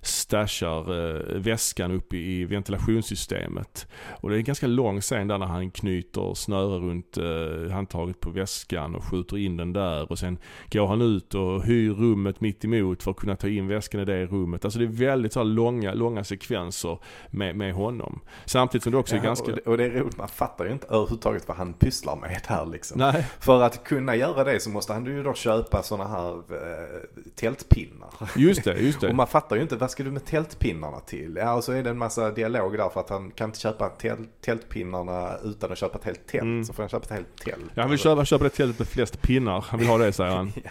stashar 0.00 0.80
eh, 0.80 1.38
väskan 1.38 1.92
upp 1.92 2.14
i, 2.14 2.44
ventilationssystemet. 2.44 3.86
Och 4.20 4.30
det 4.30 4.36
är 4.36 4.38
en 4.38 4.44
ganska 4.44 4.66
lång 4.66 5.00
scen 5.00 5.28
där 5.28 5.38
när 5.38 5.46
han 5.46 5.70
knyter 5.70 6.34
snöre 6.34 6.78
runt 6.78 7.16
eh, 7.16 7.72
handtaget 7.72 8.20
på 8.20 8.30
väskan 8.30 8.94
och 8.94 9.04
skjuter 9.04 9.38
in 9.38 9.56
den 9.56 9.72
där 9.72 10.10
och 10.10 10.18
sen 10.18 10.38
går 10.70 10.86
han 10.86 11.02
ut 11.02 11.34
och 11.34 11.62
hyr 11.62 11.90
rummet 11.90 12.40
mitt 12.40 12.64
emot 12.64 13.02
för 13.02 13.10
att 13.10 13.16
kunna 13.16 13.36
ta 13.36 13.48
in 13.48 13.68
väskan 13.68 14.00
i 14.00 14.04
det 14.04 14.26
rummet. 14.26 14.64
Alltså 14.64 14.78
det 14.78 14.84
är 14.84 14.88
väldigt 14.88 15.32
så 15.32 15.42
långa, 15.42 15.94
långa 15.94 16.24
sekvenser 16.24 16.98
med, 17.30 17.56
med 17.56 17.74
honom. 17.74 18.20
Samtidigt 18.44 18.82
som 18.82 18.92
det 18.92 18.98
också 18.98 19.14
är 19.14 19.18
ja, 19.18 19.24
ganska... 19.24 19.52
och, 19.52 19.58
och 19.58 19.76
det 19.76 19.84
är 19.84 19.90
roligt, 19.90 20.16
man 20.16 20.28
fattar 20.28 20.64
ju 20.64 20.72
inte 20.72 20.86
överhuvudtaget 20.86 21.48
vad 21.48 21.56
han 21.56 21.72
pysslar 21.72 22.16
med 22.16 22.40
här 22.46 22.66
liksom. 22.66 22.98
Nej, 22.98 23.26
För 23.40 23.62
att 23.62 23.84
kunna 23.84 24.16
göra 24.16 24.44
det 24.44 24.53
så 24.60 24.70
måste 24.70 24.92
han 24.92 25.06
ju 25.06 25.22
då 25.22 25.34
köpa 25.34 25.82
sådana 25.82 26.10
här 26.10 26.34
eh, 26.36 27.00
tältpinnar. 27.34 28.10
just 28.36 28.64
det, 28.64 28.80
just 28.80 28.98
Och 29.02 29.08
det. 29.08 29.14
man 29.14 29.26
fattar 29.26 29.56
ju 29.56 29.62
inte, 29.62 29.76
vad 29.76 29.90
ska 29.90 30.02
du 30.02 30.10
med 30.10 30.24
tältpinnarna 30.24 31.00
till? 31.00 31.36
Ja, 31.36 31.54
och 31.54 31.64
så 31.64 31.72
är 31.72 31.82
det 31.82 31.90
en 31.90 31.98
massa 31.98 32.30
dialog 32.30 32.76
där 32.78 32.88
för 32.88 33.00
att 33.00 33.10
han 33.10 33.30
kan 33.30 33.48
inte 33.48 33.60
köpa 33.60 33.88
tält, 33.88 34.28
tältpinnarna 34.40 35.36
utan 35.44 35.72
att 35.72 35.78
köpa 35.78 35.98
ett 35.98 36.04
helt 36.04 36.26
tält. 36.26 36.42
Mm. 36.42 36.64
Så 36.64 36.72
får 36.72 36.82
han 36.82 36.90
köpa 36.90 37.04
ett 37.04 37.10
helt 37.10 37.36
tält. 37.44 37.70
Ja, 37.74 37.82
han 37.82 37.90
vill 37.90 37.98
köpa, 37.98 38.24
köpa 38.24 38.44
det 38.44 38.50
tältet 38.50 38.78
med 38.78 38.88
flest 38.88 39.22
pinnar. 39.22 39.64
Han 39.68 39.80
vill 39.80 39.88
ha 39.88 39.98
det 39.98 40.12
säger 40.12 40.30
han. 40.30 40.52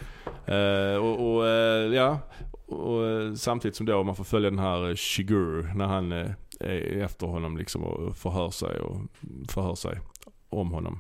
Eh, 0.46 0.96
och, 0.96 1.36
och 1.36 1.48
eh, 1.48 1.94
ja, 1.94 2.20
och 2.66 3.08
eh, 3.08 3.34
samtidigt 3.34 3.76
som 3.76 3.86
då 3.86 4.04
man 4.04 4.16
får 4.16 4.24
följa 4.24 4.50
den 4.50 4.60
här 4.60 4.90
eh, 4.90 4.96
Shigur 4.96 5.72
när 5.76 5.86
han 5.86 6.12
är 6.12 6.36
efter 7.04 7.28
honom 7.28 7.58
liksom 7.58 7.84
och 7.84 8.18
förhör 8.18 8.50
sig 8.50 8.80
och 8.80 8.98
förhör 9.50 9.76
sig 9.76 10.00
om 10.50 10.72
honom. 10.72 11.00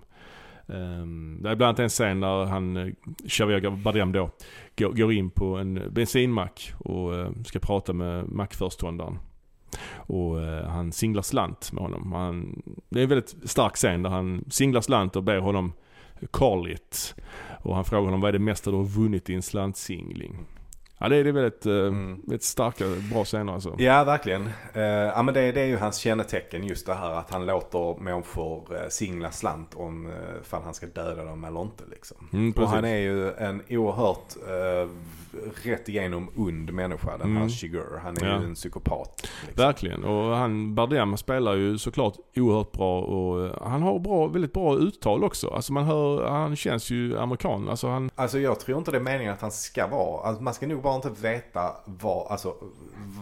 Ehm, 0.67 1.39
det 1.41 1.49
är 1.49 1.55
bland 1.55 1.69
annat 1.69 1.79
en 1.79 1.89
scen 1.89 2.19
där 2.19 2.45
han, 2.45 2.77
eh, 2.77 2.93
Xavier 3.27 3.69
Bardem 3.69 4.11
då, 4.11 4.29
går, 4.75 5.13
in 5.13 5.29
på 5.29 5.57
en 5.57 5.81
bensinmack 5.91 6.73
och 6.77 7.15
eh, 7.15 7.29
ska 7.45 7.59
prata 7.59 7.93
med 7.93 8.29
mackföreståndaren. 8.29 9.19
Och 9.95 10.41
eh, 10.41 10.67
han 10.67 10.91
singlar 10.91 11.21
slant 11.21 11.71
med 11.71 11.83
honom. 11.83 12.11
Han, 12.11 12.61
det 12.89 12.99
är 12.99 13.03
en 13.03 13.09
väldigt 13.09 13.35
stark 13.49 13.75
scen 13.75 14.03
där 14.03 14.09
han 14.09 14.45
singlar 14.49 14.81
slant 14.81 15.15
och 15.15 15.23
ber 15.23 15.37
honom 15.37 15.73
call 16.31 16.71
it. 16.71 17.15
Och 17.61 17.75
han 17.75 17.85
frågar 17.85 18.05
honom 18.05 18.21
vad 18.21 18.29
är 18.29 18.33
det 18.33 18.39
mesta 18.39 18.71
du 18.71 18.77
har 18.77 18.83
vunnit 18.83 19.29
i 19.29 19.33
en 19.33 19.41
slantsingling? 19.41 20.39
Ja 20.97 21.09
det 21.09 21.15
är, 21.17 21.23
det 21.23 21.29
är 21.29 21.33
väldigt, 21.33 21.65
eh, 21.65 21.73
Mm. 21.73 22.15
väldigt 22.23 22.43
starka, 22.43 22.85
bra 23.13 23.23
scener 23.25 23.53
alltså. 23.53 23.75
Ja, 23.77 24.03
verkligen. 24.03 24.49
Eh, 24.73 24.81
ja, 24.83 25.23
men 25.23 25.33
det, 25.33 25.51
det 25.51 25.61
är 25.61 25.65
ju 25.65 25.77
hans 25.77 25.97
kännetecken 25.97 26.63
just 26.63 26.85
det 26.85 26.93
här 26.93 27.11
att 27.11 27.31
han 27.31 27.45
låter 27.45 28.01
människor 28.01 28.73
uh, 28.73 28.79
singla 28.89 29.31
slant 29.31 29.73
om 29.75 30.05
uh, 30.05 30.61
han 30.63 30.73
ska 30.73 30.85
döda 30.85 31.23
dem 31.23 31.43
eller 31.43 31.61
inte 31.61 31.83
liksom. 31.91 32.17
Mm, 32.33 32.51
Och 32.57 32.67
han 32.69 32.85
är 32.85 32.97
ju 32.97 33.31
en 33.33 33.61
oerhört 33.69 34.35
uh, 34.83 34.89
rätt 35.63 35.89
igenom 35.89 36.29
ond 36.37 36.73
människa, 36.73 37.17
den 37.17 37.31
här 37.31 37.37
Mm. 37.37 37.49
Shigur. 37.49 37.99
Han 38.03 38.17
är 38.17 38.25
Ja. 38.25 38.39
ju 38.39 38.45
en 38.45 38.55
psykopat. 38.55 39.21
Liksom. 39.47 39.65
Verkligen. 39.65 40.03
Och 40.03 40.35
han, 40.35 40.75
Bardem 40.75 41.17
spelar 41.17 41.53
ju 41.55 41.77
såklart 41.77 42.13
oerhört 42.35 42.71
bra 42.71 43.01
och 43.01 43.45
eh, 43.45 43.51
han 43.61 43.81
har 43.81 43.99
bra, 43.99 44.27
väldigt 44.27 44.53
bra 44.53 44.77
uttal 44.77 45.23
också. 45.23 45.47
Alltså 45.49 45.73
man 45.73 45.83
hör, 45.83 46.29
han 46.29 46.55
känns 46.55 46.89
ju 46.89 47.17
amerikan. 47.19 47.69
Alltså 47.69 47.87
han, 47.87 48.09
Alltså 48.15 48.39
jag 48.39 48.59
tror 48.59 48.77
inte 48.77 48.91
det 48.91 48.97
är 48.97 49.01
meningen 49.01 49.33
att 49.33 49.41
han 49.41 49.51
ska 49.51 49.87
vara. 49.87 50.27
Alltså, 50.27 50.43
man 50.43 50.53
ska 50.53 50.67
nog 50.67 50.82
bara 50.83 50.95
inte 50.95 51.09
veta 51.09 51.75
var, 51.85 52.27
alltså, 52.29 52.55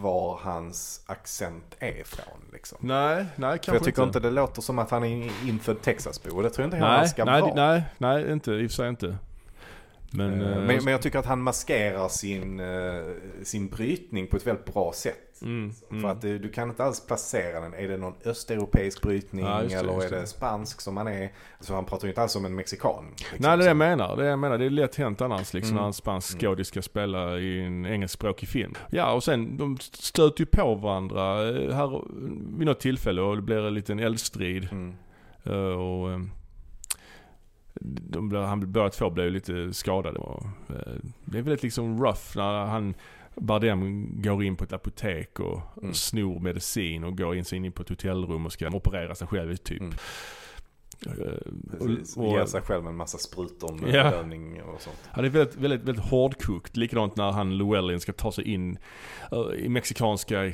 var 0.02 0.38
hans 0.42 1.02
accent 1.06 1.76
är 1.78 2.00
ifrån. 2.00 2.38
Liksom. 2.52 2.78
nej, 2.80 3.26
nej 3.36 3.58
För 3.64 3.72
jag 3.72 3.84
tycker 3.84 4.02
inte 4.02 4.20
det 4.20 4.30
låter 4.30 4.62
som 4.62 4.78
att 4.78 4.90
han 4.90 5.04
är 5.04 5.48
infödd 5.48 5.82
Texasbo. 5.82 6.42
Det 6.42 6.50
tror 6.50 6.62
jag 6.62 6.66
inte 6.66 6.76
heller 6.76 6.90
han 6.90 7.00
Nej, 7.00 7.08
ska 7.08 7.24
nej, 7.24 7.40
vara. 7.40 7.54
nej, 7.54 7.82
nej, 7.98 8.32
inte, 8.32 8.52
i 8.52 8.66
och 8.66 8.70
för 8.70 8.76
sig 8.76 8.88
inte. 8.88 9.16
Men, 10.10 10.42
Eh, 10.42 10.52
eh, 10.52 10.56
men, 10.58 10.84
men 10.84 10.92
jag 10.92 11.02
tycker 11.02 11.18
att 11.18 11.26
han 11.26 11.42
maskerar 11.42 12.08
sin, 12.08 12.60
eh, 12.60 13.02
sin 13.42 13.68
brytning 13.68 14.26
på 14.26 14.36
ett 14.36 14.46
väldigt 14.46 14.74
bra 14.74 14.92
sätt. 14.94 15.31
Mm, 15.42 15.72
mm. 15.90 16.02
För 16.02 16.08
att 16.08 16.20
det, 16.20 16.38
du 16.38 16.48
kan 16.50 16.68
inte 16.70 16.84
alls 16.84 17.06
placera 17.06 17.60
den. 17.60 17.74
Är 17.74 17.88
det 17.88 17.96
någon 17.96 18.14
östeuropeisk 18.24 19.02
brytning 19.02 19.44
Ja, 19.44 19.62
det, 19.62 19.74
eller 19.74 20.02
är 20.04 20.10
det. 20.10 20.20
det 20.20 20.26
spansk 20.26 20.80
som 20.80 20.96
han 20.96 21.08
är? 21.08 21.32
Så 21.60 21.74
han 21.74 21.84
pratar 21.84 22.04
ju 22.06 22.10
inte 22.10 22.22
alls 22.22 22.32
som 22.32 22.44
en 22.44 22.54
mexikan. 22.54 23.04
liksom. 23.18 23.36
Nej 23.38 23.48
det 23.50 23.52
är 23.54 23.56
det 23.58 23.64
jag 23.64 23.76
menar. 23.76 24.16
Det 24.16 24.24
är 24.24 24.30
jag 24.30 24.38
menar. 24.38 24.58
Det 24.58 24.64
är 24.64 24.70
lätt 24.70 24.96
hänt 24.96 25.20
annars 25.20 25.52
liksom 25.54 25.72
Mm. 25.72 25.80
när 25.80 25.86
en 25.86 25.92
spansk 25.92 26.32
Mm. 26.34 26.40
skådis 26.40 26.68
ska 26.68 26.82
spela 26.82 27.38
i 27.38 27.60
en 27.64 27.86
engelskspråkig 27.86 28.48
film. 28.48 28.74
Ja 28.90 29.12
och 29.12 29.24
sen 29.24 29.56
de 29.56 29.78
stöter 29.80 30.40
ju 30.40 30.46
på 30.46 30.74
varandra 30.74 31.48
eh, 31.48 31.74
här 31.74 32.02
vid 32.58 32.66
något 32.66 32.80
tillfälle 32.80 33.22
och 33.22 33.36
det 33.36 33.42
blir 33.42 33.66
en 33.66 33.74
liten 33.74 33.98
eldstrid. 33.98 34.68
Mm. 34.72 34.94
Eh, 35.44 35.52
Och 35.80 36.10
eh, 36.12 36.20
de 37.84 38.34
han, 38.34 38.72
båda 38.72 38.88
två 38.90 39.10
blev 39.10 39.30
lite 39.32 39.72
skadade. 39.72 40.18
Eh, 40.68 40.92
det 41.24 41.38
är 41.38 41.42
väldigt 41.42 41.62
liksom 41.62 42.04
rough 42.04 42.36
när 42.36 42.64
han 42.66 42.94
Bardem 43.36 44.08
går 44.22 44.44
in 44.44 44.56
på 44.56 44.64
ett 44.64 44.72
apotek 44.72 45.40
och, 45.40 45.60
Mm. 45.82 45.94
snor 45.94 46.40
medicin 46.40 47.04
och 47.04 47.18
går 47.18 47.36
in 47.36 47.44
sig 47.44 47.58
in 47.66 47.72
på 47.72 47.82
ett 47.82 47.88
hotellrum 47.88 48.46
och 48.46 48.52
ska 48.52 48.68
operera 48.68 49.14
sig 49.14 49.26
själv 49.26 49.56
typ. 49.56 49.80
Mm. 49.80 49.94
Eh, 51.06 51.12
och- 51.80 52.16
och- 52.16 52.32
Ger 52.38 52.44
sig 52.46 52.62
själv 52.62 52.86
en 52.86 52.96
massa 52.96 53.18
sprutor 53.18 53.74
med 53.74 53.94
Ja. 53.94 54.04
bedövning 54.10 54.62
och 54.62 54.80
sånt. 54.80 55.10
Ja, 55.16 55.22
det 55.22 55.28
är 55.28 55.30
väldigt, 55.30 55.56
väldigt, 55.56 55.82
väldigt 55.82 56.04
hårdkokt. 56.04 56.76
Likadant 56.76 57.16
när 57.16 57.30
han 57.32 57.58
Llewellyn 57.58 58.00
ska 58.00 58.12
ta 58.12 58.32
sig 58.32 58.44
in 58.52 58.78
eh, 59.32 59.38
i 59.64 59.68
mexikanska, 59.68 60.44
eh, 60.44 60.52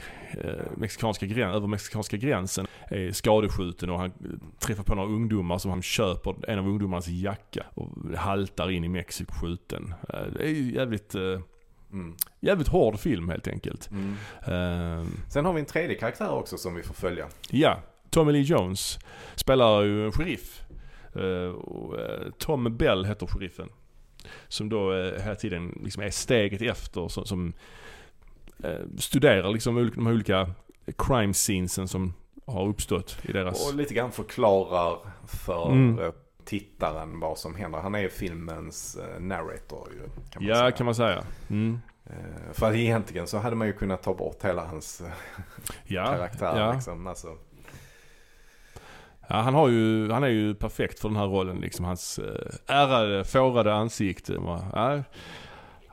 mexikanska 0.77 1.27
grän, 1.27 1.51
över 1.51 1.67
mexikanska 1.67 2.17
gränsen. 2.17 2.67
Är 2.91 3.13
skadeskjuten 3.13 3.91
och 3.91 3.99
han 3.99 4.13
träffar 4.59 4.83
på 4.83 4.95
några 4.95 5.09
ungdomar 5.09 5.59
som 5.59 5.71
han 5.71 5.83
köper 5.83 6.51
en 6.51 6.59
av 6.59 6.69
ungdomarnas 6.69 7.09
jacka 7.09 7.67
och 7.75 7.89
haltar 8.17 8.71
in 8.71 8.85
i 8.85 8.89
Mexiko 8.89 9.35
skjuten. 9.35 9.95
Eh, 10.09 10.21
det 10.37 10.43
är 10.45 10.49
ju 10.51 10.75
jävligt, 10.75 11.15
eh, 11.15 11.41
Mm. 11.93 12.15
jävligt 12.41 12.69
hård 12.69 12.99
film 12.99 13.29
helt 13.29 13.49
enkelt. 13.49 13.91
Mm. 13.91 14.13
Eh, 14.43 15.07
Sen 15.29 15.45
har 15.45 15.53
vi 15.53 15.61
en 15.61 15.67
tredje 15.67 15.97
karaktär 15.97 16.31
också 16.31 16.57
som 16.57 16.75
vi 16.75 16.83
får 16.83 16.95
följa. 16.95 17.27
ja, 17.51 17.79
Tommy 18.11 18.33
Lee 18.33 18.43
Jones 18.43 18.99
spelar 19.35 19.83
ju 19.83 20.05
en 20.07 20.13
sheriff. 20.13 20.61
Och, 21.55 22.01
eh, 22.01 22.31
Tom 22.39 22.77
Bell 22.77 23.05
heter 23.05 23.27
sheriffen. 23.27 23.69
Som 24.49 24.69
då 24.69 24.93
eh, 24.93 25.23
hela 25.23 25.35
tiden 25.35 25.81
liksom 25.85 26.03
är 26.03 26.11
steget 26.11 26.63
efter 26.63 27.09
som, 27.09 27.25
som 27.25 27.53
studerar 28.99 29.53
liksom 29.53 29.91
de 29.95 30.07
här 30.07 30.13
olika 30.15 30.51
crime 30.99 31.33
scenesen 31.33 31.89
som 31.89 32.15
har 32.47 32.67
uppstått 32.69 33.17
i 33.23 33.33
deras... 33.33 33.69
Och 33.71 33.77
lite 33.77 33.95
grann 33.95 34.13
förklarar 34.13 34.99
för 35.27 35.73
Mm. 35.73 36.13
Tittaren 36.49 37.21
vad 37.21 37.39
som 37.39 37.55
händer. 37.55 37.79
Han 37.79 37.95
är 37.95 37.99
ju 37.99 38.09
filmens 38.09 38.97
eh, 38.97 39.21
narrator 39.21 39.89
ju. 39.93 40.09
Kan 40.31 40.45
ja, 40.47 40.55
säga. 40.55 40.71
kan 40.71 40.85
man 40.85 40.95
säga. 40.95 41.25
Mm. 41.51 41.79
Eh, 42.07 42.53
För 42.53 42.75
egentligen 42.75 43.27
så 43.27 43.39
hade 43.39 43.57
man 43.57 43.67
ju 43.67 43.73
kunnat 43.73 44.03
ta 44.03 44.15
bort 44.15 44.45
hela 44.45 44.65
hans 44.67 45.01
eh, 45.01 45.07
Ja, 45.85 46.05
karaktär. 46.07 46.61
ja. 46.61 46.73
Liksom. 46.73 47.07
Alltså, 47.07 47.29
ja, 49.29 49.37
han 49.37 49.55
har 49.55 49.69
ju, 49.69 50.11
han 50.11 50.25
är 50.25 50.29
ju 50.29 50.55
perfekt 50.55 50.99
för 51.01 51.09
den 51.09 51.17
här 51.17 51.27
rollen 51.27 51.57
liksom. 51.57 51.85
Hans 51.85 52.21
ärrade, 52.67 53.25
fårade 53.25 53.75
ansikte. 53.75 54.33
Ja, 54.33 55.03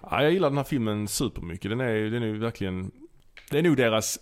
ja, 0.01 0.22
jag 0.24 0.32
gillar 0.32 0.49
den 0.49 0.58
här 0.58 0.64
filmen 0.66 1.08
supermycket. 1.08 1.72
Den 1.72 1.80
är, 1.82 1.93
den 2.10 2.24
är 2.24 2.28
ju 2.28 2.38
verkligen, 2.39 2.91
det 3.51 3.58
är 3.60 3.64
nog 3.64 3.78
deras, 3.78 4.20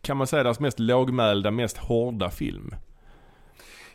kan 0.00 0.16
man 0.16 0.26
säga 0.26 0.42
deras 0.42 0.60
mest 0.60 0.78
lågmälda, 0.78 1.50
mest 1.50 1.76
hårda 1.78 2.30
film. 2.30 2.74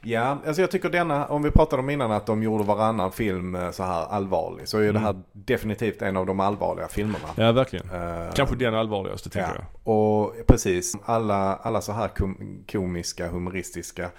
Ja, 0.02 0.38
alltså 0.48 0.62
jag 0.62 0.72
tycker 0.72 0.90
denna, 0.90 1.26
om 1.28 1.44
vi 1.44 1.52
pratade 1.52 1.82
om 1.82 1.90
innan 1.90 2.12
att 2.12 2.26
de 2.26 2.44
gjorde 2.44 2.64
varannan 2.64 3.12
film 3.12 3.56
eh, 3.56 3.72
så 3.72 3.84
här 3.84 4.06
allvarlig. 4.06 4.68
Så 4.68 4.78
är 4.78 4.82
Mm. 4.82 4.94
det 4.94 5.00
här 5.00 5.16
definitivt 5.34 6.02
en 6.02 6.18
av 6.18 6.26
de 6.26 6.40
allvarliga 6.40 6.88
filmerna. 6.88 7.26
Ja, 7.36 7.52
verkligen. 7.52 7.90
Eh, 7.90 8.32
Kanske 8.34 8.56
den 8.56 8.76
allvarligaste 8.76 9.30
jag. 9.30 9.50
Ja, 9.86 9.92
och 9.92 10.34
precis. 10.48 10.96
Alla, 11.06 11.56
alla 11.56 11.82
så 11.82 11.92
här 11.92 12.08
kom, 12.08 12.64
komiska, 12.72 13.28
humoristiska 13.30 14.10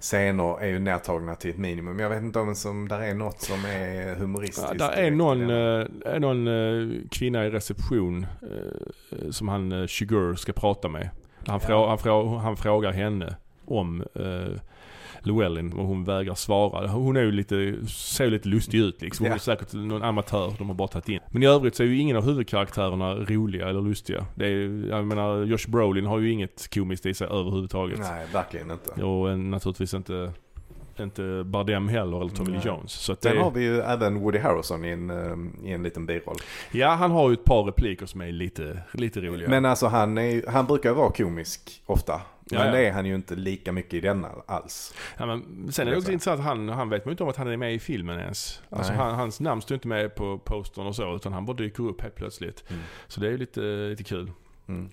scener 0.00 0.60
är 0.62 0.66
ju 0.66 0.78
nedtagna 0.78 1.34
till 1.34 1.50
ett 1.50 1.58
minimum. 1.58 1.98
Jag 1.98 2.10
vet 2.10 2.22
inte 2.22 2.38
om 2.38 2.54
som, 2.54 2.88
där 2.88 3.00
är 3.00 3.14
något 3.14 3.40
som 3.40 3.64
är 3.64 4.14
humoristiskt. 4.14 4.68
Ja, 4.78 4.86
där 4.86 4.92
är 4.92 5.10
någon, 5.10 5.50
eh, 5.50 5.86
är 6.14 6.18
någon 6.20 6.48
eh, 6.48 6.98
kvinna 7.10 7.46
i 7.46 7.50
reception 7.50 8.26
eh, 8.42 9.30
som 9.30 9.48
han 9.48 9.72
uh, 9.72 9.86
Shigur 9.86 10.34
ska 10.34 10.52
prata 10.52 10.88
med. 10.88 11.08
Han, 11.46 11.60
Ja. 11.62 11.66
frå, 11.66 11.86
han, 11.86 11.98
frå, 11.98 12.36
han 12.36 12.56
frågar 12.56 12.92
henne 12.92 13.36
om 13.66 14.04
uh, 14.20 14.56
Llewellyn 15.26 15.72
och 15.72 15.86
hon 15.86 16.04
vägrar 16.04 16.34
svara. 16.34 16.88
Hon 16.88 17.16
är 17.16 17.20
ju 17.22 17.32
lite, 17.32 17.86
ser 17.86 18.24
ju 18.24 18.30
lite 18.30 18.48
lustig 18.48 18.78
ut 18.78 19.02
liksom. 19.02 19.26
Hon 19.26 19.34
är 19.34 19.38
säkert 19.38 19.72
någon 19.72 20.02
amatör 20.02 20.52
de 20.58 20.68
har 20.68 20.74
bara 20.74 20.88
tagit 20.88 21.08
in. 21.08 21.20
Men 21.30 21.42
i 21.42 21.46
övrigt 21.46 21.74
så 21.74 21.82
är 21.82 21.86
ju 21.86 21.98
ingen 21.98 22.16
av 22.16 22.24
huvudkaraktärerna 22.24 23.14
roliga 23.14 23.68
eller 23.68 23.80
lustiga. 23.80 24.26
Det 24.34 24.46
är, 24.46 24.88
jag 24.88 25.04
menar 25.04 25.44
Josh 25.44 25.68
Brolin 25.68 26.06
har 26.06 26.18
ju 26.18 26.30
inget 26.32 26.74
komiskt 26.74 27.06
i 27.06 27.14
sig 27.14 27.26
överhuvudtaget. 27.26 27.98
Nej, 27.98 28.26
verkligen 28.32 28.70
inte. 28.70 29.02
Och 29.02 29.38
naturligtvis 29.38 29.94
inte, 29.94 30.32
inte 31.00 31.42
Bardem 31.44 31.88
heller 31.88 32.20
eller 32.20 32.30
Tommy 32.30 32.50
Lee. 32.50 32.60
Jones. 32.64 32.92
Så 32.92 33.16
Sen 33.20 33.36
det, 33.36 33.42
har 33.42 33.50
vi 33.50 33.62
ju 33.62 33.80
även 33.80 34.20
Woody 34.20 34.38
Harrelson 34.38 34.84
i 34.84 34.88
en, 34.88 35.10
eh, 35.10 35.68
i 35.68 35.72
en 35.72 35.82
liten 35.82 36.06
biroll. 36.06 36.36
Ja, 36.72 36.88
han 36.88 37.10
har 37.10 37.28
ju 37.28 37.34
ett 37.34 37.44
par 37.44 37.64
repliker 37.64 38.06
som 38.06 38.20
är 38.20 38.32
lite, 38.32 38.78
lite 38.92 39.20
roliga. 39.20 39.48
Men 39.48 39.64
alltså 39.64 39.86
han, 39.86 40.18
är, 40.18 40.50
han 40.50 40.66
brukar 40.66 40.92
vara 40.92 41.10
komisk 41.12 41.82
ofta. 41.86 42.20
Men 42.50 42.66
ja. 42.66 42.72
det 42.72 42.78
är 42.78 42.92
han 42.92 43.06
ju 43.06 43.14
inte 43.14 43.34
lika 43.34 43.72
mycket 43.72 43.94
i 43.94 44.00
denna 44.00 44.28
alls. 44.46 44.94
ja, 45.18 45.26
men 45.26 45.72
sen 45.72 45.86
är 45.86 45.90
det 45.90 45.96
också 45.96 46.12
intressant 46.12 46.40
att 46.40 46.46
han, 46.46 46.68
han 46.68 46.88
vet 46.88 47.04
man 47.04 47.10
ju 47.10 47.12
inte 47.12 47.22
om 47.22 47.28
att 47.28 47.36
han 47.36 47.48
är 47.48 47.56
med 47.56 47.74
i 47.74 47.78
filmen 47.78 48.18
ens. 48.18 48.62
Alltså 48.70 48.92
han, 48.92 49.14
hans 49.14 49.40
namn 49.40 49.62
står 49.62 49.74
inte 49.74 49.88
med 49.88 50.14
på 50.14 50.38
postern 50.38 50.86
och 50.86 50.96
så, 50.96 51.16
utan 51.16 51.32
han 51.32 51.46
bara 51.46 51.56
dyker 51.56 51.82
upp 51.88 52.00
helt 52.00 52.14
plötsligt. 52.14 52.64
Mm. 52.70 52.82
Så 53.08 53.20
det 53.20 53.26
är 53.26 53.30
ju 53.30 53.38
lite, 53.38 53.60
lite 53.60 54.04
kul. 54.04 54.30
Mm. 54.66 54.90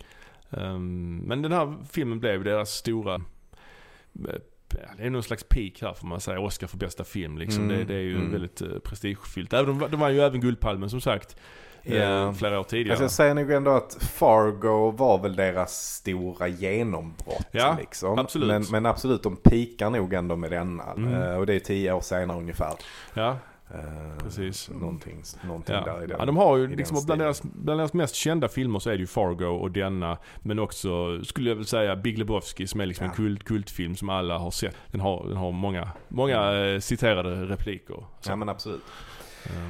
Ehm, 0.49 1.18
men 1.18 1.41
den 1.41 1.52
här 1.52 1.76
filmen 1.91 2.20
blev 2.20 2.43
deras 2.43 2.70
stora 2.70 3.16
eh, 3.16 4.36
det 4.97 5.04
är 5.04 5.10
någon 5.10 5.24
slags 5.24 5.43
peak 5.43 5.82
här 5.82 5.93
får 5.93 6.08
man 6.08 6.22
säga. 6.22 6.39
Oscar 6.39 6.68
för 6.68 6.78
bästa 6.78 7.04
film 7.04 7.38
liksom. 7.38 7.64
Mm, 7.64 7.78
det, 7.78 7.84
det 7.84 7.93
är 7.93 8.02
ju 8.02 8.16
mm. 8.16 8.32
väldigt 8.32 8.62
uh, 8.62 8.80
prestigefyllt. 8.80 9.54
Även, 9.54 9.80
de, 9.80 9.91
de 9.91 9.99
var 9.99 10.10
ju 10.10 10.20
även 10.20 10.41
Guldpalmen 10.41 10.89
som 10.89 11.02
sagt. 11.02 11.36
Eh, 11.84 12.34
flera 12.34 12.59
år 12.59 12.63
tidigare. 12.63 12.91
Alltså 12.93 13.03
jag 13.03 13.11
säger 13.11 13.34
nog 13.34 13.51
ändå 13.51 13.71
att 13.71 13.97
Fargo 14.01 14.91
var 14.91 15.17
väl 15.17 15.36
deras 15.36 15.95
stora 15.95 16.47
genombrott. 16.47 17.47
Ja, 17.51 17.75
liksom. 17.79 18.19
absolut. 18.19 18.47
Men, 18.47 18.65
men 18.71 18.86
absolut, 18.86 19.23
de 19.23 19.36
pikar 19.36 19.89
nog 19.89 20.13
ändå 20.13 20.36
med 20.36 20.51
denna. 20.51 20.84
Mm. 20.97 21.13
Eh, 21.21 21.36
och 21.36 21.45
det 21.45 21.53
är 21.55 21.59
tio 21.59 21.93
år 21.93 22.01
senare 22.01 22.38
ungefär. 22.38 22.73
ja, 23.13 23.38
Eh, 23.73 24.23
Precis. 24.23 24.69
Någonting, 24.69 25.23
någonting 25.47 25.75
Ja. 25.75 25.82
där 25.93 26.03
i 26.03 26.07
den. 26.07 26.15
ja, 26.19 26.25
de 26.25 26.38
har 26.38 26.57
ju 26.57 26.67
liksom 26.75 26.93
bland 26.93 27.01
stilen. 27.03 27.19
deras, 27.19 27.41
bland 27.43 27.79
deras 27.79 27.93
mest 27.93 28.15
kända 28.15 28.47
filmer 28.47 28.79
så 28.79 28.89
är 28.89 28.93
det 28.93 28.99
ju 28.99 29.07
Fargo 29.07 29.45
och 29.45 29.71
denna. 29.71 30.17
Men 30.39 30.59
också, 30.59 31.23
skulle 31.23 31.49
jag 31.49 31.55
väl 31.55 31.65
säga, 31.65 31.95
Big 31.95 32.17
Lebowski 32.17 32.67
som 32.67 32.82
är 32.82 32.86
liksom 32.86 33.05
Ja. 33.05 33.11
en 33.11 33.15
kult, 33.15 33.43
kultfilm 33.43 33.95
som 33.95 34.09
alla 34.09 34.38
har 34.38 34.51
sett. 34.51 34.75
Den 34.88 35.01
har, 35.01 35.27
den 35.27 35.38
har 35.38 35.51
många, 35.51 35.89
många 36.07 36.65
eh, 36.65 36.79
citerade 36.79 37.45
repliker. 37.45 37.95
Så, 38.19 38.32
Ja 38.32 38.36
men 38.36 38.49
absolut. 38.49 38.82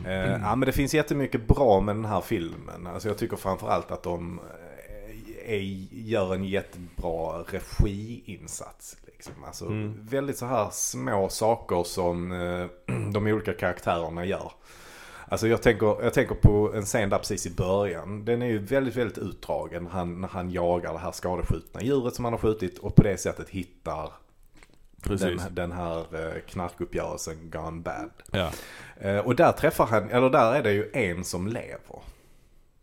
Eh, 0.05 0.31
ja 0.31 0.55
men 0.55 0.59
det 0.65 0.71
finns 0.71 0.93
jättemycket 0.93 1.47
bra 1.47 1.79
med 1.81 1.95
den 1.95 2.05
här 2.05 2.21
filmen. 2.21 2.87
Alltså 2.87 3.07
jag 3.07 3.17
tycker 3.17 3.35
framförallt 3.37 3.91
att 3.91 4.03
de 4.03 4.39
eh, 4.39 5.53
är, 5.53 5.59
gör 5.91 6.33
en 6.35 6.43
jättebra 6.43 7.43
regiinsats. 7.47 8.97
Liksom. 9.05 9.33
Alltså 9.45 9.65
Mm. 9.65 9.97
väldigt 10.01 10.37
så 10.37 10.45
här 10.45 10.69
små 10.71 11.29
saker 11.29 11.83
som 11.83 12.31
eh, 12.31 12.65
de 13.13 13.27
olika 13.27 13.53
karaktärerna 13.53 14.25
gör. 14.25 14.51
Alltså 15.27 15.47
jag 15.47 15.61
tänker, 15.61 16.03
jag 16.03 16.13
tänker 16.13 16.35
på 16.35 16.73
en 16.73 16.85
scen 16.85 17.09
där 17.09 17.17
precis 17.17 17.45
i 17.45 17.51
början. 17.51 18.25
Den 18.25 18.41
är 18.41 18.45
ju 18.45 18.59
väldigt, 18.59 18.95
väldigt 18.95 19.17
utdragen. 19.17 19.87
Han, 19.87 20.21
när 20.21 20.27
han 20.27 20.51
jagar 20.51 20.93
det 20.93 20.99
här 20.99 21.11
skadeskjutna 21.11 21.81
djuret 21.81 22.15
som 22.15 22.25
han 22.25 22.33
har 22.33 22.39
skjutit 22.39 22.77
och 22.79 22.95
på 22.95 23.03
det 23.03 23.17
sättet 23.17 23.49
hittar 23.49 24.11
precis. 25.03 25.43
den, 25.43 25.55
den 25.55 25.71
här 25.71 25.97
eh, 25.99 26.41
knarkuppgörelsen 26.41 27.49
gone 27.49 27.81
bad. 27.81 28.11
Ja. 28.31 28.51
Eh, 28.97 29.17
och 29.17 29.35
där 29.35 29.51
träffar 29.51 29.85
han, 29.85 30.09
eller 30.09 30.29
där 30.29 30.55
är 30.55 30.63
det 30.63 30.73
ju 30.73 30.91
en 30.93 31.23
som 31.23 31.47
lever. 31.47 32.01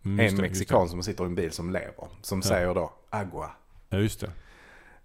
Mm, 0.05 0.21
en 0.21 0.37
det, 0.37 0.43
mexikan 0.43 0.89
som 0.89 1.03
sitter 1.03 1.25
i 1.25 1.27
en 1.27 1.35
bil 1.35 1.53
som 1.53 1.71
lever. 1.71 2.09
Som 2.23 2.43
säger 2.43 2.75
då 2.75 2.93
agua. 3.11 3.51
Ja, 3.89 3.99
just 3.99 4.21
det. 4.21 4.31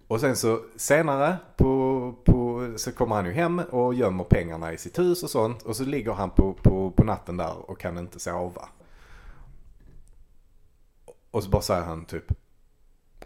Och 0.08 0.20
sen 0.20 0.36
så 0.36 0.60
senare 0.76 1.36
på, 1.56 2.14
på, 2.24 2.72
så 2.76 2.92
kommer 2.92 3.16
han 3.16 3.26
ju 3.26 3.32
hem 3.32 3.58
och 3.58 3.94
gömmer 3.94 4.24
pengarna 4.24 4.72
i 4.72 4.78
sitt 4.78 4.98
hus 4.98 5.22
och 5.22 5.30
sånt. 5.30 5.62
Och 5.62 5.76
så 5.76 5.84
ligger 5.84 6.12
han 6.12 6.30
på, 6.30 6.52
på, 6.52 6.90
på 6.90 7.04
natten 7.04 7.36
där 7.36 7.70
och 7.70 7.80
kan 7.80 7.98
inte 7.98 8.20
sova. 8.20 8.68
Och 11.30 11.44
så 11.44 11.50
bara 11.50 11.62
säger 11.62 11.82
han 11.82 12.04
typ 12.04 12.24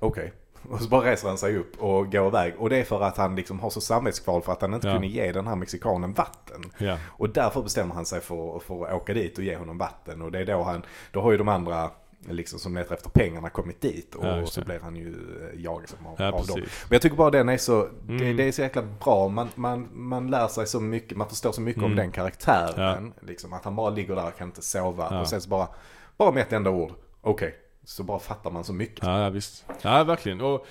okej. 0.01 0.33
Och 0.71 0.81
så 0.81 0.89
bara 0.89 1.11
reser 1.11 1.29
han 1.29 1.39
sig 1.39 1.57
upp 1.57 1.83
och 1.83 2.13
går 2.13 2.27
iväg. 2.29 2.55
Och 2.59 2.71
det 2.71 2.77
är 2.77 2.85
för 2.85 3.01
att 3.03 3.17
han 3.17 3.37
liksom 3.37 3.61
har 3.61 3.71
så 3.71 3.81
samvetskval 3.81 4.43
för 4.43 4.53
att 4.53 4.61
han 4.63 4.75
inte 4.75 4.87
Ja. 4.89 4.93
kunde 4.95 5.07
ge 5.09 5.33
den 5.33 5.47
här 5.47 5.57
mexikanen 5.57 6.13
vatten. 6.13 6.63
Ja. 6.79 6.97
Och 7.07 7.29
därför 7.31 7.63
bestämmer 7.63 7.95
han 7.95 8.07
sig 8.07 8.21
för, 8.21 8.59
för 8.59 8.87
att 8.87 8.93
åka 8.95 9.15
dit 9.15 9.39
och 9.39 9.45
ge 9.45 9.57
honom 9.57 9.79
vatten. 9.79 10.23
Och 10.23 10.33
det 10.33 10.39
är 10.39 10.47
då 10.47 10.63
han, 10.63 10.83
då 11.13 11.21
har 11.21 11.33
ju 11.33 11.39
de 11.39 11.49
andra 11.49 11.91
liksom 12.31 12.59
som 12.59 12.75
letar 12.75 12.95
efter 12.95 13.11
pengarna 13.11 13.51
kommit 13.51 13.81
dit. 13.81 14.15
Och 14.15 14.27
Ja, 14.27 14.47
så 14.47 14.61
det. 14.61 14.67
blir 14.67 14.81
han 14.83 14.97
ju 14.97 15.09
eh, 15.55 15.61
jagad 15.61 15.89
som 15.89 16.07
av, 16.07 16.15
Ja, 16.19 16.33
av 16.33 16.47
dem. 16.47 16.57
Men 16.61 16.67
jag 16.91 17.03
tycker 17.03 17.17
bara 17.17 17.31
den 17.31 17.49
är 17.49 17.57
så, 17.57 17.89
det, 18.07 18.13
Mm. 18.25 18.37
det 18.37 18.43
är 18.49 18.53
så 18.53 18.63
jäkla 18.63 18.83
bra. 19.05 19.29
Man, 19.29 19.49
man, 19.55 19.89
man 19.93 20.31
lär 20.31 20.49
sig 20.49 20.67
så 20.67 20.81
mycket, 20.81 21.17
man 21.19 21.29
förstår 21.29 21.53
så 21.53 21.61
mycket 21.61 21.83
om 21.83 21.93
Mm. 21.93 21.97
den 21.97 22.11
karaktären. 22.13 23.13
Liksom, 23.21 23.53
att 23.53 23.65
han 23.65 23.77
bara 23.77 23.91
ligger 23.91 24.17
där 24.17 24.27
och 24.27 24.37
kan 24.39 24.49
inte 24.49 24.63
sova. 24.63 25.09
Ja. 25.11 25.21
Och 25.21 25.29
sen 25.29 25.41
så 25.41 25.49
bara, 25.49 25.69
bara 26.17 26.31
med 26.33 26.43
ett 26.43 26.53
enda 26.53 26.71
ord, 26.71 26.93
okej. 27.21 27.55
Så 27.89 28.03
bara 28.05 28.19
fattar 28.19 28.51
man 28.51 28.65
så 28.65 28.73
mycket. 28.73 29.05
Ja, 29.05 29.31
visst. 29.31 29.67
Ja, 29.83 30.05
verkligen. 30.05 30.41
Och 30.41 30.67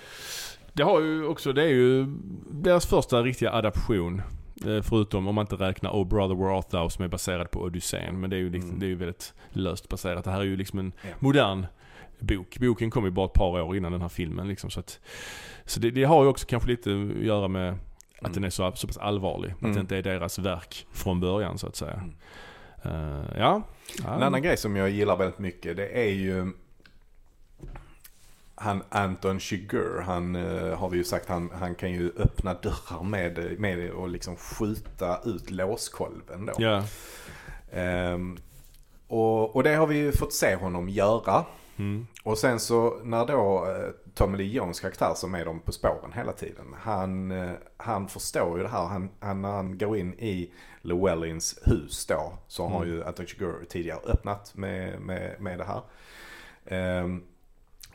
det 0.74 0.84
har 0.84 1.02
ju 1.02 1.26
också, 1.26 1.54
det 1.54 1.64
är 1.64 1.68
ju 1.70 2.06
deras 2.52 2.86
första 2.86 3.22
riktiga 3.24 3.52
adaption. 3.54 4.22
Eh, 4.66 4.82
Förutom 4.82 5.28
om 5.28 5.36
man 5.36 5.44
inte 5.44 5.56
räknar 5.56 5.92
Oh 5.92 6.08
Brother 6.08 6.36
Where 6.36 6.50
Art 6.58 6.70
Thou 6.70 6.90
som 6.90 7.04
är 7.06 7.08
baserad 7.10 7.52
på 7.52 7.60
Odysseen. 7.62 8.20
Men 8.20 8.30
det 8.30 8.36
är 8.36 8.40
ju, 8.40 8.50
liksom, 8.50 8.70
Mm. 8.70 8.80
det 8.80 8.86
är 8.86 8.88
ju 8.88 8.96
väldigt 8.96 9.34
löst 9.50 9.90
baserat. 9.90 10.24
Det 10.24 10.32
här 10.32 10.40
är 10.40 10.44
ju 10.46 10.56
liksom 10.58 10.80
en 10.80 10.92
Ja. 11.02 11.10
modern 11.20 11.66
bok. 12.20 12.58
Boken 12.60 12.90
kom 12.92 13.06
ju 13.06 13.12
bara 13.12 13.26
ett 13.26 13.34
par 13.34 13.62
år 13.62 13.78
innan 13.78 13.92
den 13.92 14.02
här 14.02 14.10
filmen 14.10 14.48
liksom. 14.48 14.70
Så, 14.70 14.80
att, 14.80 15.00
så 15.66 15.80
det, 15.80 15.92
det 15.92 16.04
har 16.04 16.24
ju 16.24 16.30
också 16.30 16.46
kanske 16.48 16.70
lite 16.70 16.90
att 16.92 17.24
göra 17.26 17.48
med 17.48 17.70
att 17.74 18.22
Mm. 18.22 18.34
den 18.34 18.44
är 18.44 18.50
så, 18.50 18.72
så 18.76 18.88
pass 18.88 18.98
allvarlig. 18.98 19.52
Att 19.52 19.62
Mm. 19.62 19.74
det 19.74 19.80
inte 19.80 19.98
är 19.98 20.04
deras 20.04 20.40
verk 20.40 20.88
från 20.94 21.20
början 21.20 21.58
så 21.58 21.68
att 21.68 21.76
säga. 21.76 21.94
Mm. 22.84 23.26
Ja. 23.38 23.62
ja. 24.04 24.16
En 24.16 24.24
annan 24.24 24.42
grej 24.42 24.58
som 24.58 24.76
jag 24.76 24.90
gillar 24.90 25.18
väldigt 25.18 25.40
mycket 25.40 25.78
det 25.78 25.88
är 25.88 26.12
ju 26.14 26.52
han 28.60 28.84
Anton 28.90 29.40
Chigurh, 29.40 30.02
han 30.02 30.36
eh, 30.36 30.78
har 30.78 30.90
vi 30.90 30.98
ju 30.98 31.04
sagt, 31.04 31.30
han, 31.30 31.52
han 31.54 31.76
kan 31.76 31.92
ju 31.92 32.12
öppna 32.18 32.54
dörrar 32.54 33.04
med, 33.04 33.60
med 33.60 33.92
och 33.92 34.10
liksom 34.10 34.36
skjuta 34.36 35.20
ut 35.26 35.52
låskolven 35.52 36.46
då. 36.46 36.54
Ja. 36.58 36.84
Ehm, 37.72 38.38
och, 39.08 39.56
och 39.56 39.64
det 39.64 39.76
har 39.76 39.88
vi 39.88 39.98
ju 39.98 40.12
fått 40.12 40.34
se 40.34 40.56
honom 40.56 40.90
göra. 40.90 41.46
Mm. 41.78 42.08
Och 42.24 42.38
sen 42.38 42.60
så 42.60 43.00
när 43.04 43.26
då 43.26 43.66
eh, 43.66 43.90
Tommy 44.14 44.38
Lee 44.38 44.48
Jones 44.54 44.80
karaktär 44.80 45.14
som 45.16 45.36
är 45.36 45.46
dem 45.46 45.60
på 45.60 45.72
spåren 45.72 46.14
hela 46.16 46.34
tiden. 46.34 46.76
Han, 46.80 47.32
eh, 47.32 47.52
han 47.78 48.08
förstår 48.08 48.58
ju 48.58 48.64
det 48.64 48.70
här. 48.70 48.86
Han, 48.86 49.10
han, 49.20 49.42
när 49.42 49.52
han 49.52 49.78
går 49.78 49.98
in 49.98 50.14
i 50.14 50.52
Llewellyns 50.82 51.60
hus 51.66 52.06
då. 52.06 52.34
Så 52.48 52.68
har 52.68 52.84
Mm. 52.84 52.96
ju 52.96 53.04
Anton 53.04 53.26
Chigurh 53.26 53.64
tidigare 53.70 54.00
öppnat 54.06 54.56
med, 54.56 55.02
med, 55.02 55.36
med 55.42 55.58
det 55.60 55.66
här. 55.66 55.82
Ehm, 56.66 57.24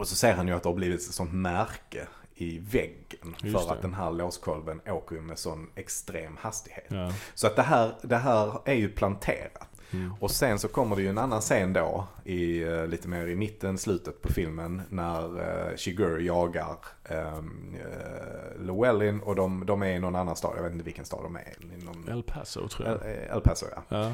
och 0.02 0.08
så 0.08 0.16
ser 0.16 0.32
han 0.32 0.48
ju 0.48 0.54
att 0.54 0.62
det 0.62 0.68
har 0.68 0.76
blivit 0.76 1.00
ett 1.00 1.14
sånt 1.14 1.32
märke 1.32 2.06
i 2.34 2.58
väggen. 2.58 3.34
Just 3.42 3.58
för 3.58 3.66
det. 3.66 3.72
att 3.72 3.82
den 3.82 3.94
här 3.94 4.10
låskolven 4.10 4.80
åker 4.86 5.16
ju 5.16 5.22
med 5.22 5.38
sån 5.38 5.70
extrem 5.74 6.36
hastighet. 6.36 6.84
Ja. 6.88 7.12
Så 7.34 7.46
att 7.46 7.56
det 7.56 7.62
här, 7.62 7.94
det 8.02 8.16
här 8.16 8.60
är 8.64 8.74
ju 8.74 8.88
planterat. 8.88 9.68
Mm. 9.90 10.14
Och 10.20 10.30
sen 10.30 10.58
så 10.58 10.68
kommer 10.68 10.96
det 10.96 11.02
ju 11.02 11.08
en 11.08 11.18
annan 11.18 11.40
scen 11.40 11.72
då, 11.72 12.06
i, 12.24 12.62
eh, 12.62 12.86
lite 12.86 13.08
mer 13.08 13.26
i 13.26 13.36
mitten, 13.36 13.78
slutet 13.78 14.22
på 14.22 14.32
filmen, 14.32 14.82
när 14.88 15.40
uh, 15.40 15.76
Shigur 15.76 16.18
jagar 16.18 16.76
um, 17.10 17.74
uh, 17.74 18.66
Llewellyn 18.66 19.20
och 19.20 19.36
de, 19.36 19.66
de 19.66 19.82
är 19.82 19.96
i 19.96 19.98
någon 19.98 20.16
annan 20.16 20.36
stad, 20.36 20.52
jag 20.56 20.62
vet 20.62 20.72
inte 20.72 20.84
vilken 20.84 21.04
stad 21.04 21.22
de 21.22 21.36
är 21.36 21.40
i. 21.40 21.84
Någon, 21.84 22.08
El 22.08 22.22
Paso 22.22 22.68
tror 22.68 22.88
jag. 22.88 23.10
El, 23.10 23.36
El 23.36 23.40
Paso 23.40 23.66
ja. 23.76 23.82
Ja. 23.88 24.12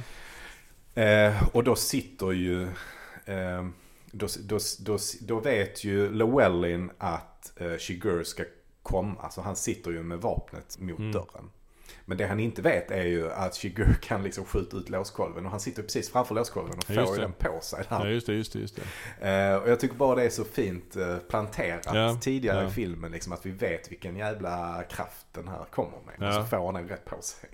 Eh, 1.03 1.49
och 1.53 1.65
då 1.65 1.77
sitter 1.77 2.33
ju, 2.33 2.63
eh, 3.25 3.67
då, 4.13 4.27
då, 4.45 4.59
då, 4.81 4.99
då 5.21 5.41
vet 5.41 5.85
ju 5.85 6.13
Llewellyn 6.13 6.91
att 6.99 7.53
eh, 7.61 7.77
Shigur 7.79 8.25
ska 8.25 8.45
komma, 8.83 9.31
så 9.31 9.41
han 9.43 9.57
sitter 9.57 9.91
ju 9.91 10.03
med 10.03 10.19
vapnet 10.21 10.79
mot 10.79 10.99
Mm. 10.99 11.13
dörren. 11.13 11.51
Men 12.05 12.19
det 12.19 12.27
han 12.27 12.41
inte 12.41 12.63
vet 12.63 12.91
är 12.91 13.05
ju 13.05 13.31
att 13.33 13.57
Shigur 13.57 13.99
kan 14.03 14.23
liksom 14.23 14.45
skjuta 14.45 14.77
ut 14.77 14.89
låskolven 14.89 15.45
och 15.45 15.51
han 15.51 15.61
sitter 15.61 15.83
precis 15.83 16.11
framför 16.13 16.35
låskolven 16.35 16.79
och 16.79 16.85
får 16.85 16.95
ju 17.17 17.23
den 17.23 17.33
på 17.33 17.59
sig 17.63 17.85
där. 17.89 17.99
Ja 17.99 18.09
just 18.09 18.27
det, 18.27 18.33
just 18.35 18.53
det, 18.53 18.59
just 18.59 18.79
det. 19.21 19.29
Eh, 19.31 19.57
och 19.57 19.71
jag 19.71 19.81
tycker 19.81 19.95
bara 19.97 20.15
det 20.17 20.23
är 20.25 20.31
så 20.31 20.45
fint 20.45 20.97
eh, 20.97 21.17
planterat 21.19 21.89
Ja, 21.95 22.19
tidigare 22.21 22.63
ja. 22.63 22.69
i 22.69 22.71
filmen. 22.73 23.13
Liksom, 23.13 23.33
att 23.33 23.47
vi 23.47 23.51
vet 23.51 23.91
vilken 23.91 24.17
jävla 24.17 24.83
kraft 24.91 25.27
den 25.33 25.49
här 25.49 25.65
kommer 25.71 25.99
med. 26.07 26.29
Och 26.29 26.35
Ja. 26.35 26.43
så 26.43 26.49
får 26.49 26.65
han 26.67 26.75
den 26.75 26.89
rätt 26.89 27.05
på 27.05 27.23
sig. 27.23 27.51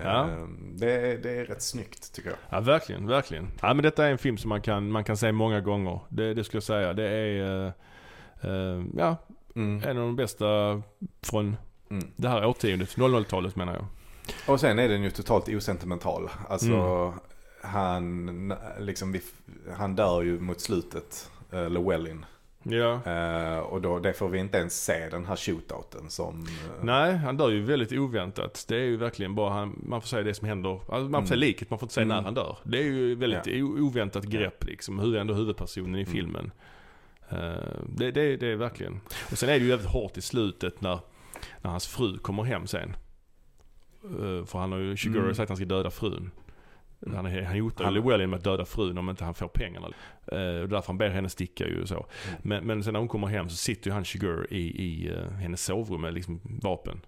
Eh, 0.00 0.06
Ja. 0.06 0.28
det, 0.74 0.92
är- 0.92 1.18
det 1.18 1.30
är 1.30 1.44
rätt 1.44 1.62
snyggt 1.62 2.12
tycker 2.14 2.30
jag. 2.30 2.38
Ja 2.50 2.60
verkligen, 2.60 3.06
verkligen. 3.06 3.48
Ja 3.62 3.74
men 3.74 3.82
detta 3.82 4.06
är 4.06 4.10
en 4.10 4.18
film 4.18 4.36
som 4.38 4.48
man 4.48 4.60
kan, 4.60 4.90
man 4.90 5.04
kan 5.04 5.16
se 5.16 5.32
många 5.32 5.60
gånger. 5.60 6.00
Det, 6.08 6.34
det 6.34 6.44
skulle 6.44 6.56
jag 6.56 6.62
säga. 6.64 6.92
Det 6.92 7.08
är, 7.10 7.66
eh, 7.66 7.72
eh, 8.50 8.84
ja, 8.96 9.16
Mm. 9.56 9.82
en 9.82 9.88
av 9.98 10.02
de 10.04 10.16
bästa 10.16 10.82
från 11.22 11.56
Mm. 11.90 12.04
det 12.16 12.28
här 12.28 12.46
årtiondet, 12.46 12.96
00-talet 12.96 13.56
menar 13.56 13.74
jag. 13.74 13.84
Och 14.48 14.60
sen 14.60 14.78
är 14.78 14.88
den 14.88 15.02
ju 15.02 15.10
totalt 15.10 15.48
osentimental. 15.48 16.30
Alltså 16.48 16.66
Mm. 16.72 17.12
han, 17.62 18.54
liksom, 18.78 19.16
han 19.76 19.96
dör 19.96 20.22
ju 20.22 20.40
mot 20.40 20.60
slutet, 20.60 21.30
uh, 21.54 21.70
Llewellyn. 21.70 22.24
Ja. 22.68 23.00
Eh, 23.12 23.58
och 23.58 23.82
då, 23.82 23.98
det 23.98 24.12
får 24.12 24.28
vi 24.28 24.38
inte 24.38 24.58
ens 24.58 24.84
se 24.84 25.08
den 25.08 25.26
här 25.26 25.36
shootouten 25.36 26.10
som... 26.10 26.40
eh, 26.46 26.84
Nej, 26.84 27.16
han 27.16 27.36
dör 27.36 27.48
ju 27.50 27.62
väldigt 27.62 27.92
oväntat. 27.92 28.64
Det 28.68 28.76
är 28.76 28.80
ju 28.84 28.96
verkligen 28.96 29.34
bara 29.34 29.50
han, 29.50 29.80
man 29.86 30.00
får 30.00 30.08
säga 30.08 30.22
det 30.22 30.34
som 30.34 30.48
händer. 30.48 30.70
Alltså 30.72 30.88
man 30.94 31.10
får 31.10 31.16
Mm. 31.18 31.26
säga 31.26 31.38
liket, 31.38 31.70
man 31.70 31.78
får 31.78 31.86
inte 31.86 31.94
säga 31.94 32.04
Mm. 32.04 32.16
när 32.16 32.22
han 32.22 32.34
dör. 32.34 32.56
Det 32.64 32.78
är 32.78 32.82
ju 32.82 33.14
väldigt 33.14 33.46
Ja. 33.46 33.64
oväntat 33.64 34.24
grepp 34.24 34.64
liksom. 34.64 34.98
Hur 34.98 35.16
är 35.16 35.20
ändå 35.20 35.34
huvudpersonen 35.34 35.94
i 35.94 36.00
Mm. 36.02 36.12
filmen. 36.12 36.50
Eh, 37.28 37.38
det, 37.88 38.10
det, 38.10 38.36
det 38.36 38.46
är 38.46 38.56
verkligen. 38.56 39.00
Och 39.30 39.38
sen 39.38 39.48
är 39.48 39.52
det 39.52 39.64
ju 39.64 39.68
jävligt 39.70 39.88
hårt 39.90 40.16
i 40.16 40.22
slutet 40.22 40.80
när, 40.80 40.98
när 41.62 41.70
hans 41.70 41.86
fru 41.86 42.18
kommer 42.18 42.42
hem 42.42 42.66
sen. 42.66 42.96
För 44.46 44.58
han 44.58 44.72
har 44.72 44.78
ju, 44.78 44.96
Shiguro 44.96 45.22
Mm. 45.22 45.34
sagt 45.34 45.42
att 45.42 45.48
han 45.48 45.56
ska 45.56 45.66
döda 45.66 45.90
frun. 45.90 46.30
Han, 47.14 47.26
han 47.44 47.60
hotar 47.60 47.84
Han- 47.84 47.94
ju 47.94 48.00
Llewellyn 48.00 48.30
med 48.30 48.36
att 48.36 48.44
döda 48.44 48.64
frun 48.64 48.98
om 48.98 49.10
inte 49.10 49.24
han 49.24 49.34
får 49.34 49.48
pengarna. 49.48 49.86
Eh, 50.32 50.38
och 50.62 50.68
därför 50.68 50.86
han 50.86 50.98
ber 50.98 51.08
henne 51.08 51.28
sticka 51.28 51.66
ju 51.66 51.82
och 51.82 51.88
så. 51.88 51.94
Mm. 51.94 52.06
Men, 52.42 52.66
men 52.66 52.84
sen 52.84 52.92
när 52.92 53.00
hon 53.00 53.08
kommer 53.08 53.26
hem 53.26 53.48
så 53.48 53.56
sitter 53.56 53.90
ju 53.90 53.94
han 53.94 54.04
Shigur 54.04 54.46
i, 54.50 54.58
i 54.84 55.08
eh, 55.12 55.30
hennes 55.30 55.64
sovrum 55.64 56.00
med 56.00 56.14
liksom 56.14 56.40
vapen. 56.62 57.00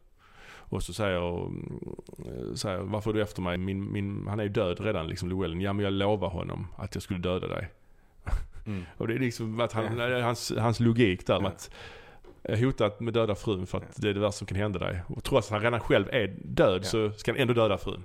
Och 0.70 0.82
så 0.82 0.92
säger, 0.92 1.46
mm, 1.46 2.56
säger 2.56 2.78
varför 2.78 3.10
är 3.10 3.14
du 3.14 3.22
efter 3.22 3.42
mig? 3.42 3.58
Min, 3.58 3.92
min, 3.92 4.26
han 4.28 4.38
är 4.40 4.44
ju 4.44 4.48
död 4.48 4.80
redan 4.80 5.06
liksom 5.06 5.28
Llewellyn. 5.28 5.60
Ja 5.60 5.72
men 5.72 5.84
jag 5.84 5.92
lovar 5.92 6.28
honom 6.28 6.66
att 6.76 6.94
jag 6.94 7.02
skulle 7.02 7.20
döda 7.20 7.46
dig. 7.46 7.68
Mm. 8.66 8.82
Och 8.96 9.08
det 9.08 9.14
är 9.14 9.18
liksom 9.18 9.60
att 9.60 9.72
han, 9.72 10.00
hans, 10.22 10.52
hans 10.58 10.80
logik 10.80 11.26
där 11.26 11.40
Ja. 11.42 11.48
att 11.48 11.70
hotat 12.60 13.00
med 13.00 13.14
döda 13.14 13.34
frun 13.34 13.66
för 13.66 13.78
att 13.78 13.96
det 14.02 14.08
är 14.08 14.14
det 14.14 14.20
värsta 14.20 14.32
som 14.38 14.46
kan 14.46 14.56
hända 14.56 14.78
dig. 14.78 15.02
Och 15.06 15.24
trots 15.24 15.46
att 15.46 15.52
han 15.52 15.62
redan 15.62 15.80
själv 15.80 16.08
är 16.12 16.34
död 16.44 16.80
Ja. 16.82 16.88
så 16.88 17.10
ska 17.12 17.32
han 17.32 17.40
ändå 17.40 17.54
döda 17.54 17.78
frun. 17.78 18.04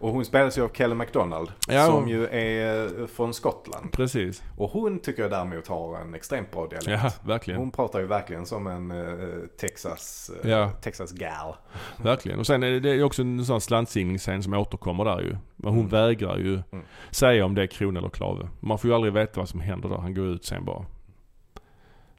Och 0.00 0.10
hon 0.12 0.24
spelas 0.24 0.58
ju 0.58 0.62
av 0.64 0.68
Kelly 0.74 0.94
MacDonald. 0.94 1.52
Ja, 1.68 1.84
som 1.86 1.94
hon- 1.94 2.08
ju 2.08 2.26
är 2.26 3.00
eh, 3.00 3.06
från 3.06 3.34
Skottland. 3.34 3.92
Precis. 3.92 4.42
Och 4.56 4.70
hon 4.70 4.98
tycker 4.98 5.22
jag 5.22 5.30
däremot 5.30 5.68
har 5.68 5.96
en 5.98 6.14
extremt 6.14 6.50
bra 6.52 6.66
dialekt. 6.66 7.02
Ja, 7.04 7.10
verkligen. 7.24 7.60
Hon 7.60 7.70
pratar 7.70 8.00
ju 8.00 8.06
verkligen 8.06 8.46
som 8.46 8.66
en 8.66 8.90
eh, 8.90 9.38
Texas, 9.60 10.30
eh, 10.44 10.50
Ja. 10.50 10.70
Texas 10.70 11.12
gal. 11.12 11.54
Verkligen. 11.96 12.38
Och 12.38 12.46
sen 12.46 12.62
är 12.62 12.70
det, 12.70 12.80
det 12.80 12.90
är 12.90 13.02
också 13.02 13.22
en 13.22 13.44
sån 13.44 13.60
slantsinningsscen 13.60 14.42
som 14.42 14.54
återkommer 14.54 15.04
där 15.04 15.20
ju. 15.20 15.36
Men 15.56 15.70
hon 15.70 15.78
Mm. 15.78 15.90
vägrar 15.90 16.36
ju 16.36 16.62
Mm. 16.72 16.84
säga 17.10 17.44
om 17.44 17.54
det 17.54 17.62
är 17.62 17.66
krona 17.66 17.98
eller 18.00 18.08
klave. 18.10 18.48
Man 18.60 18.78
får 18.78 18.90
ju 18.90 18.94
aldrig 18.94 19.12
veta 19.12 19.40
vad 19.40 19.48
som 19.48 19.60
händer 19.60 19.88
där. 19.88 19.96
Han 19.96 20.14
går 20.14 20.24
ut 20.26 20.44
sen 20.44 20.64
bara. 20.64 20.84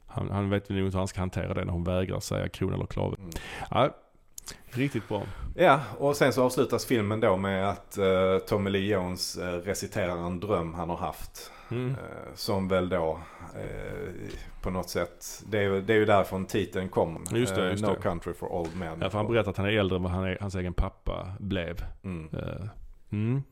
Han, 0.06 0.30
han 0.30 0.50
vet 0.50 0.68
nog 0.68 0.78
inte 0.78 0.84
hur 0.96 0.98
han 0.98 1.08
ska 1.08 1.20
hantera 1.20 1.54
det 1.54 1.64
när 1.64 1.72
hon 1.72 1.84
vägrar 1.84 2.20
säga 2.20 2.48
krona 2.48 2.74
eller 2.74 2.86
klave. 2.86 3.16
Mm. 3.18 3.30
Ja, 3.70 3.90
riktigt 4.70 5.08
bra. 5.08 5.22
Ja, 5.56 5.80
och 5.98 6.16
sen 6.16 6.32
så 6.32 6.44
avslutas 6.44 6.86
filmen 6.86 7.20
då 7.20 7.36
med 7.36 7.68
att 7.68 7.98
uh, 7.98 8.38
Tommy 8.38 8.70
Lee 8.70 8.92
Jones 8.92 9.38
uh, 9.38 9.44
reciterar 9.44 10.26
en 10.26 10.40
dröm 10.40 10.74
han 10.74 10.90
har 10.90 10.96
haft. 10.96 11.52
Mm. 11.70 11.90
Eh, 11.90 12.34
som 12.34 12.68
väl 12.68 12.88
då 12.88 13.20
eh, 13.54 14.32
på 14.62 14.70
något 14.70 14.88
sätt, 14.88 15.42
det 15.46 15.58
är, 15.58 15.70
det 15.70 15.92
är 15.92 15.96
ju 15.96 16.04
därifrån 16.04 16.46
titeln 16.46 16.88
kommer. 16.88 17.36
Just 17.36 17.54
det, 17.54 17.70
just 17.70 17.82
no 17.82 17.94
det. 17.94 18.00
country 18.00 18.32
for 18.32 18.52
old 18.52 18.76
men. 18.76 19.00
Ja, 19.00 19.10
för 19.10 19.18
han 19.18 19.26
berättar 19.26 19.50
att 19.50 19.56
han 19.56 19.66
är 19.66 19.70
äldre 19.70 19.96
än 19.96 20.02
vad 20.02 20.12
han 20.12 20.24
är, 20.24 20.38
hans 20.40 20.54
egen 20.54 20.74
pappa 20.74 21.32
blev. 21.38 21.84
Mm. 22.04 22.28
Mm. 23.10 23.42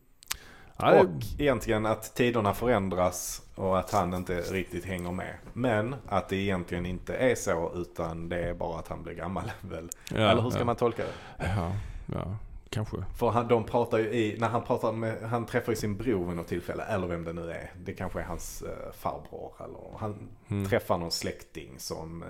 Ja, 0.81 0.91
det- 0.91 1.01
Och 1.01 1.09
egentligen 1.39 1.87
att 1.87 2.15
tiderna 2.15 2.55
förändras 2.55 3.43
och 3.55 3.79
att 3.79 3.91
han 3.91 4.15
inte 4.15 4.41
riktigt 4.41 4.85
hänger 4.85 5.13
med. 5.13 5.35
Men 5.53 5.95
att 6.09 6.29
det 6.29 6.37
egentligen 6.37 6.87
inte 6.87 7.15
är 7.17 7.35
så 7.35 7.73
utan 7.75 8.29
det 8.29 8.49
är 8.49 8.55
bara 8.55 8.79
att 8.79 8.89
han 8.89 9.03
blir 9.03 9.15
gammal 9.15 9.53
väl. 9.61 9.89
ja, 10.11 10.17
Eller 10.17 10.43
hur 10.43 10.51
ska 10.51 10.59
ja. 10.59 10.65
man 10.65 10.77
tolka 10.77 11.03
det? 11.05 11.45
Ja, 11.57 11.73
ja, 12.15 12.37
kanske. 12.71 12.97
För 13.17 13.31
han, 13.31 13.49
de 13.49 13.65
pratar 13.65 13.99
ju 13.99 14.05
i, 14.13 14.37
när 14.41 14.49
han 14.49 14.63
pratar 14.63 14.93
med, 14.93 15.23
han 15.23 15.47
träffar 15.47 15.73
ju 15.73 15.77
sin 15.77 15.97
bror 15.97 16.27
vid 16.27 16.37
något 16.37 16.49
tillfälle, 16.49 16.83
eller 16.85 17.07
vem 17.07 17.25
det 17.25 17.33
nu 17.33 17.51
är. 17.51 17.71
Det 17.85 17.93
kanske 17.93 18.21
är 18.21 18.25
hans 18.25 18.63
eh, 18.63 18.93
farbror 18.93 19.53
eller 19.65 19.99
han 19.99 20.29
Mm. 20.49 20.69
träffar 20.69 20.99
någon 20.99 21.11
släkting 21.11 21.75
som 21.79 22.23
eh, 22.23 22.29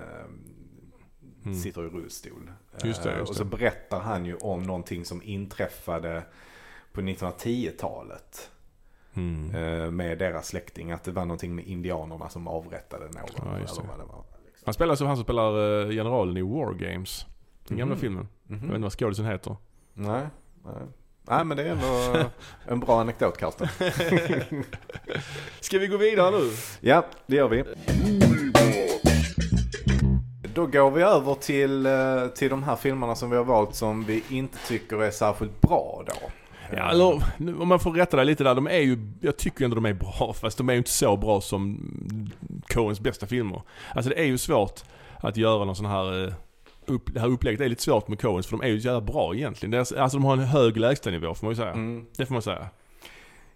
Mm. 1.45 1.59
sitter 1.61 1.83
i 1.87 1.89
rullstol. 1.89 2.51
Just 2.85 3.03
det, 3.03 3.13
Eh, 3.13 3.19
just 3.19 3.31
och 3.31 3.37
så 3.37 3.45
det. 3.45 3.51
berättar 3.57 4.01
han 4.01 4.27
ju 4.27 4.37
om 4.37 4.63
någonting 4.63 5.05
som 5.05 5.23
inträffade 5.23 6.23
på 6.99 7.05
1910-talet. 7.05 8.51
Mm. 9.15 9.55
eh, 9.55 9.91
med 9.91 10.19
deras 10.19 10.47
släkting. 10.49 10.93
Att 10.93 11.05
det 11.05 11.11
var 11.13 11.25
någonting 11.25 11.55
med 11.55 11.65
indianerna 11.67 12.29
som 12.29 12.49
avrättade 12.49 13.05
någon. 13.05 13.15
Ja, 13.37 13.43
eller 13.57 13.89
vad 13.89 13.99
det 13.99 14.05
var. 14.05 14.25
Liksom. 14.47 14.63
Han 14.65 14.75
spelar 14.75 14.95
som 14.95 15.07
han 15.07 15.17
som 15.17 15.25
spelar 15.25 15.81
eh, 15.83 15.89
generalen 15.91 16.37
i 16.37 16.43
War 16.43 16.73
Games. 16.75 17.27
Den 17.69 17.79
gamla 17.79 17.95
Mhm. 17.95 18.01
filmen. 18.01 18.29
Mhm. 18.47 18.59
Jag 18.59 18.67
vet 18.67 18.75
inte 18.75 18.83
vad 18.83 18.93
skådisen 18.93 19.25
heter. 19.27 19.57
Nej, 19.95 20.27
nej. 20.65 20.75
Nej 21.23 21.45
men 21.45 21.57
det 21.57 21.63
är 21.63 21.71
ändå 21.71 22.29
en 22.67 22.81
bra 22.81 23.01
anekdot 23.01 23.39
Karlsson. 23.39 23.69
Ska 25.61 25.79
vi 25.79 25.87
gå 25.87 25.97
vidare 25.97 26.31
nu? 26.31 26.51
Ja, 26.81 27.05
det 27.27 27.37
gör 27.37 27.49
vi. 27.49 27.65
Då 30.55 30.67
går 30.67 30.91
vi 30.91 31.03
över 31.03 31.35
till, 31.35 31.87
eh, 31.87 32.27
till 32.35 32.51
de 32.51 32.63
här 32.63 32.77
filmerna 32.77 33.15
som 33.15 33.31
vi 33.31 33.37
har 33.37 33.45
valt 33.45 33.75
som 33.75 34.05
vi 34.05 34.23
inte 34.29 34.59
tycker 34.69 35.03
är 35.03 35.11
särskilt 35.11 35.61
bra 35.61 36.05
då. 36.07 36.31
Ja, 36.77 37.21
nu, 37.37 37.57
om 37.59 37.69
man 37.69 37.81
får 37.81 37.93
rätta 37.93 38.17
dig 38.17 38.27
lite 38.27 38.45
där. 38.45 38.55
De 38.55 38.67
är 38.67 38.79
ju, 38.79 38.99
jag 39.21 39.37
tycker 39.37 39.65
ändå 39.65 39.75
de 39.75 39.87
är 39.87 39.93
bra. 39.95 40.35
Fast 40.41 40.59
de 40.59 40.69
är 40.69 40.73
ju 40.73 40.79
inte 40.79 40.91
så 40.91 41.17
bra 41.17 41.41
som 41.41 41.91
Coens 42.69 43.01
bästa 43.01 43.27
filmer. 43.27 43.63
Alltså 43.95 44.11
det 44.11 44.21
är 44.21 44.25
ju 44.25 44.39
svårt 44.39 44.81
att 45.21 45.37
göra 45.37 45.65
någon 45.65 45.77
sån 45.77 45.87
här... 45.87 46.25
eh, 46.27 46.33
Upp, 46.87 47.15
det 47.15 47.21
här 47.21 47.29
upplägget 47.29 47.61
är 47.61 47.69
lite 47.69 47.83
svårt 47.83 48.09
med 48.09 48.21
Coens 48.21 48.47
för 48.47 48.57
de 48.57 48.67
är 48.67 48.69
ju 48.69 48.81
så 48.81 48.87
jävla 48.87 49.01
bra 49.01 49.35
egentligen. 49.35 49.75
Är, 49.75 49.79
alltså 49.79 50.19
de 50.19 50.25
har 50.25 50.33
en 50.33 50.39
hög 50.39 50.77
lägstanivå 50.77 51.35
får 51.35 51.47
man 51.47 51.53
ju 51.53 51.57
säga. 51.57 51.71
Mm. 51.73 52.07
Det 52.17 52.27
får 52.27 52.33
man 52.33 52.43
säga. 52.43 52.67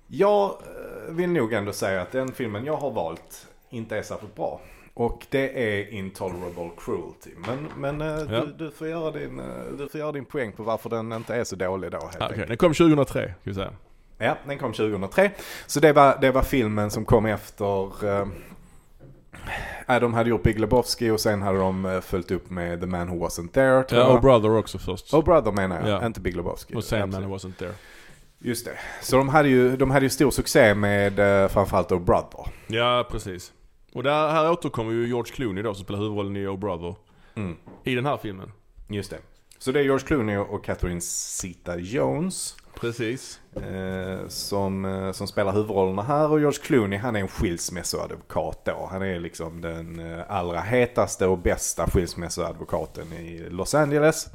Jag 0.07 0.45
eh, 0.45 1.15
vill 1.15 1.31
nog 1.31 1.53
ändå 1.53 1.73
säga 1.73 2.03
att 2.03 2.13
den 2.13 2.33
filmen 2.33 2.65
jag 2.65 2.77
har 2.77 2.91
valt 2.91 3.47
inte 3.71 3.97
är 3.99 4.03
särskilt 4.03 4.35
bra. 4.35 4.61
Och 4.95 5.27
det 5.31 5.65
är 5.81 5.93
Intolerable 5.93 6.71
Cruelty. 6.79 7.31
Men, 7.47 7.69
men 7.77 8.01
eh, 8.01 8.07
Ja. 8.35 8.45
du, 8.45 8.53
du, 8.65 8.71
får 8.71 8.89
göra 8.89 9.11
din, 9.11 9.39
eh, 9.41 9.47
du 9.79 9.89
får 9.89 10.01
göra 10.01 10.13
din 10.13 10.25
poäng 10.25 10.53
på 10.53 10.63
varför 10.63 10.91
den 10.91 11.13
inte 11.13 11.35
är 11.35 11.45
så 11.45 11.57
dålig 11.57 11.91
då 11.91 11.99
helt 11.99 12.23
Ah, 12.23 12.27
enkelt. 12.29 12.49
den 12.49 12.57
kom 12.57 12.75
2003 12.75 13.23
ska 13.41 13.51
vi 13.51 13.55
säga. 13.55 13.71
Ja, 14.19 14.37
den 14.47 14.59
kom 14.59 14.73
2003. 14.73 15.31
Så 15.67 15.81
det 15.81 15.93
var, 15.93 16.19
det 16.21 16.31
var 16.31 16.43
filmen 16.43 16.91
som 16.91 17.05
kom 17.05 17.27
efter... 17.27 18.07
Eh, 18.21 18.27
ja, 19.87 20.01
de 20.01 20.15
hade 20.15 20.31
gjort 20.31 20.43
Big 20.43 20.61
Lebowski 20.61 21.11
och 21.11 21.21
sen 21.21 21.43
hade 21.43 21.59
de 21.59 22.01
följt 22.05 22.31
upp 22.31 22.51
med 22.51 22.81
The 22.81 22.87
Man 22.87 23.09
Who 23.09 23.27
Wasn't 23.27 23.49
There. 23.49 23.85
Ja, 23.91 24.07
och 24.07 24.21
Brother 24.21 24.57
också 24.57 24.79
först. 24.79 25.15
Oh 25.15 25.25
Brother 25.25 25.53
menar 25.53 25.81
jag, 25.81 25.89
Ja. 26.03 26.07
inte 26.07 26.21
Big 26.21 26.37
Lebowski. 26.37 26.75
och 26.75 26.85
sen. 26.85 27.11
Man 27.11 27.23
Who 27.29 27.37
Wasn't 27.37 27.55
There. 27.59 27.73
Just 28.39 28.65
det. 28.67 28.79
Så 29.03 29.17
de 29.17 29.29
hade 29.29 29.49
ju, 29.49 29.77
de 29.77 29.91
hade 29.91 30.07
ju 30.07 30.11
stor 30.11 30.31
succé 30.31 30.75
med 30.75 31.17
framförallt 31.53 31.93
Oh 31.93 32.01
Brother. 32.01 32.47
Ja, 32.67 33.09
precis. 33.11 33.53
Och 33.93 34.03
där, 34.03 34.29
här 34.29 34.51
återkommer 34.51 34.93
ju 34.93 35.07
George 35.07 35.33
Clooney 35.33 35.63
då 35.63 35.75
som 35.75 35.85
spelar 35.85 36.01
huvudrollen 36.01 36.37
i 36.37 36.47
Oh 36.47 36.59
Brother. 36.59 36.95
Mm. 37.35 37.57
I 37.85 37.95
den 37.95 38.07
här 38.07 38.17
filmen. 38.17 38.53
Just 38.89 39.11
det. 39.11 39.19
Så 39.59 39.73
det 39.73 39.81
är 39.81 39.85
George 39.85 40.07
Clooney 40.07 40.37
och 40.37 40.65
Catherine 40.65 41.01
Zeta-Jones 41.01 42.57
Precis. 42.81 43.41
eh, 43.57 44.29
som, 44.29 44.85
eh, 44.85 45.13
som 45.13 45.27
spelar 45.27 45.53
huvudrollerna 45.53 46.03
här. 46.03 46.31
Och 46.31 46.41
George 46.41 46.59
Clooney 46.63 46.99
han 46.99 47.17
är 47.17 47.21
en 47.21 47.29
skilsmässoadvokat 47.29 48.65
då. 48.65 48.89
Han 48.91 49.03
är 49.03 49.21
liksom 49.21 49.61
den 49.61 50.13
eh, 50.13 50.21
allra 50.29 50.61
hetaste 50.61 51.27
och 51.27 51.39
bästa 51.39 51.87
skilsmässoadvokaten 51.87 53.13
i 53.13 53.47
Los 53.51 53.75
Angeles. 53.75 54.27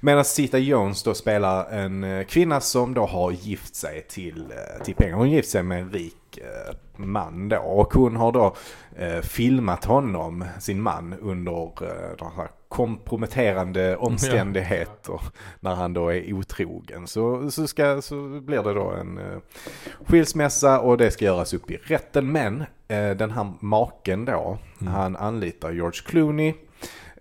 Medan 0.00 0.24
Zeta-Jones 0.24 1.04
då 1.04 1.14
spelar 1.14 1.70
en 1.70 2.04
eh, 2.04 2.24
kvinna 2.24 2.60
som 2.60 2.94
då 2.94 3.06
har 3.06 3.30
gift 3.30 3.74
sig 3.74 4.06
till, 4.08 4.52
till 4.84 4.94
pengar. 4.94 5.16
Hon 5.16 5.30
gift 5.30 5.50
sig 5.50 5.62
med 5.62 5.80
en 5.80 5.90
rik 5.92 6.14
man 6.96 7.48
då. 7.48 7.58
Och 7.58 7.94
hon 7.94 8.16
har 8.16 8.32
då 8.32 8.56
eh, 8.96 9.20
filmat 9.20 9.84
honom, 9.84 10.44
sin 10.60 10.82
man, 10.82 11.14
under 11.20 11.62
eh, 11.82 12.16
här 12.36 12.48
komprometterande 12.68 13.96
omständigheter. 13.96 15.20
När 15.60 15.74
han 15.74 15.92
då 15.92 16.08
är 16.12 16.32
otrogen. 16.32 17.06
Så, 17.06 17.50
så, 17.50 17.66
ska, 17.66 18.02
så 18.02 18.40
blir 18.40 18.62
det 18.62 18.74
då 18.74 18.90
en 18.90 19.18
eh, 19.18 19.38
skilsmässa 20.06 20.80
och 20.80 20.98
det 20.98 21.10
ska 21.10 21.24
göras 21.24 21.54
upp 21.54 21.70
i 21.70 21.76
rätten. 21.76 22.32
Men 22.32 22.64
eh, 22.88 23.10
den 23.10 23.30
här 23.30 23.52
maken 23.60 24.24
då, 24.24 24.58
Mm. 24.80 24.92
han 24.92 25.16
anlitar 25.16 25.70
George 25.70 26.00
Clooney. 26.06 26.54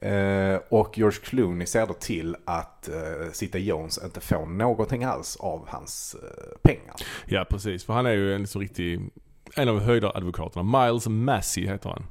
Eh, 0.02 0.60
och 0.70 0.98
George 0.98 1.20
Clooney 1.24 1.68
ser 1.68 1.88
då 1.88 1.94
till 1.94 2.36
att 2.46 2.90
eh, 2.90 3.32
Zita 3.32 3.58
Jones 3.58 4.00
inte 4.04 4.22
får 4.22 4.46
någonting 4.46 5.04
alls 5.04 5.36
av 5.36 5.68
hans 5.70 6.16
eh, 6.24 6.58
pengar. 6.62 6.96
Ja 7.26 7.46
precis, 7.50 7.86
för 7.86 7.94
han 7.94 8.06
är 8.06 8.14
ju 8.14 8.36
en 8.36 8.48
så 8.48 8.60
riktig, 8.60 9.10
en 9.56 9.70
av 9.70 9.80
höjdaradvokaterna. 9.80 10.86
Miles 10.86 11.08
Massey 11.08 11.68
heter 11.68 11.90
han. 11.90 12.06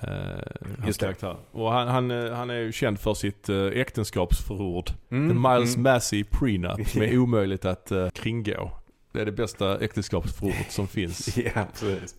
Eh, 0.00 0.86
Just 0.86 1.00
det. 1.00 1.36
Och 1.52 1.72
han, 1.72 1.88
han, 1.88 2.10
eh, 2.10 2.32
han 2.32 2.50
är 2.50 2.58
ju 2.58 2.72
känd 2.72 2.98
för 2.98 3.14
sitt 3.14 3.48
eh, 3.48 3.66
äktenskapsförord. 3.66 4.90
Mm, 5.10 5.28
The 5.28 5.48
Miles 5.48 5.76
mm. 5.76 5.92
Massey 5.92 6.24
prenup 6.24 6.88
som 6.88 7.02
är 7.02 7.18
omöjligt 7.18 7.64
att 7.64 7.92
kringgå. 8.14 8.70
Det 9.14 9.20
är 9.20 9.24
det 9.24 9.32
bästa 9.32 9.78
äktenskapsförordet 9.78 10.72
som 10.72 10.88
finns. 10.88 11.36
Ja, 11.54 11.66
precis. 11.80 12.14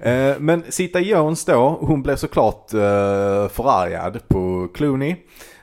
Eh, 0.00 0.38
men 0.38 0.64
Zita 0.68 1.00
Jones 1.00 1.44
då, 1.44 1.78
hon 1.80 2.02
blev 2.02 2.16
såklart 2.16 2.74
eh, 2.74 3.48
förargad 3.48 4.28
på 4.28 4.68
Clooney, 4.74 5.16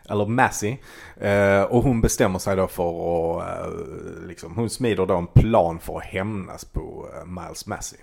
eller 0.09 0.25
Massey. 0.25 0.77
Eh, 1.17 1.61
och 1.61 1.83
hon 1.83 2.01
bestämmer 2.01 2.39
sig 2.39 2.55
då 2.55 2.67
för 2.67 3.39
att, 3.39 3.65
eh, 3.65 4.27
liksom, 4.27 4.55
hon 4.55 4.69
smider 4.69 5.05
då 5.05 5.17
en 5.17 5.27
plan 5.27 5.79
för 5.79 5.97
att 5.97 6.03
hämnas 6.03 6.65
på 6.65 7.07
eh, 7.15 7.25
Miles 7.25 7.67
Massey. 7.67 7.99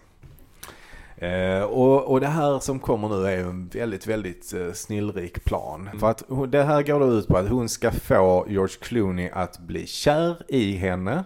Eh, 1.16 1.62
och, 1.62 2.05
och 2.05 2.21
det 2.21 2.27
här 2.27 2.59
som 2.59 2.79
kommer 2.79 3.09
nu 3.09 3.27
är 3.27 3.39
en 3.39 3.68
väldigt, 3.68 4.07
väldigt 4.07 4.55
eh, 4.55 4.73
snillrik 4.73 5.45
plan. 5.45 5.81
Mm. 5.81 5.99
För 5.99 6.11
att 6.11 6.53
det 6.53 6.62
här 6.62 6.83
går 6.83 7.01
då 7.01 7.07
ut 7.07 7.29
på 7.29 7.37
att 7.37 7.49
hon 7.49 7.68
ska 7.68 7.91
få 7.91 8.47
George 8.49 8.77
Clooney 8.81 9.31
att 9.33 9.59
bli 9.59 9.87
kär 9.87 10.43
i 10.49 10.77
henne. 10.77 11.25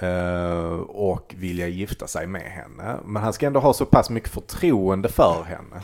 Eh, 0.00 0.80
och 0.88 1.34
vilja 1.38 1.68
gifta 1.68 2.06
sig 2.06 2.26
med 2.26 2.42
henne. 2.42 2.96
Men 3.04 3.22
han 3.22 3.32
ska 3.32 3.46
ändå 3.46 3.60
ha 3.60 3.72
så 3.72 3.84
pass 3.86 4.10
mycket 4.10 4.30
förtroende 4.30 5.08
för 5.08 5.44
henne. 5.44 5.82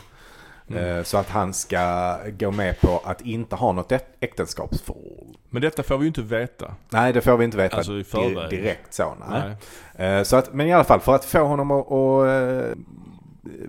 Mm. 0.69 0.97
eh, 0.97 1.03
Så 1.03 1.17
att 1.17 1.29
han 1.29 1.53
ska 1.53 2.15
gå 2.39 2.51
med 2.51 2.81
på 2.81 3.01
att 3.05 3.21
inte 3.21 3.55
ha 3.55 3.71
något 3.71 3.91
äktenskapsförord. 4.19 5.35
Men 5.49 5.61
detta 5.61 5.83
får 5.83 5.97
vi 5.97 6.03
ju 6.03 6.07
inte 6.07 6.21
veta. 6.21 6.73
Nej, 6.89 7.13
det 7.13 7.21
får 7.21 7.37
vi 7.37 7.45
inte 7.45 7.57
veta 7.57 7.77
Alltså 7.77 7.93
i 7.93 8.03
förväg. 8.03 8.49
direkt 8.49 8.93
så. 8.93 9.13
Nej. 9.29 9.55
Nej. 9.97 10.17
Eh, 10.17 10.23
Så 10.23 10.35
att, 10.35 10.53
men 10.53 10.67
i 10.67 10.73
alla 10.73 10.83
fall 10.83 10.99
för 10.99 11.15
att 11.15 11.25
få 11.25 11.43
honom 11.43 11.71
att, 11.71 11.91
att 11.91 12.77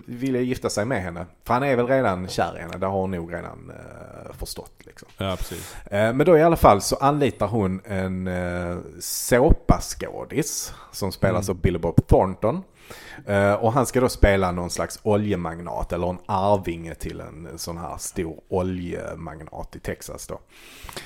vilja 0.06 0.40
gifta 0.40 0.70
sig 0.70 0.84
med 0.84 1.02
henne. 1.02 1.26
För 1.44 1.54
han 1.54 1.62
är 1.62 1.76
väl 1.76 1.86
redan 1.86 2.28
kär 2.28 2.56
i 2.56 2.60
henne, 2.60 2.76
det 2.78 2.86
har 2.86 2.98
hon 3.00 3.10
nog 3.10 3.32
redan 3.34 3.70
eh, 3.70 4.32
förstått. 4.38 4.72
Liksom. 4.78 5.08
Ja 5.18 5.36
precis. 5.36 5.74
Eh, 5.86 6.12
Men 6.14 6.26
då 6.26 6.38
i 6.38 6.42
alla 6.42 6.56
fall 6.56 6.80
så 6.80 6.96
anlitar 6.96 7.46
hon 7.46 7.80
en 7.84 8.26
eh, 8.26 8.76
såpaskådis 9.00 10.72
som 10.92 11.12
spelas 11.12 11.48
Mm. 11.48 11.56
av 11.56 11.62
Billy 11.62 11.78
Bob 11.78 12.06
Thornton. 12.06 12.62
Eh, 13.26 13.52
och 13.52 13.72
han 13.72 13.86
ska 13.86 14.00
då 14.00 14.08
spela 14.08 14.52
någon 14.52 14.70
slags 14.70 15.00
oljemagnat 15.02 15.92
eller 15.92 16.10
en 16.10 16.18
arvinge 16.26 16.94
till 16.94 17.20
en 17.20 17.48
sån 17.58 17.78
här 17.78 17.96
stor 17.98 18.40
oljemagnat 18.48 19.76
i 19.76 19.80
Texas 19.80 20.26
då. 20.26 20.40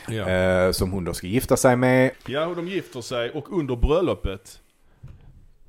Ja. 0.09 0.29
Eh, 0.29 0.71
som 0.73 0.93
hon 0.93 1.05
då 1.05 1.15
ska 1.15 1.27
gifta 1.27 1.57
sig 1.57 1.77
med. 1.77 2.11
Ja, 2.27 2.47
och 2.47 2.57
de 2.57 2.69
gifter 2.69 3.01
sig 3.01 3.31
och 3.31 3.59
under 3.59 3.77
bröllopet 3.77 4.59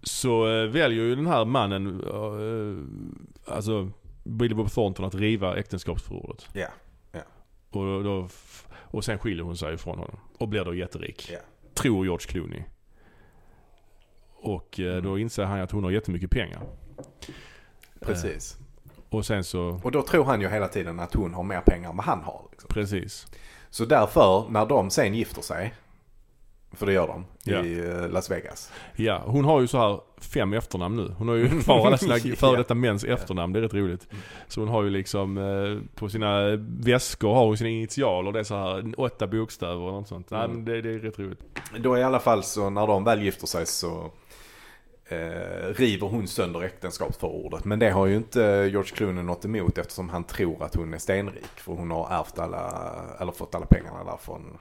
så 0.03 0.47
eh, 0.47 0.67
väljer 0.69 1.03
ju 1.03 1.15
den 1.15 1.27
här 1.27 1.45
mannen, 1.45 2.03
eh, 2.03 3.53
alltså 3.53 3.89
Billy 4.23 4.55
Bob 4.55 4.71
Thornton 4.71 5.05
att 5.05 5.15
riva 5.15 5.55
äktenskapsförordet. 5.57 6.47
Ja. 6.53 6.67
Och, 7.69 7.85
då- 7.85 8.01
då, 8.03 8.25
f- 8.25 8.67
och 8.73 9.05
sen 9.05 9.17
skiljer 9.19 9.43
hon 9.43 9.57
sig 9.57 9.73
ifrån 9.73 9.99
honom 9.99 10.15
och 10.37 10.47
blir 10.47 10.65
då 10.65 10.75
jätterik. 10.75 11.29
Ja. 11.31 11.39
Tror 11.73 12.05
George 12.05 12.27
Clooney. 12.27 12.63
Och 14.35 14.79
eh, 14.79 15.01
då 15.01 15.19
inser 15.19 15.43
han 15.43 15.59
att 15.61 15.71
hon 15.71 15.83
har 15.83 15.91
jättemycket 15.91 16.29
pengar. 16.29 16.61
Precis. 17.99 18.57
Och 19.09 19.25
sen 19.25 19.43
så, 19.43 19.79
Och 19.83 19.91
då 19.91 20.01
tror 20.01 20.23
han 20.23 20.41
ju 20.41 20.49
hela 20.49 20.67
tiden 20.67 20.99
att 20.99 21.13
hon 21.13 21.33
har 21.33 21.43
mer 21.43 21.61
pengar 21.61 21.89
än 21.89 21.97
vad 21.97 22.05
han 22.05 22.21
har. 22.23 22.47
Liksom. 22.51 22.67
precis. 22.67 23.27
Så 23.69 23.85
därför, 23.85 24.45
när 24.49 24.65
de 24.65 24.89
sen 24.89 25.13
gifter 25.13 25.41
sig, 25.41 25.73
för 26.73 26.85
det 26.85 26.93
gör 26.93 27.07
de 27.07 27.25
Ja. 27.43 27.63
i 27.63 27.89
eh, 27.89 28.09
Las 28.09 28.31
Vegas. 28.31 28.71
Ja, 28.95 29.21
hon 29.25 29.45
har 29.45 29.61
ju 29.61 29.67
så 29.67 29.77
här 29.77 29.99
fem 30.21 30.53
efternamn 30.53 30.95
nu. 30.95 31.15
Hon 31.17 31.27
har 31.27 31.35
ju 31.35 31.61
kvar 31.61 31.87
alla 31.87 31.97
sina 31.97 32.17
före 32.35 32.57
detta 32.57 32.73
mäns 32.75 33.03
efternamn. 33.03 33.53
Det 33.53 33.59
är 33.59 33.61
rätt 33.61 33.73
roligt. 33.73 34.07
Så 34.47 34.59
hon 34.61 34.69
har 34.69 34.83
ju 34.83 34.89
liksom 34.89 35.37
eh, 35.37 35.95
på 35.99 36.09
sina 36.09 36.55
väskor 36.79 37.33
har 37.33 37.45
hon 37.45 37.57
sina 37.57 37.69
initialer. 37.69 38.31
Det 38.31 38.39
är 38.39 38.43
så 38.43 38.55
här 38.55 38.93
åtta 38.97 39.27
bokstäver 39.27 39.79
och 39.81 39.93
något 39.93 40.07
sånt. 40.07 40.29
Nej, 40.31 40.43
Mm. 40.45 40.55
men 40.55 40.65
det, 40.65 40.81
det 40.81 40.89
är 40.89 40.99
rätt 40.99 41.19
roligt. 41.19 41.39
Då 41.79 41.97
i 41.97 42.03
alla 42.03 42.19
fall 42.19 42.43
så 42.43 42.69
när 42.69 42.87
de 42.87 43.03
väl 43.03 43.21
gifter 43.23 43.47
sig 43.47 43.65
så 43.65 44.11
eh, 45.05 45.73
river 45.75 46.07
hon 46.07 46.27
sönder 46.27 46.61
äktenskapsförordet. 46.63 47.65
Men 47.65 47.79
det 47.79 47.89
har 47.89 48.05
ju 48.05 48.15
inte 48.15 48.39
George 48.71 48.95
Clooney 48.95 49.23
något 49.23 49.45
emot 49.45 49.77
eftersom 49.77 50.09
han 50.09 50.23
tror 50.23 50.63
att 50.63 50.75
hon 50.75 50.93
är 50.93 50.97
stenrik. 50.97 51.45
För 51.55 51.73
hon 51.73 51.91
har 51.91 52.07
ärvt 52.19 52.39
alla, 52.39 52.91
eller 53.19 53.31
fått 53.31 53.55
alla 53.55 53.65
pengarna 53.65 54.03
där 54.03 54.17
från 54.21 54.57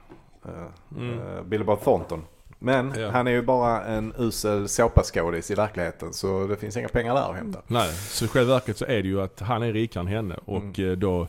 Mm. 0.97 1.19
eh, 1.19 1.43
Billy 1.43 1.63
Bob 1.63 1.81
Thornton. 1.83 2.23
Men 2.59 2.93
Ja. 2.97 3.09
han 3.09 3.27
är 3.27 3.31
ju 3.31 3.41
bara 3.41 3.83
en 3.83 4.13
usel 4.17 4.67
såpaskådis 4.69 5.51
i 5.51 5.55
verkligheten 5.55 6.13
så 6.13 6.47
det 6.47 6.55
finns 6.55 6.77
inga 6.77 6.87
pengar 6.87 7.15
där 7.15 7.29
att 7.29 7.35
hämta. 7.35 7.59
Nej, 7.67 7.89
så 7.93 8.25
i 8.25 8.27
själva 8.27 8.53
verket 8.53 8.77
så 8.77 8.85
är 8.85 9.01
det 9.03 9.07
ju 9.07 9.21
att 9.21 9.39
han 9.39 9.63
är 9.63 9.73
rikare 9.73 10.01
än 10.01 10.07
henne. 10.07 10.35
Och 10.45 10.79
eh, 10.79 10.91
då, 10.97 11.27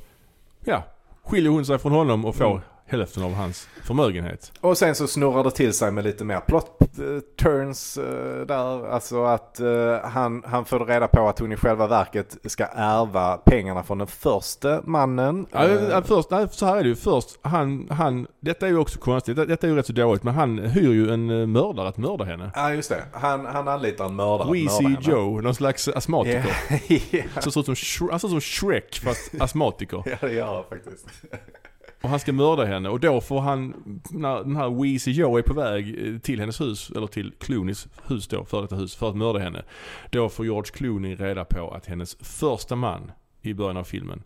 ja, 0.65 0.83
skiljer 1.23 1.51
hon 1.51 1.67
sig 1.67 1.79
från 1.79 1.93
honom 1.93 2.25
och 2.25 2.37
får 2.37 2.45
Mm. 2.51 2.61
Hälften 2.87 3.23
av 3.23 3.35
hans 3.35 3.69
förmögenhet. 3.83 4.53
Och 4.61 4.79
sen 4.79 4.95
så 4.95 5.07
snurrar 5.07 5.45
det 5.45 5.51
till 5.51 5.73
sig 5.73 5.91
med 5.93 6.05
lite 6.05 6.25
mer 6.25 6.41
plot 6.41 6.81
eh, 6.99 7.21
turns 7.43 7.99
eh, 7.99 8.47
där. 8.47 8.89
Alltså 8.89 9.25
att 9.25 9.61
eh, 9.61 9.99
han, 10.05 10.43
han 10.47 10.65
får 10.65 10.87
reda 10.87 11.09
på 11.09 11.29
att 11.29 11.39
hon 11.39 11.53
i 11.53 11.57
själva 11.57 11.87
verket 11.87 12.37
ska 12.45 12.65
ärva 12.65 13.37
pengarna 13.37 13.83
från 13.83 13.99
den 13.99 14.07
första 14.07 14.81
mannen. 14.85 15.47
Ja, 15.53 16.03
först, 16.05 16.31
nej, 16.31 16.47
så 16.51 16.67
här 16.67 16.77
är 16.77 16.83
det 16.83 16.89
ju. 16.89 16.97
Först, 16.97 17.39
han, 17.43 17.89
han, 17.91 18.27
detta 18.41 18.67
är 18.67 18.71
ju 18.71 18.79
också 18.79 18.99
konstigt. 18.99 19.37
Detta, 19.37 19.67
är 19.67 19.71
ju 19.71 19.77
rätt 19.77 19.87
så 19.87 19.93
dåligt. 19.93 20.23
Men 20.23 20.35
han 20.35 20.59
hyr 20.59 20.93
ju 20.93 21.11
en 21.13 21.53
mördare 21.53 21.89
att 21.89 21.97
mörda 21.97 22.25
henne. 22.25 22.51
Ja 22.55 22.73
just 22.73 22.89
det. 22.89 23.05
Han, 23.13 23.47
han 23.47 23.69
anlitar 23.69 24.05
en 24.05 24.17
mördare. 24.17 24.53
Weezy 24.53 24.83
mörda 24.83 25.01
henne. 25.01 25.11
Joe, 25.11 25.41
någon 25.41 25.55
slags 25.55 25.89
astmatiker. 25.89 27.41
Så 27.41 27.51
som, 27.65 27.75
Shre- 27.75 28.11
han 28.11 28.21
ser 28.21 28.29
ut 28.29 28.33
som 28.33 28.41
Shrek 28.41 29.01
fast 29.05 29.41
astmatiker. 29.41 30.03
ja 30.21 30.29
det 30.29 30.33
gör 30.33 30.55
han 30.55 30.65
faktiskt. 30.71 31.07
Och 32.05 32.11
han 32.11 32.21
ska 32.21 32.33
mörda 32.33 32.65
henne 32.65 32.89
och 32.89 33.01
då 33.01 33.21
får 33.21 33.41
han, 33.41 33.75
när 34.11 34.37
den 34.45 34.57
här 34.57 34.83
Weezy 34.83 35.11
Joe 35.13 35.39
är 35.39 35.43
på 35.43 35.55
väg 35.55 36.07
eh, 36.09 36.19
till 36.19 36.41
hennes 36.41 36.61
hus, 36.61 36.91
eller 36.97 37.07
till 37.07 37.33
Clooneys 37.39 37.89
hus 38.07 38.29
då, 38.29 38.45
för 38.45 38.63
detta 38.63 38.77
hus, 38.77 38.95
för 38.97 39.09
att 39.09 39.17
mörda 39.17 39.39
henne. 39.39 39.63
Då 40.11 40.29
får 40.29 40.47
George 40.47 40.71
Clooney 40.73 41.17
reda 41.17 41.45
på 41.45 41.71
att 41.71 41.87
hennes 41.87 42.17
första 42.21 42.77
man 42.77 43.13
i 43.43 43.55
början 43.55 43.77
av 43.77 43.85
filmen 43.85 44.23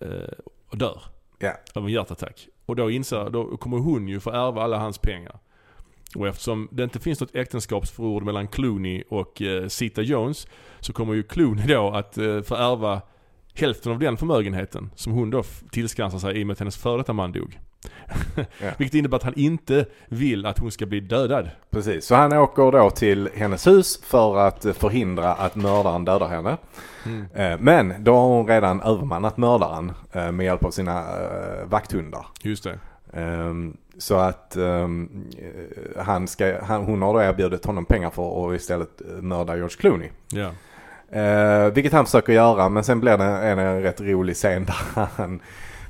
eh, 0.00 0.08
dör 0.72 1.02
Ja. 1.38 1.52
av 1.74 1.84
en 1.86 1.92
hjärtattack. 1.92 2.48
Och 2.66 2.76
då 2.76 2.90
inser, 2.90 3.30
då 3.30 3.56
kommer 3.56 3.78
hon 3.78 4.08
ju 4.08 4.20
få 4.20 4.30
ärva 4.30 4.62
alla 4.62 4.78
hans 4.78 4.98
pengar. 4.98 5.38
Och 6.16 6.28
eftersom 6.28 6.68
det 6.72 6.84
inte 6.84 6.98
finns 6.98 7.20
något 7.20 7.34
äktenskapsförord 7.34 8.22
mellan 8.22 8.48
Clooney 8.48 9.02
och 9.08 9.42
eh, 9.42 9.68
Zita 9.68 10.02
Jones 10.02 10.46
så 10.80 10.92
kommer 10.92 11.14
ju 11.14 11.22
Clooney 11.22 11.66
då 11.66 11.90
att 11.90 12.18
eh, 12.18 12.42
få 12.42 12.54
ärva 12.54 13.02
hälften 13.54 13.92
av 13.92 13.98
den 13.98 14.16
förmögenheten 14.16 14.90
som 14.94 15.12
hon 15.12 15.30
då 15.30 15.42
tillskansar 15.70 16.18
sig 16.18 16.38
i 16.38 16.42
och 16.42 16.46
med 16.46 16.52
att 16.52 16.58
hennes 16.58 16.76
före 16.76 16.96
detta 16.96 17.12
man 17.12 17.32
dog. 17.32 17.60
Ja. 18.36 18.70
Vilket 18.78 18.94
innebär 18.94 19.16
att 19.16 19.22
han 19.22 19.34
inte 19.36 19.86
vill 20.08 20.46
att 20.46 20.58
hon 20.58 20.70
ska 20.70 20.86
bli 20.86 21.00
dödad. 21.00 21.50
Precis, 21.70 22.06
så 22.06 22.14
han 22.14 22.32
åker 22.32 22.72
då 22.72 22.90
till 22.90 23.28
hennes 23.34 23.66
hus 23.66 24.02
för 24.04 24.36
att 24.38 24.64
eh, 24.64 24.72
förhindra 24.72 25.32
att 25.34 25.54
mördaren 25.56 26.04
dödar 26.04 26.28
henne. 26.28 26.56
Eh, 27.34 27.58
Men 27.60 27.94
då 28.04 28.14
har 28.14 28.26
hon 28.28 28.46
redan 28.48 28.80
övermannat 28.80 29.36
mördaren 29.36 29.92
eh, 30.12 30.32
med 30.32 30.46
hjälp 30.46 30.64
av 30.64 30.70
sina 30.70 31.04
vakthundar. 31.64 32.26
Just 32.42 32.64
det. 32.64 32.78
Ehm, 33.12 33.76
Så 33.98 34.14
att 34.14 34.56
ehm, 34.56 35.24
eh, 35.38 36.04
han 36.04 36.28
ska, 36.28 36.64
hon 36.64 37.02
har 37.02 37.14
då 37.14 37.20
erbjudit 37.22 37.64
honom 37.64 37.84
pengar 37.84 38.10
för 38.10 38.48
att 38.48 38.60
istället 38.60 39.02
mörda 39.20 39.56
George 39.56 39.76
Clooney. 39.76 40.08
Ja. 40.32 40.50
Eh, 41.14 41.66
vilket 41.72 41.92
han 41.92 42.04
försöker 42.04 42.32
göra 42.32 42.68
men 42.68 42.84
sen 42.84 43.00
blir 43.00 43.16
det 43.18 43.24
en, 43.24 43.58
en 43.58 43.82
rätt 43.82 44.00
rolig 44.00 44.36
scen 44.36 44.64
där 44.64 45.06
han, 45.16 45.40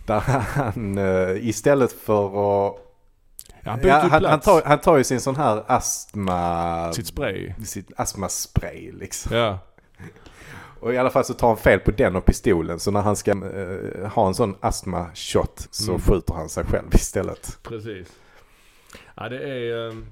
där 0.07 0.20
han 0.20 0.99
eh, 0.99 1.49
istället 1.49 1.93
för 1.93 2.27
att... 2.66 2.77
Han 3.64 3.81
Ja, 3.83 3.99
han, 4.11 4.25
han, 4.25 4.41
tar, 4.41 4.62
han 4.64 4.79
tar 4.79 4.97
ju 4.97 5.05
sin 5.05 5.20
sån 5.20 5.37
här 5.37 5.64
astma... 5.66 6.93
Sitt 6.93 7.07
spray. 7.07 7.53
sitt 7.64 7.91
astmaspray 7.97 8.93
liksom. 8.93 9.37
Ja. 9.37 9.59
Och 10.81 10.95
i 10.95 10.99
alla 10.99 11.11
fall 11.11 11.25
så 11.25 11.35
tar 11.35 11.49
han 11.49 11.57
fel 11.57 11.81
på 11.81 11.91
den 11.91 12.16
och 12.16 12.25
pistolen. 12.25 12.79
Så 12.81 12.91
när 12.91 13.01
han 13.01 13.16
ska 13.16 13.31
eh, 13.31 14.09
ha 14.09 14.27
en 14.27 14.35
sån 14.35 14.55
astma-shot 14.61 15.68
så 15.70 15.91
Mm. 15.93 16.01
skjuter 16.03 16.35
han 16.35 16.49
sig 16.49 16.64
själv 16.64 16.95
istället. 16.95 17.59
Precis. 17.62 18.09
Ja 19.14 19.29
det 19.29 19.39
är... 19.39 19.89
ehm, 19.91 20.07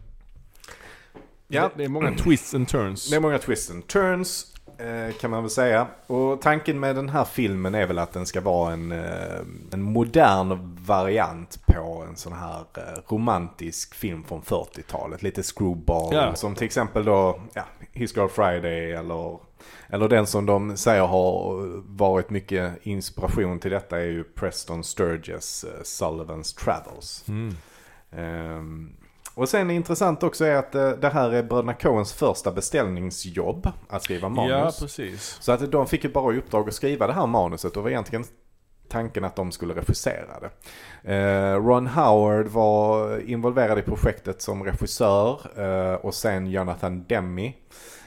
Ja. 1.48 1.62
Det, 1.62 1.70
det 1.76 1.84
är 1.84 1.88
många 1.88 2.12
twists 2.16 2.54
and 2.54 2.68
turns. 2.68 3.10
Det 3.10 3.16
är 3.16 3.20
många 3.20 3.38
twists 3.38 3.70
and 3.70 3.86
turns 3.86 4.46
eh, 4.51 4.51
kan 5.20 5.30
man 5.30 5.43
väl 5.43 5.51
säga. 5.51 5.87
Och 6.07 6.41
tanken 6.41 6.80
med 6.80 6.97
den 6.97 7.09
här 7.09 7.24
filmen 7.24 7.74
är 7.74 7.87
väl 7.87 7.99
att 7.99 8.12
den 8.12 8.26
ska 8.26 8.41
vara 8.41 8.72
en, 8.72 8.93
eh, 8.93 9.41
en 9.72 9.83
modern 9.83 10.76
variant 10.87 11.66
på 11.66 12.05
en 12.09 12.16
sån 12.16 12.33
här 12.33 12.64
eh, 12.76 12.83
romantisk 13.09 13.95
film 13.95 14.24
från 14.24 14.43
40-talet. 14.43 15.22
Lite 15.22 15.43
screwball. 15.43 16.14
Ja. 16.14 16.35
Som 16.35 16.55
till 16.55 16.64
exempel 16.64 17.05
då 17.05 17.41
ja, 17.55 17.62
His 17.93 18.16
Girl 18.16 18.28
Friday 18.28 18.93
eller 18.93 19.39
eller 19.87 20.09
den 20.09 20.26
som 20.26 20.47
de 20.47 20.76
säger 20.76 21.07
har 21.07 21.66
varit 21.99 22.30
mycket 22.30 22.87
inspiration 22.87 23.59
till 23.59 23.70
detta 23.70 23.99
är 24.01 24.05
ju 24.05 24.24
Preston 24.24 24.85
Sturges 24.85 25.64
Sullivans 25.83 26.55
Travels. 26.55 27.24
Mm. 27.28 27.57
Um, 28.11 28.97
och 29.35 29.49
sen 29.49 29.70
intressant 29.70 30.22
också 30.22 30.45
är 30.45 30.57
att 30.57 30.74
uh, 30.74 30.91
det 30.91 31.09
här 31.09 31.30
är 31.30 31.43
bröderna 31.43 31.74
Coens 31.74 32.12
första 32.12 32.53
beställningsjobb 32.53 33.68
att 33.89 34.03
skriva 34.03 34.28
manus. 34.28 34.51
Ja, 34.51 34.72
precis. 34.87 35.39
Så 35.41 35.53
att 35.53 35.72
de 35.72 35.87
fick 35.87 36.05
ju 36.05 36.11
bara 36.11 36.35
i 36.35 36.39
uppdrag 36.39 36.68
att 36.68 36.74
skriva 36.74 37.07
det 37.07 37.12
här 37.12 37.26
manuset 37.26 37.76
och 37.76 37.83
var 37.83 37.91
egentligen 37.91 38.24
tanken 38.89 39.24
att 39.24 39.37
de 39.37 39.53
skulle 39.53 39.74
regissera 39.74 40.41
det. 40.41 40.51
Eh, 41.14 41.66
Ron 41.66 41.87
Howard 41.87 42.47
var 42.47 43.18
involverad 43.20 43.78
i 43.78 43.83
projektet 43.83 44.43
som 44.43 44.64
regissör 44.64 45.41
eh, 45.57 45.95
och 45.95 46.14
sen 46.14 46.51
Jonathan 46.51 47.05
Demme 47.09 47.53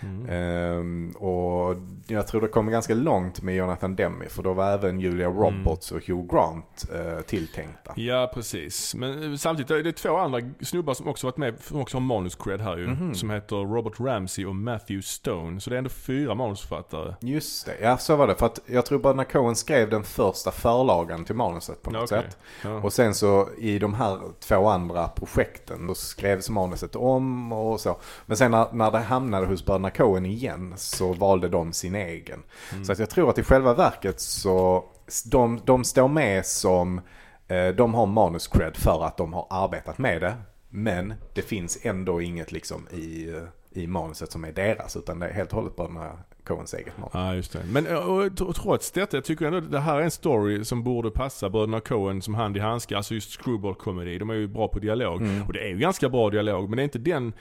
Mm. 0.06 0.30
Ehm, 0.30 1.12
och 1.12 1.76
jag 2.08 2.28
tror 2.28 2.41
det 2.41 2.47
kommer 2.47 2.72
ganska 2.72 2.93
långt 2.93 3.41
med 3.41 3.56
Jonathan 3.56 3.95
Demme 3.95 4.26
för 4.30 4.43
då 4.43 4.53
var 4.53 4.72
även 4.72 4.99
Julia 4.99 5.28
Roberts 5.28 5.91
och 5.91 6.08
Hugh 6.08 6.36
Grant 6.36 6.86
eh, 6.93 7.22
tilltänkta. 7.22 7.93
Ja, 7.95 8.32
precis. 8.34 8.95
Men 8.95 9.32
eh, 9.32 9.38
samtidigt 9.38 9.72
är 9.72 9.84
det 9.84 9.91
två 9.91 10.18
andra 10.18 10.39
snubbar 10.62 10.93
som 10.93 11.08
också 11.08 11.28
varit 11.28 11.38
med, 11.38 11.56
som 11.62 11.82
också 11.82 11.97
har 11.97 12.01
manus-cred 12.01 12.62
här 12.62 12.78
ju. 12.78 12.88
Mhm. 12.88 13.16
Som 13.16 13.30
heter 13.30 13.56
Robert 13.56 13.99
Ramsey 13.99 14.45
och 14.45 14.56
Matthew 14.56 15.01
Stone. 15.01 15.60
Så 15.60 15.70
det 15.70 15.76
är 15.76 15.78
ändå 15.78 15.89
fyra 15.89 16.36
manusförfattare. 16.36 17.16
Just 17.20 17.66
det, 17.66 17.78
ja 17.82 17.97
så 17.97 18.16
var 18.16 18.28
det. 18.28 18.36
För 18.36 18.45
att 18.45 18.60
jag 18.66 18.86
tror 18.86 18.99
bröderna 18.99 19.24
Coen 19.24 19.56
skrev 19.56 19.89
den 19.89 20.03
första 20.03 20.51
förlagan 20.51 21.26
till 21.26 21.36
manuset 21.36 21.82
på 21.82 21.91
något 21.91 22.12
Okej. 22.12 22.24
sätt. 22.24 22.38
Ja. 22.64 22.70
Och 22.70 22.93
sen 22.93 23.14
så 23.16 23.49
i 23.58 23.80
de 23.80 23.93
här 23.93 24.20
två 24.39 24.68
andra 24.68 25.08
projekten 25.08 25.88
då 25.88 25.95
skrevs 25.95 26.49
manuset 26.49 26.95
om 26.95 27.51
och 27.53 27.80
så. 27.80 27.97
Men 28.26 28.38
sen 28.38 28.51
när, 28.51 28.68
när 28.74 28.91
det 28.91 28.99
hamnade 28.99 29.47
hos 29.47 29.66
bröderna 29.66 29.89
Coen 29.96 30.26
igen 30.26 30.74
så 30.78 31.14
valde 31.14 31.50
de 31.50 31.74
sin 31.74 31.96
egen. 31.96 32.43
Mm. 32.72 32.86
Så 32.86 32.91
att 32.91 33.00
jag 33.00 33.10
tror 33.10 33.30
att 33.30 33.38
i 33.38 33.43
själva 33.43 33.74
verket 33.74 34.20
så 34.20 34.86
de, 35.26 35.62
de 35.66 35.84
står 35.84 36.08
med 36.08 36.46
som, 36.46 37.02
eh, 37.48 37.68
de 37.68 37.93
har 37.93 38.06
manus-cred 38.06 38.78
för 38.78 39.06
att 39.06 39.18
de 39.18 39.34
har 39.34 39.48
arbetat 39.50 39.98
med 39.98 40.22
det. 40.22 40.36
Men 40.70 41.14
det 41.34 41.41
finns 41.41 41.80
ändå 41.82 42.22
inget 42.22 42.52
liksom 42.52 42.88
i, 42.91 43.30
eh, 43.30 43.82
i 43.82 43.88
manuset 43.88 44.32
som 44.32 44.43
är 44.43 44.52
deras 44.52 44.96
utan 44.96 45.20
det 45.20 45.28
är 45.28 45.34
helt 45.34 45.50
och 45.50 45.56
hållet 45.56 45.76
bröderna 45.76 46.12
Coens 46.43 46.74
eget 46.74 46.98
manus. 46.98 47.12
Ja, 47.14 47.36
just 47.36 47.54
det. 47.54 47.60
Men 47.72 47.88
eh, 47.88 47.96
och, 47.96 48.41
och, 48.41 48.56
trots 48.56 48.91
detta, 48.91 49.18
jag 49.18 49.24
tycker 49.24 49.46
ändå 49.46 49.58
att 49.58 49.72
det 49.72 49.80
här 49.80 49.98
är 49.98 50.02
en 50.02 50.12
story 50.12 50.66
som 50.66 50.84
borde 50.84 51.12
passa 51.12 51.50
bröderna 51.50 51.80
Coen 51.80 52.22
som 52.22 52.36
hand 52.36 52.58
i 52.58 52.60
handske. 52.60 52.98
Alltså 52.98 53.14
just 53.14 53.41
screwball-komedi. 53.41 54.18
De 54.18 54.30
är 54.30 54.34
ju 54.34 54.48
bra 54.48 54.68
på 54.68 54.80
dialog. 54.80 55.22
Mm. 55.22 55.43
Och 55.43 55.54
det 55.54 55.60
är 55.60 55.68
ju 55.68 55.78
ganska 55.78 56.10
bra 56.10 56.30
dialog, 56.30 56.70
men 56.70 56.78
det 56.78 56.82
är 56.82 56.84
inte 56.84 57.00
den 57.00 57.34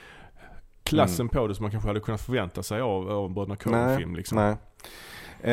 klassen 0.84 1.28
på 1.28 1.46
det 1.46 1.54
som 1.54 1.62
man 1.62 1.70
kanske 1.70 1.88
hade 1.88 2.00
kunnat 2.00 2.20
förvänta 2.20 2.62
sig 2.62 2.80
av, 2.80 3.10
av 3.10 3.26
en 3.26 3.34
bröderna 3.34 3.56
Coen-film. 3.56 4.16
Liksom. 4.16 4.38
Nej. 4.38 4.56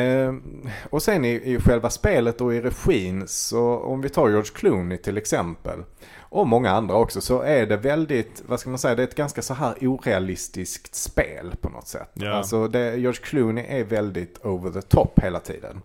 Eh, 0.02 0.34
och 0.90 1.02
sen 1.02 1.24
i, 1.24 1.28
i 1.28 1.60
själva 1.60 1.90
spelet 1.90 2.40
och 2.40 2.54
i 2.54 2.60
regin 2.60 3.24
så 3.28 3.76
om 3.78 4.00
vi 4.00 4.08
tar 4.08 4.28
George 4.28 4.50
Clooney 4.54 4.98
till 4.98 5.16
exempel 5.16 5.82
och 6.18 6.46
många 6.46 6.70
andra 6.70 6.94
också 6.94 7.20
så 7.20 7.40
är 7.42 7.66
det 7.66 7.76
väldigt, 7.76 8.42
vad 8.46 8.60
ska 8.60 8.70
man 8.70 8.78
säga, 8.78 8.94
det 8.94 9.02
är 9.02 9.06
ett 9.06 9.14
ganska 9.14 9.42
så 9.42 9.54
här 9.54 9.74
orealistiskt 9.80 10.94
spel 10.94 11.54
på 11.60 11.68
något 11.68 11.88
sätt. 11.88 12.10
Ja. 12.14 12.32
Alltså 12.32 12.68
det, 12.68 12.96
George 12.96 13.20
Clooney 13.22 13.64
är 13.68 13.84
väldigt 13.84 14.38
over 14.44 14.70
the 14.70 14.82
top 14.82 15.18
hela 15.22 15.40
tiden. 15.40 15.82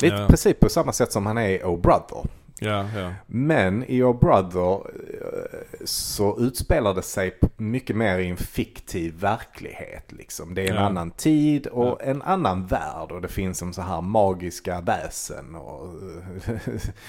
Lite 0.00 0.16
Ja. 0.16 0.26
precis 0.28 0.56
på 0.60 0.68
samma 0.68 0.92
sätt 0.92 1.12
som 1.12 1.26
han 1.26 1.38
är 1.38 1.48
i 1.48 1.62
Oh 1.64 1.80
Brother. 1.80 2.24
Ja, 2.62 2.86
ja. 2.96 3.12
Men 3.26 3.84
i 3.84 4.02
Oh 4.02 4.18
Brother 4.20 4.72
eh, 4.74 5.58
så 5.84 6.38
utspelar 6.40 6.94
det 6.94 7.02
sig 7.02 7.38
mycket 7.56 7.96
mer 7.96 8.18
i 8.18 8.28
en 8.28 8.36
fiktiv 8.36 9.14
verklighet. 9.20 10.12
Liksom. 10.12 10.54
Det 10.54 10.62
är 10.66 10.70
en 10.70 10.74
Ja. 10.76 10.80
annan 10.82 11.10
tid 11.10 11.66
och 11.66 12.02
en 12.02 12.22
annan 12.22 12.66
värld 12.66 13.12
och 13.12 13.20
det 13.22 13.28
finns 13.28 13.58
som 13.58 13.72
så 13.72 13.82
här 13.82 14.00
magiska 14.00 14.80
väsen 14.80 15.54
och, 15.54 15.88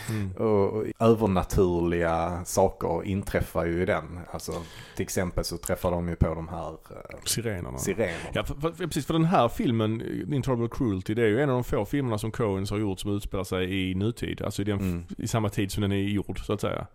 Mm. 0.10 0.32
och 0.32 0.86
övernaturliga 1.00 2.42
saker 2.46 3.04
inträffar 3.06 3.66
ju 3.66 3.82
i 3.82 3.86
den. 3.86 4.20
Alltså, 4.32 4.52
till 4.96 5.04
exempel 5.04 5.44
så 5.44 5.58
träffar 5.58 5.92
de 5.92 6.10
ju 6.10 6.16
på 6.16 6.36
de 6.36 6.48
här 6.48 6.70
eh, 6.70 7.20
Sirenerna. 7.26 7.78
sirenerna. 7.78 8.30
Ja, 8.34 8.44
för, 8.44 8.56
för, 8.56 8.72
precis. 8.72 9.06
För 9.06 9.14
den 9.14 9.26
här 9.26 9.48
filmen, 9.48 10.02
Intolerable 10.34 10.70
Cruelty, 10.78 11.14
det 11.14 11.22
är 11.22 11.28
ju 11.28 11.42
en 11.42 11.50
av 11.50 11.54
de 11.56 11.64
få 11.64 11.86
filmerna 11.86 12.18
som 12.18 12.32
Coens 12.32 12.72
har 12.72 12.78
gjort 12.78 13.00
som 13.00 13.16
utspelar 13.16 13.44
sig 13.44 13.90
i 13.92 13.96
nutid. 13.96 14.42
Alltså 14.42 14.62
i, 14.62 14.66
den, 14.66 14.80
Mm. 14.82 15.04
Samma 15.42 15.50
tid 15.50 15.72
som 15.72 15.82
den 15.82 15.92
är 15.92 15.96
gjord, 15.98 16.46
så 16.46 16.54
att 16.54 16.62
säga. 16.62 16.88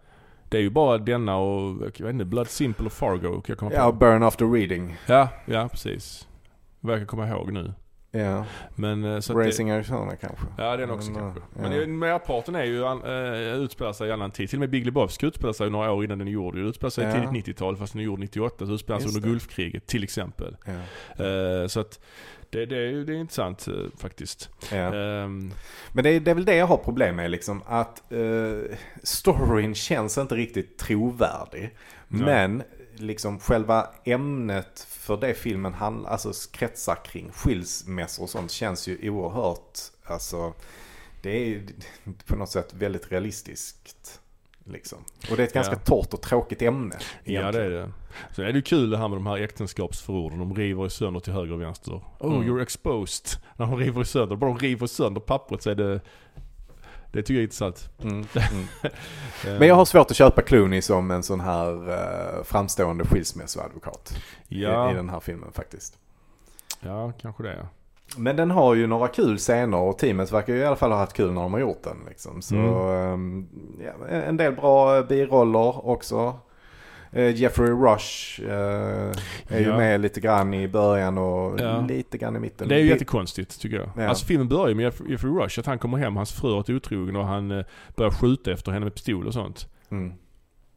Det 0.49 0.57
är 0.57 0.63
ju 0.63 0.71
bara 0.71 0.99
denna 0.99 1.37
och, 1.37 1.83
jag 1.97 2.07
vet 2.07 2.13
inte, 2.13 2.25
Blood 2.25 2.49
Simple 2.49 2.87
och 2.87 2.93
Fargo 2.93 3.33
kan 3.41 3.43
jag 3.47 3.59
komma 3.59 3.71
på. 3.71 3.77
Ja, 3.77 3.93
Burn 3.93 4.23
After 4.23 4.47
Reading. 4.47 4.97
Ja, 5.07 5.29
ja 5.47 5.69
precis. 5.69 6.29
Verkar 6.81 7.07
komma 7.07 7.29
ihåg 7.29 7.53
nu. 7.53 7.73
Ja, 8.11 8.45
Men 8.75 9.05
eh, 9.05 9.21
så 9.21 9.33
att 9.33 9.39
det, 9.45 9.49
Racing 9.49 9.71
Arizona 9.71 10.17
kanske. 10.17 10.47
Ja, 10.59 10.77
den 10.77 10.91
också 10.91 11.11
Men, 11.11 11.21
kanske. 11.21 11.41
ja. 11.63 11.69
Men 11.69 11.99
merparten 11.99 12.55
är 12.55 12.65
ju, 12.65 12.85
äh, 12.85 13.57
utspelar 13.63 13.93
sig 13.93 14.09
i 14.09 14.13
annan 14.13 14.31
tid. 14.31 14.49
Till 14.51 14.57
och 14.59 14.61
med 14.61 14.71
Big 14.71 14.85
Lebowski 14.87 15.27
utspelar 15.27 15.53
sig 15.53 15.71
några 15.71 15.93
år 15.93 16.05
innan 16.05 16.19
den 16.19 16.29
är 16.29 16.33
gjord. 16.33 16.55
Det 16.55 16.61
utspelar 16.61 16.91
sig 16.91 17.05
Ja. 17.05 17.13
tidigt 17.13 17.31
90-tal 17.31 17.77
fast 17.77 17.93
den 17.93 18.01
är 18.01 18.05
gjord 18.05 18.19
98. 18.19 18.67
Så 18.67 18.73
utspelar 18.73 19.01
sig 19.01 19.09
under 19.09 19.21
det. 19.21 19.29
Gulfkriget 19.29 19.87
till 19.87 20.05
exempel. 20.05 20.57
Ja. 20.67 21.25
Eh, 21.25 21.67
så 21.67 21.81
att 21.81 22.01
det, 22.57 22.67
det, 22.67 23.05
det 23.05 23.13
är 23.13 23.17
intressant 23.17 23.69
eh, 23.69 23.75
faktiskt. 23.99 24.51
Ja. 24.73 24.95
Ehm, 24.95 25.53
Men 25.93 26.05
det 26.05 26.11
är, 26.11 26.21
det 26.21 26.31
är 26.31 26.35
väl 26.35 26.45
det 26.45 26.57
jag 26.57 26.67
har 26.67 26.77
problem 26.77 27.17
med 27.17 27.31
liksom. 27.31 27.63
Att 27.67 28.13
eh, 28.13 28.77
storyn 29.03 29.75
känns 29.75 30.19
inte 30.19 30.35
riktigt 30.35 30.79
trovärdig. 30.79 31.77
Nej. 32.09 32.25
Men 32.25 32.63
liksom 32.95 33.39
själva 33.39 33.89
ämnet 34.05 34.87
för 34.89 35.17
det 35.17 35.35
filmen 35.35 35.75
handlar, 35.75 36.11
alltså 36.11 36.33
kretsar 36.53 37.05
kring 37.05 37.31
skilsmässor 37.33 38.23
och 38.23 38.31
sånt 38.31 38.51
känns 38.51 38.89
ju 38.89 39.11
oerhört, 39.11 39.79
alltså 40.05 40.55
det 41.23 41.31
är 41.31 41.63
på 42.27 42.37
något 42.37 42.51
sätt 42.51 42.75
väldigt 42.75 43.13
realistiskt. 43.13 44.21
Liksom. 44.69 44.99
Och 45.31 45.37
det 45.37 45.43
är 45.43 45.47
ett 45.47 45.55
ganska 45.55 45.73
Ja. 45.75 45.79
torrt 45.79 46.15
och 46.15 46.21
tråkigt 46.23 46.63
ämne. 46.63 46.95
ja 46.99 47.03
det 47.25 47.33
egentligen. 47.33 47.67
är 47.67 47.71
det. 47.71 47.93
Sen 48.37 48.45
är 48.47 48.53
det 48.53 48.63
kul 48.63 48.91
det 48.91 48.99
här 48.99 49.09
med 49.09 49.17
de 49.19 49.27
här 49.27 49.37
äktenskapsförorden. 49.39 50.39
De 50.39 50.55
river 50.55 50.87
i 50.87 50.91
sönder 50.91 51.21
till 51.21 51.33
höger 51.33 51.53
och 51.53 51.61
vänster. 51.61 52.01
Oh 52.19 52.35
Mm. 52.37 52.49
you're 52.49 52.63
exposed. 52.63 53.43
När 53.57 53.67
de 53.67 53.77
river 53.77 54.03
i 54.03 54.05
sönder. 54.05 54.37
Bara 54.37 54.51
de 54.51 54.59
river 54.59 54.87
sönder 54.87 55.21
pappret 55.21 55.63
så 55.63 55.71
är 55.71 55.75
det 55.75 56.01
det 57.13 57.23
tycker 57.23 57.35
jag 57.35 57.39
är 57.41 57.43
intressant. 57.43 57.91
Mm, 58.03 58.15
mm. 58.53 58.67
Ehm, 59.47 59.59
Men 59.59 59.69
jag 59.69 59.75
har 59.75 59.85
svårt 59.85 60.11
att 60.11 60.17
köpa 60.17 60.43
Clooney 60.43 60.83
som 60.83 61.11
en 61.11 61.23
sån 61.23 61.41
här 61.41 61.91
eh, 62.39 62.45
framstående 62.45 63.05
skilsmässoadvokat 63.05 64.17
ja, 64.49 64.89
i, 64.89 64.93
i 64.93 64.97
den 64.97 65.09
här 65.09 65.21
filmen 65.21 65.53
faktiskt. 65.53 65.99
ja, 66.81 67.13
kanske 67.21 67.43
det. 67.43 67.67
Men 68.17 68.37
den 68.37 68.51
har 68.51 68.75
ju 68.75 68.87
några 68.87 69.09
kul 69.09 69.39
scener 69.39 69.79
och 69.79 69.99
teamet 69.99 70.33
verkar 70.33 70.53
ju 70.55 70.59
i 70.59 70.65
alla 70.65 70.77
fall 70.77 70.91
ha 70.91 70.99
haft 70.99 71.13
kul 71.13 71.33
när 71.33 71.41
de 71.43 71.53
har 71.53 71.61
gjort 71.61 71.83
den. 71.83 71.97
Liksom. 72.09 72.43
Så 72.43 72.55
Mm. 72.55 73.13
ehm, 73.15 73.47
ja, 73.85 74.09
en 74.09 74.37
del 74.37 74.53
bra 74.55 75.03
biroller 75.03 75.89
också. 75.89 76.35
Eh, 77.13 77.35
Jeffrey 77.37 77.71
Rush 77.71 78.41
eh, 78.43 79.13
är 79.49 79.59
ju 79.61 79.67
Ja. 79.69 79.77
med 79.77 80.01
lite 80.01 80.21
grann 80.21 80.55
i 80.55 80.69
början 80.69 81.19
och 81.19 81.61
Ja. 81.61 81.81
lite 81.81 82.19
grann 82.19 82.37
i 82.37 82.39
mitten. 82.41 82.69
Det 82.69 82.75
är 82.75 82.79
ju 82.79 82.89
jättekonstigt 82.89 83.61
tycker 83.61 83.77
jag. 83.77 83.89
Ja. 83.97 84.09
Alltså 84.09 84.27
filmen 84.27 84.49
börjar 84.49 84.69
ju 84.69 84.75
med 84.75 84.85
Jeff- 84.93 85.09
Jeffrey 85.11 85.33
Rush, 85.33 85.59
att 85.61 85.67
han 85.67 85.79
kommer 85.79 85.99
hem, 85.99 86.17
hans 86.17 86.33
fru 86.33 86.49
har 86.49 86.57
varit 86.57 86.71
otrogen 86.71 87.17
och 87.17 87.27
han 87.27 87.51
eh, 87.51 87.65
börjar 87.97 88.11
skjuta 88.11 88.53
efter 88.53 88.73
henne 88.73 88.85
med 88.87 88.95
pistol 88.95 89.27
och 89.27 89.33
sånt. 89.35 89.69
Mm. 89.91 90.13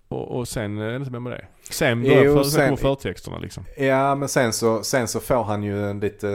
Och, 0.10 0.38
och 0.38 0.48
sen 0.48 0.78
är 0.78 0.90
det 0.90 0.96
inte 0.96 1.12
mer 1.12 1.20
med 1.20 1.32
det. 1.32 1.46
Sen 1.70 2.04
Jo, 2.06 2.16
börjar 2.16 2.36
för, 2.36 2.44
sen 2.44 2.52
sen- 2.52 2.78
förtexterna 2.78 3.38
liksom. 3.40 3.64
Ja 3.78 4.16
men 4.16 4.30
sen 4.30 4.54
så, 4.54 4.84
sen 4.84 5.08
så 5.08 5.20
får 5.20 5.44
han 5.44 5.64
ju 5.64 5.90
en 5.90 6.00
lite... 6.00 6.30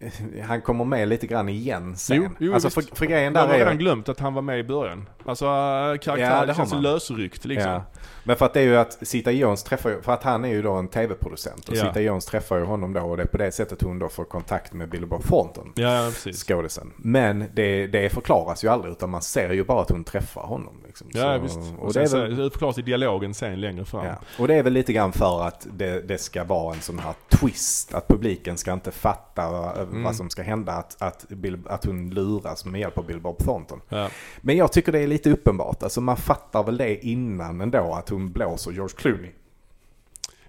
eh, 0.00 0.10
Han 0.44 0.60
kommer 0.60 0.84
med 0.84 1.08
lite 1.08 1.26
grann 1.26 1.48
igen 1.48 1.96
sen. 1.96 2.16
Jo, 2.16 2.28
jo, 2.38 2.54
alltså 2.54 2.70
för, 2.70 2.82
för 2.96 3.06
grejen 3.06 3.24
Jag 3.24 3.32
där 3.34 3.46
har 3.46 3.54
är... 3.54 3.58
redan 3.58 3.78
glömt 3.78 4.08
att 4.08 4.20
han 4.20 4.34
var 4.34 4.42
med 4.42 4.58
i 4.58 4.64
början. 4.64 5.08
Alltså 5.26 5.44
Ja, 5.44 5.96
karaktären 6.02 6.48
har 6.48 6.54
känns 6.54 6.72
lösryckt 6.82 7.44
liksom. 7.44 7.70
Ja. 7.72 7.84
Men 8.28 8.36
för 8.36 8.46
att 8.46 8.54
det 8.54 8.60
är 8.60 8.64
ju 8.64 8.76
att 8.76 8.98
Sita 9.02 9.30
Jones 9.30 9.62
träffar 9.64 9.90
ju, 9.90 10.02
för 10.02 10.12
att 10.12 10.22
han 10.22 10.44
är 10.44 10.48
ju 10.48 10.62
då 10.62 10.72
en 10.72 10.88
tv-producent 10.88 11.68
och 11.68 11.76
Ja. 11.76 11.84
Sita 11.86 12.00
Jones 12.00 12.24
träffar 12.26 12.58
ju 12.58 12.64
honom 12.64 12.92
då 12.92 13.00
och 13.00 13.16
det 13.16 13.22
är 13.22 13.26
på 13.26 13.36
det 13.38 13.52
sättet 13.52 13.82
hon 13.82 13.98
då 13.98 14.08
får 14.08 14.24
kontakt 14.24 14.72
med 14.72 14.88
Billy 14.88 15.06
Bob 15.06 15.22
Thornton. 15.24 15.72
Ja, 15.74 15.94
ja 16.04 16.10
precis. 16.10 16.44
Skådisen. 16.44 16.92
Men 16.96 17.44
det, 17.54 17.86
det 17.86 18.08
förklaras 18.10 18.64
ju 18.64 18.68
aldrig 18.68 18.92
utan 18.92 19.10
man 19.10 19.22
ser 19.22 19.50
ju 19.52 19.64
bara 19.64 19.82
att 19.82 19.90
hon 19.90 20.04
träffar 20.04 20.42
honom. 20.42 20.74
Liksom. 20.86 21.06
Ja, 21.10 21.36
Så- 21.36 21.42
visst. 21.42 21.56
Och, 21.78 21.84
Och 21.86 21.92
det 21.94 22.00
är 22.02 22.08
väl, 22.08 22.36
det 22.36 22.50
förklaras 22.50 22.78
i 22.78 22.82
dialogen 22.82 23.34
sen 23.34 23.60
längre 23.60 23.84
fram. 23.84 24.06
ja. 24.06 24.14
och 24.38 24.48
det 24.48 24.54
är 24.54 24.62
väl 24.62 24.72
lite 24.72 24.92
grann 24.92 25.12
för 25.12 25.42
att 25.46 25.66
det, 25.72 26.00
det 26.08 26.18
ska 26.18 26.44
vara 26.44 26.74
en 26.74 26.80
sån 26.80 26.98
här 26.98 27.14
twist. 27.28 27.94
Att 27.94 28.08
publiken 28.08 28.56
ska 28.56 28.72
inte 28.72 28.90
fatta 28.90 29.42
eh, 29.42 29.82
Mm. 29.88 30.02
vad 30.02 30.16
som 30.16 30.30
ska 30.30 30.42
hända. 30.42 30.72
Att, 30.72 31.02
att, 31.02 31.28
Bill, 31.28 31.58
att 31.66 31.84
hon 31.84 32.10
luras 32.10 32.64
med 32.64 32.80
hjälp 32.80 32.98
av 32.98 33.06
Bill 33.06 33.20
Bob 33.20 33.38
Thornton. 33.38 33.80
Ja. 33.88 34.08
Men 34.40 34.56
jag 34.56 34.72
tycker 34.72 34.92
det 34.92 34.98
är 35.00 35.06
lite 35.06 35.30
uppenbart. 35.30 35.82
Alltså 35.82 36.00
man 36.00 36.16
fattar 36.16 36.62
väl 36.62 36.76
det 36.76 37.06
innan 37.06 37.60
ändå 37.60 37.94
att 37.94 38.08
hon 38.08 38.17
blåser 38.18 38.70
George 38.70 38.96
Clooney. 38.96 39.30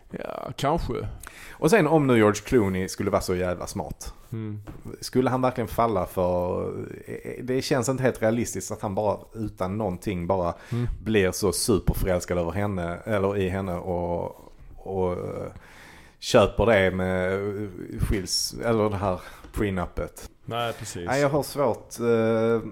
ja, 0.09 0.51
kanske. 0.55 0.93
Och 1.51 1.69
sen 1.69 1.87
om 1.87 2.07
nu 2.07 2.17
George 2.17 2.41
Clooney 2.41 2.87
skulle 2.87 3.09
vara 3.09 3.21
så 3.21 3.35
jävla 3.35 3.67
smart. 3.67 4.13
Mm. 4.31 4.61
Skulle 5.01 5.29
han 5.29 5.41
verkligen 5.41 5.67
falla 5.67 6.05
för... 6.05 6.73
Det 7.41 7.61
känns 7.61 7.89
inte 7.89 8.03
helt 8.03 8.21
realistiskt 8.21 8.71
att 8.71 8.81
han 8.81 8.95
bara 8.95 9.17
utan 9.33 9.77
någonting 9.77 10.27
bara 10.27 10.53
köper 16.19 16.65
det 16.65 16.91
med 16.91 17.33
eh, 17.33 17.69
skils, 17.99 18.55
eller 18.65 18.89
det 18.89 18.95
här 18.95 19.21
prenupet. 19.53 20.29
Nej, 20.49 20.73
precis. 20.73 21.05
Nej, 21.07 21.21
jag 21.21 21.29
har 21.29 21.43
svårt. 21.43 21.99
Eh, 21.99 22.69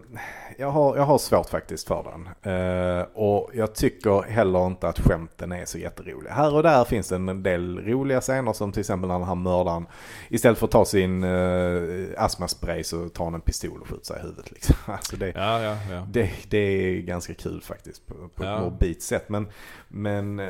jag, 0.58 0.72
har, 0.72 0.98
jag 0.98 1.04
har 1.04 1.18
svårt 1.18 1.50
faktiskt 1.50 1.88
för 1.88 2.04
den. 2.04 2.54
Eh, 2.54 3.06
och 3.14 3.52
jag 3.54 3.76
tycker 3.76 4.22
heller 4.22 4.68
inte 4.68 4.88
att 4.88 5.00
skämten 5.00 5.52
är 5.52 5.66
så 5.66 5.78
jätteroliga. 5.78 6.34
Här 6.34 6.56
och 6.56 6.64
där 6.64 6.84
finns 6.84 7.10
det 7.10 7.16
en 7.16 7.44
del 7.44 7.80
roliga 7.86 8.22
scener 8.22 8.54
som 8.54 8.72
till 8.72 8.80
exempel 8.80 9.08
när 9.08 9.20
den 9.20 9.28
här 9.28 9.36
mördaren 9.36 9.88
istället 10.30 10.58
för 10.58 10.66
att 10.66 10.72
ta 10.72 10.86
sin 10.86 11.24
uh, 11.24 12.10
astmaspray 12.18 12.84
så 12.84 13.10
tar 13.10 13.26
han 13.26 13.34
en 13.34 13.42
pistol 13.42 13.82
och 13.82 13.88
skjuter 13.88 14.06
sig 14.06 14.18
i 14.18 14.22
huvudet. 14.22 14.52
Liksom. 14.52 14.76
Alltså 14.86 15.18
det, 15.18 15.28
ja, 15.36 15.62
ja, 15.62 15.78
ja. 15.92 16.08
Det, 16.10 16.32
det 16.50 16.58
är 16.58 17.02
ganska 17.02 17.34
kul 17.34 17.62
faktiskt 17.62 18.08
på, 18.08 18.14
på 18.36 18.44
ett 18.44 18.62
morbid 18.62 19.02
sätt. 19.02 19.30
Men, 19.30 19.48
men, 19.88 20.40
eh, 20.40 20.50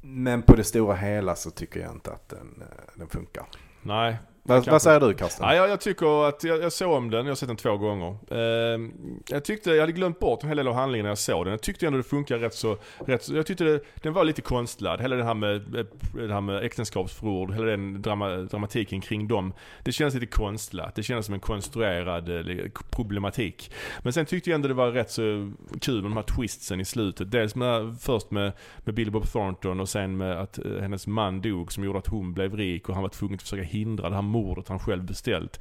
men 0.00 0.42
på 0.42 0.56
det 0.56 0.64
stora 0.64 0.96
hela 0.96 1.36
så 1.36 1.50
tycker 1.50 1.80
jag 1.80 1.92
inte 1.92 2.12
att 2.12 2.28
den, 2.28 2.62
eh, 2.62 2.92
den 2.94 3.08
funkar. 3.08 3.46
Nej. 3.82 4.16
Vad, 4.46 4.68
vad 4.68 4.82
säger 4.82 5.00
du 5.00 5.14
Karsten? 5.14 5.46
Ja, 5.46 5.54
jag, 5.54 5.68
jag 5.68 5.80
tycker 5.80 6.28
att, 6.28 6.44
jag, 6.44 6.62
jag 6.62 6.72
såg 6.72 6.92
om 6.92 7.10
den, 7.10 7.26
jag 7.26 7.30
har 7.30 7.36
sett 7.36 7.48
den 7.48 7.56
två 7.56 7.76
gånger. 7.76 8.16
Eh, 8.30 8.80
jag 9.28 9.44
tyckte, 9.44 9.70
jag 9.70 9.80
hade 9.80 9.92
glömt 9.92 10.18
bort 10.18 10.42
en 10.42 10.48
hel 10.48 10.56
del 10.56 10.68
av 10.68 10.74
handlingen 10.74 11.04
när 11.04 11.10
jag 11.10 11.18
såg 11.18 11.44
den. 11.44 11.50
Jag 11.50 11.62
tyckte 11.62 11.86
ändå 11.86 11.96
det 11.96 12.04
funkar 12.04 12.38
rätt 12.38 12.54
så, 12.54 12.78
rätt 13.06 13.22
så 13.22 13.34
jag 13.34 13.46
tyckte 13.46 13.64
det, 13.64 13.80
den 13.94 14.12
var 14.12 14.24
lite 14.24 14.42
konstlad. 14.42 15.00
Hela 15.00 15.16
det 15.16 15.24
här 15.24 15.34
med, 15.34 15.74
eh, 15.76 15.84
det 16.12 16.34
här 16.34 16.40
med 16.40 16.64
äktenskapsförord, 16.64 17.52
hela 17.52 17.66
den 17.66 18.02
drama, 18.02 18.28
dramatiken 18.28 19.00
kring 19.00 19.28
dem. 19.28 19.52
Det 19.84 19.92
känns 19.92 20.14
lite 20.14 20.26
konstlat. 20.26 20.94
Det 20.94 21.02
känns 21.02 21.26
som 21.26 21.34
en 21.34 21.40
konstruerad 21.40 22.28
eh, 22.28 22.66
problematik. 22.90 23.72
Men 24.02 24.12
sen 24.12 24.26
tyckte 24.26 24.50
jag 24.50 24.54
ändå 24.54 24.68
det 24.68 24.74
var 24.74 24.90
rätt 24.90 25.10
så 25.10 25.52
kul 25.80 26.02
med 26.02 26.10
de 26.10 26.16
här 26.16 26.22
twistsen 26.22 26.80
i 26.80 26.84
slutet. 26.84 27.30
Dels 27.30 27.54
med, 27.54 27.96
först 28.00 28.30
med, 28.30 28.52
med 28.78 28.94
Billy 28.94 29.10
Bob 29.10 29.26
Thornton 29.26 29.80
och 29.80 29.88
sen 29.88 30.16
med 30.16 30.40
att 30.40 30.58
eh, 30.58 30.80
hennes 30.80 31.06
man 31.06 31.40
dog 31.40 31.72
som 31.72 31.84
gjorde 31.84 31.98
att 31.98 32.06
hon 32.06 32.34
blev 32.34 32.56
rik 32.56 32.88
och 32.88 32.94
han 32.94 33.02
var 33.02 33.10
tvungen 33.10 33.34
att 33.34 33.42
försöka 33.42 33.62
hindra 33.62 34.08
det 34.08 34.14
här 34.14 34.22
mordet 34.36 34.68
han 34.68 34.78
själv 34.78 35.04
beställt. 35.04 35.60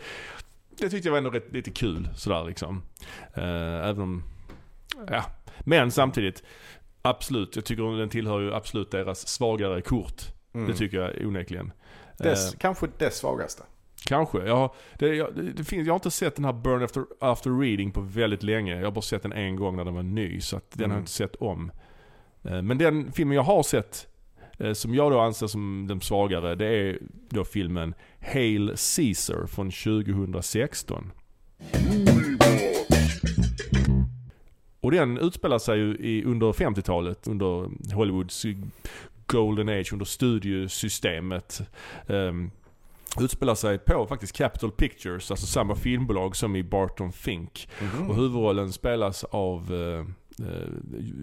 Det 0.78 0.90
tyckte 0.90 1.08
jag 1.08 1.12
var 1.12 1.18
ändå 1.18 1.30
rätt, 1.30 1.54
lite 1.54 1.72
kul 1.72 2.10
sådär 2.16 2.44
liksom. 2.44 2.82
Eh, 3.34 3.88
även 3.90 4.00
om, 4.02 4.24
ja. 5.10 5.24
Men 5.60 5.92
samtidigt, 5.92 6.44
absolut. 7.02 7.56
Jag 7.56 7.66
tycker 7.66 7.98
den 7.98 8.10
tillhör 8.10 8.40
ju 8.40 8.54
absolut 8.54 8.92
deras 8.92 9.28
svagare 9.28 9.82
kort. 9.82 10.22
Mm. 10.54 10.68
Det 10.68 10.74
tycker 10.74 10.98
jag 10.98 11.28
onekligen. 11.28 11.72
Dess, 12.18 12.54
Eh, 12.54 12.58
Kanske 12.60 12.88
det 12.98 13.12
svagaste. 13.14 13.64
Kanske. 14.08 14.38
Jag 14.46 14.56
har, 14.56 14.74
det, 15.00 15.16
jag, 15.16 15.30
det, 15.56 15.64
finns, 15.64 15.86
jag 15.88 15.94
har 15.94 15.98
inte 15.98 16.12
sett 16.12 16.36
den 16.36 16.46
här 16.46 16.54
Burn 16.54 16.84
After, 16.84 17.06
After 17.20 17.60
Reading 17.60 17.92
på 17.92 18.02
väldigt 18.02 18.44
länge. 18.44 18.76
Jag 18.78 18.84
har 18.86 18.92
bara 18.92 19.02
sett 19.02 19.24
den 19.24 19.34
en 19.34 19.56
gång 19.56 19.76
när 19.76 19.86
den 19.86 19.96
var 19.96 20.04
ny. 20.04 20.42
Så 20.42 20.58
att 20.58 20.72
den 20.72 20.80
har 20.80 20.86
Mm. 20.86 20.96
jag 20.98 21.02
inte 21.02 21.12
sett 21.12 21.36
om. 21.36 21.72
Eh, 22.44 22.62
Men 22.62 22.78
den 22.78 23.12
filmen 23.12 23.36
jag 23.36 23.44
har 23.44 23.64
sett, 23.64 24.08
som 24.74 24.96
jag 24.96 25.12
då 25.12 25.20
anser 25.20 25.48
som 25.48 25.86
den 25.88 26.02
svagare, 26.02 26.56
det 26.56 26.66
är 26.66 27.00
då 27.30 27.44
filmen 27.44 27.94
Hail 28.22 28.68
Caesar 28.68 29.48
från 29.48 29.72
2016. 29.72 31.12
Och 34.86 34.92
den 34.92 35.18
utspelar 35.18 35.60
sig 35.60 35.80
ju 35.80 35.96
i, 35.96 36.24
under 36.24 36.52
50-talet, 36.52 37.28
under 37.28 37.70
Hollywoods 37.96 38.46
Golden 39.26 39.70
Age, 39.70 39.94
under 39.94 40.06
studiosystemet. 40.06 41.62
Um, 42.08 42.52
utspelar 43.20 43.56
sig 43.56 43.78
på 43.78 44.08
faktiskt 44.08 44.38
Capitol 44.38 44.72
Pictures, 44.72 45.32
alltså 45.32 45.46
samma 45.46 45.76
filmbolag 45.76 46.36
som 46.36 46.56
i 46.56 46.64
Barton 46.64 47.12
Fink. 47.12 47.68
Mhm. 47.82 48.10
Och 48.10 48.16
huvudrollen 48.16 48.72
spelas 48.72 49.24
av 49.24 49.74
eh, 49.74 50.00
eh, 50.00 50.06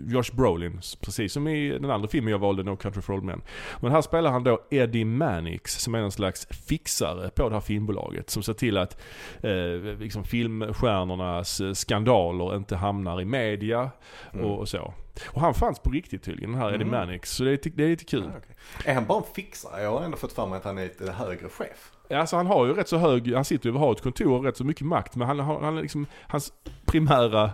Josh 0.06 0.32
Brolin, 0.36 0.80
precis 1.00 1.32
som 1.32 1.48
i 1.48 1.68
den 1.70 1.90
andra 1.90 2.08
filmen 2.08 2.30
jag 2.30 2.38
valde, 2.38 2.62
No 2.62 2.76
Country 2.76 3.02
for 3.02 3.14
Old 3.14 3.24
Men. 3.24 3.42
Men 3.80 3.92
här 3.92 4.02
spelar 4.02 4.30
han 4.30 4.44
då 4.44 4.60
Eddie 4.70 5.04
Mannix 5.04 5.78
som 5.78 5.94
är 5.94 5.98
en 5.98 6.10
slags 6.12 6.46
fixare 6.50 7.30
på 7.30 7.48
det 7.48 7.54
här 7.54 7.60
filmbolaget. 7.60 8.30
Som 8.30 8.42
ser 8.42 8.52
till 8.52 8.76
att 8.76 9.00
eh, 9.40 9.98
liksom 9.98 10.24
filmstjärnornas 10.24 11.60
eh, 11.60 11.72
skandaler 11.72 12.56
inte 12.56 12.76
hamnar 12.76 13.20
i 13.20 13.24
media 13.24 13.90
Mm. 14.32 14.44
och, 14.46 14.58
och 14.58 14.68
så. 14.68 14.94
Och 15.26 15.40
han 15.40 15.54
fanns 15.54 15.78
på 15.78 15.90
riktigt 15.90 16.22
tydligen, 16.22 16.52
den 16.52 16.60
här 16.60 16.68
Eddie 16.68 16.82
Mm. 16.84 16.90
Mannix. 16.90 17.30
Så 17.30 17.44
det 17.44 17.66
är, 17.66 17.70
det 17.74 17.84
är 17.84 17.88
lite 17.88 18.04
kul. 18.04 18.22
Ah, 18.34 18.38
okej. 18.38 18.56
Är 18.84 18.94
han 18.94 19.06
bara 19.06 19.18
en 19.18 19.24
fixare? 19.34 19.82
Jag 19.82 19.90
har 19.90 20.04
ändå 20.04 20.16
fått 20.16 20.32
för 20.32 20.46
mig 20.46 20.56
att 20.56 20.64
han 20.64 20.78
är 20.78 20.82
lite 20.82 21.12
högre 21.12 21.48
chef. 21.48 21.90
Alltså 22.10 22.36
han 22.36 22.46
har 22.46 22.66
ju 22.66 22.74
rätt 22.74 22.88
så 22.88 22.96
hög, 22.96 23.34
han 23.34 23.44
sitter 23.44 23.68
ju 23.68 23.74
och 23.74 23.80
har 23.80 23.92
ett 23.92 24.00
kontor 24.00 24.32
och 24.38 24.44
rätt 24.44 24.56
så 24.56 24.64
mycket 24.64 24.86
makt. 24.86 25.16
Men 25.16 25.28
han, 25.28 25.40
han, 25.40 25.64
han 25.64 25.78
är 25.78 25.82
liksom, 25.82 26.06
hans 26.26 26.52
primära, 26.86 27.50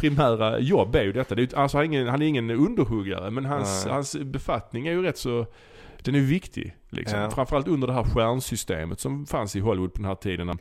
primära 0.00 0.58
jobb 0.58 0.94
är 0.94 1.02
ju 1.02 1.12
detta. 1.12 1.34
Det 1.34 1.52
är, 1.52 1.58
alltså 1.58 1.76
han, 1.76 1.82
är 1.82 1.86
ingen, 1.86 2.08
han 2.08 2.22
är 2.22 2.26
ingen 2.26 2.50
underhuggare 2.50 3.30
men 3.30 3.44
hans, 3.44 3.84
Nej. 3.84 3.94
hans 3.94 4.16
befattning 4.16 4.86
är 4.86 4.92
ju 4.92 5.02
rätt 5.02 5.18
så, 5.18 5.46
den 6.02 6.14
är 6.14 6.20
viktig. 6.20 6.76
Liksom. 6.90 7.20
Ja. 7.20 7.30
Framförallt 7.30 7.68
under 7.68 7.86
det 7.86 7.92
här 7.92 8.04
stjärnsystemet 8.04 9.00
som 9.00 9.26
fanns 9.26 9.56
i 9.56 9.60
Hollywood 9.60 9.92
på 9.92 9.98
den 9.98 10.08
här 10.08 10.14
tiden. 10.14 10.46
När 10.46 10.56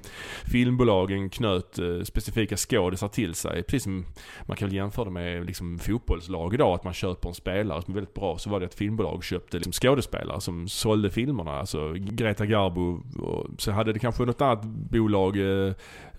filmbolagen 0.51 1.29
knöt 1.29 1.79
eh, 1.79 2.01
specifika 2.03 2.57
skådisar 2.57 3.07
till 3.07 3.33
sig. 3.33 3.63
Precis 3.63 3.83
som 3.83 4.05
man 4.45 4.57
kan 4.57 4.67
väl 4.67 4.75
jämföra 4.75 5.05
det 5.05 5.11
med 5.11 5.45
liksom, 5.45 5.79
fotbollslag 5.79 6.53
idag. 6.53 6.73
Att 6.75 6.83
man 6.83 6.93
köper 6.93 7.29
en 7.29 7.35
spelare 7.35 7.81
som 7.81 7.93
är 7.93 7.95
väldigt 7.95 8.13
bra. 8.13 8.37
Så 8.37 8.49
var 8.49 8.59
det 8.59 8.65
ett 8.65 8.75
filmbolag 8.75 9.23
köpte 9.23 9.57
liksom, 9.57 9.73
skådespelare 9.73 10.41
som 10.41 10.67
sålde 10.67 11.09
filmerna. 11.09 11.59
Alltså 11.59 11.93
Greta 11.93 12.45
Garbo. 12.45 13.03
Och 13.19 13.47
så 13.57 13.71
hade 13.71 13.93
det 13.93 13.99
kanske 13.99 14.25
något 14.25 14.41
annat 14.41 14.65
bolag, 14.65 15.37
eh, 15.37 15.73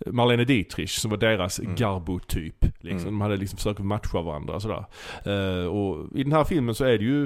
Marlene 0.06 0.44
Dietrich, 0.44 0.90
som 0.90 1.10
var 1.10 1.18
deras 1.18 1.60
Mm. 1.60 1.74
Garbo-typ. 1.74 2.64
Liksom. 2.80 3.08
Mm. 3.08 3.14
De 3.14 3.20
hade 3.20 3.36
liksom 3.36 3.56
försökt 3.56 3.80
matcha 3.80 4.22
varandra 4.22 4.54
och 4.54 4.62
sådär. 4.62 4.84
Eh, 5.24 5.66
och 5.66 6.18
i 6.18 6.22
den 6.22 6.32
här 6.32 6.44
filmen 6.44 6.74
så 6.74 6.84
är 6.84 6.98
det 6.98 7.04
ju 7.04 7.24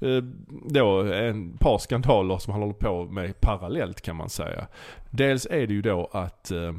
eh, 0.00 0.24
då 0.68 1.02
en 1.34 1.58
par 1.58 1.78
skandaler 1.78 2.38
som 2.38 2.52
han 2.52 2.62
håller 2.62 2.74
på 2.74 3.04
med 3.04 3.40
parallellt 3.40 4.00
kan 4.00 4.16
man 4.16 4.28
säga. 4.28 4.66
Dels 5.10 5.46
är 5.50 5.66
det 5.66 5.74
ju 5.74 5.82
då 5.82 6.08
att 6.12 6.50
eh, 6.50 6.72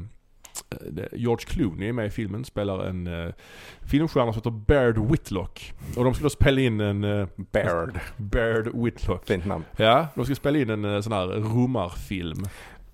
det- 0.90 1.08
George 1.12 1.46
Clooney 1.46 1.88
är 1.88 1.92
med 1.92 2.06
i 2.06 2.10
filmen, 2.10 2.44
spelar 2.44 2.84
en 2.86 3.06
eh, 3.06 3.32
filmstjärna 3.82 4.32
som 4.32 4.38
heter 4.38 4.50
Baird 4.50 4.98
Whitlock. 4.98 5.72
Och 5.96 6.04
de 6.04 6.14
ska 6.14 6.22
då 6.22 6.30
spela 6.30 6.60
in 6.60 6.80
en... 6.80 7.04
Eh, 7.04 7.26
Baird. 7.36 8.00
Baird 8.16 8.68
Whitlock. 8.74 9.26
Fint 9.26 9.44
namn. 9.46 9.64
Ja, 9.76 10.06
de 10.14 10.24
ska 10.24 10.34
spela 10.34 10.58
in 10.58 10.70
en 10.70 10.84
eh, 10.84 11.00
sån 11.00 11.12
här 11.12 11.26
romarfilm. 11.26 12.44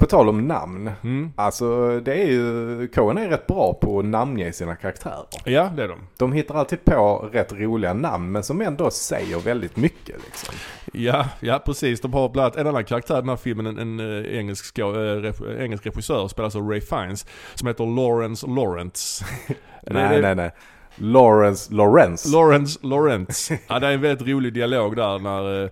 På 0.01 0.07
tal 0.07 0.29
om 0.29 0.49
namn. 0.49 0.91
Mm. 1.03 1.33
Alltså 1.37 2.01
det 2.01 2.15
är 2.23 2.27
ju, 2.27 2.89
Coen 2.89 3.19
är 3.19 3.29
rätt 3.29 3.47
bra 3.47 3.75
på 3.75 3.99
att 3.99 4.05
namnge 4.05 4.53
sina 4.53 4.77
karaktärer. 4.77 5.27
Ja, 5.45 5.71
det 5.77 5.83
är 5.83 5.89
de. 5.89 5.99
De 6.17 6.33
hittar 6.33 6.55
alltid 6.55 6.85
på 6.85 7.29
rätt 7.33 7.53
roliga 7.53 7.93
namn 7.95 8.33
men 8.33 8.43
som 8.43 8.61
ändå 8.61 8.91
säger 8.91 9.41
väldigt 9.41 9.77
mycket 9.77 10.17
liksom. 10.25 10.55
Ja, 10.93 11.27
ja 11.41 11.63
precis. 11.67 12.01
De 12.01 12.13
har 12.13 12.29
bland 12.29 12.45
annat 12.47 12.57
en 12.57 12.67
annan 12.67 12.85
karaktär 12.85 13.15
i 13.19 13.21
den 13.21 13.29
här 13.29 13.37
filmen, 13.37 13.67
en, 13.67 13.79
en 13.79 14.25
eh, 14.25 14.39
engelsk, 14.39 14.79
eh, 14.79 14.87
ref, 14.87 15.37
engelsk 15.59 15.87
regissör, 15.87 16.29
spelas 16.29 16.57
av 16.57 16.69
Ray 16.71 16.81
Fiennes, 16.81 17.27
som 17.55 17.69
heter 17.69 17.87
Lawrence 17.87 18.47
Lawrence. 18.47 19.25
nej, 19.87 20.17
det- 20.17 20.23
nej, 20.23 20.35
nej. 20.35 20.51
Lawrence 21.01 21.75
Lawrence. 21.75 22.29
Lawrence 22.29 22.79
Lawrence. 22.83 23.59
Ja, 23.69 23.79
det 23.79 23.87
är 23.87 23.93
en 23.93 24.01
väldigt 24.01 24.29
rolig 24.29 24.53
dialog 24.53 24.97
där 24.97 25.19
när 25.19 25.63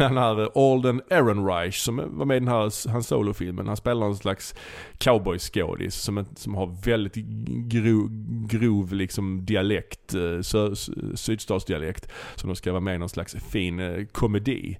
äh, 0.00 0.40
äh, 0.40 0.48
Alden 0.54 1.02
Ehrenreich 1.10 1.78
som 1.78 2.02
var 2.10 2.24
med 2.24 2.36
i 2.36 2.40
den 2.40 2.48
här 2.48 2.90
hans 2.90 3.06
solofilmen. 3.06 3.66
Han 3.66 3.76
spelar 3.76 4.06
en 4.06 4.16
slags 4.16 4.54
cowboyskådis 4.98 5.94
som, 5.94 6.26
som 6.36 6.54
har 6.54 6.84
väldigt 6.84 7.14
grov, 7.68 8.08
grov 8.48 8.92
liksom 8.92 9.44
dialekt, 9.44 10.14
eh, 10.14 10.40
sö, 10.40 10.74
sydstatsdialekt. 11.14 12.08
Som 12.34 12.48
då 12.48 12.54
ska 12.54 12.72
vara 12.72 12.80
med 12.80 12.94
i 12.94 12.98
någon 12.98 13.08
slags 13.08 13.34
fin 13.34 13.80
äh, 13.80 14.04
komedi. 14.12 14.78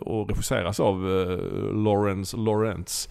Och 0.00 0.28
regisseras 0.28 0.80
av 0.80 1.10
äh, 1.10 1.38
Lawrence 1.74 2.36
Lawrence. 2.36 3.10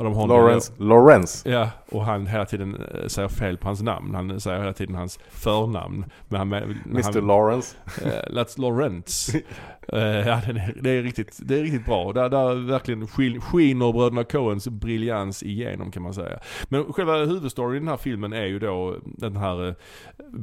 Och 0.00 0.04
de 0.04 0.14
har 0.14 0.22
en 0.22 0.28
Lawrence 0.28 0.72
Lawrence. 0.76 1.50
Ja, 1.50 1.70
och 1.88 2.04
han 2.04 2.26
hela 2.26 2.44
tiden 2.44 2.74
eh, 2.74 3.06
säger 3.06 3.28
fel 3.28 3.56
på 3.56 3.68
hans 3.68 3.82
namn. 3.82 4.14
Han 4.14 4.40
säger 4.40 4.58
hela 4.58 4.72
tiden 4.72 4.94
hans 4.94 5.18
förnamn. 5.30 6.04
Men 6.28 6.38
han, 6.38 6.52
Mr 6.52 7.14
han, 7.14 7.26
Lawrence. 7.26 7.76
eh, 8.04 8.34
Let's 8.34 8.60
Lawrence. 8.60 9.42
Eh, 9.92 9.98
ja, 10.02 10.40
det 10.46 10.50
är, 10.50 10.74
det, 10.82 10.90
är 10.90 11.02
riktigt, 11.02 11.38
det 11.42 11.58
är 11.58 11.62
riktigt 11.62 11.84
bra. 11.84 12.12
Där, 12.12 12.28
där 12.28 12.54
verkligen 12.54 13.06
skiner 13.40 13.92
bröderna 13.92 14.24
Coens 14.24 14.68
briljans 14.68 15.42
igenom 15.42 15.90
kan 15.90 16.02
man 16.02 16.14
säga. 16.14 16.38
Men 16.68 16.92
själva 16.92 17.16
huvudstoryn 17.16 17.76
i 17.76 17.78
den 17.78 17.88
här 17.88 17.96
filmen 17.96 18.32
är 18.32 18.46
ju 18.46 18.58
då 18.58 18.96
den 19.04 19.36
här 19.36 19.68
eh, 19.68 19.74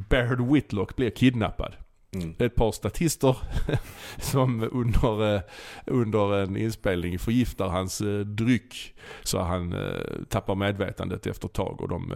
Baird 0.09 0.41
Whitlock 0.41 0.95
blir 0.95 1.09
kidnappad. 1.09 1.73
Mm. 2.21 2.35
Ett 2.39 2.55
par 2.55 2.71
statister 2.71 3.37
som 4.17 4.69
under, 4.71 5.35
eh, 5.35 5.41
under 5.85 6.37
en 6.43 6.57
inspelning 6.57 7.19
förgiftar 7.19 7.67
hans 7.67 8.01
eh, 8.01 8.19
dryck 8.19 8.95
så 9.23 9.39
han 9.39 9.73
eh, 9.73 10.23
tappar 10.29 10.55
medvetandet 10.55 11.27
efter 11.27 11.47
ett 11.47 11.53
tag 11.53 11.81
och 11.81 11.89
de 11.89 12.13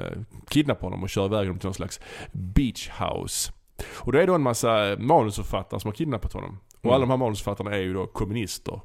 kidnappar 0.49 0.83
honom 0.83 1.03
och 1.03 1.09
kör 1.09 1.25
iväg 1.25 1.39
honom 1.47 1.59
till 1.59 1.67
någon 1.67 1.73
slags 1.73 1.99
beach 2.31 2.89
house. 2.89 3.51
Och 3.93 4.11
det 4.11 4.21
är 4.23 4.27
då 4.27 4.35
en 4.35 4.41
massa 4.41 4.95
manusförfattare 4.99 5.79
som 5.79 5.87
har 5.87 5.95
kidnappat 5.95 6.33
honom. 6.33 6.57
Och 6.79 6.85
Mm. 6.85 6.93
alla 6.95 7.01
de 7.01 7.09
här 7.09 7.17
manusförfattarna 7.17 7.71
är 7.75 7.81
ju 7.81 7.93
då 7.93 8.05
kommunister. 8.07 8.79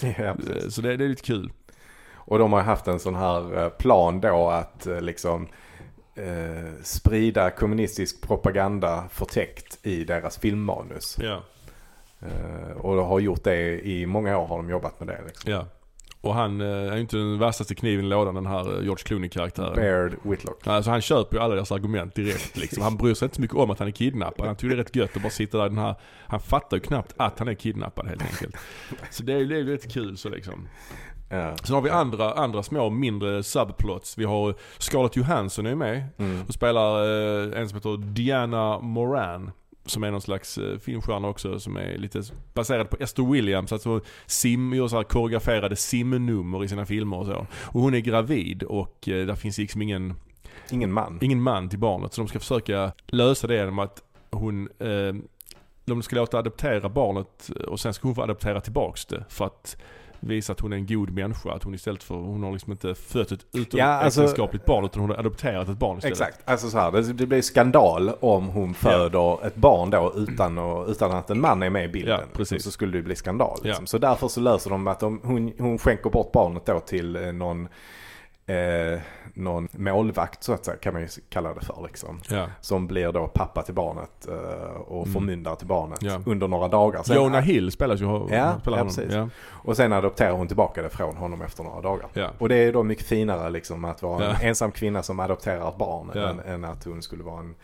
Ja. 0.18 0.36
Så 0.68 0.80
det, 0.82 0.96
det 0.96 1.04
är 1.04 1.08
lite 1.08 1.22
kul. 1.22 1.52
Och 2.14 2.38
de 2.38 2.52
har 2.52 2.60
haft 2.60 2.88
en 2.88 3.00
sån 3.00 3.14
här 3.14 3.70
plan 3.70 4.20
då 4.20 4.48
att 4.50 4.86
liksom 5.00 5.48
eh, 6.18 6.82
sprida 6.82 7.50
kommunistisk 7.50 8.20
propaganda 8.20 9.04
förtäckt 9.10 9.78
i 9.82 10.04
deras 10.04 10.38
filmmanus. 10.38 11.18
Ja. 11.20 11.42
Eh, 12.20 12.76
och 12.76 13.04
har 13.04 13.20
gjort 13.20 13.44
det 13.44 13.86
i 13.86 14.06
många 14.06 14.38
år 14.38 14.46
har 14.46 14.56
de 14.56 14.70
jobbat 14.70 15.00
med 15.00 15.08
det. 15.08 15.20
Liksom. 15.26 15.52
Ja. 15.52 15.66
Och 16.20 16.34
han 16.34 16.60
eh, 16.60 16.66
är 16.66 16.94
ju 16.94 17.00
inte 17.00 17.16
den 17.16 17.38
vassaste 17.38 17.74
kniven 17.74 18.04
i 18.04 18.08
lådan 18.08 18.34
den 18.34 18.46
här 18.46 18.60
eh, 18.60 18.84
George 18.84 19.04
Clooney-karaktären. 19.04 19.74
Baird 19.74 20.16
Whitlock. 20.22 20.66
Alltså 20.66 20.90
han 20.90 21.00
köper 21.00 21.36
ju 21.36 21.42
alla 21.42 21.54
deras 21.54 21.72
argument 21.72 22.14
direkt 22.14 22.56
liksom. 22.56 22.82
Han 22.82 22.96
bryr 22.96 23.14
sig 23.14 23.26
inte 23.26 23.36
så 23.36 23.40
mycket 23.40 23.56
om 23.56 23.70
att 23.70 23.78
han 23.78 23.88
är 23.88 23.92
kidnappad. 23.92 24.46
Han 24.46 24.56
tycker 24.56 24.76
det 24.76 24.82
är 24.82 24.84
rätt 24.84 24.96
gött 24.96 25.16
att 25.16 25.22
bara 25.22 25.30
sitta 25.30 25.58
där 25.58 25.66
i 25.66 25.68
den 25.68 25.78
här... 25.78 25.94
Han 26.26 26.40
fattar 26.40 26.76
ju 26.76 26.80
knappt 26.80 27.14
att 27.16 27.38
han 27.38 27.48
är 27.48 27.54
kidnappad 27.54 28.06
helt 28.06 28.22
enkelt. 28.22 28.56
Så 29.10 29.22
det 29.22 29.32
är 29.32 29.38
ju 29.38 29.72
rätt 29.72 29.92
kul 29.92 30.16
så 30.16 30.28
liksom. 30.28 30.68
Ja. 31.30 31.56
Sen 31.64 31.74
har 31.74 31.82
vi 31.82 31.90
andra, 31.90 32.32
andra 32.32 32.62
små 32.62 32.90
mindre 32.90 33.42
subplots. 33.42 34.18
Vi 34.18 34.24
har 34.24 34.54
Scarlett 34.78 35.16
Johansson 35.16 35.66
är 35.66 35.74
med 35.74 36.04
Mm. 36.18 36.42
och 36.48 36.54
spelar 36.54 37.02
eh, 37.52 37.60
en 37.60 37.68
som 37.68 37.76
heter 37.76 37.96
Diana 37.96 38.78
Moran. 38.78 39.50
Som 39.86 40.04
är 40.04 40.10
någon 40.10 40.20
slags 40.20 40.58
eh, 40.58 40.78
filmstjärna 40.78 41.28
också 41.28 41.60
som 41.60 41.76
är 41.76 41.98
lite 41.98 42.22
baserad 42.54 42.90
på 42.90 42.96
Esther 43.00 43.22
Williams. 43.32 43.72
Alltså 43.72 44.00
sim, 44.26 44.74
gör 44.74 44.88
så 44.88 44.96
här 44.96 45.02
koreograferade 45.04 45.76
simnummer 45.76 46.64
i 46.64 46.68
sina 46.68 46.86
filmer 46.86 47.16
och 47.18 47.26
så. 47.26 47.46
Och 47.62 47.80
hon 47.80 47.94
är 47.94 47.98
gravid 48.00 48.62
och 48.62 49.08
eh, 49.08 49.26
där 49.26 49.34
finns 49.34 49.58
liksom 49.58 49.82
ingen, 49.82 50.14
Ingen 50.70 50.92
man. 50.92 51.18
ingen 51.22 51.42
man 51.42 51.68
till 51.68 51.78
barnet. 51.78 52.14
Så 52.14 52.20
de 52.20 52.28
ska 52.28 52.38
försöka 52.38 52.92
lösa 53.06 53.46
det 53.46 53.54
genom 53.54 53.78
att 53.78 54.02
hon 54.30 54.68
eh, 54.78 55.14
de 55.84 56.02
ska 56.02 56.16
låta 56.16 56.38
adoptera 56.38 56.88
barnet 56.88 57.50
och 57.68 57.80
sen 57.80 57.94
ska 57.94 58.08
hon 58.08 58.14
få 58.14 58.22
adoptera 58.22 58.60
tillbaks 58.60 59.06
det. 59.06 59.24
För 59.28 59.44
att 59.44 59.76
visa 60.20 60.52
att 60.52 60.60
hon 60.60 60.72
är 60.72 60.76
en 60.76 60.86
god 60.86 61.10
människa. 61.10 61.52
Att 61.52 61.62
hon 61.62 61.74
istället 61.74 62.02
för, 62.02 62.14
hon 62.14 62.42
har 62.42 62.52
liksom 62.52 62.72
inte 62.72 62.94
fött 62.94 63.32
ett 63.32 63.46
Ja, 63.52 63.84
alltså- 63.84 64.20
utomäktenskapligt 64.20 64.64
barn 64.64 64.84
utan 64.84 65.00
hon 65.00 65.10
har 65.10 65.16
adopterat 65.16 65.68
ett 65.68 65.78
barn 65.78 65.98
istället. 65.98 66.20
Exakt. 66.20 66.48
Alltså 66.48 66.70
så 66.70 66.78
här, 66.78 66.92
det, 66.92 67.12
det 67.12 67.26
blir 67.26 67.42
skandal 67.42 68.10
om 68.20 68.48
hon 68.48 68.74
föder 68.74 69.46
ett 69.46 69.56
barn 69.56 69.90
då 69.90 70.12
utan, 70.16 70.58
och, 70.58 70.88
utan 70.88 71.12
att 71.12 71.30
en 71.30 71.40
man 71.40 71.62
är 71.62 71.70
med 71.70 71.84
i 71.84 71.88
bilden. 71.88 72.20
Ja, 72.20 72.26
precis. 72.32 72.64
Så 72.64 72.70
skulle 72.70 72.98
det 72.98 73.02
bli 73.02 73.16
skandal. 73.16 73.58
Liksom. 73.62 73.82
Ja. 73.82 73.86
Så 73.86 73.98
därför 73.98 74.28
så 74.28 74.40
löser 74.40 74.70
de 74.70 74.86
att 74.86 75.00
de, 75.00 75.20
hon, 75.24 75.52
hon 75.58 75.78
skänker 75.78 76.10
bort 76.10 76.32
barnet 76.32 76.66
då 76.66 76.80
till 76.80 77.16
eh, 77.16 77.32
någon, 77.32 77.68
eh, 78.48 79.00
någon 79.34 79.68
målvakt 79.72 80.44
så 80.44 80.52
att 80.52 80.64
säga, 80.64 80.76
kan 80.76 80.92
man 80.92 81.02
ju 81.02 81.08
kalla 81.28 81.54
det 81.54 81.60
för. 81.60 81.82
Liksom. 81.86 82.20
Ja. 82.30 82.46
Som 82.60 82.86
blir 82.86 83.12
då 83.12 83.26
pappa 83.26 83.62
till 83.62 83.74
barnet 83.74 84.28
eh, 84.28 84.80
och 84.80 85.02
Mm. 85.06 85.12
förmyndare 85.14 85.56
till 85.56 85.66
barnet 85.66 86.02
Ja. 86.02 86.22
under 86.26 86.48
några 86.48 86.68
dagar. 86.68 87.02
Sen, 87.02 87.16
Jonah 87.16 87.40
Hill 87.42 87.72
spelas 87.72 88.00
ju 88.00 88.04
Ja, 88.30 88.58
spelar 88.60 88.78
ja, 88.78 88.84
precis. 88.84 89.12
Ja. 89.14 89.28
Och 89.48 89.76
sen 89.76 89.92
adopterar 89.92 90.32
hon 90.32 90.46
tillbaka 90.46 90.82
det 90.82 90.88
från 90.90 91.16
honom 91.16 91.42
efter 91.42 91.62
några 91.64 91.80
dagar. 91.80 92.06
Ja. 92.12 92.28
Och 92.38 92.48
det 92.48 92.56
är 92.56 92.72
då 92.72 92.82
mycket 92.82 93.06
finare 93.06 93.50
liksom 93.50 93.84
att 93.84 94.02
vara 94.02 94.24
en 94.36 94.48
ensam 94.48 94.72
kvinna 94.72 95.02
som 95.02 95.20
adopterar 95.20 95.68
ett 95.68 95.76
barn 95.78 96.10
än, 96.10 96.40
än 96.40 96.64
att 96.64 96.84
hon 96.84 97.02
skulle 97.02 97.24
vara 97.24 97.40
en, 97.40 97.54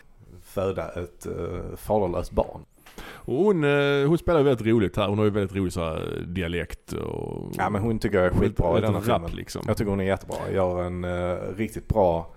föda 0.43 0.89
ett 0.89 1.27
uh, 1.27 1.75
faderlöst 1.75 2.31
barn. 2.31 2.65
Och 3.03 3.35
hon, 3.35 3.63
eh, 3.63 4.07
hon 4.07 4.17
spelar 4.17 4.39
ju 4.39 4.45
väldigt 4.45 4.67
roligt 4.67 4.97
här. 4.97 5.07
Hon 5.07 5.17
har 5.17 5.25
ju 5.25 5.31
väldigt 5.31 5.55
rolig 5.55 5.73
så 5.73 5.83
här, 5.83 6.23
dialekt 6.27 6.93
och... 6.93 7.51
Ja 7.57 7.69
men 7.69 7.81
hon 7.81 7.99
tycker 7.99 8.17
jag 8.17 8.25
är 8.25 8.29
skitbra 8.39 8.69
i 8.69 8.81
väldigt 8.81 8.87
denna 8.87 8.97
rap, 8.99 9.21
filmen. 9.21 9.31
liksom. 9.35 9.61
Jag 9.67 9.77
tycker 9.77 9.89
hon 9.89 9.99
är 9.99 10.05
jättebra. 10.05 10.37
Gör 10.53 10.83
en 10.83 11.03
eh, 11.03 11.35
riktigt 11.57 11.87
bra 11.87 12.33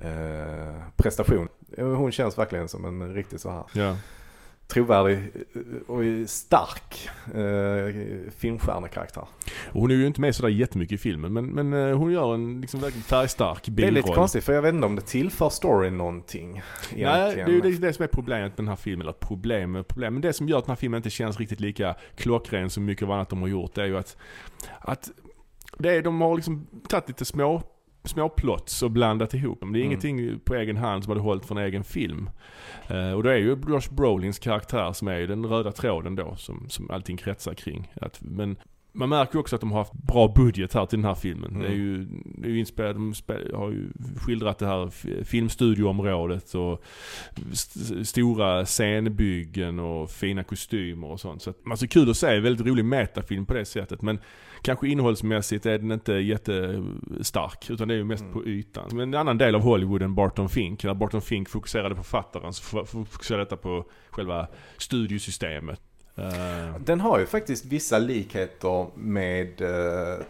eh, 0.00 0.74
prestation. 0.96 1.48
Hon 1.76 2.12
känns 2.12 2.38
verkligen 2.38 2.68
som 2.68 2.84
en 2.84 3.14
riktigt 3.14 3.40
så 3.40 3.50
här 3.50 3.64
Ja. 3.72 3.96
Trovärdig 4.70 5.18
eh, 5.18 5.90
och 5.90 6.30
stark 6.30 7.08
eh, 7.34 8.30
filmstjärnekaraktär. 8.36 9.24
Hon 9.72 9.90
är 9.90 9.94
ju 9.94 10.06
inte 10.06 10.20
med 10.20 10.34
sådär 10.34 10.48
jättemycket 10.48 10.94
i 10.94 10.98
filmen 10.98 11.32
men, 11.32 11.46
men 11.46 11.72
eh, 11.72 11.96
hon 11.96 12.12
gör 12.12 12.34
en 12.34 12.60
liksom 12.60 12.80
verkligen 12.80 13.02
färgstark 13.02 13.64
Det 13.66 13.86
är 13.86 13.90
lite 13.90 14.12
konstigt 14.12 14.44
för 14.44 14.52
jag 14.52 14.62
vet 14.62 14.74
inte 14.74 14.86
om 14.86 14.96
det 14.96 15.02
tillför 15.02 15.48
storyn 15.48 15.98
någonting. 15.98 16.52
Nej, 16.52 16.62
det 16.90 17.02
är 17.04 17.32
egentligen. 17.32 17.50
ju 17.50 17.60
det, 17.60 17.86
det 17.86 17.92
som 17.92 18.02
är 18.02 18.06
problemet 18.06 18.50
med 18.50 18.56
den 18.56 18.68
här 18.68 18.76
filmen. 18.76 19.00
Eller 19.06 19.12
problem, 19.12 19.84
problem. 19.88 20.14
Men 20.14 20.22
det 20.22 20.32
som 20.32 20.48
gör 20.48 20.58
att 20.58 20.64
den 20.64 20.70
här 20.70 20.76
filmen 20.76 20.98
inte 20.98 21.10
känns 21.10 21.38
riktigt 21.38 21.60
lika 21.60 21.94
klockren 22.16 22.70
som 22.70 22.84
mycket 22.84 23.04
av 23.04 23.10
annat 23.10 23.28
de 23.28 23.40
har 23.40 23.48
gjort. 23.48 23.74
Det 23.74 23.82
är 23.82 23.86
ju 23.86 23.98
att, 23.98 24.16
att 24.80 25.10
det 25.78 25.92
är, 25.94 26.02
de 26.02 26.20
har 26.20 26.36
liksom 26.36 26.66
tagit 26.88 27.08
lite 27.08 27.24
små 27.24 27.62
små 28.04 28.28
plots 28.28 28.82
och 28.82 28.90
blandat 28.90 29.34
ihop 29.34 29.60
dem. 29.60 29.72
Det 29.72 29.78
är 29.78 29.80
Mm. 29.80 29.86
ingenting 29.92 30.40
på 30.44 30.54
egen 30.54 30.76
hand 30.76 31.04
som 31.04 31.10
hade 31.10 31.20
hållit 31.20 31.46
för 31.46 31.54
en 31.54 31.64
egen 31.64 31.84
film. 31.84 32.30
Eh, 32.88 33.12
och 33.12 33.22
det 33.22 33.32
är 33.32 33.36
ju 33.36 33.56
Josh 33.68 33.90
Brolins 33.94 34.38
karaktär 34.38 34.92
som 34.92 35.08
är 35.08 35.20
den 35.20 35.46
röda 35.46 35.72
tråden 35.72 36.16
då 36.16 36.36
som, 36.36 36.68
som 36.68 36.90
allting 36.90 37.16
kretsar 37.16 37.54
kring. 37.54 37.92
Att, 38.00 38.18
men 38.22 38.56
man 38.92 39.08
märker 39.08 39.38
också 39.38 39.54
att 39.56 39.60
de 39.60 39.70
har 39.72 39.78
haft 39.78 39.92
bra 39.92 40.32
budget 40.36 40.74
här 40.74 40.86
till 40.86 40.98
den 40.98 41.04
här 41.04 41.14
filmen. 41.14 41.50
Mm. 41.50 41.62
Det 41.62 41.68
är 41.68 41.72
ju, 41.76 42.04
det 42.24 42.48
är 42.48 42.52
ju 42.52 42.58
inspelat, 42.58 42.96
de 42.96 43.12
har 43.54 43.70
ju 43.70 43.88
skildrat 44.16 44.58
det 44.58 44.66
här 44.66 44.90
filmstudioområdet 45.24 46.54
och 46.54 46.82
st- 47.52 48.04
stora 48.04 48.66
scenbyggen 48.66 49.78
och 49.78 50.10
fina 50.10 50.44
kostymer 50.44 51.06
och 51.08 51.20
sånt. 51.20 51.42
Så 51.42 51.50
att, 51.50 51.56
alltså 51.70 51.86
kul 51.86 52.10
att 52.10 52.16
se, 52.16 52.40
väldigt 52.40 52.66
rolig 52.66 52.84
metafilm 52.84 53.46
på 53.46 53.54
det 53.54 53.64
sättet. 53.64 54.02
Men 54.02 54.18
kanske 54.62 54.88
innehållsmässigt 54.88 55.66
är 55.66 55.78
den 55.78 55.92
inte 55.92 56.12
jättestark. 56.12 57.70
Utan 57.70 57.88
det 57.88 57.94
är 57.94 57.98
ju 57.98 58.04
mest 58.04 58.22
Mm. 58.22 58.32
på 58.34 58.46
ytan. 58.46 58.88
Men 58.92 59.00
en 59.00 59.14
annan 59.20 59.38
del 59.38 59.54
av 59.54 59.62
Hollywood 59.62 60.02
än 60.02 60.14
Barton 60.14 60.48
Fink. 60.48 60.84
När 60.84 60.94
Barton 60.94 61.22
Fink 61.22 61.48
fokuserade 61.48 61.94
på 61.94 62.02
författaren 62.02 62.52
så 62.52 62.84
fokuserade 62.84 63.44
detta 63.44 63.56
på 63.56 63.84
själva 64.10 64.46
studiosystemet. 64.78 65.80
Eh, 66.20 66.74
Den 66.80 67.00
har 67.00 67.18
ju 67.18 67.26
faktiskt 67.26 67.64
vissa 67.64 67.98
likheter 67.98 68.86
med 68.94 69.60
uh, 69.62 69.68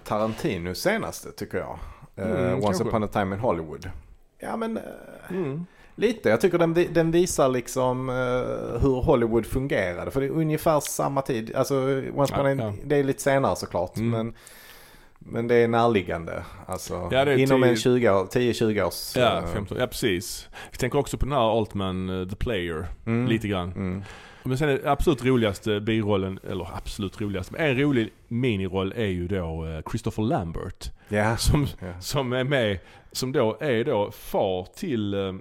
Tarantinos 0.04 0.78
senaste 0.78 1.32
tycker 1.32 1.58
jag. 1.58 1.78
Eh, 2.16 2.30
Mm, 2.30 2.54
Once 2.54 2.66
kanske. 2.66 2.84
upon 2.84 3.04
a 3.04 3.08
time 3.12 3.34
in 3.34 3.40
Hollywood. 3.40 3.90
Ja 4.38 4.56
men 4.56 4.76
eh, 4.76 4.82
mm. 5.30 5.66
lite. 5.94 6.28
Jag 6.28 6.40
tycker 6.40 6.58
den, 6.58 6.74
den 6.92 7.10
visar 7.10 7.48
liksom 7.48 8.08
eh, 8.08 8.14
hur 8.82 9.02
Hollywood 9.02 9.46
fungerade. 9.46 10.10
För 10.10 10.20
det 10.20 10.26
är 10.26 10.30
ungefär 10.30 10.80
samma 10.80 11.22
tid. 11.22 11.54
Alltså 11.56 11.74
Once 12.14 12.34
upon 12.34 12.58
Ja, 12.58 12.64
ja. 12.64 12.72
det 12.84 12.96
är 12.96 13.04
lite 13.04 13.22
senare 13.22 13.56
såklart. 13.56 13.96
Mm. 13.96 14.10
Men, 14.10 14.34
men 15.18 15.48
det 15.48 15.54
är 15.54 15.68
närliggande. 15.68 16.42
Alltså, 16.66 17.08
Ja, 17.12 17.18
är 17.18 17.38
inom 17.38 17.62
en 17.62 17.68
tio- 17.68 17.82
20 17.82 18.10
år- 18.10 18.24
10-20 18.26 18.82
års... 18.82 19.16
Ja, 19.16 19.38
eh, 19.38 19.46
15, 19.46 19.78
ja 19.78 19.86
precis. 19.86 20.48
Jag 20.70 20.78
tänker 20.80 20.98
också 20.98 21.18
på 21.18 21.26
den 21.26 21.32
här 21.32 21.58
Altman, 21.58 22.20
eh, 22.22 22.28
The 22.28 22.36
Player, 22.36 22.86
mm, 23.06 23.26
lite 23.28 23.48
grann. 23.48 24.04
Men 24.42 24.58
sen 24.58 24.68
är 24.68 24.86
absolut 24.86 25.24
roligaste 25.24 25.80
birollen, 25.80 26.38
eller 26.50 26.68
absolut 26.76 27.20
roligaste, 27.20 27.52
men 27.52 27.70
en 27.70 27.78
rolig 27.78 28.12
miniroll 28.28 28.92
är 28.96 29.06
ju 29.06 29.28
då 29.28 29.66
eh, 29.66 29.82
Christopher 29.90 30.22
Lambert. 30.22 30.90
Ja. 31.08 31.36
Som, 31.36 31.66
ja. 31.80 32.00
som 32.00 32.32
är 32.32 32.44
med, 32.44 32.78
som 33.12 33.32
då 33.32 33.56
är 33.60 33.84
då 33.84 34.10
far 34.10 34.66
till, 34.76 35.14
eh, 35.14 35.34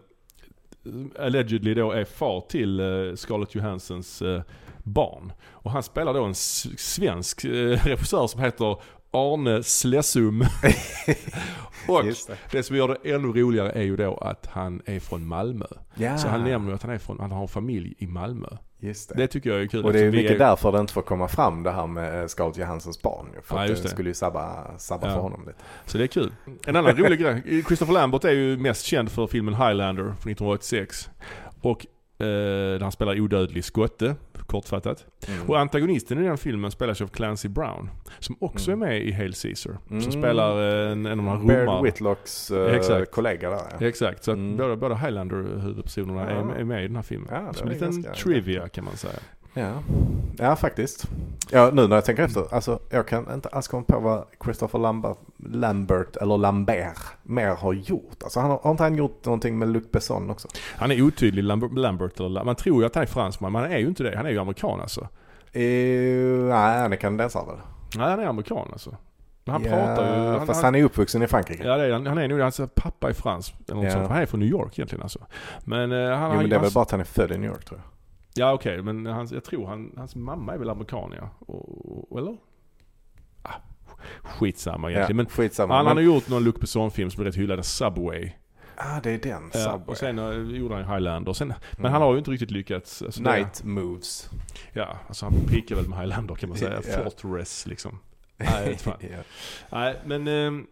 allegedly 1.20 1.74
då 1.74 1.91
är 1.91 2.06
far 2.06 2.41
till 2.41 2.80
eh, 2.80 3.16
Scarlett 3.16 3.56
Johanssons 3.56 4.22
eh, 4.22 4.41
barn. 4.84 5.32
Och 5.50 5.72
han 5.72 5.84
spelar 5.84 6.14
då 6.14 6.24
en 6.24 6.36
svensk 6.36 7.45
regissör 7.45 8.28
som 8.28 8.41
heter 8.41 8.78
Arne 9.12 9.64
Slessum. 9.64 10.41
och 11.88 12.04
det. 12.04 12.30
det 12.52 12.64
som 12.64 12.76
gör 12.76 12.88
det 12.88 13.14
ännu 13.14 13.28
roligare 13.28 13.72
är 13.72 13.84
ju 13.84 13.95
då 13.95 14.18
att 14.18 14.45
han 14.45 14.82
är 14.86 15.00
från 15.00 15.28
Malmö. 15.28 15.66
Ja, 15.95 16.18
Så 16.18 16.28
han 16.28 16.43
nämner 16.43 16.74
att 16.74 16.84
han, 16.84 16.91
är 16.91 16.97
från, 16.97 17.20
han 17.20 17.32
har 17.32 17.41
en 17.41 17.47
familj 17.47 17.93
i 17.97 18.08
Malmö. 18.08 18.47
Just 18.80 19.10
det. 19.10 19.16
Det 19.16 19.28
tycker 19.28 19.50
jag 19.50 19.62
är 19.62 19.68
kul. 19.68 19.86
Och 19.86 19.94
det 19.94 20.00
är 20.00 20.12
mycket 20.12 20.40
därför 20.40 20.72
det 20.72 20.80
inte 20.80 20.94
får 20.94 21.02
komma 21.02 21.28
fram 21.28 21.64
det 21.64 21.72
här 21.72 21.88
med 21.88 22.22
eh, 22.22 22.28
Scarlett 22.28 22.58
Johanssons 22.58 23.02
barn. 23.02 23.28
För 23.44 23.56
Ja, 23.56 23.74
att 23.74 23.84
det 23.84 23.90
skulle 23.90 24.10
ju 24.10 24.14
sabba, 24.14 24.78
sabba 24.78 25.08
Ja. 25.08 25.14
för 25.14 25.22
honom 25.22 25.42
lite. 25.48 25.60
Så 25.86 25.98
det 25.98 26.04
är 26.04 26.08
kul. 26.08 26.32
En 26.68 26.76
annan 26.76 26.95
rolig 26.98 27.20
grej. 27.20 27.64
Christopher 27.68 27.94
Lambert 27.94 28.24
är 28.24 28.32
ju 28.32 28.58
mest 28.58 28.86
känd 28.86 29.12
för 29.12 29.28
filmen 29.28 29.53
Highlander 29.53 30.03
från 30.03 30.12
1986. 30.14 31.10
Och 31.62 31.86
där 32.26 32.80
han 32.80 32.91
spelar 32.91 33.20
odödlig 33.22 33.64
skotte, 33.64 34.16
kortfattat. 34.48 35.06
Mm. 35.28 35.50
Och 35.50 35.60
antagonisten 35.60 36.20
i 36.24 36.28
den 36.28 36.38
filmen 36.38 36.72
spelas 36.72 37.02
av 37.02 37.08
Clancy 37.08 37.48
Brown. 37.50 37.90
Som 38.20 38.36
också 38.40 38.72
Mm. 38.72 38.82
är 38.84 38.88
med 38.88 39.02
i 39.02 39.12
Hail 39.12 39.34
Caesar. 39.34 39.78
Mm. 39.90 40.02
Som 40.02 40.12
spelar 40.12 40.86
eh, 40.86 40.91
en, 40.91 41.06
en 41.06 41.12
av 41.20 41.26
de 41.26 41.28
här 41.28 41.48
Baird 41.48 41.62
romar. 41.68 41.82
Whitlocks 41.84 42.52
eh, 42.52 42.76
Exakt. 42.76 43.12
kollega 43.12 43.50
där 43.50 43.60
ja. 43.80 43.88
Exakt, 43.88 44.24
så 44.24 44.32
att 44.32 44.38
Mm. 44.38 44.58
båda, 44.58 44.76
båda 44.76 44.96
Highlander-huvudpersonerna 44.96 46.32
Ja. 46.32 46.38
är, 46.56 46.60
är 46.60 46.64
med 46.64 46.84
i 46.84 46.88
den 46.88 46.96
här 46.96 47.04
filmen. 47.04 47.28
Ja, 47.32 47.54
Som 47.54 47.68
en 47.68 47.74
liten 47.74 48.02
ganska- 48.02 48.14
trivia 48.24 48.68
kan 48.70 48.86
man 48.86 48.98
säga. 48.98 49.14
Ja. 49.54 49.74
ja, 50.38 50.56
faktiskt. 50.56 51.06
Ja, 51.52 51.70
nu 51.74 51.88
när 51.88 51.96
jag 51.96 52.06
tänker 52.06 52.24
efter. 52.24 52.54
Alltså, 52.54 52.80
jag 52.90 53.08
kan 53.08 53.34
inte 53.34 53.50
alls 53.50 53.68
komma 53.68 53.84
på 53.84 54.00
vad 54.00 54.26
Christopher 54.44 54.80
Lambert, 54.80 55.18
Lambert 55.38 56.16
eller 56.16 56.38
Lambert 56.38 56.98
mer 57.24 57.56
har 57.56 57.74
gjort. 57.74 58.24
Alltså, 58.24 58.40
han 58.40 58.50
har, 58.52 58.60
har 58.64 58.72
inte 58.72 58.84
han 58.84 58.96
gjort 58.96 59.26
någonting 59.26 59.60
med 59.60 59.70
Luc 59.70 59.84
Besson 59.92 60.30
också? 60.30 60.48
Han 60.78 60.92
är 60.92 61.02
otydlig, 61.02 61.44
Lambert. 61.44 61.72
Lambert 61.74 62.20
eller, 62.20 62.44
man 62.44 62.56
tror 62.56 62.82
ju 62.82 62.86
att 62.86 62.96
han 62.96 63.02
är 63.02 63.08
fransman, 63.08 63.52
men 63.52 63.62
han 63.62 63.72
är 63.72 63.78
ju 63.78 63.88
inte 63.88 64.04
det. 64.04 64.18
Han 64.18 64.26
är 64.26 64.30
ju 64.30 64.40
amerikan 64.40 64.82
alltså. 64.82 65.02
Eh, 65.52 65.62
nej, 66.50 66.80
han 66.80 66.94
är 66.94 66.98
kanadensare 66.98 67.46
väl? 67.46 67.56
Nej, 67.96 68.10
han 68.10 68.20
är 68.20 68.26
amerikan 68.26 68.68
alltså. 68.72 68.96
Men 69.46 69.54
han 69.54 69.64
ja, 69.64 69.70
pratar 69.70 70.18
ju... 70.18 70.38
Han, 70.38 70.48
fast 70.48 70.64
han 70.64 70.76
är 70.76 70.84
uppvuxen 70.84 71.22
i 71.24 71.28
Frankrike. 71.28 71.64
Ja 71.64 71.78
det 71.78 71.86
är 71.86 71.92
han. 71.92 72.08
Han 72.08 72.18
är 72.18 72.28
nog, 72.28 72.40
hans 72.40 72.62
pappa 72.76 73.10
är 73.10 73.14
fransk. 73.14 73.56
Eller 73.68 73.76
något 73.76 73.86
Ja. 73.86 73.92
sånt. 73.92 74.08
Han 74.10 74.22
är 74.22 74.26
från 74.26 74.40
New 74.40 74.50
York 74.50 74.80
egentligen 74.80 75.02
alltså. 75.02 75.20
Men 75.64 75.92
eh, 75.92 76.18
han 76.18 76.32
jo, 76.32 76.38
men 76.42 76.50
det 76.50 76.56
är 76.56 76.60
väl 76.60 76.72
bara 76.72 76.82
att 76.82 76.92
han 76.92 77.00
är 77.00 77.04
född 77.04 77.32
i 77.32 77.38
New 77.38 77.50
York 77.50 77.66
tror 77.66 77.80
jag. 77.80 77.99
Ja 78.34 78.53
okej, 78.53 78.81
men 78.81 79.06
hans, 79.06 79.31
jag 79.31 79.43
tror 79.43 79.68
han, 79.68 79.93
hans 79.97 80.15
mamma 80.15 80.53
är 80.53 80.57
väl 80.57 80.69
amerikan 80.69 81.14
ja. 81.18 81.30
Och, 81.39 82.19
eller? 82.19 82.38
Ah, 83.41 83.53
skitsamma 84.23 84.91
egentligen. 84.91 85.18
Men 85.18 85.26
ja, 85.26 85.31
skitsamma. 85.35 85.76
han, 85.76 85.85
men, 85.85 85.97
har 85.97 86.01
gjort 86.03 86.27
någon 86.30 86.43
Luc 86.43 86.56
Besson-film 86.56 87.11
som 87.11 87.22
är 87.22 87.26
rätt 87.26 87.35
hyllad, 87.35 87.65
Subway. 87.65 88.31
Ah, 88.76 88.99
det 89.03 89.11
är 89.11 89.18
den. 89.18 89.51
Subway. 89.51 89.81
och 89.88 89.97
sen 89.97 90.19
uh, 90.19 90.56
gjorde 90.57 90.76
han 90.76 90.93
Highlander. 90.93 91.34
Sen, 91.34 91.47
Men 91.47 91.57
Mm. 91.80 91.91
han 91.91 92.01
har 92.01 92.11
ju 92.14 92.18
inte 92.18 92.31
riktigt 92.31 92.51
lyckats. 92.51 93.01
Alltså, 93.01 93.23
det- 93.23 93.31
Night 93.35 93.64
Moves. 93.64 94.30
Ja, 94.73 94.97
alltså 95.07 95.26
han 95.26 95.34
pickar 95.47 95.76
väl 95.76 95.88
med 95.88 95.99
Highlander 95.99 96.35
kan 96.35 96.49
man 96.49 96.57
säga. 96.57 96.81
Ja. 96.88 97.03
Fortress 97.03 97.68
liksom. 97.68 97.99
Nej. 98.38 98.77
Nej, 99.72 99.95
men... 100.06 100.27
ehm, 100.27 100.68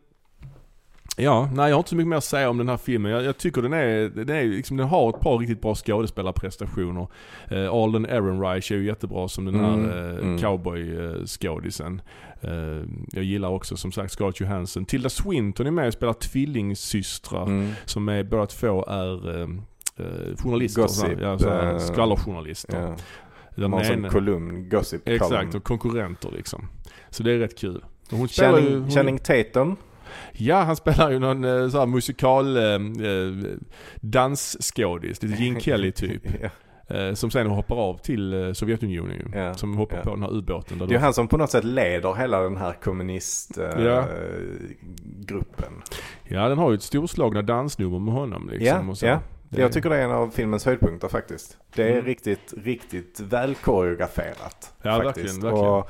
ja, 1.18 1.50
nej 1.54 1.70
jag 1.70 1.76
har 1.76 1.80
inte 1.80 1.90
så 1.90 1.96
mycket 1.96 2.08
mer 2.08 2.18
att 2.18 2.24
säga 2.24 2.50
om 2.50 2.58
den 2.58 2.70
här 2.70 2.78
filmen. 2.78 3.12
Jag, 3.12 3.24
jag 3.24 3.38
tycker 3.38 3.62
den 3.62 3.74
är, 3.74 4.10
den 4.10 4.36
är 4.36 4.44
liksom, 4.44 4.78
den 4.78 4.88
har 4.88 5.10
ett 5.10 5.20
par 5.20 5.38
riktigt 5.38 5.62
bra 5.62 5.76
skådespelarprestationer. 5.76 7.08
Uh, 7.52 7.74
Alden 7.74 8.06
Ehrenreich 8.06 8.72
är 8.72 8.76
ju 8.76 8.86
jättebra 8.86 9.28
som 9.28 9.46
den 9.46 9.60
här 9.60 9.74
Mm, 9.74 9.90
uh, 9.90 10.18
mm. 10.20 10.38
cowboy-skådisen. 10.38 12.02
Eh, 12.42 12.84
jag 13.12 13.24
gillar 13.24 13.50
också 13.50 13.78
som 13.78 13.92
sagt 13.92 14.12
Scarlett 14.12 14.40
Johansson. 14.40 14.86
Tilda 14.86 15.10
Swinton 15.10 15.68
är 15.68 15.72
med 15.72 15.88
och 15.88 15.94
spelar 15.94 16.14
tvillingsystrar. 16.14 17.44
Mm. 17.44 17.72
Som 17.86 18.10
är, 18.10 18.24
båda 18.24 18.46
två 18.46 18.86
är 18.86 19.30
um, 19.30 19.62
journalister. 20.38 20.82
Gossip, 20.82 21.20
ja, 21.22 21.34
eh, 21.34 21.78
skvallerjournalister. 21.78 22.82
Ja. 22.82 22.96
De 23.56 23.62
De 23.62 23.74
har 23.74 23.84
en 23.84 24.10
kolumn, 24.10 24.70
Gossip 24.70 25.08
Exakt, 25.08 25.56
och 25.56 25.64
konkurrenter 25.64 26.32
liksom. 26.32 26.68
Så 27.10 27.24
det 27.24 27.32
är 27.32 27.38
rätt 27.38 27.58
kul. 27.58 27.86
Hon 28.10 28.28
spelar 28.28 28.60
ju, 28.60 28.66
Channing, 28.66 28.82
hon, 28.82 28.92
Channing 28.92 29.18
Tatum. 29.18 29.76
Ja, 30.34 30.62
han 30.62 30.76
spelar 30.76 31.12
ju 31.12 31.20
någon 31.20 31.44
eh, 31.44 31.70
sån 31.70 31.80
här 31.80 31.88
musikal 31.88 32.58
eh, 32.58 32.64
eh, 32.64 32.80
dansskådis, 34.02 35.24
lite 35.24 35.44
Gene 35.44 35.60
Kelly 35.60 35.92
typ. 35.92 36.22
ja. 36.42 36.50
Eh, 36.96 37.14
som 37.14 37.32
sen 37.32 37.48
hoppar 37.48 37.76
av 37.76 37.98
till 37.98 38.52
Sovjetunionen 38.56 39.18
ju. 39.18 39.40
Ja, 39.40 39.54
Som 39.54 39.78
hoppar 39.78 39.98
ja. 39.98 40.04
på 40.04 40.10
den 40.10 40.22
här 40.24 40.34
ubåten. 40.38 40.78
Det 40.78 40.84
är 40.84 40.88
de- 40.88 40.98
han 40.98 41.14
som 41.14 41.28
på 41.28 41.38
något 41.38 41.52
sätt 41.52 41.64
leder 41.64 42.14
hela 42.14 42.42
den 42.42 42.58
här 42.58 42.74
kommunistgruppen. 42.74 45.74
Ja. 45.84 45.98
Ja, 46.24 46.50
den 46.50 46.58
har 46.58 46.72
ju 46.72 46.76
ett 46.76 46.82
storslagna 46.84 47.42
dansnummer 47.42 48.00
med 48.00 48.14
honom 48.14 48.50
liksom. 48.50 48.88
Ja, 48.90 48.96
så. 48.96 49.06
Det- 49.06 49.20
Jag 49.62 49.72
tycker 49.72 49.90
det 49.90 49.96
är 49.98 50.04
en 50.04 50.12
av 50.12 50.30
filmens 50.30 50.66
höjdpunkter 50.66 51.08
faktiskt. 51.08 51.58
Det 51.76 51.84
är 51.84 51.92
Mm. 51.92 52.06
riktigt, 52.06 52.54
riktigt 52.64 53.20
väl 53.20 53.56
koreograferat. 53.56 54.74
Ja, 54.82 55.02
faktiskt. 55.04 55.28
verkligen, 55.28 55.42
verkligen. 55.42 55.68
Och 55.74 55.90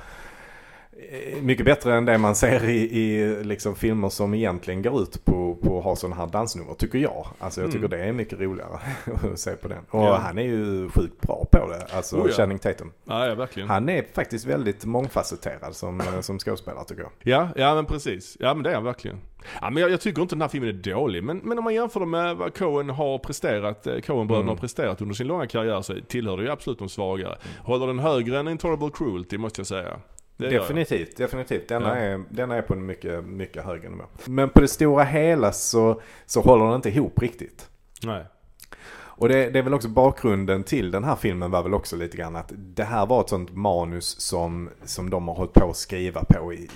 mycket 1.42 1.66
bättre 1.66 1.96
än 1.96 2.06
det 2.06 2.18
man 2.18 2.36
ser 2.36 2.66
i, 2.70 3.00
i 3.02 3.36
liksom 3.44 3.76
filmer 3.76 4.10
som 4.10 4.34
egentligen 4.34 4.82
går 4.82 5.02
ut 5.02 5.26
på, 5.26 5.56
på 5.56 5.78
att 5.78 5.84
ha 5.84 5.96
sådana 5.96 6.16
här 6.16 6.28
dansnummer, 6.28 6.74
tycker 6.74 6.98
jag. 7.00 7.28
Alltså 7.40 7.62
jag 7.62 7.72
tycker 7.72 7.86
Mm. 7.86 8.00
det 8.00 8.06
är 8.06 8.12
mycket 8.12 8.40
roligare 8.40 8.80
att 9.34 9.40
se 9.40 9.52
på 9.52 9.68
den. 9.68 9.84
Och 9.90 10.04
Ja. 10.04 10.16
han 10.18 10.38
är 10.38 10.44
ju 10.44 10.90
sjukt 10.90 11.22
bra 11.22 11.46
på 11.52 11.68
det, 11.70 11.88
alltså 11.96 12.16
Oh 12.18 12.28
ja. 12.28 12.34
Channing 12.34 12.60
Tatum. 12.60 12.92
Ja, 13.06 13.28
ja, 13.28 13.36
verkligen. 13.36 13.70
Han 13.70 13.90
är 13.90 14.06
faktiskt 14.14 14.46
väldigt 14.46 14.86
mångfacetterad 14.86 15.76
som, 15.76 16.02
eh, 16.02 16.20
som 16.22 16.40
skådespelare 16.40 16.86
tycker 16.86 17.02
jag. 17.02 17.12
Ja, 17.24 17.50
ja 17.56 17.76
men 17.76 17.86
precis. 17.86 18.38
Ja 18.40 18.54
men 18.54 18.64
det 18.64 18.70
är 18.70 18.76
han 18.76 18.84
verkligen. 18.84 19.18
Ja 19.62 19.70
men 19.70 19.82
jag, 19.82 19.92
jag 19.92 20.02
tycker 20.02 20.22
inte 20.22 20.36
den 20.36 20.42
här 20.42 20.50
filmen 20.50 20.70
är 20.70 20.74
dålig. 20.74 21.24
Men, 21.24 21.38
men 21.38 21.58
om 21.58 21.64
man 21.64 21.74
jämför 21.74 22.00
det 22.00 22.06
med 22.06 22.36
vad 22.38 22.58
Coen 22.58 22.90
har 22.90 23.18
presterat, 23.18 23.88
eh, 23.88 24.00
Coen-bröderna 24.00 24.38
Mm. 24.44 24.48
har 24.50 24.56
presterat 24.56 25.02
under 25.02 25.16
sin 25.16 25.28
långa 25.28 25.48
karriär 25.48 25.82
så 25.82 25.94
tillhör 26.08 26.38
det 26.38 26.44
ju 26.44 26.50
absolut 26.50 26.80
de 26.80 26.90
svagare. 26.90 27.38
Håller 27.64 27.88
den 27.88 28.00
högre 28.00 28.40
än 28.40 28.48
Intolerable 28.48 28.90
Cruelty 28.94 29.38
måste 29.38 29.60
jag 29.60 29.68
säga. 29.68 30.00
Det. 30.38 30.50
Definitivt, 30.50 31.18
definitivt. 31.18 31.68
Denna, 31.68 31.90
Ja. 31.90 31.96
är, 31.96 32.24
denna 32.30 32.56
är 32.56 32.62
på 32.62 32.74
en 32.74 32.86
mycket, 32.86 33.26
mycket 33.26 33.64
högre 33.66 33.90
nivå. 33.90 34.04
Men 34.26 34.50
på 34.50 34.62
det 34.62 34.68
stora 34.68 35.04
hela 35.04 35.52
så, 35.52 36.02
så 36.26 36.42
håller 36.42 36.66
den 36.66 36.76
inte 36.76 36.90
ihop 36.90 37.20
riktigt. 37.22 37.70
Nej. 38.04 38.24
Och 39.20 39.30
det, 39.30 39.50
det 39.50 39.60
är 39.60 39.64
väl 39.64 39.74
också 39.74 39.90
bakgrunden 39.90 40.64
till 40.64 40.92
den 40.92 41.04
här 41.04 41.16
filmen 41.16 41.52
var 41.52 41.64
väl 41.64 41.74
också 41.74 41.96
lite 41.96 42.18
grann 42.18 42.36
att 42.36 42.52
det 42.56 42.84
här 42.84 43.06
var 43.06 43.22
ett 43.22 43.30
sånt 43.30 43.56
manus 43.56 44.20
som, 44.20 44.70
som 44.86 45.10
de 45.10 45.28
har 45.28 45.36
hållit 45.36 45.54
på 45.54 45.70
att 45.70 45.78
skriva 45.78 46.24
på 46.24 46.54
i 46.54 46.70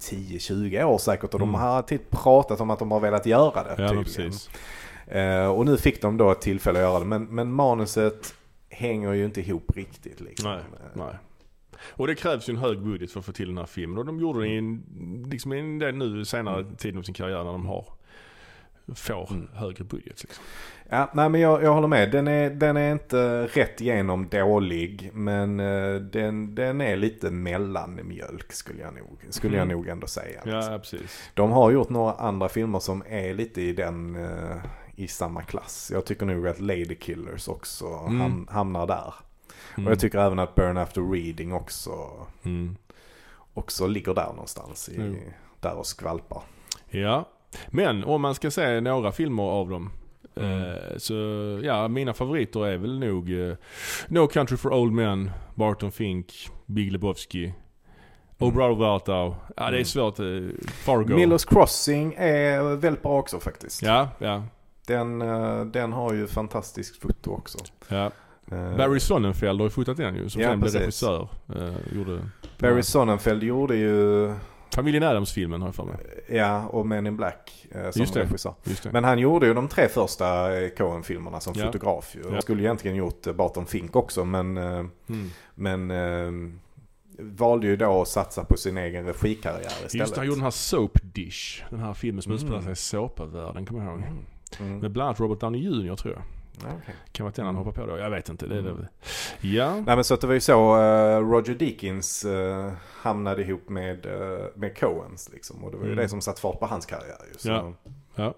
10-20 0.00 0.84
år 0.84 0.98
säkert. 0.98 1.34
Och 1.34 1.40
de 1.40 1.48
Mm. 1.48 1.60
har 1.60 1.68
alltid 1.68 2.10
pratat 2.10 2.60
om 2.60 2.70
att 2.70 2.78
de 2.78 2.90
har 2.90 3.00
velat 3.00 3.26
göra 3.26 3.62
det. 3.62 3.82
Ja 3.82 3.88
tydligen. 3.88 4.32
Eh, 5.06 5.46
och 5.46 5.66
nu 5.66 5.76
fick 5.76 6.02
de 6.02 6.16
då 6.16 6.30
ett 6.30 6.40
tillfälle 6.40 6.78
att 6.78 6.82
göra 6.84 6.98
det. 6.98 7.04
Men, 7.04 7.24
men 7.24 7.52
manuset 7.52 8.34
hänger 8.70 9.12
ju 9.12 9.24
inte 9.24 9.40
ihop 9.40 9.72
riktigt 9.76 10.20
liksom. 10.20 10.50
Nej, 10.50 10.60
nej. 10.94 11.14
Och 11.90 12.06
det 12.06 12.14
krävs 12.14 12.48
ju 12.48 12.50
en 12.52 12.58
hög 12.58 12.80
budget 12.82 13.10
för 13.12 13.20
att 13.20 13.26
få 13.26 13.32
till 13.32 13.48
den 13.48 13.58
här 13.58 13.66
filmen. 13.66 13.98
Och 13.98 14.04
de 14.04 14.20
gjorde 14.20 14.40
det 14.40 14.48
i 14.48 14.58
en, 14.58 14.82
liksom 15.30 15.52
i 15.52 15.78
del 15.78 15.94
nu 15.96 16.24
senare 16.24 16.60
Mm. 16.60 16.76
tid 16.76 16.98
av 16.98 17.02
sin 17.02 17.14
karriär 17.14 17.44
när 17.44 17.52
de 17.52 17.66
har 17.66 17.86
får 18.94 19.28
Mm. 19.32 19.48
högre 19.54 19.84
budget 19.84 20.22
liksom. 20.22 20.44
Ja, 20.88 21.10
nej 21.14 21.28
men 21.28 21.40
jag, 21.40 21.62
jag 21.62 21.74
håller 21.74 21.88
med. 21.88 22.10
Den 22.10 22.28
är, 22.28 22.50
den 22.50 22.76
är 22.76 22.92
inte 22.92 23.46
rätt 23.46 23.80
igenom 23.80 24.28
dålig. 24.28 25.10
Men 25.14 25.60
eh, 25.60 25.94
den, 25.94 26.54
den 26.54 26.80
är 26.80 26.96
lite 26.96 27.30
mellanmjölk 27.30 28.52
skulle 28.52 28.80
jag 28.80 28.94
nog, 28.94 29.24
skulle 29.30 29.56
jag 29.56 29.64
Mm. 29.64 29.76
nog 29.76 29.88
ändå 29.88 30.06
säga. 30.06 30.40
liksom. 30.44 30.72
Ja 30.72 30.78
precis. 30.78 31.30
De 31.34 31.50
har 31.50 31.70
gjort 31.70 31.88
några 31.88 32.12
andra 32.12 32.48
filmer 32.48 32.78
som 32.78 33.02
är 33.08 33.34
lite 33.34 33.62
i 33.62 33.72
den, 33.72 34.16
eh, 34.16 34.56
i 34.96 35.08
samma 35.08 35.42
klass. 35.42 35.90
Jag 35.94 36.04
tycker 36.04 36.26
nog 36.26 36.48
att 36.48 36.60
Lady 36.60 36.94
Killers 36.94 37.48
också 37.48 37.86
Mm. 37.86 38.20
ham, 38.20 38.48
hamnar 38.50 38.86
där. 38.86 39.14
Mm. 39.76 39.86
Och 39.86 39.92
jag 39.92 40.00
tycker 40.00 40.18
även 40.18 40.38
att 40.38 40.54
Burn 40.54 40.76
After 40.76 41.00
Reading 41.12 41.52
också, 41.52 41.90
Mm. 42.44 42.76
också 43.54 43.86
ligger 43.86 44.14
där 44.14 44.26
någonstans. 44.32 44.88
I, 44.88 44.96
Mm. 44.96 45.16
Där 45.60 45.74
och 45.74 45.86
skvalpar. 45.86 46.42
Ja, 46.88 47.28
men 47.68 48.04
om 48.04 48.20
man 48.22 48.34
ska 48.34 48.50
se 48.50 48.80
några 48.80 49.12
filmer 49.12 49.42
av 49.42 49.68
dem. 49.68 49.90
Mm. 50.36 50.62
Eh, 50.62 50.96
så 50.96 51.14
ja, 51.64 51.88
mina 51.88 52.14
favoriter 52.14 52.66
är 52.66 52.76
väl 52.76 52.98
nog 52.98 53.32
eh, 53.48 53.54
No 54.08 54.26
Country 54.26 54.56
for 54.56 54.72
Old 54.72 54.92
Men, 54.92 55.30
Barton 55.54 55.92
Fink, 55.92 56.50
Big 56.66 56.92
Lebowski, 56.92 57.54
Oh 58.38 58.48
Mm. 58.48 58.54
Brother 58.54 58.74
Where 58.74 58.90
Ja 59.08 59.36
det 59.56 59.62
är 59.62 59.68
Mm. 59.72 59.84
svårt. 59.84 60.18
Eh, 60.18 60.24
Fargo. 60.68 61.14
Miller's 61.16 61.48
Crossing 61.48 62.14
är 62.18 62.76
väldigt 62.76 63.02
bra 63.02 63.18
också 63.18 63.40
faktiskt. 63.40 63.82
Ja, 63.82 64.08
ja, 64.18 64.42
Den, 64.86 65.18
den 65.72 65.92
har 65.92 66.12
ju 66.14 66.26
fantastiskt 66.26 67.02
foto 67.02 67.30
också. 67.30 67.58
ja. 67.88 68.10
Eh, 68.54 68.76
Barry 68.76 69.00
Sonnenfeld 69.00 69.60
har 69.60 69.66
ju 69.66 69.70
fotat 69.70 69.96
den 69.96 70.16
ju 70.16 70.28
som 70.28 70.42
Ja, 70.42 70.48
sen 70.50 70.60
blev 70.60 70.72
regissör. 70.72 71.28
Eh, 71.56 71.96
gjorde 71.98 72.18
Barry 72.58 72.82
Sonnenfeld 72.82 73.42
gjorde 73.42 73.76
ju, 73.76 74.32
Familjen 74.74 75.02
Adams-filmen 75.02 75.60
har 75.60 75.68
jag 75.68 75.74
för 75.74 75.84
mig. 75.84 75.96
ja, 76.28 76.66
och 76.66 76.86
Men 76.86 77.06
in 77.06 77.16
Black 77.16 77.66
eh, 77.70 77.90
som 77.90 78.00
Just 78.00 78.14
det. 78.14 78.20
regissör. 78.22 78.54
Just 78.64 78.82
det. 78.82 78.92
Men 78.92 79.04
han 79.04 79.18
gjorde 79.18 79.46
ju 79.46 79.54
de 79.54 79.68
tre 79.68 79.88
första 79.88 80.56
eh, 80.60 80.68
Coen-filmerna 80.68 81.40
som 81.40 81.54
Ja. 81.56 81.66
fotograf 81.66 82.16
ju. 82.16 82.30
Han 82.32 82.42
skulle 82.42 82.62
egentligen 82.62 82.96
gjort 82.96 83.26
eh, 83.26 83.32
Barton 83.32 83.66
Fink 83.66 83.96
också 83.96 84.24
men, 84.24 84.56
mm. 84.56 84.90
men 85.54 85.90
eh, 85.90 86.50
valde 87.18 87.66
ju 87.66 87.76
då 87.76 88.02
att 88.02 88.08
satsa 88.08 88.44
på 88.44 88.56
sin 88.56 88.78
egen 88.78 89.06
regikarriär 89.06 89.66
istället. 89.66 89.94
Just 89.94 90.14
det, 90.14 90.20
han 90.20 90.26
gjorde 90.26 90.36
den 90.36 90.44
här 90.44 90.50
Soap 90.50 90.98
Dish. 91.02 91.62
Den 91.70 91.80
här 91.80 91.94
filmen 91.94 92.22
som 92.22 92.32
Mm. 92.32 92.36
utspelar 92.44 92.62
sig 92.62 92.72
i 92.72 92.76
såpavärlden, 92.76 93.66
kommer 93.66 93.84
jag 93.84 93.92
ihåg. 93.92 94.02
Mm. 94.60 94.78
Med 94.78 94.90
bland 94.90 95.06
annat 95.08 95.20
Robert 95.20 95.40
Downey 95.40 95.60
Jr 95.60 95.96
tror 95.96 96.14
jag. 96.14 96.22
Okej. 96.58 96.94
Kan 97.12 97.24
vara 97.24 97.32
den 97.36 97.46
han 97.46 97.54
hoppar 97.56 97.72
på 97.72 97.86
då. 97.86 97.98
Jag 97.98 98.10
vet 98.10 98.28
inte. 98.28 98.46
Det 98.46 98.58
Mm. 98.58 98.76
det. 98.76 98.88
Ja. 99.48 99.74
Nej 99.74 99.84
men 99.96 100.04
så 100.04 100.14
att 100.14 100.20
det 100.20 100.26
var 100.26 100.34
ju 100.34 100.40
så 100.40 100.80
eh, 100.82 101.18
Roger 101.20 101.54
Deakins 101.54 102.24
eh, 102.24 102.72
hamnade 103.02 103.42
ihop 103.42 103.68
med, 103.68 104.06
eh, 104.06 104.44
med 104.54 104.78
Coens 104.78 105.30
liksom. 105.32 105.64
Och 105.64 105.70
det 105.70 105.76
var 105.76 105.84
ju 105.84 105.92
Mm. 105.92 106.02
det 106.02 106.08
som 106.08 106.20
satt 106.20 106.38
fart 106.38 106.58
på 106.60 106.66
hans 106.66 106.86
karriär 106.86 107.16
ju. 107.44 107.50
Ja. 107.50 107.72
Ja. 108.14 108.34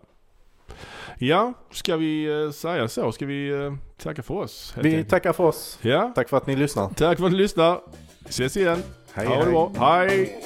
Ja, 1.19 1.53
ska 1.71 1.97
vi 1.97 2.51
säga 2.55 2.89
så? 2.89 3.13
Ska 3.13 3.27
vi 3.27 3.73
tacka 3.99 4.23
för 4.23 4.35
oss? 4.35 4.75
Vi 4.81 4.89
enkelt? 4.91 5.09
tackar 5.11 5.33
för 5.33 5.45
oss. 5.45 5.79
Ja, 5.83 6.13
Tack 6.15 6.29
för 6.29 6.37
att 6.37 6.47
ni 6.47 6.57
lyssnar. 6.57 6.89
tack 6.89 7.19
för 7.19 7.27
att 7.27 7.33
ni 7.33 7.39
lyssnar. 7.39 7.81
Ses 8.29 8.57
igen. 8.57 8.83
Hej 9.13 9.27
ha 9.27 9.35
det 9.37 9.43
hej. 9.43 9.51
bra. 9.53 9.73
Hej! 9.79 10.43